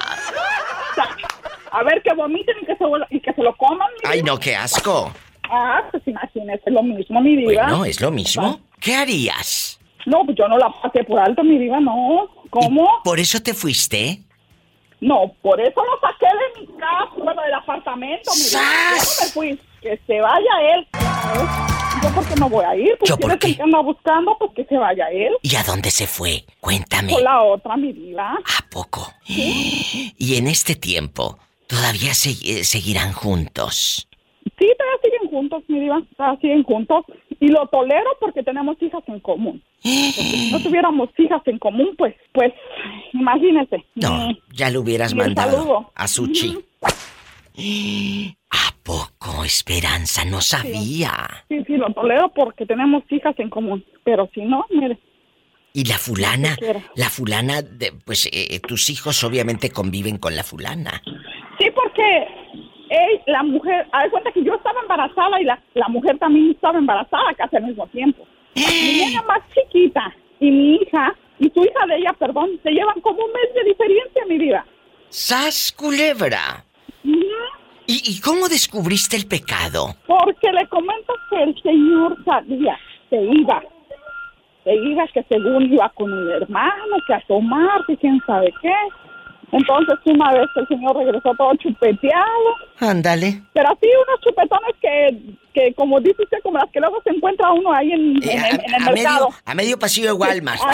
A 1.71 1.83
ver, 1.83 2.01
que 2.03 2.13
vomiten 2.13 2.55
y 2.61 2.65
que 2.65 2.75
se, 2.77 2.83
y 3.09 3.19
que 3.19 3.33
se 3.33 3.43
lo 3.43 3.53
coman. 3.57 3.87
mi 4.03 4.09
Ay, 4.09 4.23
no, 4.23 4.39
qué 4.39 4.55
asco. 4.55 5.11
Ah, 5.49 5.81
pues 5.91 6.03
imagínese 6.07 6.71
lo 6.71 6.81
mismo, 6.83 7.19
mi 7.21 7.35
diva. 7.35 7.63
Bueno, 7.63 7.85
es 7.85 7.99
lo 7.99 8.11
mismo. 8.11 8.61
¿Qué 8.79 8.95
harías? 8.95 9.79
No, 10.05 10.23
pues 10.25 10.37
yo 10.37 10.47
no 10.47 10.57
la 10.57 10.69
pasé 10.81 11.03
por 11.03 11.19
alto, 11.19 11.43
mi 11.43 11.57
diva, 11.57 11.79
no. 11.79 12.29
¿Cómo? 12.49 12.87
¿Por 13.03 13.19
eso 13.19 13.39
te 13.41 13.53
fuiste? 13.53 14.21
No, 15.01 15.33
por 15.41 15.59
eso 15.59 15.81
lo 15.83 15.99
saqué 15.99 16.25
de 16.25 16.61
mi 16.61 16.67
casa, 16.79 17.09
bueno, 17.17 17.41
del 17.41 17.53
apartamento, 17.53 18.31
mi 18.35 18.43
diva. 18.43 18.61
Yo 18.61 18.95
no 18.95 19.25
me 19.25 19.31
fui. 19.31 19.59
Que 19.81 19.99
se 20.07 20.19
vaya 20.19 20.51
él. 20.75 20.87
Yo 22.03 22.09
porque 22.15 22.35
no 22.39 22.49
voy 22.49 22.65
a 22.65 22.75
ir, 22.75 22.95
pues 22.99 23.09
¿Yo 23.09 23.17
por 23.17 23.37
qué? 23.39 23.55
que 23.55 23.61
anda 23.61 23.79
buscando, 23.81 24.35
pues 24.39 24.51
que 24.55 24.65
se 24.65 24.77
vaya 24.77 25.07
él. 25.09 25.33
¿Y 25.43 25.55
a 25.55 25.63
dónde 25.63 25.91
se 25.91 26.07
fue? 26.07 26.43
Cuéntame. 26.59 27.11
Con 27.13 27.23
la 27.23 27.41
otra, 27.43 27.77
mi 27.77 27.93
diva. 27.93 28.31
¿A 28.33 28.69
poco? 28.71 29.11
Y 29.27 30.37
en 30.37 30.47
este 30.47 30.75
tiempo, 30.75 31.37
¿todavía 31.67 32.13
se- 32.13 32.31
eh, 32.59 32.63
seguirán 32.63 33.13
juntos? 33.13 34.07
Sí, 34.57 34.67
todavía 34.77 34.99
siguen 35.03 35.29
juntos, 35.29 35.63
mi 35.67 35.79
diva, 35.81 36.01
todavía 36.17 36.39
siguen 36.41 36.63
juntos. 36.63 37.05
Y 37.39 37.47
lo 37.49 37.67
tolero 37.67 38.09
porque 38.19 38.43
tenemos 38.43 38.81
hijas 38.81 39.03
en 39.07 39.19
común. 39.19 39.61
Porque 39.83 40.21
si 40.21 40.51
no 40.51 40.59
tuviéramos 40.61 41.09
hijas 41.17 41.41
en 41.45 41.59
común, 41.59 41.89
pues, 41.97 42.15
pues, 42.33 42.53
imagínese. 43.13 43.85
No, 43.95 44.29
Mm, 44.29 44.37
ya 44.53 44.69
lo 44.69 44.81
hubieras 44.81 45.11
y 45.11 45.15
mandado 45.15 45.91
a 45.93 46.07
Suchi. 46.07 46.57
¿A 48.51 48.75
poco, 48.83 49.43
Esperanza? 49.43 50.25
No 50.25 50.41
sabía. 50.41 51.11
Sí, 51.49 51.63
sí, 51.65 51.77
lo 51.77 51.91
tolero 51.93 52.29
porque 52.33 52.65
tenemos 52.65 53.03
hijas 53.09 53.35
en 53.39 53.49
común. 53.49 53.83
Pero 54.03 54.29
si 54.33 54.41
no, 54.41 54.65
mire, 54.69 54.97
¿Y 55.73 55.83
la 55.83 55.97
fulana? 55.97 56.55
La 56.95 57.09
fulana, 57.09 57.61
de, 57.61 57.91
pues 58.05 58.29
eh, 58.31 58.61
tus 58.61 58.89
hijos 58.89 59.21
obviamente 59.25 59.71
conviven 59.71 60.17
con 60.17 60.33
la 60.33 60.43
fulana. 60.43 61.01
Sí, 61.59 61.67
porque 61.75 62.27
la 63.27 63.43
mujer, 63.43 63.87
haz 63.91 64.03
de 64.05 64.09
cuenta 64.11 64.31
que 64.31 64.43
yo 64.43 64.53
estaba 64.55 64.81
embarazada 64.81 65.41
y 65.41 65.45
la, 65.45 65.59
la 65.73 65.87
mujer 65.87 66.17
también 66.17 66.51
estaba 66.51 66.77
embarazada 66.77 67.33
casi 67.35 67.55
al 67.57 67.63
mismo 67.63 67.87
tiempo. 67.87 68.25
Mi 68.55 69.05
niña 69.05 69.21
más 69.23 69.39
chiquita 69.53 70.13
y 70.39 70.49
mi 70.51 70.75
hija 70.75 71.15
y 71.39 71.49
su 71.49 71.61
hija 71.61 71.85
de 71.87 71.97
ella, 71.97 72.13
perdón, 72.13 72.49
se 72.63 72.71
llevan 72.71 72.99
como 73.01 73.23
un 73.23 73.31
mes 73.31 73.53
de 73.53 73.63
diferencia, 73.65 74.25
mi 74.27 74.37
vida. 74.37 74.65
¡Sas 75.09 75.71
culebra! 75.77 76.63
¿Y, 77.87 78.01
y 78.03 78.19
cómo 78.21 78.47
descubriste 78.47 79.15
el 79.15 79.27
pecado? 79.27 79.95
Porque 80.07 80.51
le 80.51 80.67
comento 80.67 81.13
que 81.29 81.43
el 81.43 81.61
señor 81.61 82.17
sabía, 82.25 82.77
se 83.09 83.21
iba, 83.21 83.61
se 84.63 84.73
iba 84.73 85.07
que 85.07 85.23
según 85.29 85.71
iba 85.71 85.89
con 85.89 86.11
el 86.11 86.41
hermano, 86.41 86.95
que 87.05 87.13
a 87.13 87.21
tomar, 87.27 87.85
que 87.85 87.97
quién 87.97 88.19
sabe 88.25 88.51
qué. 88.61 88.73
Entonces 89.51 89.95
una 90.05 90.31
vez 90.33 90.47
el 90.55 90.67
señor 90.67 90.95
regresó 90.97 91.33
todo 91.37 91.53
chupeteado. 91.55 92.55
Ándale. 92.79 93.41
Pero 93.53 93.69
así 93.69 93.87
unos 94.07 94.21
chupetones 94.21 94.75
que, 94.81 95.17
que 95.53 95.73
como 95.75 95.99
dice 95.99 96.21
usted, 96.23 96.37
como 96.43 96.57
las 96.57 96.69
que 96.71 96.79
luego 96.79 97.01
se 97.03 97.11
encuentra 97.11 97.51
uno 97.51 97.71
ahí 97.73 97.91
en, 97.91 98.01
en- 98.23 98.29
en- 98.29 98.45
en 98.61 98.73
el 98.73 98.75
a, 98.75 98.91
mercado. 98.91 98.93
medio, 98.93 99.29
a 99.45 99.55
medio 99.55 99.79
pasillo 99.79 100.07
de 100.07 100.13
Walmart. 100.13 100.61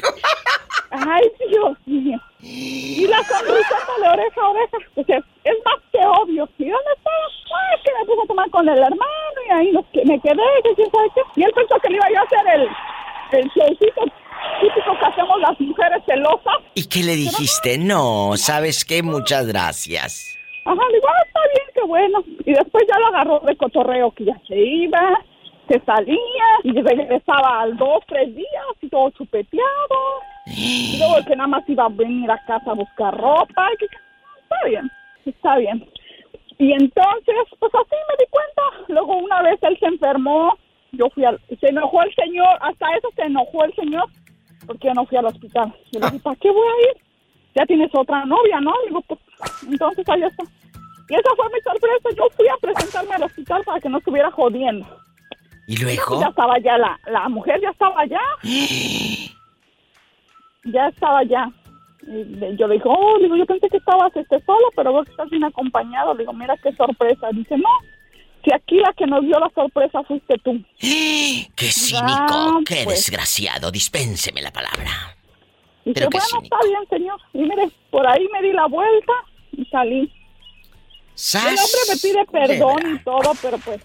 Ay, 0.90 1.22
Dios 1.50 1.76
mío. 1.86 2.18
Y 2.40 3.06
la 3.08 3.22
sonrisota 3.24 3.92
de 4.02 4.08
oreja 4.08 4.40
a 4.40 4.48
oreja, 4.50 4.76
pues 4.94 5.08
es, 5.08 5.24
es 5.44 5.54
más 5.64 5.76
que 5.90 5.98
obvio. 6.06 6.48
¿Y 6.58 6.68
dónde 6.68 6.90
está? 6.96 7.10
Ay, 7.10 7.80
que 7.84 7.90
me 7.98 8.04
puse 8.06 8.22
a 8.22 8.26
tomar 8.28 8.50
con 8.50 8.68
el 8.68 8.78
hermano 8.78 9.38
y 9.48 9.52
ahí 9.52 9.72
nos, 9.72 9.84
me 10.04 10.20
quedé, 10.20 10.42
que 10.62 10.74
quién 10.76 10.90
sabe 10.92 11.08
qué. 11.14 11.22
Y 11.36 11.42
él 11.44 11.52
pensó 11.54 11.76
que 11.80 11.88
le 11.88 11.96
iba 11.96 12.10
yo 12.10 12.18
a 12.18 12.22
hacer 12.22 12.60
el, 12.60 12.68
el 13.40 13.50
showcito 13.56 14.02
típico 14.60 14.98
que 14.98 15.06
hacemos 15.06 15.40
las 15.40 15.58
mujeres 15.60 16.02
celosas. 16.06 16.58
¿Y 16.84 16.88
qué 16.88 17.02
le 17.02 17.16
dijiste? 17.16 17.78
No, 17.78 18.36
¿sabes 18.36 18.84
qué? 18.84 19.02
Muchas 19.02 19.46
gracias. 19.46 20.36
Ajá, 20.66 20.80
digo, 20.92 21.06
ah, 21.08 21.22
está 21.26 21.40
bien, 21.54 21.66
qué 21.74 21.82
bueno. 21.86 22.24
Y 22.44 22.52
después 22.52 22.84
ya 22.92 22.98
lo 22.98 23.06
agarró 23.06 23.40
de 23.40 23.56
cotorreo 23.56 24.10
que 24.12 24.24
ya 24.26 24.38
se 24.46 24.56
iba, 24.58 25.18
se 25.68 25.80
salía 25.80 26.18
y 26.62 26.72
regresaba 26.82 27.62
al 27.62 27.76
dos, 27.78 28.02
tres 28.06 28.34
días 28.34 28.64
y 28.82 28.88
todo 28.88 29.10
chupeteado. 29.10 29.98
Y 30.46 30.98
luego 30.98 31.24
que 31.26 31.36
nada 31.36 31.46
más 31.48 31.64
iba 31.68 31.86
a 31.86 31.88
venir 31.88 32.30
a 32.30 32.38
casa 32.46 32.70
a 32.70 32.74
buscar 32.74 33.16
ropa. 33.16 33.68
que- 33.78 33.86
está 33.86 34.68
bien, 34.68 34.90
está 35.24 35.56
bien. 35.56 35.88
Y 36.58 36.72
entonces, 36.72 37.34
pues 37.58 37.72
así 37.74 37.96
me 38.08 38.24
di 38.24 38.30
cuenta. 38.30 38.62
Luego 38.88 39.16
una 39.16 39.40
vez 39.42 39.58
él 39.62 39.76
se 39.80 39.86
enfermó, 39.86 40.56
yo 40.92 41.08
fui 41.14 41.24
al... 41.24 41.40
Se 41.60 41.68
enojó 41.68 42.02
el 42.02 42.14
señor, 42.14 42.58
hasta 42.60 42.86
eso 42.96 43.08
se 43.16 43.22
enojó 43.22 43.64
el 43.64 43.74
señor, 43.74 44.04
al 45.16 45.26
hospital. 45.26 45.74
Y 45.92 45.98
le 45.98 46.06
dije, 46.06 46.20
¿para 46.20 46.36
qué 46.36 46.50
voy 46.50 46.66
a 46.68 46.90
ir? 46.90 47.02
Ya 47.54 47.64
tienes 47.66 47.90
otra 47.94 48.24
novia, 48.24 48.60
¿no? 48.60 48.72
Digo, 48.88 49.00
pues, 49.02 49.20
entonces 49.68 50.08
ahí 50.08 50.22
está. 50.22 50.42
Y 51.08 51.14
esa 51.14 51.28
fue 51.36 51.46
mi 51.52 51.60
sorpresa. 51.60 52.08
Yo 52.16 52.24
fui 52.36 52.48
a 52.48 52.56
presentarme 52.60 53.14
al 53.14 53.22
hospital 53.24 53.62
para 53.64 53.80
que 53.80 53.88
no 53.88 53.98
estuviera 53.98 54.30
jodiendo. 54.30 54.86
¿Y 55.66 55.76
Ya 55.76 55.84
luego? 55.84 56.22
estaba 56.28 56.58
ya 56.58 56.76
la, 56.78 56.98
la 57.06 57.28
mujer, 57.28 57.60
ya 57.60 57.70
estaba 57.70 58.00
allá. 58.00 58.20
Ya 60.64 60.88
estaba 60.88 61.18
allá. 61.18 61.50
Y 62.06 62.24
le- 62.24 62.56
yo 62.56 62.66
le 62.66 62.74
digo, 62.74 62.90
oh, 62.96 63.18
digo, 63.18 63.36
yo 63.36 63.46
pensé 63.46 63.68
que 63.68 63.76
estabas 63.76 64.14
este 64.16 64.40
solo, 64.44 64.66
pero 64.74 64.92
veo 64.92 65.04
que 65.04 65.10
estás 65.10 65.28
bien 65.30 65.44
acompañado. 65.44 66.14
Le 66.14 66.20
digo, 66.20 66.32
mira 66.32 66.56
qué 66.62 66.72
sorpresa. 66.72 67.28
Dice, 67.32 67.56
no, 67.58 67.68
si 68.44 68.52
aquí 68.52 68.76
la 68.76 68.92
que 68.92 69.06
nos 69.06 69.22
dio 69.22 69.38
la 69.38 69.50
sorpresa 69.54 70.02
fuiste 70.04 70.36
tú. 70.38 70.62
¡Qué 70.78 71.70
cínico! 71.70 72.04
Ah, 72.30 72.60
¡Qué 72.66 72.82
pues. 72.84 73.06
desgraciado! 73.06 73.70
Dispénseme 73.70 74.42
la 74.42 74.52
palabra. 74.52 75.16
Dice, 75.84 75.94
Pero 75.94 76.10
bueno, 76.10 76.26
cínico. 76.26 76.44
está 76.44 76.68
bien, 76.68 76.88
señor. 76.90 77.20
Y 77.32 77.38
mire, 77.38 77.70
por 77.90 78.06
ahí 78.06 78.26
me 78.32 78.42
di 78.46 78.52
la 78.52 78.66
vuelta 78.66 79.12
y 79.52 79.64
salí. 79.66 80.12
¡Sas! 81.14 81.44
El 81.44 81.58
hombre 81.58 81.80
me 81.88 81.96
pide 81.96 82.24
perdón 82.26 82.96
y 82.96 82.98
todo, 83.04 83.32
pero 83.40 83.58
pues 83.58 83.80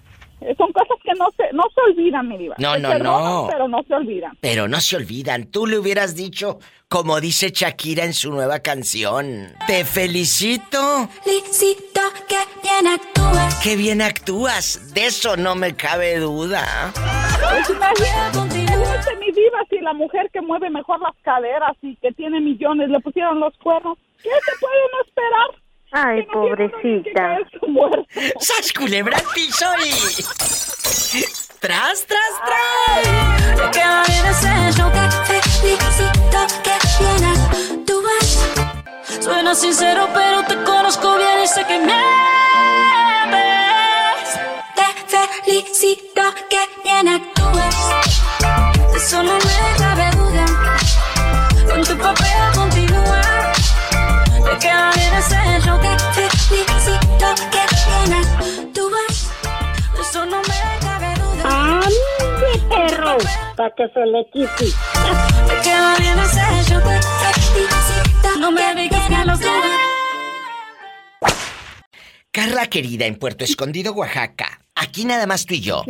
son 0.57 0.71
cosas 0.71 0.97
que 1.03 1.13
no 1.17 1.27
se, 1.35 1.53
no 1.53 1.63
se 1.75 1.81
olvidan, 1.91 2.27
mi 2.27 2.37
diva. 2.37 2.55
No, 2.57 2.75
Se 2.75 2.79
no, 2.79 2.89
perdonan, 2.89 3.23
no. 3.23 3.47
Pero 3.49 3.67
no 3.67 3.83
se 3.83 3.93
olvidan. 3.93 4.37
Pero 4.39 4.67
no 4.67 4.79
se 4.79 4.95
olvidan, 4.95 5.45
tú 5.45 5.67
le 5.67 5.77
hubieras 5.77 6.15
dicho, 6.15 6.59
como 6.87 7.19
dice 7.19 7.51
Shakira 7.53 8.05
en 8.05 8.13
su 8.13 8.31
nueva 8.31 8.59
canción, 8.59 9.49
te 9.67 9.83
felicito. 9.83 11.09
Felicito 11.23 12.01
que 12.27 12.37
bien 12.63 12.87
actúas. 12.87 13.59
Qué 13.61 13.75
bien 13.75 14.01
actúas, 14.01 14.93
de 14.93 15.07
eso 15.07 15.35
no 15.35 15.55
me 15.55 15.75
cabe 15.75 16.17
duda. 16.19 16.91
Pues 16.93 17.69
imagínate, 17.69 19.15
mi 19.19 19.31
diva, 19.31 19.59
si 19.69 19.79
la 19.79 19.89
la 19.89 19.93
mujer 19.93 20.29
que 20.31 20.41
mueve 20.41 20.69
mejor 20.69 20.99
las 21.01 21.15
caderas 21.23 21.75
y 21.81 21.95
que 21.95 22.11
tiene 22.11 22.39
millones 22.39 22.89
le 22.89 22.99
pusieron 22.99 23.39
los 23.39 23.57
cuernos. 23.57 23.97
¿Qué 24.21 24.29
se 24.29 24.59
pueden 24.59 24.91
esperar? 25.03 25.49
Ay, 25.91 26.23
pobrecita. 26.31 27.37
¡Sas 28.39 28.71
culebra 28.73 29.17
al 29.17 29.23
piso 29.33 29.65
y... 29.83 29.89
¡Tras, 31.59 32.05
tras, 32.05 32.33
tras! 32.45 33.71
Queda 33.71 34.03
bien 34.07 34.25
ese 34.27 34.71
show 34.77 34.91
que 34.91 35.09
felicito 35.49 36.47
que 36.63 36.75
tienes. 36.97 37.85
Tú 37.85 38.03
ves, 38.03 38.29
suena 39.19 39.55
sincero, 39.55 40.07
pero 40.13 40.43
te 40.43 40.55
conozco 40.63 41.17
bien 41.17 41.43
y 41.43 41.47
sé 41.47 41.65
que 41.65 41.79
mientes. 41.79 41.99
Te 44.75 44.85
felicito 45.43 46.21
que 46.49 46.67
ves, 47.53 47.77
de 48.91 48.97
eso 48.97 49.23
no 49.23 49.33
me 49.33 49.77
cabe 49.77 50.11
duda. 50.17 50.45
Con 51.67 51.83
tu 51.83 51.97
papel 51.97 52.53
continúa. 52.55 53.28
¡Ande, 61.43 62.59
perro! 62.69 63.17
Para 63.55 63.73
que 63.75 63.87
se 63.93 64.05
le 64.05 64.25
quite. 64.31 64.65
Te 65.47 65.61
queda 65.63 65.95
bien 65.97 66.19
ese 66.19 66.71
show 66.71 66.81
que 66.81 66.99
felicito. 67.53 68.39
No 68.39 68.51
me 68.51 68.75
digas 68.75 69.07
que 69.07 69.25
no 69.25 69.37
quieres. 69.37 69.79
Carla 72.31 72.67
querida 72.67 73.05
en 73.05 73.15
Puerto 73.17 73.43
Escondido, 73.43 73.91
Oaxaca. 73.93 74.61
Aquí 74.75 75.03
nada 75.03 75.27
más 75.27 75.45
tú 75.45 75.55
y 75.55 75.59
yo. 75.61 75.83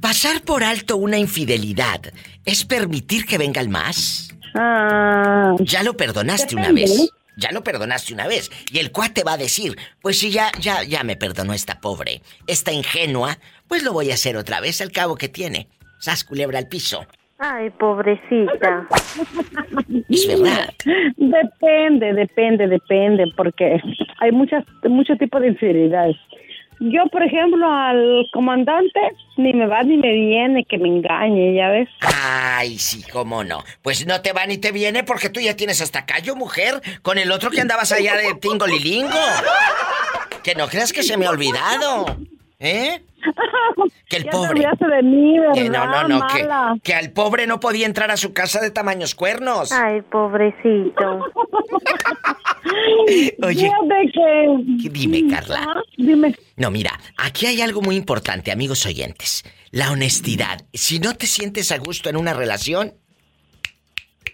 Pasar 0.00 0.42
por 0.42 0.62
alto 0.62 0.96
una 0.96 1.18
infidelidad 1.18 2.00
es 2.44 2.64
permitir 2.64 3.26
que 3.26 3.38
venga 3.38 3.60
el 3.60 3.68
más. 3.68 4.28
Ah, 4.54 5.54
Ya 5.60 5.82
lo 5.82 5.96
perdonaste 5.96 6.54
una 6.54 6.70
vez. 6.70 7.10
Ya 7.40 7.52
lo 7.52 7.64
perdonaste 7.64 8.12
una 8.12 8.28
vez. 8.28 8.50
Y 8.70 8.78
el 8.78 8.92
cuate 8.92 9.24
va 9.24 9.32
a 9.32 9.38
decir, 9.38 9.76
pues 10.02 10.18
si 10.18 10.30
ya, 10.30 10.52
ya, 10.60 10.82
ya 10.84 11.02
me 11.04 11.16
perdonó 11.16 11.54
esta 11.54 11.80
pobre, 11.80 12.20
esta 12.46 12.70
ingenua, 12.70 13.38
pues 13.66 13.82
lo 13.82 13.94
voy 13.94 14.10
a 14.10 14.14
hacer 14.14 14.36
otra 14.36 14.60
vez 14.60 14.82
al 14.82 14.92
cabo 14.92 15.16
que 15.16 15.28
tiene. 15.28 15.68
Sas 15.98 16.22
culebra 16.22 16.58
al 16.58 16.68
piso. 16.68 17.06
Ay, 17.38 17.70
pobrecita. 17.70 18.86
Es 20.10 20.26
verdad. 20.26 20.74
Depende, 21.16 22.12
depende, 22.12 22.66
depende, 22.68 23.24
porque 23.36 23.80
hay 24.18 24.32
muchas, 24.32 24.64
muchos 24.84 25.16
tipos 25.18 25.40
de 25.40 25.48
infidelidades. 25.48 26.16
Yo, 26.80 27.06
por 27.12 27.22
ejemplo, 27.22 27.70
al 27.70 28.26
comandante 28.32 29.00
ni 29.36 29.52
me 29.52 29.66
va 29.66 29.82
ni 29.82 29.98
me 29.98 30.12
viene 30.12 30.64
que 30.64 30.78
me 30.78 30.88
engañe, 30.88 31.54
¿ya 31.54 31.68
ves? 31.68 31.90
Ay, 32.00 32.78
sí, 32.78 33.04
cómo 33.12 33.44
no. 33.44 33.62
Pues 33.82 34.06
no 34.06 34.22
te 34.22 34.32
va 34.32 34.46
ni 34.46 34.56
te 34.56 34.72
viene 34.72 35.04
porque 35.04 35.28
tú 35.28 35.40
ya 35.40 35.54
tienes 35.54 35.82
hasta 35.82 36.06
callo, 36.06 36.36
mujer, 36.36 36.80
con 37.02 37.18
el 37.18 37.32
otro 37.32 37.50
que 37.50 37.60
andabas 37.60 37.92
allá 37.92 38.16
de 38.16 38.34
Tingolilingo. 38.34 39.10
Que 40.42 40.54
no 40.54 40.68
creas 40.68 40.94
que 40.94 41.02
se 41.02 41.18
me 41.18 41.26
ha 41.26 41.30
olvidado. 41.30 42.16
¿Eh? 42.60 43.02
Que 44.08 44.18
el 44.18 44.24
pobre. 44.30 44.50
olvidaste 44.50 44.86
de 44.86 45.02
mí, 45.02 45.38
¿verdad? 45.38 45.54
Que 45.54 45.70
no, 45.70 45.86
no, 45.86 46.08
no, 46.08 46.26
que, 46.82 46.94
al 46.94 47.10
pobre 47.10 47.46
no 47.46 47.58
podía 47.58 47.86
entrar 47.86 48.10
a 48.10 48.18
su 48.18 48.34
casa 48.34 48.60
de 48.60 48.70
tamaños 48.70 49.14
cuernos. 49.14 49.72
Ay, 49.72 50.02
pobrecito. 50.02 51.02
Oye. 53.42 53.62
Fíjate 53.62 54.12
que... 54.12 54.46
Dime, 54.90 55.26
Carla. 55.32 55.66
Ah, 55.66 55.80
Dime. 55.96 56.36
No, 56.56 56.70
mira, 56.70 57.00
aquí 57.16 57.46
hay 57.46 57.62
algo 57.62 57.80
muy 57.80 57.96
importante, 57.96 58.52
amigos 58.52 58.84
oyentes. 58.84 59.42
La 59.70 59.90
honestidad. 59.90 60.66
Si 60.74 60.98
no 60.98 61.14
te 61.14 61.26
sientes 61.26 61.72
a 61.72 61.78
gusto 61.78 62.10
en 62.10 62.16
una 62.16 62.34
relación, 62.34 62.92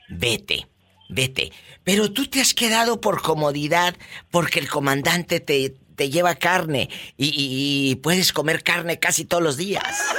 vete, 0.08 0.66
vete. 1.08 1.52
Pero 1.84 2.12
tú 2.12 2.26
te 2.26 2.40
has 2.40 2.54
quedado 2.54 3.00
por 3.00 3.22
comodidad, 3.22 3.94
porque 4.32 4.58
el 4.58 4.68
comandante 4.68 5.38
te, 5.38 5.76
te 5.96 6.10
lleva 6.10 6.34
carne 6.34 6.88
y, 7.16 7.26
y- 7.26 7.90
y 7.90 7.94
puedes 7.96 8.32
comer 8.32 8.62
carne 8.62 8.98
casi 8.98 9.24
todos 9.26 9.42
los 9.42 9.56
días. 9.56 10.14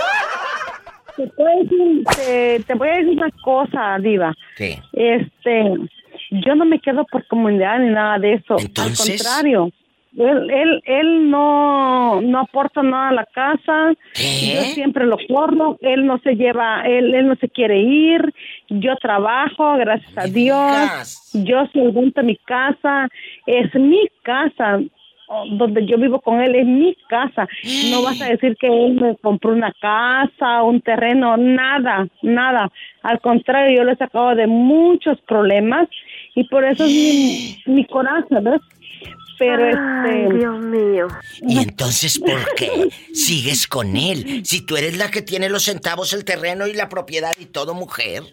Te, 1.16 1.28
puedo 1.28 1.50
decir- 1.64 2.04
te, 2.16 2.64
te 2.66 2.74
voy 2.76 2.90
a 2.90 2.92
decir 2.98 3.10
una 3.18 3.32
cosa, 3.44 3.98
Diva. 4.00 4.34
¿Qué? 4.56 4.80
Este, 4.94 5.74
yo 6.32 6.56
no 6.56 6.66
me 6.66 6.80
quedo 6.80 7.06
por 7.12 7.26
comunidad 7.28 7.80
ni 7.80 7.90
nada 7.90 8.20
de 8.20 8.34
eso. 8.34 8.58
Entonces. 8.60 9.10
Al 9.10 9.18
contrario. 9.18 9.72
Él, 10.18 10.50
él, 10.50 10.82
él 10.86 11.30
no, 11.30 12.22
no 12.22 12.40
aporta 12.40 12.82
nada 12.82 13.10
a 13.10 13.14
la 13.14 13.26
casa. 13.26 13.94
Yo 14.16 14.62
siempre 14.74 15.06
lo 15.06 15.18
corro. 15.28 15.78
Él 15.82 16.08
no 16.08 16.18
se 16.24 16.34
lleva, 16.36 16.82
él, 16.88 17.14
él 17.14 17.28
no 17.28 17.36
se 17.36 17.48
quiere 17.50 17.80
ir. 17.80 18.34
Yo 18.68 18.96
trabajo, 18.96 19.76
gracias 19.78 20.18
a 20.18 20.24
Dios. 20.26 21.30
Yo 21.34 21.68
solvento 21.72 22.24
mi 22.24 22.36
casa. 22.38 23.08
Es 23.46 23.74
mi 23.76 24.08
casa. 24.24 24.80
Donde 25.52 25.86
yo 25.86 25.98
vivo 25.98 26.22
con 26.22 26.42
él 26.42 26.56
es 26.56 26.66
mi 26.66 26.96
casa. 27.10 27.48
No 27.92 28.02
vas 28.02 28.22
a 28.22 28.30
decir 28.30 28.56
que 28.58 28.68
él 28.68 28.94
me 28.94 29.16
compró 29.18 29.52
una 29.52 29.74
casa, 29.82 30.64
un 30.64 30.82
terreno, 30.82 31.36
nada, 31.36 32.08
nada. 32.22 32.72
Al 33.04 33.20
contrario, 33.20 33.78
yo 33.78 33.84
lo 33.84 33.92
he 33.92 33.98
sacado 33.98 34.36
de 34.36 34.48
muchos 34.48 35.20
problemas 35.22 35.90
y 36.36 36.44
por 36.46 36.64
eso 36.64 36.86
es 36.86 36.92
mi, 36.92 37.74
mi 37.74 37.86
coraje, 37.86 38.40
¿ves? 38.42 38.62
Pero 39.38 39.66
Ay, 39.66 40.24
este. 40.24 40.38
Dios 40.38 40.60
mío. 40.60 41.08
¿Y 41.42 41.60
entonces 41.60 42.20
por 42.20 42.56
qué 42.56 42.90
sigues 43.14 43.68
con 43.68 43.96
él? 43.96 44.42
Si 44.46 44.66
tú 44.66 44.78
eres 44.78 44.98
la 44.98 45.12
que 45.12 45.22
tiene 45.22 45.50
los 45.50 45.64
centavos, 45.64 46.14
el 46.14 46.26
terreno 46.26 46.68
y 46.68 46.74
la 46.74 46.90
propiedad 46.90 47.34
y 47.40 47.46
todo, 47.46 47.74
mujer. 47.74 48.24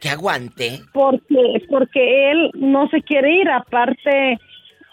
Que 0.00 0.10
aguante. 0.10 0.82
porque 0.92 1.64
porque 1.70 2.30
él 2.30 2.50
no 2.54 2.86
se 2.88 3.00
quiere 3.00 3.40
ir 3.40 3.48
aparte 3.48 4.38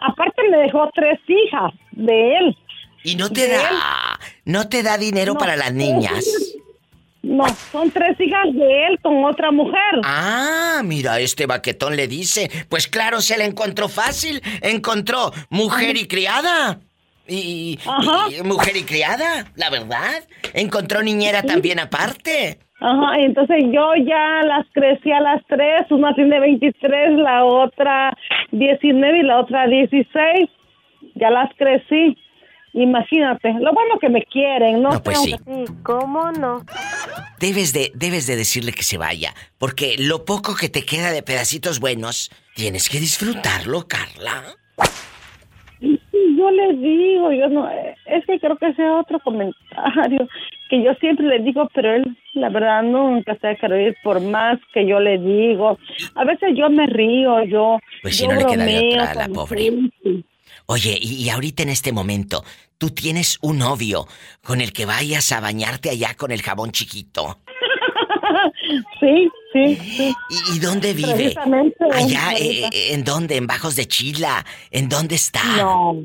aparte 0.03 0.41
me 0.51 0.57
dejó 0.57 0.89
tres 0.93 1.19
hijas 1.27 1.71
de 1.91 2.37
él 2.37 2.57
Y 3.03 3.15
no 3.15 3.29
te 3.29 3.47
da, 3.47 4.19
no 4.45 4.67
te 4.69 4.83
da 4.83 4.97
dinero 4.97 5.33
No, 5.33 5.39
para 5.39 5.55
las 5.55 5.73
niñas. 5.73 6.25
no 7.21 7.45
son 7.71 7.89
tres 7.91 8.19
hijas 8.19 8.53
de 8.53 8.87
él 8.87 8.99
con 9.01 9.23
otra 9.25 9.51
mujer 9.51 9.79
Ah, 10.03 10.81
mira, 10.83 11.19
este 11.19 11.45
baquetón 11.45 11.95
le 11.95 12.07
dice. 12.07 12.49
Pues 12.69 12.87
claro, 12.87 13.21
se 13.21 13.37
la 13.37 13.45
encontró 13.45 13.87
fácil. 13.89 14.41
Encontró 14.61 15.31
mujer 15.49 15.95
y 15.97 16.07
criada. 16.07 16.79
Y, 17.27 17.79
y- 18.37 18.41
mujer 18.43 18.75
y 18.75 18.83
criada, 18.83 19.51
la 19.55 19.69
verdad. 19.69 20.23
Encontró 20.53 21.01
niñera 21.01 21.41
también 21.43 21.79
aparte. 21.79 22.59
Ajá, 22.83 23.17
y 23.17 23.23
entonces 23.23 23.63
yo 23.71 23.95
ya 23.95 24.41
las 24.43 24.65
crecí 24.73 25.09
a 25.09 25.21
las 25.21 25.41
tres, 25.47 25.89
una 25.89 26.13
tiene 26.15 26.37
23, 26.37 27.17
la 27.17 27.45
otra 27.45 28.13
19 28.51 29.19
y 29.19 29.23
la 29.23 29.39
otra 29.39 29.67
16. 29.67 30.49
Ya 31.15 31.29
las 31.29 31.49
crecí. 31.57 32.17
Imagínate, 32.73 33.53
lo 33.53 33.71
bueno 33.71 33.99
que 34.01 34.09
me 34.09 34.21
quieren, 34.23 34.81
¿no? 34.81 34.89
No, 34.89 35.01
pues 35.01 35.17
sí. 35.21 35.33
¿cómo 35.83 36.29
no? 36.33 36.65
Debes 37.39 37.71
de, 37.71 37.93
debes 37.95 38.27
de 38.27 38.35
decirle 38.35 38.73
que 38.73 38.83
se 38.83 38.97
vaya. 38.97 39.33
Porque 39.57 39.95
lo 39.97 40.25
poco 40.25 40.53
que 40.53 40.67
te 40.67 40.83
queda 40.83 41.11
de 41.11 41.23
pedacitos 41.23 41.79
buenos, 41.79 42.31
tienes 42.53 42.89
que 42.89 42.99
disfrutarlo, 42.99 43.87
Carla. 43.87 44.43
Yo 45.79 46.51
le 46.51 46.73
digo, 46.73 47.31
yo 47.31 47.47
no, 47.47 47.69
es 47.69 48.25
que 48.25 48.39
creo 48.41 48.57
que 48.57 48.67
es 48.67 48.75
otro 48.79 49.21
comentario 49.21 50.27
que 50.69 50.83
yo 50.83 50.93
siempre 50.99 51.25
le 51.27 51.39
digo, 51.39 51.69
pero 51.73 51.93
él, 51.95 52.17
la 52.33 52.49
verdad, 52.49 52.83
nunca 52.83 53.35
se 53.39 53.47
ha 53.47 53.55
querido 53.55 53.79
ir 53.79 53.95
por 54.03 54.19
más 54.21 54.59
que 54.73 54.87
yo 54.87 54.99
le 54.99 55.17
digo. 55.17 55.77
A 56.15 56.23
veces 56.25 56.49
yo 56.55 56.69
me 56.69 56.87
río, 56.87 57.43
yo, 57.43 57.79
Pues 58.01 58.17
si 58.17 58.23
yo 58.23 58.29
no 58.33 58.39
le 58.39 58.45
queda 58.45 58.65
de 58.65 58.89
otra, 58.93 59.13
la 59.15 59.25
con 59.25 59.33
pobre. 59.33 59.63
gente. 59.63 60.23
Oye, 60.65 60.97
y, 60.99 61.25
y 61.25 61.29
ahorita 61.29 61.63
en 61.63 61.69
este 61.69 61.91
momento, 61.91 62.43
tú 62.77 62.89
tienes 62.89 63.37
un 63.41 63.59
novio 63.59 64.07
con 64.43 64.61
el 64.61 64.71
que 64.71 64.85
vayas 64.85 65.31
a 65.31 65.41
bañarte 65.41 65.89
allá 65.89 66.15
con 66.15 66.31
el 66.31 66.41
jabón 66.41 66.71
chiquito. 66.71 67.39
sí, 68.99 69.29
sí, 69.51 69.75
sí. 69.75 70.13
¿Y, 70.29 70.55
y 70.55 70.59
dónde 70.59 70.93
vive? 70.93 71.35
Allá, 71.93 72.33
eh, 72.39 72.93
¿en 72.93 73.03
dónde? 73.03 73.35
¿En 73.37 73.47
Bajos 73.47 73.75
de 73.75 73.85
Chila? 73.87 74.45
¿En 74.71 74.89
dónde 74.89 75.15
está? 75.15 75.41
No, 75.57 75.95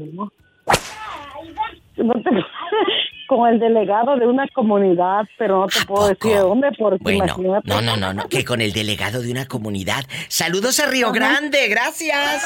con 3.28 3.48
el 3.48 3.60
delegado 3.60 4.16
de 4.16 4.26
una 4.26 4.48
comunidad, 4.48 5.28
pero 5.38 5.60
no 5.60 5.66
te 5.68 5.84
puedo 5.86 6.08
decir 6.08 6.32
de 6.32 6.38
dónde 6.38 6.72
porque 6.76 6.98
Bueno, 7.04 7.24
imagínate. 7.26 7.68
no, 7.68 7.80
no, 7.80 7.96
no, 7.96 8.12
no, 8.12 8.28
que 8.28 8.44
con 8.44 8.60
el 8.60 8.72
delegado 8.72 9.22
de 9.22 9.30
una 9.30 9.46
comunidad. 9.46 10.04
Saludos 10.28 10.80
a 10.80 10.86
Río 10.86 11.08
Ajá. 11.08 11.14
Grande, 11.14 11.68
gracias. 11.68 12.42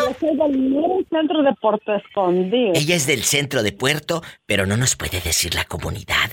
Yo 0.00 0.16
soy 0.20 0.36
del 0.36 1.06
centro 1.10 1.42
de 1.42 1.52
Puerto 1.60 1.94
Escondido. 1.94 2.72
Ella 2.74 2.96
es 2.96 3.06
del 3.06 3.22
centro 3.22 3.62
de 3.62 3.72
Puerto, 3.72 4.22
pero 4.46 4.66
no 4.66 4.76
nos 4.76 4.96
puede 4.96 5.20
decir 5.20 5.54
la 5.54 5.64
comunidad. 5.64 6.30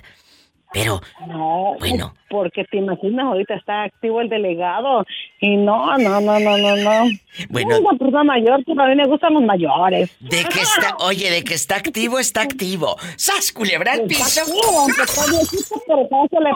Pero, 0.73 1.01
No, 1.27 1.75
bueno. 1.79 2.13
porque 2.29 2.63
te 2.63 2.77
imaginas, 2.77 3.25
ahorita 3.25 3.55
está 3.55 3.83
activo 3.83 4.21
el 4.21 4.29
delegado. 4.29 5.03
Y 5.41 5.57
no, 5.57 5.97
no, 5.97 6.21
no, 6.21 6.39
no, 6.39 6.57
no, 6.57 6.75
no. 6.77 7.09
Bueno. 7.49 7.77
Una 7.79 7.97
persona 7.97 8.23
mayor, 8.23 8.63
pero 8.65 8.81
a 8.83 8.87
mí 8.87 8.95
me 8.95 9.05
gustan 9.07 9.33
los 9.33 9.43
mayores. 9.43 10.09
De 10.21 10.45
que 10.45 10.61
está, 10.61 10.95
oye, 10.99 11.29
de 11.29 11.43
que 11.43 11.55
está 11.55 11.75
activo, 11.75 12.19
está 12.19 12.41
activo. 12.43 12.95
¡Sas, 13.17 13.51
culebra 13.51 13.93
al 13.93 14.03
piso! 14.03 14.23
Está 14.25 14.41
activo, 14.43 14.79
aunque 14.79 15.01
está 15.01 15.25
viejito, 15.29 15.81
pero 15.85 16.07
¿cómo 16.09 16.27
se 16.29 16.39
le 16.39 16.49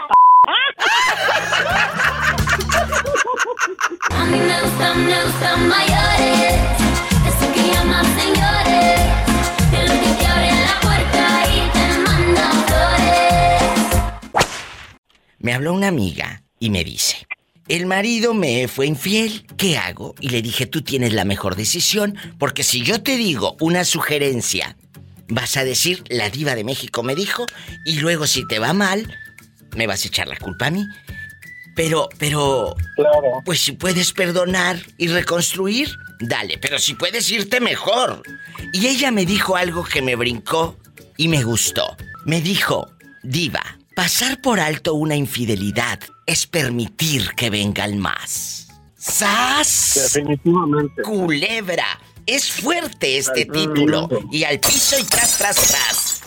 A 4.11 4.25
mí 4.25 4.37
me 4.39 4.61
gustan, 4.61 5.05
me 5.05 5.23
gustan 5.23 5.67
mayores, 5.67 6.55
esos 7.27 7.49
que 7.53 7.71
llaman 7.73 8.05
señores, 8.05 9.01
Me 15.45 15.53
habló 15.53 15.73
una 15.73 15.89
amiga 15.89 16.41
y 16.59 16.71
me 16.71 16.83
dice, 16.83 17.27
el 17.67 17.85
marido 17.85 18.33
me 18.33 18.67
fue 18.67 18.87
infiel, 18.87 19.45
¿qué 19.57 19.77
hago? 19.77 20.15
Y 20.19 20.29
le 20.29 20.41
dije, 20.41 20.65
tú 20.65 20.81
tienes 20.81 21.13
la 21.13 21.23
mejor 21.23 21.55
decisión, 21.55 22.17
porque 22.39 22.63
si 22.63 22.81
yo 22.81 23.03
te 23.03 23.15
digo 23.15 23.55
una 23.59 23.85
sugerencia, 23.85 24.75
vas 25.27 25.55
a 25.55 25.63
decir, 25.63 26.03
la 26.09 26.31
diva 26.31 26.55
de 26.55 26.63
México 26.63 27.03
me 27.03 27.13
dijo, 27.13 27.45
y 27.85 27.99
luego 27.99 28.25
si 28.25 28.47
te 28.47 28.57
va 28.57 28.73
mal, 28.73 29.15
me 29.75 29.85
vas 29.85 30.03
a 30.03 30.07
echar 30.07 30.27
la 30.27 30.35
culpa 30.35 30.65
a 30.65 30.71
mí. 30.71 30.83
Pero, 31.75 32.09
pero, 32.17 32.75
pues 33.45 33.59
si 33.59 33.73
puedes 33.73 34.13
perdonar 34.13 34.79
y 34.97 35.09
reconstruir, 35.09 35.91
dale, 36.21 36.57
pero 36.57 36.79
si 36.79 36.95
puedes 36.95 37.29
irte 37.29 37.59
mejor. 37.59 38.23
Y 38.73 38.87
ella 38.87 39.11
me 39.11 39.27
dijo 39.27 39.55
algo 39.55 39.83
que 39.83 40.01
me 40.01 40.15
brincó 40.15 40.79
y 41.17 41.27
me 41.27 41.43
gustó. 41.43 41.95
Me 42.25 42.41
dijo, 42.41 42.89
diva, 43.21 43.77
pasar 43.95 44.41
por 44.41 44.59
alto 44.59 44.93
una 44.93 45.15
infidelidad 45.15 45.99
es 46.25 46.45
permitir 46.45 47.31
que 47.35 47.49
vengan 47.49 47.97
más. 47.97 48.67
¡Sas! 48.97 50.11
Definitivamente. 50.13 51.01
Culebra. 51.03 51.85
Es 52.25 52.51
fuerte 52.51 53.17
este 53.17 53.45
título. 53.45 54.09
Y 54.31 54.43
al 54.43 54.59
piso 54.59 54.97
y 54.99 55.03
tras, 55.03 55.37
tras, 55.37 55.55
tras. 55.55 56.21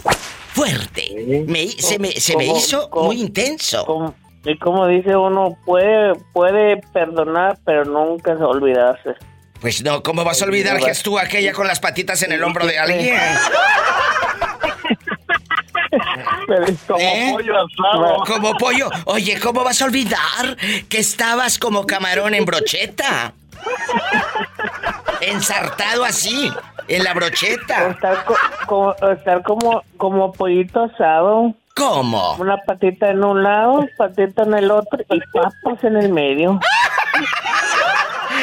Fuerte. 0.52 1.44
Me- 1.46 1.68
se 1.68 1.98
me, 1.98 2.12
se 2.12 2.36
me 2.36 2.46
¿Cómo- 2.46 2.58
hizo 2.58 2.90
muy 2.94 3.20
intenso. 3.20 3.84
cómo- 3.84 4.14
y 4.44 4.56
como 4.58 4.86
dice 4.86 5.16
uno, 5.16 5.58
puede, 5.66 6.14
puede 6.32 6.80
perdonar, 6.92 7.58
pero 7.66 7.84
nunca 7.84 8.32
olvidarse. 8.34 9.10
Pues 9.60 9.82
no, 9.82 10.02
¿cómo 10.04 10.22
vas 10.24 10.40
a 10.40 10.44
olvidar 10.44 10.78
que 10.78 10.90
estuvo 10.90 11.18
aquella 11.18 11.52
con 11.52 11.66
las 11.66 11.80
patitas 11.80 12.22
en 12.22 12.30
el 12.32 12.42
hombro 12.44 12.64
de 12.64 12.78
alguien? 12.78 13.16
Como 16.86 16.98
¿Eh? 17.00 17.30
pollo 17.32 17.54
asado. 17.56 18.24
Como 18.24 18.54
pollo. 18.56 18.88
Oye, 19.06 19.38
¿cómo 19.40 19.64
vas 19.64 19.80
a 19.82 19.86
olvidar 19.86 20.56
que 20.88 20.98
estabas 20.98 21.58
como 21.58 21.86
camarón 21.86 22.34
en 22.34 22.44
brocheta? 22.44 23.32
Ensartado 25.20 26.04
así, 26.04 26.50
en 26.88 27.04
la 27.04 27.12
brocheta. 27.14 27.88
Estar, 27.88 28.24
co- 28.24 28.36
como, 28.66 28.94
estar 29.12 29.42
como, 29.42 29.82
como 29.96 30.32
pollito 30.32 30.84
asado. 30.84 31.54
¿Cómo? 31.74 32.34
Una 32.34 32.56
patita 32.58 33.10
en 33.10 33.22
un 33.24 33.42
lado, 33.42 33.86
patita 33.96 34.42
en 34.42 34.54
el 34.54 34.70
otro 34.70 34.98
y 35.08 35.20
papas 35.32 35.84
en 35.84 35.96
el 35.96 36.10
medio. 36.12 36.58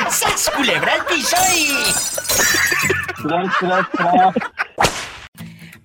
¡Sas, 0.09 0.51
culebra 0.55 0.93
al 0.93 1.05
piso 1.05 1.35
y... 1.55 1.93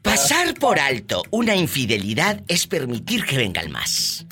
Pasar 0.03 0.55
por 0.55 0.79
alto 0.79 1.23
una 1.31 1.55
infidelidad 1.55 2.41
es 2.49 2.67
permitir 2.67 3.25
que 3.25 3.37
venga 3.37 3.61
el 3.61 3.69
más. 3.69 4.27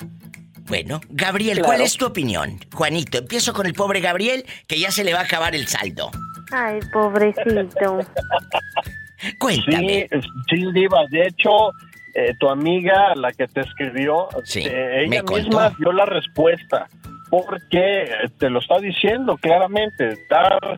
Bueno, 0.67 1.01
Gabriel, 1.09 1.61
¿cuál 1.63 1.81
es 1.81 1.97
tu 1.97 2.05
opinión? 2.05 2.59
Juanito, 2.73 3.17
empiezo 3.17 3.53
con 3.53 3.65
el 3.65 3.73
pobre 3.73 4.01
Gabriel, 4.01 4.45
que 4.67 4.79
ya 4.79 4.91
se 4.91 5.03
le 5.03 5.13
va 5.13 5.21
a 5.21 5.23
acabar 5.23 5.55
el 5.55 5.67
saldo. 5.67 6.11
Ay, 6.51 6.79
pobrecito. 6.93 7.99
Cuéntame. 9.39 10.07
Sí, 10.11 10.19
sí, 10.49 10.71
Diva. 10.73 11.05
De 11.09 11.27
hecho, 11.27 11.71
eh, 12.13 12.33
tu 12.39 12.49
amiga, 12.49 13.15
la 13.15 13.31
que 13.31 13.47
te 13.47 13.61
escribió, 13.61 14.27
eh, 14.55 15.05
me 15.07 15.17
ella 15.17 15.23
misma 15.23 15.73
dio 15.77 15.91
la 15.91 16.05
respuesta. 16.05 16.87
Porque 17.29 18.03
eh, 18.03 18.29
te 18.37 18.49
lo 18.49 18.59
está 18.59 18.79
diciendo 18.79 19.37
claramente. 19.37 20.25
Dar, 20.29 20.77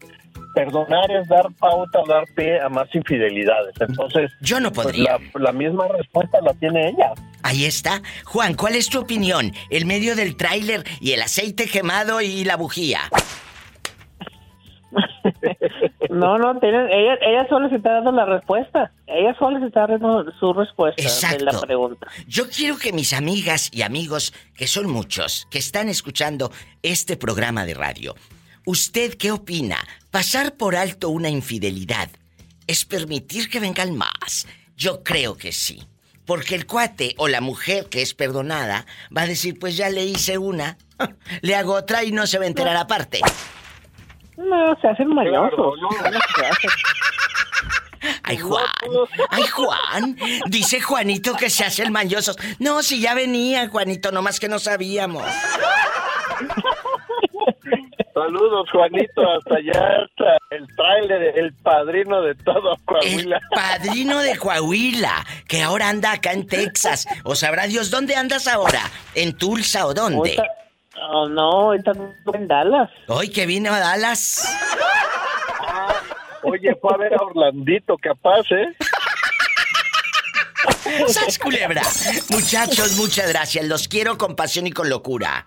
perdonar 0.54 1.12
es 1.12 1.28
dar 1.28 1.52
pauta, 1.60 2.00
dar 2.08 2.26
pie 2.36 2.60
a 2.60 2.70
más 2.70 2.94
infidelidades. 2.94 3.74
Entonces, 3.80 4.32
yo 4.42 4.60
no 4.60 4.72
pues, 4.72 4.88
podría. 4.88 5.18
la, 5.34 5.40
la 5.40 5.52
misma 5.52 5.88
respuesta 5.88 6.40
la 6.42 6.54
tiene 6.56 6.90
ella. 6.90 7.14
Ahí 7.44 7.66
está. 7.66 8.02
Juan, 8.26 8.54
¿cuál 8.54 8.76
es 8.76 8.90
tu 8.90 9.00
opinión? 9.00 9.52
El 9.70 9.86
medio 9.86 10.16
del 10.16 10.36
tráiler 10.36 10.84
y 11.00 11.12
el 11.14 11.22
aceite 11.22 11.68
quemado 11.68 12.22
y 12.22 12.44
la 12.44 12.56
bujía. 12.58 13.02
No, 16.10 16.38
no, 16.38 16.60
tienen, 16.60 16.88
ella, 16.92 17.14
ella 17.22 17.48
solo 17.48 17.70
se 17.70 17.78
está 17.78 17.94
dando 17.94 18.12
la 18.12 18.26
respuesta. 18.26 18.92
Ella 19.08 19.34
solo 19.40 19.60
se 19.60 19.68
está 19.68 19.88
dando 19.88 20.30
su 20.40 20.52
respuesta 20.52 21.02
de 21.02 21.08
la 21.08 21.14
Exacto. 21.14 21.62
pregunta. 21.62 22.08
Yo 22.28 22.50
quiero 22.50 22.78
que 22.78 22.92
mis 22.92 23.14
amigas 23.14 23.70
y 23.74 23.82
amigos, 23.82 24.34
que 24.56 24.68
son 24.68 24.92
muchos, 24.92 25.48
que 25.50 25.60
están 25.60 25.88
escuchando 25.88 26.52
este 26.84 27.16
programa 27.16 27.66
de 27.66 27.76
radio, 27.76 28.16
¿usted 28.66 29.16
qué 29.16 29.32
opina? 29.32 29.78
¿Pasar 30.10 30.56
por 30.56 30.76
alto 30.76 31.10
una 31.10 31.30
infidelidad 31.30 32.10
es 32.68 32.86
permitir 32.86 33.50
que 33.50 33.60
vengan 33.60 33.96
más? 33.96 34.48
Yo 34.76 35.04
creo 35.04 35.38
que 35.38 35.52
sí. 35.52 35.84
Porque 36.26 36.56
el 36.56 36.66
cuate 36.66 37.16
o 37.18 37.28
la 37.28 37.42
mujer 37.42 37.88
que 37.90 38.02
es 38.02 38.14
perdonada 38.14 38.86
va 39.16 39.24
a 39.24 39.28
decir, 39.28 39.60
pues 39.60 39.76
ya 39.76 39.90
le 39.90 40.06
hice 40.06 40.38
una, 40.38 40.78
le 41.42 41.56
hago 41.56 41.74
otra 41.74 42.04
y 42.04 42.12
no 42.12 42.28
se 42.28 42.38
va 42.38 42.46
a 42.46 42.48
enterar 42.48 42.78
aparte. 42.78 43.20
No, 44.38 44.76
se 44.82 44.88
hacen 44.88 45.08
mañosos. 45.10 45.80
Ay, 48.24 48.38
Juan. 48.38 48.66
Ay, 49.30 49.44
Juan. 49.44 50.18
Dice 50.48 50.82
Juanito 50.82 51.36
que 51.36 51.50
se 51.50 51.64
hacen 51.64 51.92
mañosos. 51.92 52.38
No, 52.60 52.82
si 52.82 53.00
ya 53.00 53.14
venía, 53.14 53.68
Juanito, 53.70 54.12
nomás 54.12 54.40
que 54.40 54.50
no 54.50 54.58
sabíamos. 54.60 55.24
Saludos, 58.14 58.70
Juanito, 58.72 59.22
hasta 59.30 59.56
allá, 59.56 60.04
hasta 60.04 60.38
el 60.56 60.68
tráiler, 60.76 61.40
el 61.40 61.54
padrino 61.56 62.22
de 62.22 62.36
todo 62.36 62.76
Coahuila. 62.86 63.40
Padrino 63.54 64.20
de 64.20 64.38
Coahuila, 64.38 65.26
que 65.48 65.62
ahora 65.62 65.90
anda 65.90 66.12
acá 66.14 66.34
en 66.34 66.46
Texas. 66.46 67.08
O 67.24 67.36
sabrá 67.36 67.68
Dios, 67.68 67.90
¿dónde 67.90 68.16
andas 68.16 68.48
ahora? 68.48 68.82
¿En 69.16 69.38
Tulsa 69.38 69.86
o 69.86 69.94
dónde? 69.94 70.38
Oh, 71.10 71.30
no, 71.30 71.42
ahorita 71.42 71.94
en 72.34 72.48
Dallas. 72.48 72.90
Hoy 73.08 73.30
que 73.30 73.46
vino 73.46 73.74
a 73.74 73.80
Dallas. 73.80 74.46
Oye, 76.44 76.76
fue 76.82 76.94
a 76.94 76.98
ver 76.98 77.14
a 77.14 77.24
Orlandito, 77.24 77.98
capaz, 77.98 78.44
¿eh? 78.52 78.76
¡Sas 81.08 81.40
culebra! 81.40 81.82
Muchachos, 82.30 82.98
muchas 82.98 83.30
gracias. 83.30 83.66
Los 83.66 83.88
quiero 83.88 84.18
con 84.18 84.36
pasión 84.36 84.68
y 84.68 84.72
con 84.72 84.90
locura. 84.90 85.46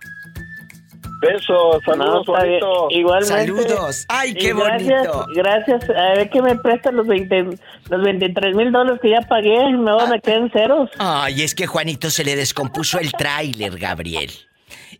Besos, 1.24 1.82
saludos, 1.84 2.26
No. 2.26 2.88
Igualmente. 2.90 3.46
Saludos. 3.46 4.04
Ay, 4.08 4.34
qué 4.34 4.52
gracias, 4.52 5.06
bonito. 5.06 5.26
Gracias. 5.34 5.90
A 5.90 6.14
ver 6.16 6.30
que 6.30 6.42
me 6.42 6.56
prestan 6.56 6.96
los 6.96 7.06
20, 7.06 7.58
los 7.90 8.02
23 8.02 8.56
mil 8.56 8.72
dólares 8.72 9.00
que 9.00 9.10
ya 9.10 9.22
pagué. 9.22 9.56
Me 9.72 10.20
quedan 10.20 10.50
ceros. 10.50 10.90
Ay, 10.98 11.42
es 11.42 11.54
que 11.54 11.66
Juanito 11.66 12.10
se 12.10 12.24
le 12.24 12.36
descompuso 12.36 12.98
el 12.98 13.12
tráiler, 13.12 13.78
Gabriel. 13.78 14.30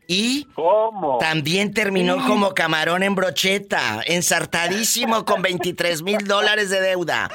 Y 0.06 0.46
¿Cómo? 0.54 1.18
también 1.18 1.72
terminó 1.72 2.16
como 2.26 2.52
camarón 2.52 3.02
en 3.02 3.14
brocheta, 3.14 4.02
ensartadísimo 4.06 5.24
con 5.24 5.40
23 5.40 6.02
mil 6.02 6.18
dólares 6.26 6.68
de 6.70 6.80
deuda. 6.80 7.30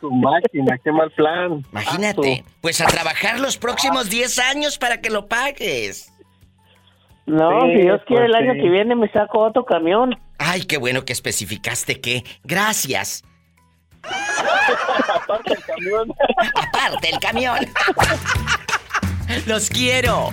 Tu 0.00 0.10
máquina, 0.10 0.78
qué 0.82 0.92
mal 0.92 1.10
plan. 1.10 1.64
Imagínate, 1.72 2.44
pues 2.60 2.80
a 2.80 2.86
trabajar 2.86 3.40
los 3.40 3.56
próximos 3.56 4.08
10 4.08 4.38
años 4.38 4.78
para 4.78 5.00
que 5.00 5.10
lo 5.10 5.26
pagues. 5.26 6.12
No, 7.26 7.60
Sí, 7.62 7.76
si 7.76 7.82
Dios 7.82 8.00
quiere, 8.06 8.24
el 8.26 8.30
pues 8.32 8.42
año 8.42 8.52
sí. 8.54 8.60
que 8.62 8.68
viene 8.70 8.94
me 8.96 9.08
saco 9.12 9.40
otro 9.40 9.64
camión. 9.64 10.18
Ay, 10.38 10.62
qué 10.62 10.78
bueno 10.78 11.04
que 11.04 11.12
especificaste 11.12 12.00
que. 12.00 12.24
Gracias. 12.44 13.22
Aparte 14.02 15.52
el 15.54 15.62
camión. 15.64 16.12
Aparte 16.54 17.10
el 17.12 17.18
camión. 17.20 17.58
Los 19.46 19.68
quiero. 19.68 20.32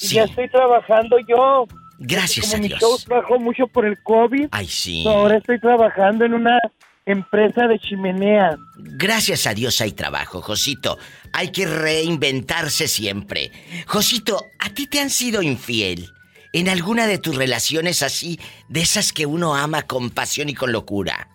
y 0.01 0.07
ya 0.07 0.23
estoy 0.23 0.49
trabajando 0.49 1.17
yo. 1.27 1.65
Gracias 1.99 2.47
Como 2.47 2.57
a 2.57 2.61
mi 2.61 2.67
Dios. 2.67 2.79
show 2.79 2.97
bajó 3.07 3.39
mucho 3.39 3.67
por 3.67 3.85
el 3.85 4.01
COVID. 4.03 4.47
Ay, 4.51 4.67
sí. 4.67 5.05
Ahora 5.07 5.37
estoy 5.37 5.59
trabajando 5.59 6.25
en 6.25 6.33
una 6.33 6.57
empresa 7.05 7.67
de 7.67 7.79
chimenea. 7.79 8.57
Gracias 8.77 9.47
a 9.47 9.53
Dios 9.53 9.79
hay 9.81 9.91
trabajo, 9.93 10.41
Josito. 10.41 10.97
Hay 11.33 11.51
que 11.51 11.65
reinventarse 11.65 12.87
siempre. 12.87 13.51
Josito, 13.87 14.45
¿a 14.59 14.69
ti 14.69 14.87
te 14.87 14.99
han 14.99 15.09
sido 15.09 15.41
infiel? 15.41 16.09
¿En 16.51 16.67
alguna 16.67 17.05
de 17.05 17.19
tus 17.19 17.35
relaciones 17.35 18.01
así, 18.01 18.39
de 18.69 18.81
esas 18.81 19.13
que 19.13 19.25
uno 19.25 19.55
ama 19.55 19.83
con 19.83 20.09
pasión 20.09 20.49
y 20.49 20.55
con 20.55 20.71
locura? 20.71 21.27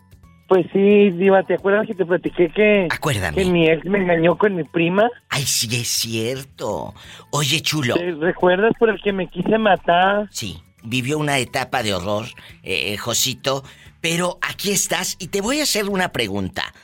Pues 0.48 0.66
sí, 0.72 1.10
Diva, 1.10 1.42
¿te 1.44 1.54
acuerdas 1.54 1.86
que 1.86 1.94
te 1.94 2.04
platiqué 2.04 2.50
que, 2.50 2.88
Acuérdame. 2.90 3.36
que 3.36 3.44
mi 3.44 3.68
ex 3.68 3.84
me 3.86 3.98
engañó 3.98 4.36
con 4.36 4.54
mi 4.56 4.64
prima? 4.64 5.08
Ay, 5.30 5.44
sí, 5.44 5.68
es 5.72 5.88
cierto. 5.88 6.94
Oye, 7.30 7.60
chulo. 7.60 7.94
¿Te 7.94 8.12
recuerdas 8.12 8.72
por 8.78 8.90
el 8.90 9.00
que 9.00 9.12
me 9.12 9.28
quise 9.28 9.56
matar? 9.56 10.28
Sí, 10.30 10.60
vivió 10.82 11.18
una 11.18 11.38
etapa 11.38 11.82
de 11.82 11.94
horror, 11.94 12.26
eh, 12.62 12.96
Josito, 12.98 13.64
pero 14.00 14.38
aquí 14.42 14.70
estás 14.70 15.16
y 15.18 15.28
te 15.28 15.40
voy 15.40 15.60
a 15.60 15.62
hacer 15.62 15.88
una 15.88 16.12
pregunta. 16.12 16.74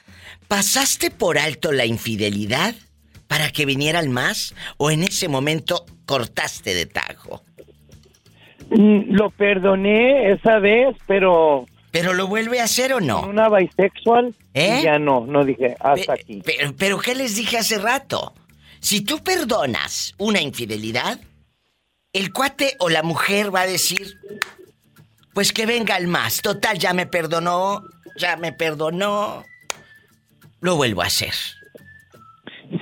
¿Pasaste 0.49 1.11
por 1.11 1.37
alto 1.39 1.71
la 1.71 1.85
infidelidad 1.85 2.75
para 3.29 3.51
que 3.51 3.67
vinieran 3.67 4.11
más 4.11 4.55
o 4.79 4.91
en 4.91 5.03
ese 5.03 5.29
momento 5.29 5.85
cortaste 6.07 6.75
de 6.75 6.87
tajo? 6.87 7.45
Mm, 8.71 9.13
Lo 9.15 9.31
perdoné 9.31 10.33
esa 10.33 10.59
vez, 10.59 10.97
pero... 11.07 11.67
¿Pero 11.91 12.15
lo 12.15 12.29
vuelve 12.29 12.61
a 12.61 12.65
hacer 12.65 12.93
o 12.93 13.01
no? 13.01 13.23
Una 13.23 13.49
bisexual. 13.49 14.33
¿Eh? 14.55 14.81
ya 14.85 14.99
no, 14.99 15.27
no 15.27 15.45
dije, 15.45 15.75
hasta 15.81 16.13
aquí. 16.13 16.41
Pero, 16.45 16.73
pero 16.79 16.99
¿qué 16.99 17.17
les 17.17 17.35
dije 17.35 17.59
hace 17.59 17.79
rato? 17.79 18.33
Si 18.79 19.01
tú 19.05 19.19
perdonas 19.25 20.15
una 20.19 20.41
infidelidad, 20.41 21.19
el 22.13 22.33
cuate 22.33 22.77
o 22.79 22.89
la 22.89 23.03
mujer 23.03 23.53
va 23.55 23.63
a 23.63 23.67
decir, 23.67 24.15
pues 25.35 25.53
que 25.53 25.67
venga 25.67 25.97
el 25.97 26.07
más. 26.07 26.41
Total, 26.43 26.79
ya 26.79 26.93
me 26.95 27.07
perdonó, 27.07 27.83
ya 28.17 28.37
me 28.37 28.53
perdonó. 28.53 29.45
Lo 30.61 30.77
vuelvo 30.77 31.03
a 31.03 31.07
hacer. 31.07 31.35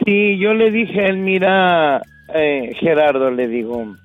Sí, 0.05 0.39
yo 0.39 0.53
le 0.53 0.71
dije 0.71 1.01
a 1.01 1.07
él, 1.07 1.17
mira, 1.17 2.03
eh, 2.35 2.75
Gerardo, 2.79 3.31
le 3.31 3.49
digo, 3.49 3.97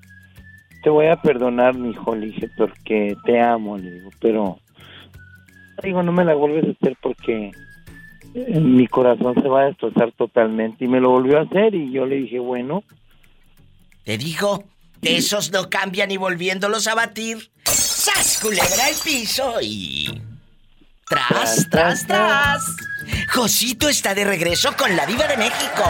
te 0.84 0.89
voy 0.89 1.07
a 1.07 1.15
perdonar, 1.15 1.76
mi 1.76 1.91
hijo, 1.91 2.15
le 2.15 2.27
dije, 2.27 2.49
porque 2.57 3.15
te 3.26 3.39
amo, 3.39 3.77
le 3.77 3.89
digo, 3.89 4.10
pero, 4.19 4.60
digo, 5.81 6.03
no 6.03 6.11
me 6.11 6.26
la 6.26 6.35
vuelves 6.35 6.65
a 6.65 6.72
hacer 6.72 6.97
porque 7.01 7.51
mi 8.34 8.88
corazón 8.88 9.35
se 9.41 9.47
va 9.47 9.61
a 9.61 9.65
destrozar 9.65 10.11
totalmente. 10.11 10.85
Y 10.85 10.88
me 10.88 10.99
lo 10.99 11.11
volvió 11.11 11.39
a 11.39 11.43
hacer 11.43 11.73
y 11.73 11.91
yo 11.91 12.05
le 12.05 12.18
dije, 12.18 12.39
bueno. 12.39 12.84
Te 14.03 14.18
digo, 14.18 14.65
de 15.01 15.18
esos 15.18 15.51
no 15.51 15.69
cambian 15.69 16.11
y 16.11 16.18
volviéndolos 16.18 16.88
a 16.88 16.95
batir. 16.95 17.49
¡Sas, 17.64 18.39
culebra 18.41 18.88
al 18.88 18.95
piso! 19.03 19.55
Y... 19.61 20.22
¡Tras, 21.07 21.69
tras, 21.69 22.05
tras! 22.05 22.76
Josito 23.31 23.88
está 23.89 24.13
de 24.13 24.25
regreso 24.25 24.75
con 24.77 24.95
la 24.95 25.05
diva 25.05 25.27
de 25.27 25.38
México. 25.38 25.84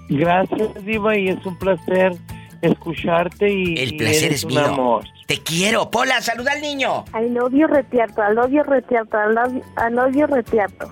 Gracias, 0.10 0.86
Diva, 0.86 1.18
y 1.18 1.30
es 1.30 1.44
un 1.46 1.58
placer 1.58 2.14
escucharte 2.62 3.52
y 3.52 3.76
El 3.78 3.94
y 3.94 3.98
placer 3.98 4.26
eres 4.26 4.40
es 4.42 4.46
mío. 4.46 4.66
amor. 4.66 5.06
Te 5.28 5.38
quiero. 5.38 5.90
Pola, 5.90 6.22
saluda 6.22 6.52
al 6.54 6.62
niño. 6.62 7.06
You, 7.52 7.68
retierto. 7.68 8.22
I 8.22 8.34
love 8.34 8.52
you, 8.52 8.62
I 8.62 9.94
love 9.94 10.16
you, 10.16 10.28
retierto. 10.28 10.92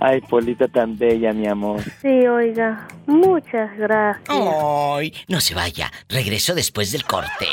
Ay, 0.00 0.20
Polita 0.20 0.68
tan 0.68 0.96
bella, 0.96 1.32
mi 1.32 1.46
amor. 1.48 1.80
Sí, 2.02 2.26
oiga. 2.26 2.86
Muchas 3.06 3.76
gracias. 3.78 4.28
Ay, 4.28 5.12
no 5.28 5.40
se 5.40 5.54
vaya. 5.54 5.90
Regreso 6.08 6.54
después 6.54 6.92
del 6.92 7.04
corte. 7.04 7.46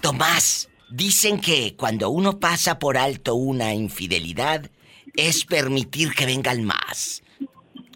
Tomás, 0.00 0.68
dicen 0.90 1.40
que 1.40 1.76
cuando 1.76 2.10
uno 2.10 2.40
pasa 2.40 2.78
por 2.78 2.96
alto 2.96 3.34
una 3.34 3.74
infidelidad 3.74 4.70
es 5.14 5.44
permitir 5.44 6.12
que 6.14 6.26
vengan 6.26 6.64
más. 6.64 7.22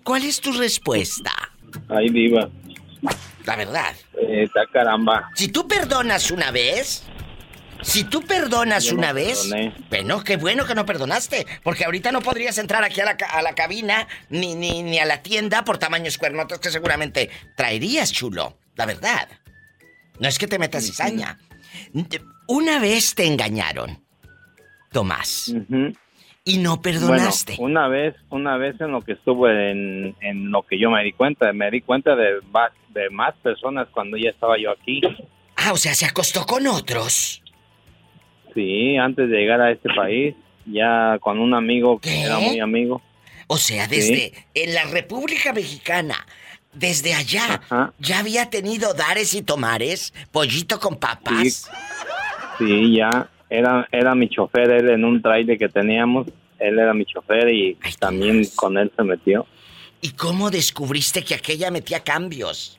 ¿Cuál 0.04 0.24
es 0.24 0.40
tu 0.40 0.52
respuesta? 0.52 1.30
Ay, 1.88 2.08
diva. 2.10 2.48
La 3.44 3.56
verdad. 3.56 3.94
Eh, 4.18 4.44
Está 4.44 4.66
caramba. 4.72 5.30
Si 5.34 5.48
tú 5.48 5.66
perdonas 5.66 6.30
una 6.30 6.50
vez, 6.52 7.02
si 7.82 8.04
tú 8.04 8.22
perdonas 8.22 8.84
Yo 8.84 8.92
no 8.92 8.98
una 8.98 9.12
vez, 9.12 9.40
perdoné. 9.48 9.74
bueno, 9.90 10.22
qué 10.22 10.36
bueno 10.36 10.64
que 10.64 10.74
no 10.76 10.86
perdonaste, 10.86 11.46
porque 11.64 11.84
ahorita 11.84 12.12
no 12.12 12.20
podrías 12.22 12.56
entrar 12.58 12.84
aquí 12.84 13.00
a 13.00 13.04
la, 13.06 13.16
a 13.30 13.42
la 13.42 13.54
cabina 13.54 14.06
ni, 14.30 14.54
ni, 14.54 14.82
ni 14.84 14.98
a 15.00 15.04
la 15.04 15.22
tienda 15.22 15.64
por 15.64 15.78
tamaños 15.78 16.18
cuernotos 16.18 16.60
que 16.60 16.70
seguramente 16.70 17.30
traerías, 17.56 18.12
chulo. 18.12 18.56
La 18.76 18.86
verdad. 18.86 19.28
No 20.20 20.28
es 20.28 20.38
que 20.38 20.46
te 20.46 20.58
metas 20.60 20.84
cizaña. 20.84 21.38
Una 22.46 22.78
vez 22.78 23.14
te 23.16 23.26
engañaron, 23.26 24.04
Tomás, 24.92 25.52
y 26.44 26.58
no 26.58 26.80
perdonaste. 26.80 27.56
Bueno, 27.56 27.80
una 27.80 27.88
vez, 27.88 28.14
una 28.30 28.56
vez 28.56 28.80
en 28.80 28.90
lo 28.92 29.00
que 29.02 29.12
estuvo 29.12 29.48
en, 29.48 30.14
en 30.20 30.50
lo 30.50 30.62
que 30.62 30.78
yo 30.78 30.90
me 30.90 31.02
di 31.04 31.12
cuenta, 31.12 31.52
me 31.52 31.70
di 31.70 31.80
cuenta 31.80 32.16
de 32.16 32.40
más, 32.52 32.72
de 32.90 33.10
más 33.10 33.34
personas 33.36 33.88
cuando 33.92 34.16
ya 34.16 34.30
estaba 34.30 34.58
yo 34.58 34.70
aquí. 34.72 35.00
Ah, 35.56 35.72
o 35.72 35.76
sea, 35.76 35.94
se 35.94 36.06
acostó 36.06 36.44
con 36.44 36.66
otros. 36.66 37.42
Sí, 38.54 38.96
antes 38.96 39.30
de 39.30 39.36
llegar 39.36 39.60
a 39.60 39.70
este 39.70 39.88
país, 39.94 40.34
ya 40.66 41.18
con 41.20 41.38
un 41.38 41.54
amigo 41.54 41.98
que 41.98 42.22
era 42.22 42.38
muy 42.38 42.60
amigo. 42.60 43.00
O 43.46 43.56
sea, 43.56 43.86
Sí. 43.88 43.96
desde 43.96 44.32
en 44.54 44.74
la 44.74 44.84
República 44.84 45.52
Mexicana, 45.52 46.26
desde 46.72 47.14
allá, 47.14 47.60
Ajá. 47.68 47.92
ya 47.98 48.18
había 48.18 48.50
tenido 48.50 48.94
dares 48.94 49.34
y 49.34 49.42
tomares, 49.42 50.12
pollito 50.32 50.80
con 50.80 50.96
papas. 50.96 51.70
Sí, 52.58 52.96
ya 52.96 53.28
era, 53.52 53.86
era 53.92 54.14
mi 54.14 54.28
chofer, 54.28 54.70
él 54.70 54.88
en 54.88 55.04
un 55.04 55.20
trailer 55.20 55.58
que 55.58 55.68
teníamos, 55.68 56.26
él 56.58 56.78
era 56.78 56.94
mi 56.94 57.04
chofer 57.04 57.48
y 57.50 57.76
también 57.98 58.42
con 58.56 58.78
él 58.78 58.90
se 58.96 59.02
metió. 59.02 59.46
¿Y 60.00 60.10
cómo 60.12 60.50
descubriste 60.50 61.22
que 61.22 61.34
aquella 61.34 61.70
metía 61.70 62.00
cambios? 62.00 62.78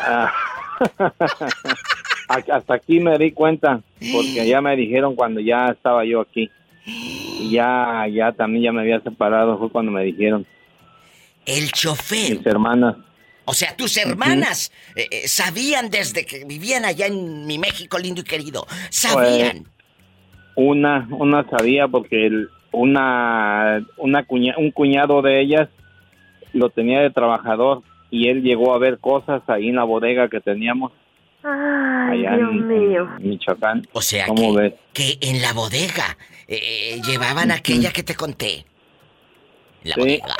Ah, 0.00 0.32
Hasta 2.28 2.74
aquí 2.74 2.98
me 2.98 3.18
di 3.18 3.32
cuenta, 3.32 3.80
porque 4.12 4.46
ya 4.46 4.60
me 4.60 4.74
dijeron 4.74 5.14
cuando 5.14 5.40
ya 5.40 5.68
estaba 5.68 6.04
yo 6.04 6.20
aquí. 6.20 6.50
Y 6.84 7.50
ya, 7.50 8.06
ya 8.12 8.32
también 8.32 8.64
ya 8.64 8.72
me 8.72 8.80
había 8.80 9.00
separado, 9.00 9.58
fue 9.58 9.70
cuando 9.70 9.92
me 9.92 10.02
dijeron. 10.02 10.46
El 11.46 11.70
chofer. 11.72 12.38
Mis 12.38 12.46
hermanas. 12.46 12.96
O 13.44 13.54
sea, 13.54 13.76
tus 13.76 13.96
hermanas 13.96 14.70
eh, 14.94 15.08
eh, 15.10 15.28
sabían 15.28 15.90
desde 15.90 16.24
que 16.24 16.44
vivían 16.44 16.84
allá 16.84 17.06
en 17.06 17.46
mi 17.46 17.58
México 17.58 17.98
lindo 17.98 18.20
y 18.20 18.24
querido. 18.24 18.66
Sabían. 18.90 19.64
Pues, 19.64 19.72
una, 20.54 21.06
una 21.10 21.48
sabía 21.50 21.88
porque 21.88 22.26
el- 22.26 22.48
una, 22.72 23.84
una 23.96 24.24
cuña- 24.26 24.54
un 24.58 24.70
cuñado 24.70 25.22
de 25.22 25.40
ellas 25.40 25.68
lo 26.52 26.70
tenía 26.70 27.00
de 27.00 27.10
trabajador 27.10 27.82
y 28.10 28.28
él 28.28 28.42
llegó 28.42 28.74
a 28.74 28.78
ver 28.78 28.98
cosas 28.98 29.42
ahí 29.48 29.68
en 29.70 29.76
la 29.76 29.84
bodega 29.84 30.28
que 30.28 30.40
teníamos 30.40 30.92
Ay, 31.42 32.24
allá 32.26 32.36
Dios 32.36 32.50
en, 32.52 32.68
mío. 32.68 33.08
en 33.18 33.28
Michoacán. 33.30 33.88
O 33.92 34.00
sea 34.02 34.26
¿Cómo 34.26 34.54
que, 34.54 34.60
ves? 34.60 34.74
que 34.92 35.18
en 35.20 35.42
la 35.42 35.52
bodega 35.52 36.16
eh, 36.46 37.00
llevaban 37.06 37.50
aquella 37.50 37.90
que 37.92 38.02
te 38.02 38.14
conté. 38.14 38.64
La 39.82 39.94
Sí. 39.94 40.00
bodega. 40.00 40.36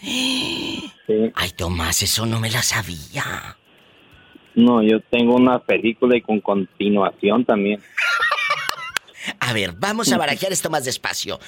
Sí. 0.00 0.92
Ay, 1.34 1.50
Tomás, 1.50 2.02
eso 2.02 2.26
no 2.26 2.40
me 2.40 2.50
la 2.50 2.62
sabía. 2.62 3.56
No, 4.54 4.82
yo 4.82 5.00
tengo 5.00 5.34
una 5.36 5.58
película 5.60 6.16
y 6.16 6.22
con 6.22 6.40
continuación 6.40 7.44
también. 7.44 7.80
A 9.40 9.52
ver, 9.52 9.74
vamos 9.76 10.10
a 10.12 10.18
barajear 10.18 10.50
esto 10.52 10.70
más 10.70 10.84
despacio. 10.84 11.38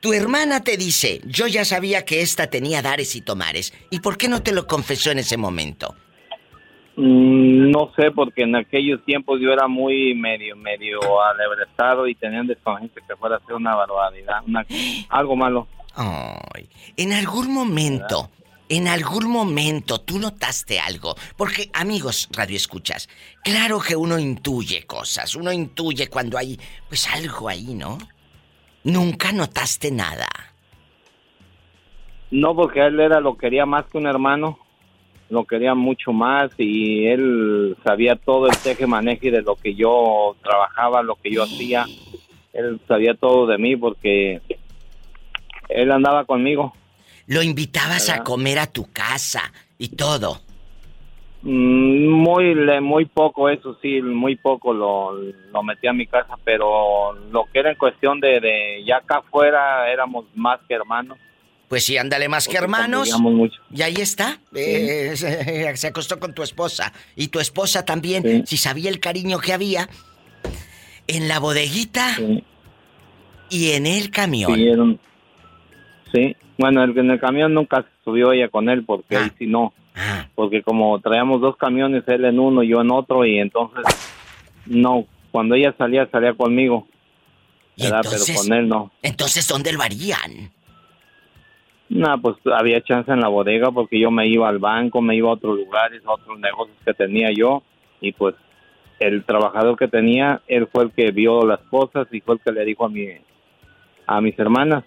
Tu 0.00 0.12
hermana 0.12 0.62
te 0.62 0.76
dice, 0.76 1.20
yo 1.24 1.46
ya 1.46 1.64
sabía 1.64 2.04
que 2.04 2.20
esta 2.20 2.48
tenía 2.48 2.82
dares 2.82 3.16
y 3.16 3.22
tomares. 3.22 3.72
¿Y 3.90 4.00
por 4.00 4.18
qué 4.18 4.28
no 4.28 4.42
te 4.42 4.52
lo 4.52 4.66
confesó 4.66 5.10
en 5.10 5.20
ese 5.20 5.38
momento? 5.38 5.94
Mm, 6.96 7.70
No 7.70 7.92
sé, 7.96 8.10
porque 8.10 8.42
en 8.42 8.56
aquellos 8.56 9.02
tiempos 9.06 9.40
yo 9.40 9.50
era 9.52 9.68
muy 9.68 10.14
medio, 10.14 10.54
medio 10.54 11.00
alebrestado 11.22 12.06
y 12.06 12.14
tenía 12.14 12.42
un 12.42 12.46
desconfianza 12.48 13.00
que 13.08 13.16
fuera 13.16 13.36
a 13.36 13.46
ser 13.46 13.54
una 13.54 13.74
barbaridad, 13.74 14.42
una- 14.46 14.66
algo 15.08 15.36
malo. 15.36 15.66
Ay, 16.02 16.66
en 16.96 17.12
algún 17.12 17.52
momento, 17.52 18.30
en 18.70 18.88
algún 18.88 19.28
momento 19.28 20.00
tú 20.00 20.18
notaste 20.18 20.80
algo. 20.80 21.14
Porque, 21.36 21.68
amigos, 21.74 22.26
radio 22.32 22.56
escuchas, 22.56 23.06
claro 23.44 23.80
que 23.80 23.94
uno 23.94 24.18
intuye 24.18 24.86
cosas, 24.86 25.36
uno 25.36 25.52
intuye 25.52 26.08
cuando 26.08 26.38
hay, 26.38 26.58
pues 26.88 27.06
algo 27.14 27.50
ahí, 27.50 27.74
¿no? 27.74 27.98
Nunca 28.82 29.30
notaste 29.32 29.90
nada. 29.90 30.26
No, 32.30 32.56
porque 32.56 32.80
él 32.80 32.98
era 32.98 33.20
lo 33.20 33.36
quería 33.36 33.66
más 33.66 33.84
que 33.84 33.98
un 33.98 34.06
hermano, 34.06 34.58
lo 35.28 35.44
quería 35.44 35.74
mucho 35.74 36.14
más 36.14 36.50
y 36.56 37.08
él 37.08 37.76
sabía 37.84 38.16
todo 38.16 38.46
el 38.46 38.56
teje 38.56 38.86
maneje 38.86 39.30
de 39.30 39.42
lo 39.42 39.54
que 39.54 39.74
yo 39.74 40.34
trabajaba, 40.42 41.02
lo 41.02 41.16
que 41.16 41.30
yo 41.30 41.42
hacía. 41.42 41.84
Él 42.54 42.80
sabía 42.88 43.12
todo 43.12 43.46
de 43.46 43.58
mí 43.58 43.76
porque 43.76 44.40
él 45.74 45.90
andaba 45.92 46.24
conmigo. 46.24 46.72
Lo 47.26 47.42
invitabas 47.42 48.08
a 48.10 48.24
comer 48.24 48.58
a 48.58 48.66
tu 48.66 48.90
casa 48.92 49.52
y 49.78 49.88
todo. 49.88 50.40
Mm, 51.42 52.08
Muy, 52.08 52.54
muy 52.82 53.04
poco, 53.06 53.48
eso 53.48 53.78
sí, 53.80 54.02
muy 54.02 54.36
poco 54.36 54.74
lo, 54.74 55.12
lo 55.14 55.62
metí 55.62 55.86
a 55.86 55.92
mi 55.92 56.06
casa, 56.06 56.34
pero 56.44 57.12
lo 57.30 57.46
que 57.52 57.60
era 57.60 57.70
en 57.70 57.76
cuestión 57.78 58.20
de, 58.20 58.40
de 58.40 58.84
ya 58.86 58.96
acá 58.98 59.18
afuera 59.18 59.90
éramos 59.90 60.26
más 60.34 60.60
que 60.68 60.74
hermanos. 60.74 61.18
Pues 61.68 61.84
sí, 61.84 61.96
ándale 61.96 62.28
más 62.28 62.48
que 62.48 62.56
hermanos. 62.56 63.08
mucho. 63.20 63.60
Y 63.72 63.82
ahí 63.82 63.94
está. 64.00 64.38
eh, 64.54 65.12
se, 65.14 65.76
se 65.76 65.86
acostó 65.86 66.18
con 66.18 66.34
tu 66.34 66.42
esposa. 66.42 66.92
Y 67.14 67.28
tu 67.28 67.38
esposa 67.38 67.84
también, 67.84 68.44
si 68.44 68.56
sabía 68.56 68.90
el 68.90 68.98
cariño 68.98 69.38
que 69.38 69.52
había, 69.52 69.88
en 71.06 71.28
la 71.28 71.38
bodeguita 71.38 72.16
y 73.48 73.70
en 73.70 73.86
el 73.86 74.10
camión. 74.10 74.54
Sí, 74.56 74.66
era 74.68 74.82
un- 74.82 74.98
sí. 76.12 76.36
bueno, 76.58 76.82
el, 76.82 76.96
en 76.98 77.10
el 77.10 77.20
camión 77.20 77.54
nunca 77.54 77.82
se 77.82 77.88
subió 78.04 78.32
ella 78.32 78.48
con 78.48 78.68
él 78.68 78.84
porque 78.84 79.16
Ah. 79.16 79.24
ahí 79.24 79.30
sí 79.38 79.46
no. 79.46 79.72
Porque 80.34 80.62
como 80.62 80.98
traíamos 81.00 81.40
dos 81.40 81.56
camiones, 81.56 82.04
él 82.06 82.24
en 82.24 82.38
uno 82.38 82.62
y 82.62 82.68
yo 82.68 82.80
en 82.80 82.90
otro, 82.90 83.24
y 83.26 83.38
entonces 83.38 83.84
no, 84.66 85.04
cuando 85.30 85.54
ella 85.56 85.74
salía, 85.76 86.06
salía 86.10 86.32
conmigo. 86.34 86.86
¿Y 87.76 87.82
¿verdad? 87.84 88.00
entonces? 88.04 88.36
Pero 88.36 88.48
con 88.48 88.58
él 88.58 88.68
no. 88.68 88.90
Entonces, 89.02 89.46
¿dónde 89.48 89.72
lo 89.72 89.82
harían? 89.82 90.50
No, 91.88 92.20
pues 92.22 92.36
había 92.54 92.80
chance 92.82 93.10
en 93.10 93.20
la 93.20 93.28
bodega 93.28 93.72
porque 93.72 93.98
yo 93.98 94.10
me 94.12 94.28
iba 94.28 94.48
al 94.48 94.58
banco, 94.58 95.00
me 95.02 95.16
iba 95.16 95.28
a 95.28 95.32
otros 95.32 95.56
lugares, 95.56 96.02
a 96.06 96.12
otros 96.12 96.38
negocios 96.38 96.76
que 96.84 96.94
tenía 96.94 97.30
yo 97.36 97.62
y 98.00 98.12
pues 98.12 98.36
el 99.00 99.24
trabajador 99.24 99.76
que 99.76 99.88
tenía, 99.88 100.40
él 100.46 100.68
fue 100.70 100.84
el 100.84 100.92
que 100.92 101.10
vio 101.10 101.44
las 101.44 101.58
cosas 101.70 102.06
y 102.12 102.20
fue 102.20 102.36
el 102.36 102.40
que 102.42 102.52
le 102.52 102.64
dijo 102.64 102.84
a 102.84 102.88
mi 102.88 103.08
a 104.06 104.20
mis 104.20 104.38
hermanas. 104.38 104.84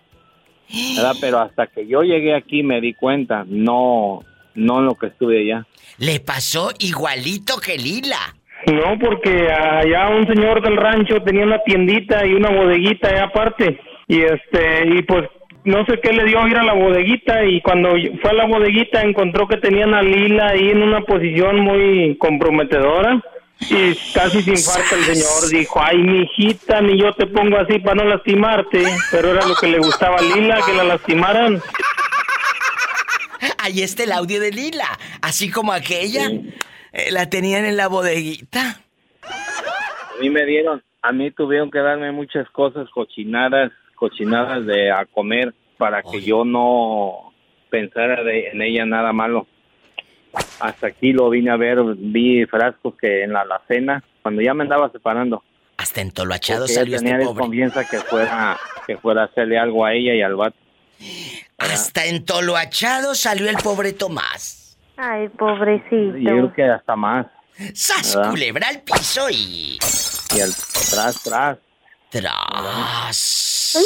¿Verdad? 0.95 1.15
Pero 1.21 1.39
hasta 1.39 1.67
que 1.67 1.87
yo 1.87 2.03
llegué 2.03 2.35
aquí 2.35 2.63
me 2.63 2.81
di 2.81 2.93
cuenta, 2.93 3.45
no 3.47 4.23
no 4.55 4.79
en 4.79 4.85
lo 4.85 4.95
que 4.95 5.07
estuve 5.07 5.41
allá. 5.41 5.65
Le 5.97 6.19
pasó 6.19 6.69
igualito 6.79 7.57
que 7.57 7.77
Lila. 7.77 8.35
No, 8.67 8.97
porque 8.97 9.51
allá 9.51 10.09
un 10.09 10.25
señor 10.25 10.61
del 10.61 10.77
rancho 10.77 11.21
tenía 11.21 11.43
una 11.43 11.59
tiendita 11.59 12.25
y 12.25 12.33
una 12.33 12.49
bodeguita 12.49 13.09
allá 13.09 13.23
aparte. 13.25 13.79
Y 14.07 14.21
este, 14.21 14.87
y 14.87 15.01
pues 15.03 15.27
no 15.65 15.85
sé 15.85 15.99
qué 16.01 16.11
le 16.13 16.25
dio 16.25 16.41
a 16.41 16.49
ir 16.49 16.57
a 16.57 16.63
la 16.63 16.73
bodeguita 16.73 17.43
y 17.45 17.61
cuando 17.61 17.91
fue 18.21 18.31
a 18.31 18.33
la 18.33 18.45
bodeguita 18.45 19.01
encontró 19.01 19.47
que 19.47 19.57
tenían 19.57 19.93
a 19.93 20.01
Lila 20.01 20.49
ahí 20.49 20.69
en 20.69 20.81
una 20.81 21.01
posición 21.01 21.59
muy 21.59 22.17
comprometedora. 22.17 23.21
Y 23.59 23.95
casi 24.13 24.41
se 24.41 24.51
infarta 24.51 24.95
el 24.95 25.03
señor, 25.05 25.49
dijo, 25.49 25.79
ay, 25.81 25.97
mijita, 25.99 26.81
ni 26.81 26.99
yo 26.99 27.13
te 27.13 27.25
pongo 27.27 27.57
así 27.57 27.79
para 27.79 27.95
no 27.95 28.03
lastimarte. 28.05 28.83
Pero 29.11 29.31
era 29.31 29.45
lo 29.47 29.55
que 29.55 29.67
le 29.67 29.77
gustaba 29.79 30.17
a 30.17 30.21
Lila, 30.21 30.59
que 30.65 30.73
la 30.73 30.83
lastimaran. 30.83 31.61
Ahí 33.59 33.81
está 33.81 34.03
el 34.03 34.11
audio 34.11 34.39
de 34.41 34.51
Lila. 34.51 34.87
Así 35.21 35.49
como 35.49 35.71
aquella. 35.71 36.27
eh, 36.91 37.11
la 37.11 37.29
tenían 37.29 37.65
en 37.65 37.77
la 37.77 37.87
bodeguita. 37.87 38.81
A 39.23 40.21
mí 40.21 40.29
me 40.29 40.45
dieron, 40.45 40.83
a 41.01 41.11
mí 41.11 41.31
tuvieron 41.31 41.71
que 41.71 41.79
darme 41.79 42.11
muchas 42.11 42.47
cosas 42.51 42.87
cochinadas, 42.93 43.71
cochinadas 43.95 44.65
de 44.65 44.91
a 44.91 45.05
comer 45.05 45.53
para 45.77 46.03
que 46.03 46.21
yo 46.21 46.45
no 46.45 47.33
pensara 47.69 48.23
de- 48.23 48.49
en 48.49 48.61
ella 48.61 48.85
nada 48.85 49.11
malo. 49.13 49.47
Hasta 50.59 50.87
aquí 50.87 51.13
lo 51.13 51.29
vine 51.29 51.51
a 51.51 51.57
ver, 51.57 51.77
vi 51.97 52.45
frascos 52.45 52.95
que 52.95 53.23
en 53.23 53.33
la 53.33 53.41
alacena, 53.41 54.03
cuando 54.21 54.41
ya 54.41 54.53
me 54.53 54.63
andaba 54.63 54.89
separando. 54.91 55.43
Hasta 55.77 56.01
entoloachado 56.01 56.67
salió 56.67 56.97
tenía 56.97 57.15
este 57.15 57.25
pobre. 57.25 57.39
desconfianza 57.41 57.85
que 57.89 57.97
fuera, 57.99 58.57
que 58.87 58.97
fuera 58.97 59.23
a 59.23 59.25
hacerle 59.25 59.57
algo 59.57 59.85
a 59.85 59.93
ella 59.93 60.13
y 60.13 60.21
al 60.21 60.35
vato. 60.35 60.57
Hasta 61.57 62.05
entoloachado 62.05 63.15
salió 63.15 63.49
el 63.49 63.57
pobre 63.57 63.93
Tomás. 63.93 64.77
Ay, 64.95 65.27
pobrecito. 65.29 66.17
Yo 66.17 66.29
creo 66.29 66.53
que 66.53 66.63
hasta 66.63 66.95
más. 66.95 67.25
¡Sas, 67.73 68.15
¿verdad? 68.15 68.29
culebra 68.31 68.67
al 68.67 68.81
piso 68.81 69.29
y... 69.29 69.77
Y 70.35 70.41
al 70.41 70.51
tras, 70.89 71.21
tras. 71.23 71.57
Tras. 72.09 73.77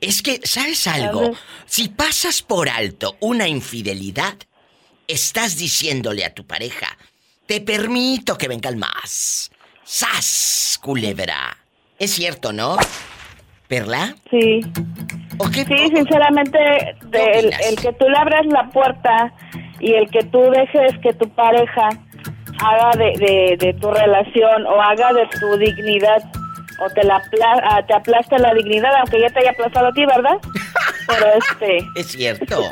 Es 0.00 0.22
que, 0.22 0.40
¿sabes 0.44 0.86
algo? 0.86 1.32
Si 1.66 1.88
pasas 1.88 2.42
por 2.42 2.68
alto 2.68 3.16
una 3.20 3.48
infidelidad, 3.48 4.34
estás 5.08 5.56
diciéndole 5.56 6.24
a 6.24 6.32
tu 6.34 6.46
pareja, 6.46 6.86
te 7.46 7.60
permito 7.60 8.38
que 8.38 8.48
vengan 8.48 8.78
más. 8.78 9.50
¡Sas, 9.84 10.78
culebra! 10.82 11.56
Es 11.98 12.12
cierto, 12.12 12.52
¿no? 12.52 12.76
¿Perla? 13.68 14.14
Sí. 14.30 14.60
Sí, 15.66 15.88
sinceramente, 15.94 16.58
de- 17.06 17.30
el, 17.38 17.52
el 17.68 17.76
que 17.76 17.92
tú 17.94 18.08
le 18.08 18.16
abras 18.18 18.46
la 18.46 18.68
puerta 18.70 19.32
y 19.80 19.92
el 19.94 20.08
que 20.10 20.22
tú 20.24 20.40
dejes 20.50 20.98
que 21.02 21.12
tu 21.14 21.28
pareja 21.30 21.88
haga 22.64 22.90
de, 22.96 23.12
de- 23.18 23.56
de 23.58 23.74
tu 23.74 23.90
relación 23.90 24.66
o 24.66 24.80
haga 24.80 25.12
de 25.12 25.26
tu 25.40 25.56
dignidad 25.58 26.22
o 26.78 26.88
te 26.90 27.04
la 27.04 27.16
apla- 27.16 27.62
ah, 27.64 27.82
te 27.86 27.94
aplaste 27.94 28.38
la 28.38 28.52
dignidad, 28.54 28.94
aunque 29.00 29.20
ya 29.20 29.28
te 29.28 29.40
haya 29.40 29.50
aplastado 29.50 29.88
a 29.88 29.92
ti, 29.92 30.04
¿verdad? 30.06 30.38
Pero 31.08 31.26
este, 31.34 31.78
Es 31.96 32.06
cierto. 32.12 32.62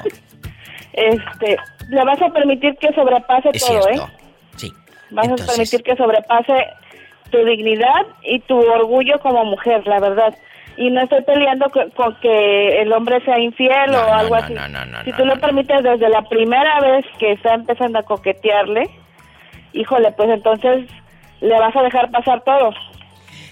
este, 0.93 1.57
le 1.89 2.05
vas 2.05 2.21
a 2.23 2.29
permitir 2.31 2.77
que 2.77 2.93
sobrepase 2.95 3.51
Es 3.53 3.65
todo, 3.67 3.83
cierto. 3.83 4.07
¿eh? 4.07 4.11
Sí. 4.57 4.73
Vas 5.11 5.25
Entonces- 5.25 5.49
a 5.49 5.53
permitir 5.53 5.83
que 5.83 5.97
sobrepase 5.97 6.67
tu 7.31 7.45
dignidad 7.45 8.07
y 8.23 8.41
tu 8.41 8.59
orgullo 8.59 9.19
como 9.21 9.45
mujer, 9.45 9.87
la 9.87 10.01
verdad. 10.01 10.35
Y 10.77 10.91
no 10.91 11.03
estoy 11.03 11.23
peleando 11.25 11.67
con, 11.71 12.15
que 12.21 12.81
el 12.81 12.93
hombre 12.93 13.23
sea 13.25 13.39
infiel 13.39 13.95
o 13.95 14.13
algo 14.15 14.35
así. 14.37 14.55
si 15.05 15.13
tú 15.13 15.25
lo 15.27 15.39
permites 15.39 15.83
desde 15.83 16.09
la 16.09 16.23
primera 16.23 16.81
vez 16.81 17.05
que 17.19 17.33
está 17.33 17.55
empezando 17.55 17.99
a 17.99 18.03
coquetearle, 18.03 18.89
híjole, 19.73 20.11
pues 20.13 20.31
entonces 20.31 20.89
le 21.41 21.59
vas 21.59 21.75
a 21.77 21.83
dejar 21.83 22.11
pasar 22.11 22.43
todo. 22.45 22.71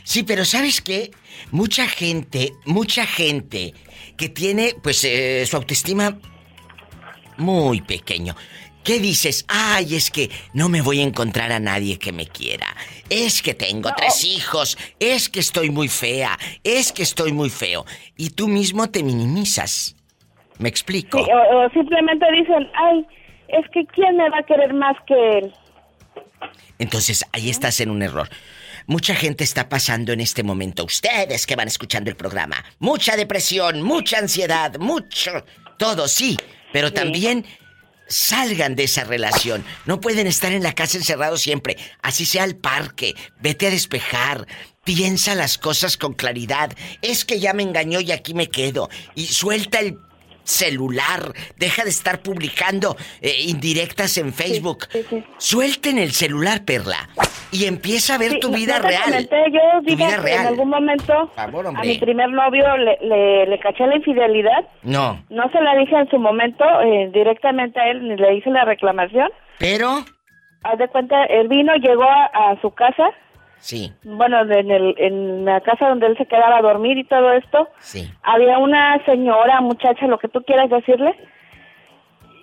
Sí, 0.09 0.23
pero 0.23 0.47
¿sabes 0.47 0.81
qué? 0.81 1.11
Mucha 1.51 1.87
gente, 1.87 2.55
mucha 2.65 3.05
gente 3.05 3.75
que 4.17 4.31
tiene, 4.31 4.75
pues, 4.83 5.05
eh, 5.05 5.45
su 5.45 5.55
autoestima 5.55 6.17
muy 7.37 7.83
pequeño. 7.83 8.35
¿Qué 8.83 9.01
dices? 9.01 9.45
Ay, 9.49 9.97
es 9.97 10.11
que 10.11 10.31
no 10.55 10.71
me 10.71 10.81
voy 10.81 11.01
a 11.01 11.03
encontrar 11.03 11.53
a 11.53 11.61
nadie 11.61 11.99
que 11.99 12.13
me 12.13 12.27
quiera. 12.27 12.75
Es 13.11 13.43
que 13.43 13.53
tengo 13.53 13.91
tres 13.95 14.25
hijos. 14.25 14.79
Es 14.99 15.29
que 15.29 15.41
estoy 15.41 15.69
muy 15.69 15.89
fea. 15.89 16.39
Es 16.65 16.91
que 16.91 17.03
estoy 17.03 17.33
muy 17.33 17.51
feo. 17.51 17.85
Y 18.17 18.31
tú 18.31 18.49
mismo 18.49 18.89
te 18.89 19.03
minimizas. 19.03 19.95
¿Me 20.59 20.71
explico? 20.71 21.23
Sí, 21.23 21.31
o, 21.31 21.67
o 21.67 21.69
simplemente 21.69 22.25
dicen, 22.33 22.67
ay, 22.77 23.07
es 23.49 23.69
que 23.75 23.85
¿quién 23.95 24.17
me 24.17 24.31
va 24.31 24.39
a 24.39 24.43
querer 24.43 24.73
más 24.73 24.97
que 25.07 25.39
él? 25.41 25.53
Entonces, 26.79 27.27
ahí 27.35 27.51
estás 27.51 27.79
en 27.81 27.91
un 27.91 28.01
error. 28.01 28.31
Mucha 28.89 29.15
gente 29.15 29.45
está 29.45 29.69
pasando 29.69 30.15
en 30.15 30.21
este 30.23 30.43
momento, 30.43 30.87
ustedes 30.87 31.47
que 31.47 31.57
van 31.57 31.69
escuchando 31.69 32.09
el 32.09 32.17
programa, 32.17 32.65
mucha 32.79 33.17
depresión, 33.17 33.83
mucha 33.83 34.17
ansiedad, 34.19 34.79
mucho... 34.79 35.45
Todo, 35.77 36.09
sí. 36.09 36.39
Pero 36.73 36.91
también 36.91 37.45
salgan 38.09 38.77
de 38.77 38.85
esa 38.85 39.05
relación. 39.05 39.63
No 39.85 40.01
pueden 40.01 40.27
estar 40.27 40.53
en 40.53 40.63
la 40.63 40.75
casa 40.75 40.97
encerrados 40.97 41.43
siempre. 41.43 41.77
Así 42.01 42.25
sea 42.25 42.45
al 42.45 42.57
parque. 42.57 43.15
Vete 43.41 43.67
a 43.67 43.71
despejar. 43.71 44.47
Piensa 44.85 45.35
las 45.35 45.59
cosas 45.59 45.99
con 45.99 46.15
claridad. 46.15 46.73
Es 47.03 47.27
que 47.27 47.41
ya 47.41 47.53
me 47.53 47.65
engañó 47.65 48.01
y 48.01 48.11
aquí 48.11 48.33
me 48.33 48.49
quedo. 48.49 48.89
Y 49.15 49.27
suelta 49.27 49.81
el 49.81 49.99
celular. 50.49 51.33
Deja 51.57 51.85
de 51.85 51.91
estar 51.91 52.21
publicando 52.21 52.97
eh, 53.21 53.33
indirectas 53.47 54.17
en 54.19 54.33
Facebook. 54.33 54.87
Suelten 55.39 55.99
el 55.99 56.13
celular, 56.13 56.65
Perla. 56.65 57.09
Y 57.53 57.67
empieza 57.67 58.15
a 58.15 58.19
ver 58.19 58.41
tu 58.41 58.51
vida 58.51 58.79
real. 58.79 59.29
Yo 59.53 59.83
tu 59.87 59.97
vida 59.97 60.17
real. 60.17 60.41
en 60.41 60.47
algún 60.49 60.69
momento 60.69 61.31
favor, 61.35 61.67
a 61.67 61.73
mi 61.73 61.99
primer 61.99 62.31
novio 62.31 62.77
le, 62.77 62.99
le, 63.03 63.47
le 63.47 63.59
caché 63.59 63.87
la 63.87 63.97
infidelidad. 63.97 64.67
No. 64.83 65.23
No 65.31 65.51
se 65.51 65.61
la 65.61 65.77
dije 65.77 65.97
en 65.97 66.09
su 66.11 66.19
momento 66.19 66.65
eh, 66.83 67.11
directamente 67.13 67.81
a 67.81 67.91
él, 67.91 68.09
ni 68.09 68.17
le 68.17 68.37
hice 68.37 68.51
la 68.51 68.65
reclamación. 68.65 69.31
Pero. 69.59 70.05
Haz 70.65 70.79
de 70.79 70.89
cuenta, 70.89 71.25
él 71.27 71.49
vino, 71.49 71.73
llegó 71.77 72.03
a, 72.05 72.25
a 72.51 72.61
su 72.61 72.71
casa. 72.73 73.11
Sí. 73.59 73.93
Bueno, 74.05 74.41
en, 74.43 74.71
el, 74.71 74.95
en 74.99 75.45
la 75.45 75.61
casa 75.61 75.89
donde 75.89 76.07
él 76.07 76.17
se 76.17 76.27
quedaba 76.27 76.59
a 76.59 76.63
dormir 76.63 76.99
y 76.99 77.05
todo 77.05 77.33
esto. 77.33 77.69
Sí. 77.79 78.11
Había 78.23 78.59
una 78.59 79.05
señora, 79.05 79.61
muchacha, 79.61 80.07
lo 80.07 80.19
que 80.19 80.29
tú 80.29 80.43
quieras 80.43 80.71
decirle. 80.71 81.15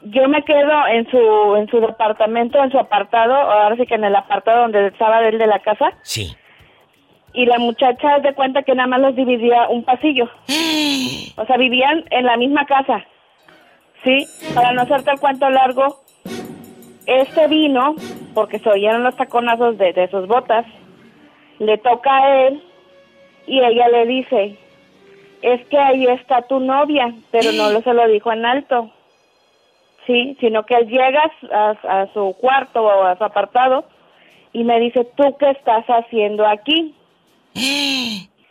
Yo 0.03 0.27
me 0.27 0.43
quedo 0.43 0.87
en 0.87 1.09
su 1.09 1.55
en 1.55 1.67
su 1.67 1.79
departamento, 1.79 2.63
en 2.63 2.71
su 2.71 2.77
apartado, 2.77 3.33
ahora 3.33 3.75
sí 3.75 3.87
que 3.87 3.95
en 3.95 4.03
el 4.03 4.15
apartado 4.15 4.61
donde 4.61 4.87
estaba 4.87 5.27
él 5.27 5.39
de 5.39 5.47
la 5.47 5.59
casa. 5.59 5.93
Sí. 6.03 6.35
Y 7.33 7.45
la 7.47 7.57
muchacha 7.57 8.19
de 8.19 8.33
cuenta 8.33 8.61
que 8.63 8.75
nada 8.75 8.87
más 8.87 9.01
los 9.01 9.15
dividía 9.15 9.67
un 9.69 9.83
pasillo. 9.83 10.29
O 11.37 11.45
sea, 11.45 11.57
vivían 11.57 12.05
en 12.11 12.25
la 12.25 12.37
misma 12.37 12.65
casa. 12.65 13.03
Sí, 14.05 14.25
para 14.53 14.71
no 14.71 14.83
hacerte 14.83 15.11
el 15.11 15.19
cuento 15.19 15.49
largo, 15.49 15.99
este 17.05 17.47
vino, 17.47 17.95
porque 18.33 18.59
se 18.59 18.69
oyeron 18.69 19.03
los 19.03 19.17
taconazos 19.17 19.77
de, 19.77 19.91
de 19.91 20.07
sus 20.09 20.27
botas, 20.27 20.65
le 21.59 21.77
toca 21.77 22.15
a 22.15 22.47
él 22.47 22.63
y 23.47 23.59
ella 23.59 23.87
le 23.89 24.05
dice, 24.05 24.57
es 25.41 25.65
que 25.67 25.77
ahí 25.77 26.05
está 26.07 26.41
tu 26.43 26.59
novia, 26.59 27.13
pero 27.31 27.51
no 27.51 27.69
lo 27.71 27.81
se 27.81 27.93
lo 27.93 28.07
dijo 28.07 28.31
en 28.31 28.45
alto. 28.45 28.91
Sí, 30.07 30.37
sino 30.39 30.65
que 30.65 30.75
él 30.75 30.87
llega 30.87 31.31
a, 31.51 32.01
a 32.01 32.13
su 32.13 32.35
cuarto 32.39 32.83
o 32.83 33.03
a 33.03 33.17
su 33.17 33.23
apartado 33.23 33.85
y 34.53 34.63
me 34.63 34.79
dice, 34.79 35.03
¿tú 35.17 35.35
qué 35.37 35.49
estás 35.49 35.85
haciendo 35.87 36.45
aquí? 36.45 36.95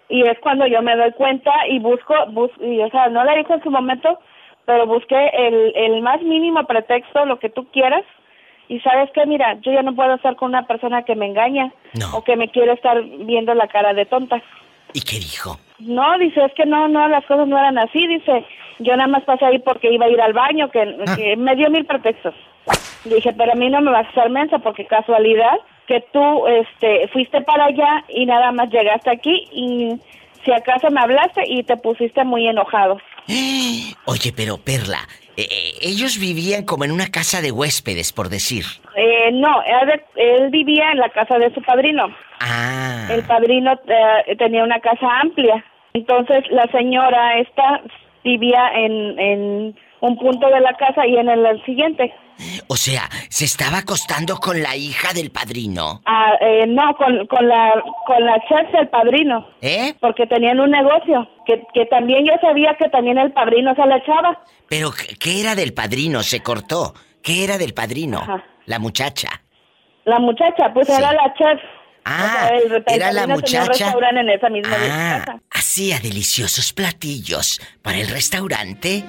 Y 0.09 0.23
es 0.23 0.39
cuando 0.41 0.67
yo 0.67 0.83
me 0.83 0.97
doy 0.97 1.13
cuenta 1.13 1.51
y 1.69 1.79
busco, 1.79 2.15
bus 2.29 2.51
y, 2.61 2.81
o 2.81 2.91
sea, 2.91 3.09
no 3.09 3.25
le 3.25 3.39
dije 3.39 3.55
en 3.55 3.63
su 3.63 3.71
momento, 3.71 4.19
pero 4.67 4.87
busqué 4.87 5.31
el, 5.33 5.73
el 5.75 6.03
más 6.03 6.21
mínimo 6.23 6.65
pretexto, 6.65 7.25
lo 7.25 7.39
que 7.39 7.49
tú 7.49 7.67
quieras. 7.73 8.05
Y 8.69 8.81
sabes 8.81 9.11
qué, 9.13 9.27
mira, 9.27 9.59
yo 9.61 9.73
ya 9.73 9.83
no 9.83 9.95
puedo 9.95 10.15
estar 10.15 10.37
con 10.37 10.49
una 10.49 10.67
persona 10.67 11.03
que 11.03 11.15
me 11.15 11.27
engaña 11.27 11.73
o 12.13 12.25
que 12.25 12.37
me 12.37 12.49
quiere 12.49 12.73
estar 12.73 13.03
viendo 13.03 13.55
la 13.55 13.69
cara 13.69 13.93
de 13.93 14.07
tonta. 14.07 14.43
¿Y 14.93 15.01
qué 15.01 15.17
dijo? 15.17 15.59
No, 15.81 16.19
dice, 16.19 16.45
es 16.45 16.53
que 16.55 16.65
no, 16.65 16.89
no, 16.89 17.09
las 17.09 17.25
cosas 17.27 17.47
no 17.47 17.59
eran 17.59 17.79
así, 17.79 18.07
dice, 18.07 18.45
yo 18.79 18.97
nada 18.97 19.09
más 19.09 19.25
pasé 19.25 19.45
ahí 19.45 19.59
porque 19.59 19.93
iba 19.93 20.07
a 20.07 20.11
ir 20.11 20.21
al 20.21 20.33
baño, 20.33 20.71
que, 20.71 20.97
que 21.17 21.37
me 21.37 21.57
dio 21.57 21.69
mil 21.69 21.85
pretextos. 21.85 22.35
Dije, 23.05 23.35
pero 23.37 23.53
a 23.53 23.57
mí 23.57 23.69
no 23.69 23.81
me 23.81 23.91
vas 23.91 24.07
a 24.07 24.11
hacer 24.11 24.31
mensa 24.31 24.59
porque 24.61 24.87
casualidad 24.87 25.59
que 25.87 26.03
tú 26.13 26.47
este, 26.47 27.09
fuiste 27.09 27.43
para 27.43 27.67
allá 27.67 28.05
y 28.09 28.25
nada 28.25 28.53
más 28.53 28.71
llegaste 28.71 29.11
aquí 29.11 29.47
y 29.53 30.01
si 30.45 30.53
acaso 30.53 30.91
me 30.91 31.01
hablaste 31.01 31.43
y 31.47 31.63
te 31.65 31.77
pusiste 31.77 32.25
muy 32.25 32.47
enojado. 32.47 32.99
Oye, 34.07 34.33
pero 34.35 34.59
Perla, 34.59 35.01
eh, 35.37 35.75
ellos 35.81 36.19
vivían 36.19 36.65
como 36.65 36.85
en 36.85 36.93
una 36.93 37.07
casa 37.11 37.43
de 37.43 37.53
huéspedes, 37.53 38.13
por 38.13 38.29
decir. 38.29 38.65
Eh, 38.97 39.33
no, 39.33 39.63
él, 39.63 40.03
él 40.17 40.51
vivía 40.51 40.91
en 40.93 40.99
la 40.99 41.09
casa 41.11 41.39
de 41.39 41.53
su 41.53 41.63
padrino. 41.63 42.15
Ah. 42.41 43.09
El 43.11 43.23
padrino 43.25 43.73
eh, 43.73 44.37
tenía 44.37 44.65
una 44.65 44.81
casa 44.81 45.07
amplia. 45.21 45.65
Entonces 45.93 46.45
la 46.51 46.67
señora 46.73 47.39
esta 47.39 47.83
vivía 48.25 48.71
en, 48.75 49.19
en 49.19 49.77
un 50.01 50.19
punto 50.19 50.49
de 50.49 50.61
la 50.61 50.75
casa 50.75 51.07
y 51.07 51.17
en 51.17 51.29
el, 51.29 51.45
el 51.47 51.65
siguiente. 51.65 52.13
O 52.67 52.77
sea, 52.77 53.09
se 53.29 53.45
estaba 53.45 53.79
acostando 53.79 54.37
con 54.39 54.63
la 54.63 54.75
hija 54.77 55.13
del 55.13 55.31
padrino. 55.31 56.03
Ah, 56.07 56.33
eh, 56.41 56.67
no, 56.67 56.95
con, 56.97 57.27
con 57.27 57.47
la 57.49 57.73
con 58.07 58.25
la 58.25 58.35
chef 58.49 58.73
del 58.73 58.89
padrino. 58.89 59.47
¿Eh? 59.61 59.95
Porque 60.01 60.27
tenían 60.27 60.61
un 60.61 60.71
negocio 60.71 61.29
que, 61.47 61.63
que 61.73 61.87
también 61.87 62.25
yo 62.27 62.33
sabía 62.41 62.75
que 62.79 62.89
también 62.89 63.19
el 63.19 63.33
padrino 63.33 63.75
se 63.75 63.87
la 63.87 63.97
echaba. 63.99 64.41
Pero, 64.69 64.91
¿qué- 64.93 65.15
¿qué 65.17 65.41
era 65.41 65.55
del 65.55 65.73
padrino? 65.75 66.23
Se 66.23 66.41
cortó. 66.43 66.95
¿Qué 67.23 67.45
era 67.45 67.57
del 67.59 67.73
padrino? 67.75 68.19
Ajá. 68.19 68.45
La 68.67 68.79
muchacha. 68.79 69.29
La 70.05 70.19
muchacha, 70.19 70.73
pues 70.75 70.89
era 70.89 71.13
la 71.13 71.33
chef. 71.35 71.61
Ah, 72.07 72.51
era 72.87 73.13
la 73.13 73.25
un 73.25 73.31
muchacha. 73.33 73.65
restaurante 73.67 74.21
en 74.21 74.29
esa 74.29 74.51
misma 74.51 74.77
Ah, 74.79 75.25
hacía 75.51 75.99
deliciosos 76.01 76.75
platillos 76.75 77.61
para 77.83 77.97
el 77.99 78.09
restaurante 78.09 79.03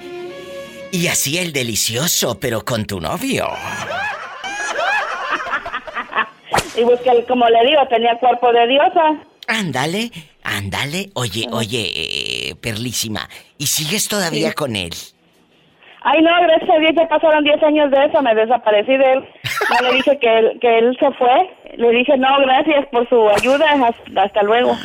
y 0.92 1.08
hacía 1.08 1.42
el 1.42 1.52
delicioso, 1.52 2.38
pero 2.40 2.64
con 2.64 2.84
tu 2.86 3.00
novio. 3.00 3.48
Y 6.76 6.84
pues 6.84 7.00
que, 7.00 7.24
como 7.26 7.48
le 7.48 7.64
digo, 7.70 7.80
tenía 7.88 8.18
cuerpo 8.18 8.52
de 8.52 8.66
diosa. 8.66 9.16
Ándale, 9.48 10.10
ándale. 10.42 11.10
Oye, 11.14 11.46
oye, 11.50 11.90
eh, 11.94 12.54
Perlísima, 12.60 13.28
¿y 13.58 13.66
sigues 13.66 14.08
todavía 14.08 14.48
Sí. 14.50 14.54
con 14.54 14.76
él? 14.76 14.92
Ay, 16.02 16.22
no, 16.22 16.30
gracias 16.42 16.70
a 16.70 16.78
Dios 16.78 16.92
ya 16.96 17.08
pasaron 17.08 17.42
10 17.42 17.60
años 17.64 17.90
de 17.90 18.04
eso, 18.04 18.22
me 18.22 18.32
desaparecí 18.34 18.96
de 18.96 19.12
él. 19.14 19.24
No 19.70 19.88
le 19.88 19.96
dije 19.96 20.18
que 20.20 20.38
él, 20.38 20.58
que 20.60 20.78
él 20.78 20.96
se 21.00 21.10
fue. 21.12 21.50
Le 21.78 21.90
dije, 21.90 22.16
no, 22.16 22.28
gracias 22.42 22.86
por 22.92 23.08
su 23.08 23.28
ayuda, 23.28 23.66
hasta, 23.72 24.22
hasta 24.22 24.42
luego. 24.42 24.76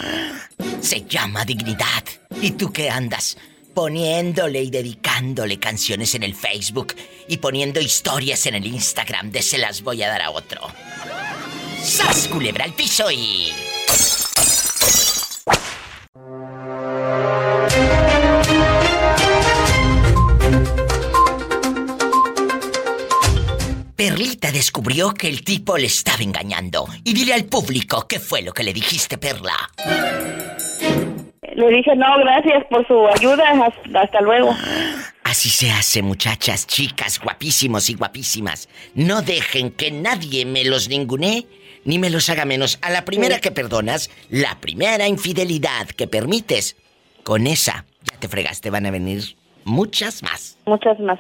Se 0.80 1.02
llama 1.02 1.46
dignidad. 1.46 2.04
¿Y 2.42 2.52
tú 2.52 2.72
qué 2.74 2.90
andas? 2.90 3.38
Poniéndole 3.74 4.62
y 4.64 4.70
dedicándole 4.70 5.58
canciones 5.58 6.14
en 6.16 6.24
el 6.24 6.36
Facebook 6.36 6.94
y 7.28 7.38
poniendo 7.38 7.80
historias 7.80 8.46
en 8.46 8.56
el 8.56 8.66
Instagram 8.66 9.32
de 9.32 9.42
se 9.42 9.58
las 9.58 9.82
voy 9.82 10.04
a 10.04 10.10
dar 10.10 10.22
a 10.22 10.32
otro. 10.32 10.62
¡Sas, 11.82 12.28
culebra 12.28 12.66
al 12.66 12.74
piso 12.74 13.10
y... 13.12 13.52
Perlita 23.96 24.52
descubrió 24.52 25.14
que 25.14 25.30
el 25.30 25.44
tipo 25.44 25.78
le 25.78 25.86
estaba 25.86 26.24
engañando. 26.24 26.88
Y 27.04 27.14
dile 27.14 27.36
al 27.36 27.46
público 27.46 28.08
qué 28.08 28.20
fue 28.20 28.42
lo 28.42 28.52
que 28.52 28.64
le 28.64 28.74
dijiste, 28.74 29.18
Perla. 29.20 29.56
Le 31.42 31.70
dije, 31.70 31.96
no, 31.96 32.06
gracias 32.20 32.66
por 32.70 32.86
su 32.86 33.08
ayuda, 33.08 33.44
hasta, 33.96 34.22
luego. 34.22 34.56
Así 35.24 35.50
se 35.50 35.72
hace, 35.72 36.04
muchachas, 36.04 36.68
chicas, 36.68 37.20
guapísimos 37.20 37.90
y 37.90 37.96
guapísimas. 37.96 38.70
No 38.94 39.24
dejen 39.24 39.72
que 39.72 39.90
nadie 39.90 40.46
me 40.46 40.64
los 40.64 40.88
ningunee 40.88 41.48
ni 41.84 41.98
me 41.98 42.12
los 42.12 42.30
haga 42.30 42.46
menos. 42.46 42.78
A 42.84 42.92
la 42.92 43.06
primera 43.06 43.40
que 43.40 43.50
perdonas, 43.50 44.12
la 44.30 44.60
primera 44.60 45.08
infidelidad 45.08 45.88
que 45.88 46.06
permites, 46.08 46.78
con 47.24 47.48
esa 47.48 47.86
ya 48.04 48.20
te 48.20 48.28
fregaste, 48.28 48.70
van 48.70 48.86
a 48.86 48.92
venir 48.92 49.36
muchas 49.64 50.22
más. 50.22 50.60
Muchas 50.68 51.00
más. 51.00 51.18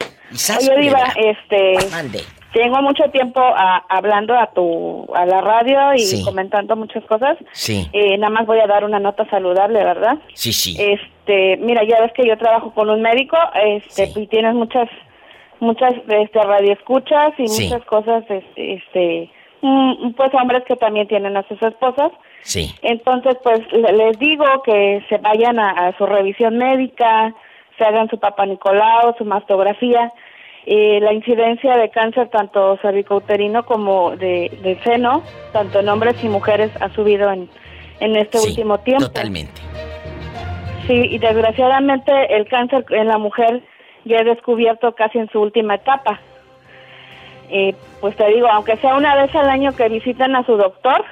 Oye, 0.59 0.81
Diva, 0.81 1.13
este... 1.17 1.89
Mande. 1.89 2.23
Tengo 2.53 2.81
mucho 2.81 3.03
tiempo 3.11 3.39
a- 3.39 3.83
hablando 3.87 4.37
a 4.37 4.47
tu 4.47 5.07
a 5.15 5.25
la 5.25 5.39
radio 5.41 5.93
y 5.95 5.99
Sí. 5.99 6.23
comentando 6.25 6.75
muchas 6.75 7.03
cosas. 7.05 7.37
Sí, 7.53 7.87
Eh, 7.93 8.17
nada 8.17 8.29
más 8.29 8.45
voy 8.45 8.59
a 8.59 8.67
dar 8.67 8.83
una 8.83 8.99
nota 8.99 9.25
saludable, 9.29 9.83
¿verdad? 9.83 10.17
sí, 10.33 10.51
sí. 10.51 10.75
Este, 10.77 11.57
mira, 11.57 11.83
ya 11.85 12.01
ves 12.01 12.11
que 12.13 12.27
yo 12.27 12.37
trabajo 12.37 12.73
con 12.73 12.89
un 12.89 13.01
médico, 13.01 13.37
este, 13.63 14.11
y 14.19 14.27
tienes 14.27 14.53
muchas, 14.53 14.89
muchas, 15.61 15.93
este, 16.09 16.41
radioescuchas 16.43 17.31
y 17.37 17.47
Sí. 17.47 17.65
muchas 17.69 17.85
cosas, 17.85 18.23
este, 18.29 18.73
este, 18.73 19.29
pues 20.17 20.33
hombres 20.33 20.63
que 20.65 20.75
también 20.75 21.07
tienen 21.07 21.37
a 21.37 21.43
sus 21.47 21.61
esposas. 21.61 22.11
Sí. 22.41 22.73
Entonces, 22.81 23.37
pues 23.43 23.61
le- 23.71 23.93
les 23.93 24.19
digo 24.19 24.45
que 24.63 25.05
se 25.07 25.17
vayan 25.19 25.57
a, 25.59 25.69
a 25.87 25.97
su 25.97 26.05
revisión 26.05 26.57
médica, 26.57 27.33
se 27.77 27.85
hagan 27.85 28.09
su 28.09 28.19
papá 28.19 28.45
Nicolau, 28.45 29.15
su 29.17 29.23
mastografía. 29.25 30.11
Eh, 30.65 30.99
la 31.01 31.11
incidencia 31.11 31.75
de 31.75 31.89
cáncer 31.89 32.29
tanto 32.29 32.77
cervicouterino 32.83 33.65
como 33.65 34.15
de, 34.15 34.55
de 34.61 34.79
seno, 34.83 35.23
tanto 35.51 35.79
en 35.79 35.89
hombres 35.89 36.23
y 36.23 36.29
mujeres, 36.29 36.69
ha 36.79 36.89
subido 36.89 37.31
en, 37.31 37.49
en 37.99 38.15
este 38.15 38.37
último 38.39 38.77
tiempo. 38.79 39.05
Totalmente. 39.05 39.59
Sí, 40.87 41.07
y 41.11 41.17
desgraciadamente 41.17 42.11
el 42.35 42.47
cáncer 42.47 42.85
en 42.89 43.07
la 43.07 43.17
mujer 43.17 43.61
ya 44.05 44.17
es 44.17 44.25
descubierto 44.25 44.93
casi 44.93 45.17
en 45.17 45.29
su 45.29 45.39
última 45.41 45.75
etapa. 45.75 46.19
Eh, 47.49 47.75
pues 47.99 48.15
te 48.15 48.27
digo, 48.27 48.47
aunque 48.47 48.77
sea 48.77 48.95
una 48.95 49.15
vez 49.15 49.33
al 49.35 49.49
año 49.49 49.75
que 49.75 49.89
visiten 49.89 50.35
a 50.35 50.45
su 50.45 50.57
doctor 50.57 51.03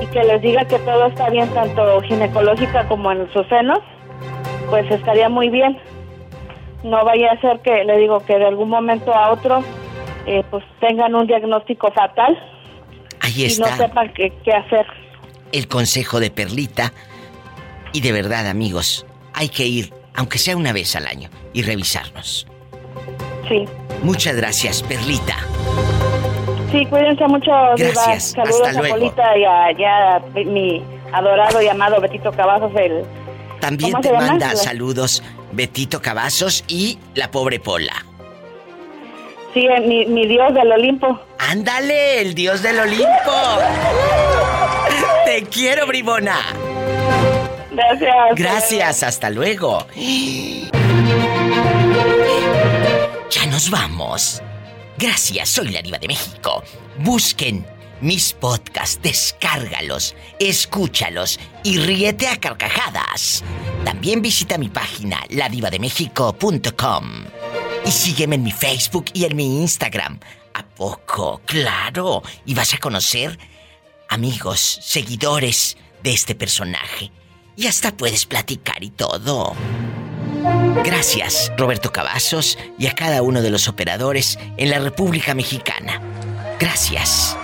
y 0.00 0.06
que 0.06 0.22
les 0.24 0.42
diga 0.42 0.64
que 0.64 0.78
todo 0.80 1.06
está 1.06 1.30
bien, 1.30 1.48
tanto 1.54 2.00
ginecológica 2.02 2.86
como 2.88 3.10
en 3.12 3.32
sus 3.32 3.46
senos, 3.46 3.78
pues 4.70 4.90
estaría 4.90 5.28
muy 5.28 5.48
bien. 5.48 5.78
No 6.82 7.04
vaya 7.04 7.32
a 7.32 7.40
ser 7.40 7.60
que, 7.60 7.84
le 7.84 7.98
digo, 7.98 8.20
que 8.20 8.38
de 8.38 8.46
algún 8.46 8.68
momento 8.68 9.14
a 9.14 9.30
otro, 9.30 9.62
eh, 10.26 10.42
pues 10.50 10.64
tengan 10.80 11.14
un 11.14 11.26
diagnóstico 11.26 11.90
fatal 11.92 12.38
Ahí 13.20 13.46
y 13.46 13.58
no 13.58 13.66
sepan 13.76 14.12
qué, 14.14 14.32
qué 14.44 14.52
hacer. 14.52 14.86
el 15.52 15.68
consejo 15.68 16.20
de 16.20 16.30
Perlita. 16.30 16.92
Y 17.92 18.00
de 18.00 18.12
verdad, 18.12 18.48
amigos, 18.48 19.06
hay 19.34 19.48
que 19.48 19.66
ir, 19.66 19.92
aunque 20.14 20.38
sea 20.38 20.56
una 20.56 20.72
vez 20.72 20.96
al 20.96 21.06
año, 21.06 21.28
y 21.52 21.62
revisarnos. 21.62 22.46
Sí. 23.48 23.64
Muchas 24.02 24.34
gracias, 24.36 24.82
Perlita. 24.82 25.36
Sí, 26.72 26.86
cuídense 26.86 27.26
mucho, 27.28 27.50
Diva. 27.76 27.90
Gracias, 27.92 28.30
Saludos 28.30 28.66
hasta 28.66 28.80
a. 28.80 28.90
Polita 28.90 29.38
y 29.38 29.44
a, 29.44 29.72
y 29.72 29.84
a 29.84 30.22
mi 30.44 30.82
adorado 31.12 31.60
y 31.60 31.68
amado 31.68 32.00
Betito 32.00 32.32
Cavazos, 32.32 32.72
el... 32.76 33.04
También 33.60 33.92
¿Cómo 33.92 34.02
te 34.02 34.12
manda 34.12 34.56
saludos 34.56 35.22
Betito 35.52 36.00
Cavazos 36.00 36.64
y 36.68 36.98
la 37.14 37.30
pobre 37.30 37.60
Pola. 37.60 38.06
Sí, 39.54 39.66
eh, 39.66 39.80
mi, 39.80 40.06
mi 40.06 40.26
dios 40.26 40.52
del 40.54 40.72
Olimpo. 40.72 41.20
¡Ándale, 41.38 42.22
el 42.22 42.34
dios 42.34 42.62
del 42.62 42.78
Olimpo! 42.80 43.04
¡Te 45.26 45.42
quiero, 45.44 45.86
bribona! 45.86 46.38
Gracias. 47.70 48.14
Gracias, 48.36 49.02
hasta 49.02 49.30
luego. 49.30 49.86
Ya 53.30 53.46
nos 53.50 53.70
vamos. 53.70 54.42
Gracias, 54.98 55.48
soy 55.48 55.68
la 55.68 55.82
diva 55.82 55.98
de 55.98 56.08
México. 56.08 56.62
Busquen 56.98 57.66
mis 58.02 58.32
podcasts, 58.32 59.00
descárgalos, 59.00 60.14
escúchalos 60.38 61.38
y 61.62 61.78
ríete 61.78 62.26
a 62.26 62.36
carcajadas. 62.36 63.42
También 63.84 64.20
visita 64.20 64.58
mi 64.58 64.68
página, 64.68 65.20
ladivademexico.com. 65.30 67.24
Y 67.86 67.90
sígueme 67.90 68.36
en 68.36 68.42
mi 68.42 68.52
Facebook 68.52 69.06
y 69.14 69.24
en 69.24 69.36
mi 69.36 69.60
Instagram. 69.62 70.20
¿A 70.54 70.64
poco? 70.64 71.40
Claro. 71.46 72.22
Y 72.44 72.54
vas 72.54 72.74
a 72.74 72.78
conocer 72.78 73.38
amigos, 74.08 74.78
seguidores 74.82 75.76
de 76.02 76.12
este 76.12 76.34
personaje. 76.34 77.10
Y 77.56 77.66
hasta 77.66 77.96
puedes 77.96 78.26
platicar 78.26 78.82
y 78.82 78.90
todo. 78.90 79.54
Gracias, 80.84 81.52
Roberto 81.56 81.92
Cavazos, 81.92 82.58
y 82.78 82.86
a 82.86 82.94
cada 82.94 83.22
uno 83.22 83.42
de 83.42 83.50
los 83.50 83.68
operadores 83.68 84.38
en 84.56 84.70
la 84.70 84.80
República 84.80 85.34
Mexicana. 85.34 86.00
Gracias. 86.58 87.36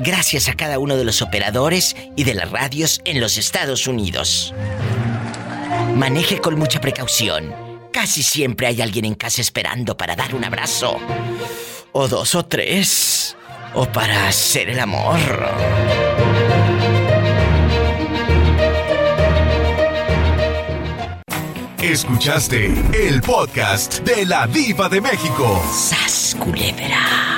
Gracias 0.00 0.48
a 0.48 0.54
cada 0.54 0.78
uno 0.78 0.96
de 0.96 1.04
los 1.04 1.22
operadores 1.22 1.96
y 2.14 2.22
de 2.22 2.34
las 2.34 2.50
radios 2.52 3.00
en 3.04 3.20
los 3.20 3.36
Estados 3.36 3.88
Unidos. 3.88 4.54
Maneje 5.96 6.38
con 6.38 6.56
mucha 6.56 6.80
precaución. 6.80 7.52
Casi 7.92 8.22
siempre 8.22 8.68
hay 8.68 8.80
alguien 8.80 9.04
en 9.06 9.16
casa 9.16 9.40
esperando 9.40 9.96
para 9.96 10.14
dar 10.14 10.36
un 10.36 10.44
abrazo. 10.44 10.98
O 11.90 12.06
dos 12.06 12.36
o 12.36 12.46
tres. 12.46 13.36
O 13.74 13.86
para 13.86 14.28
hacer 14.28 14.70
el 14.70 14.78
amor. 14.78 15.18
Escuchaste 21.82 22.72
el 22.92 23.20
podcast 23.20 24.00
de 24.00 24.26
la 24.26 24.46
Diva 24.46 24.88
de 24.88 25.00
México. 25.00 25.60
¡Sas, 25.72 26.36
culebra! 26.38 27.37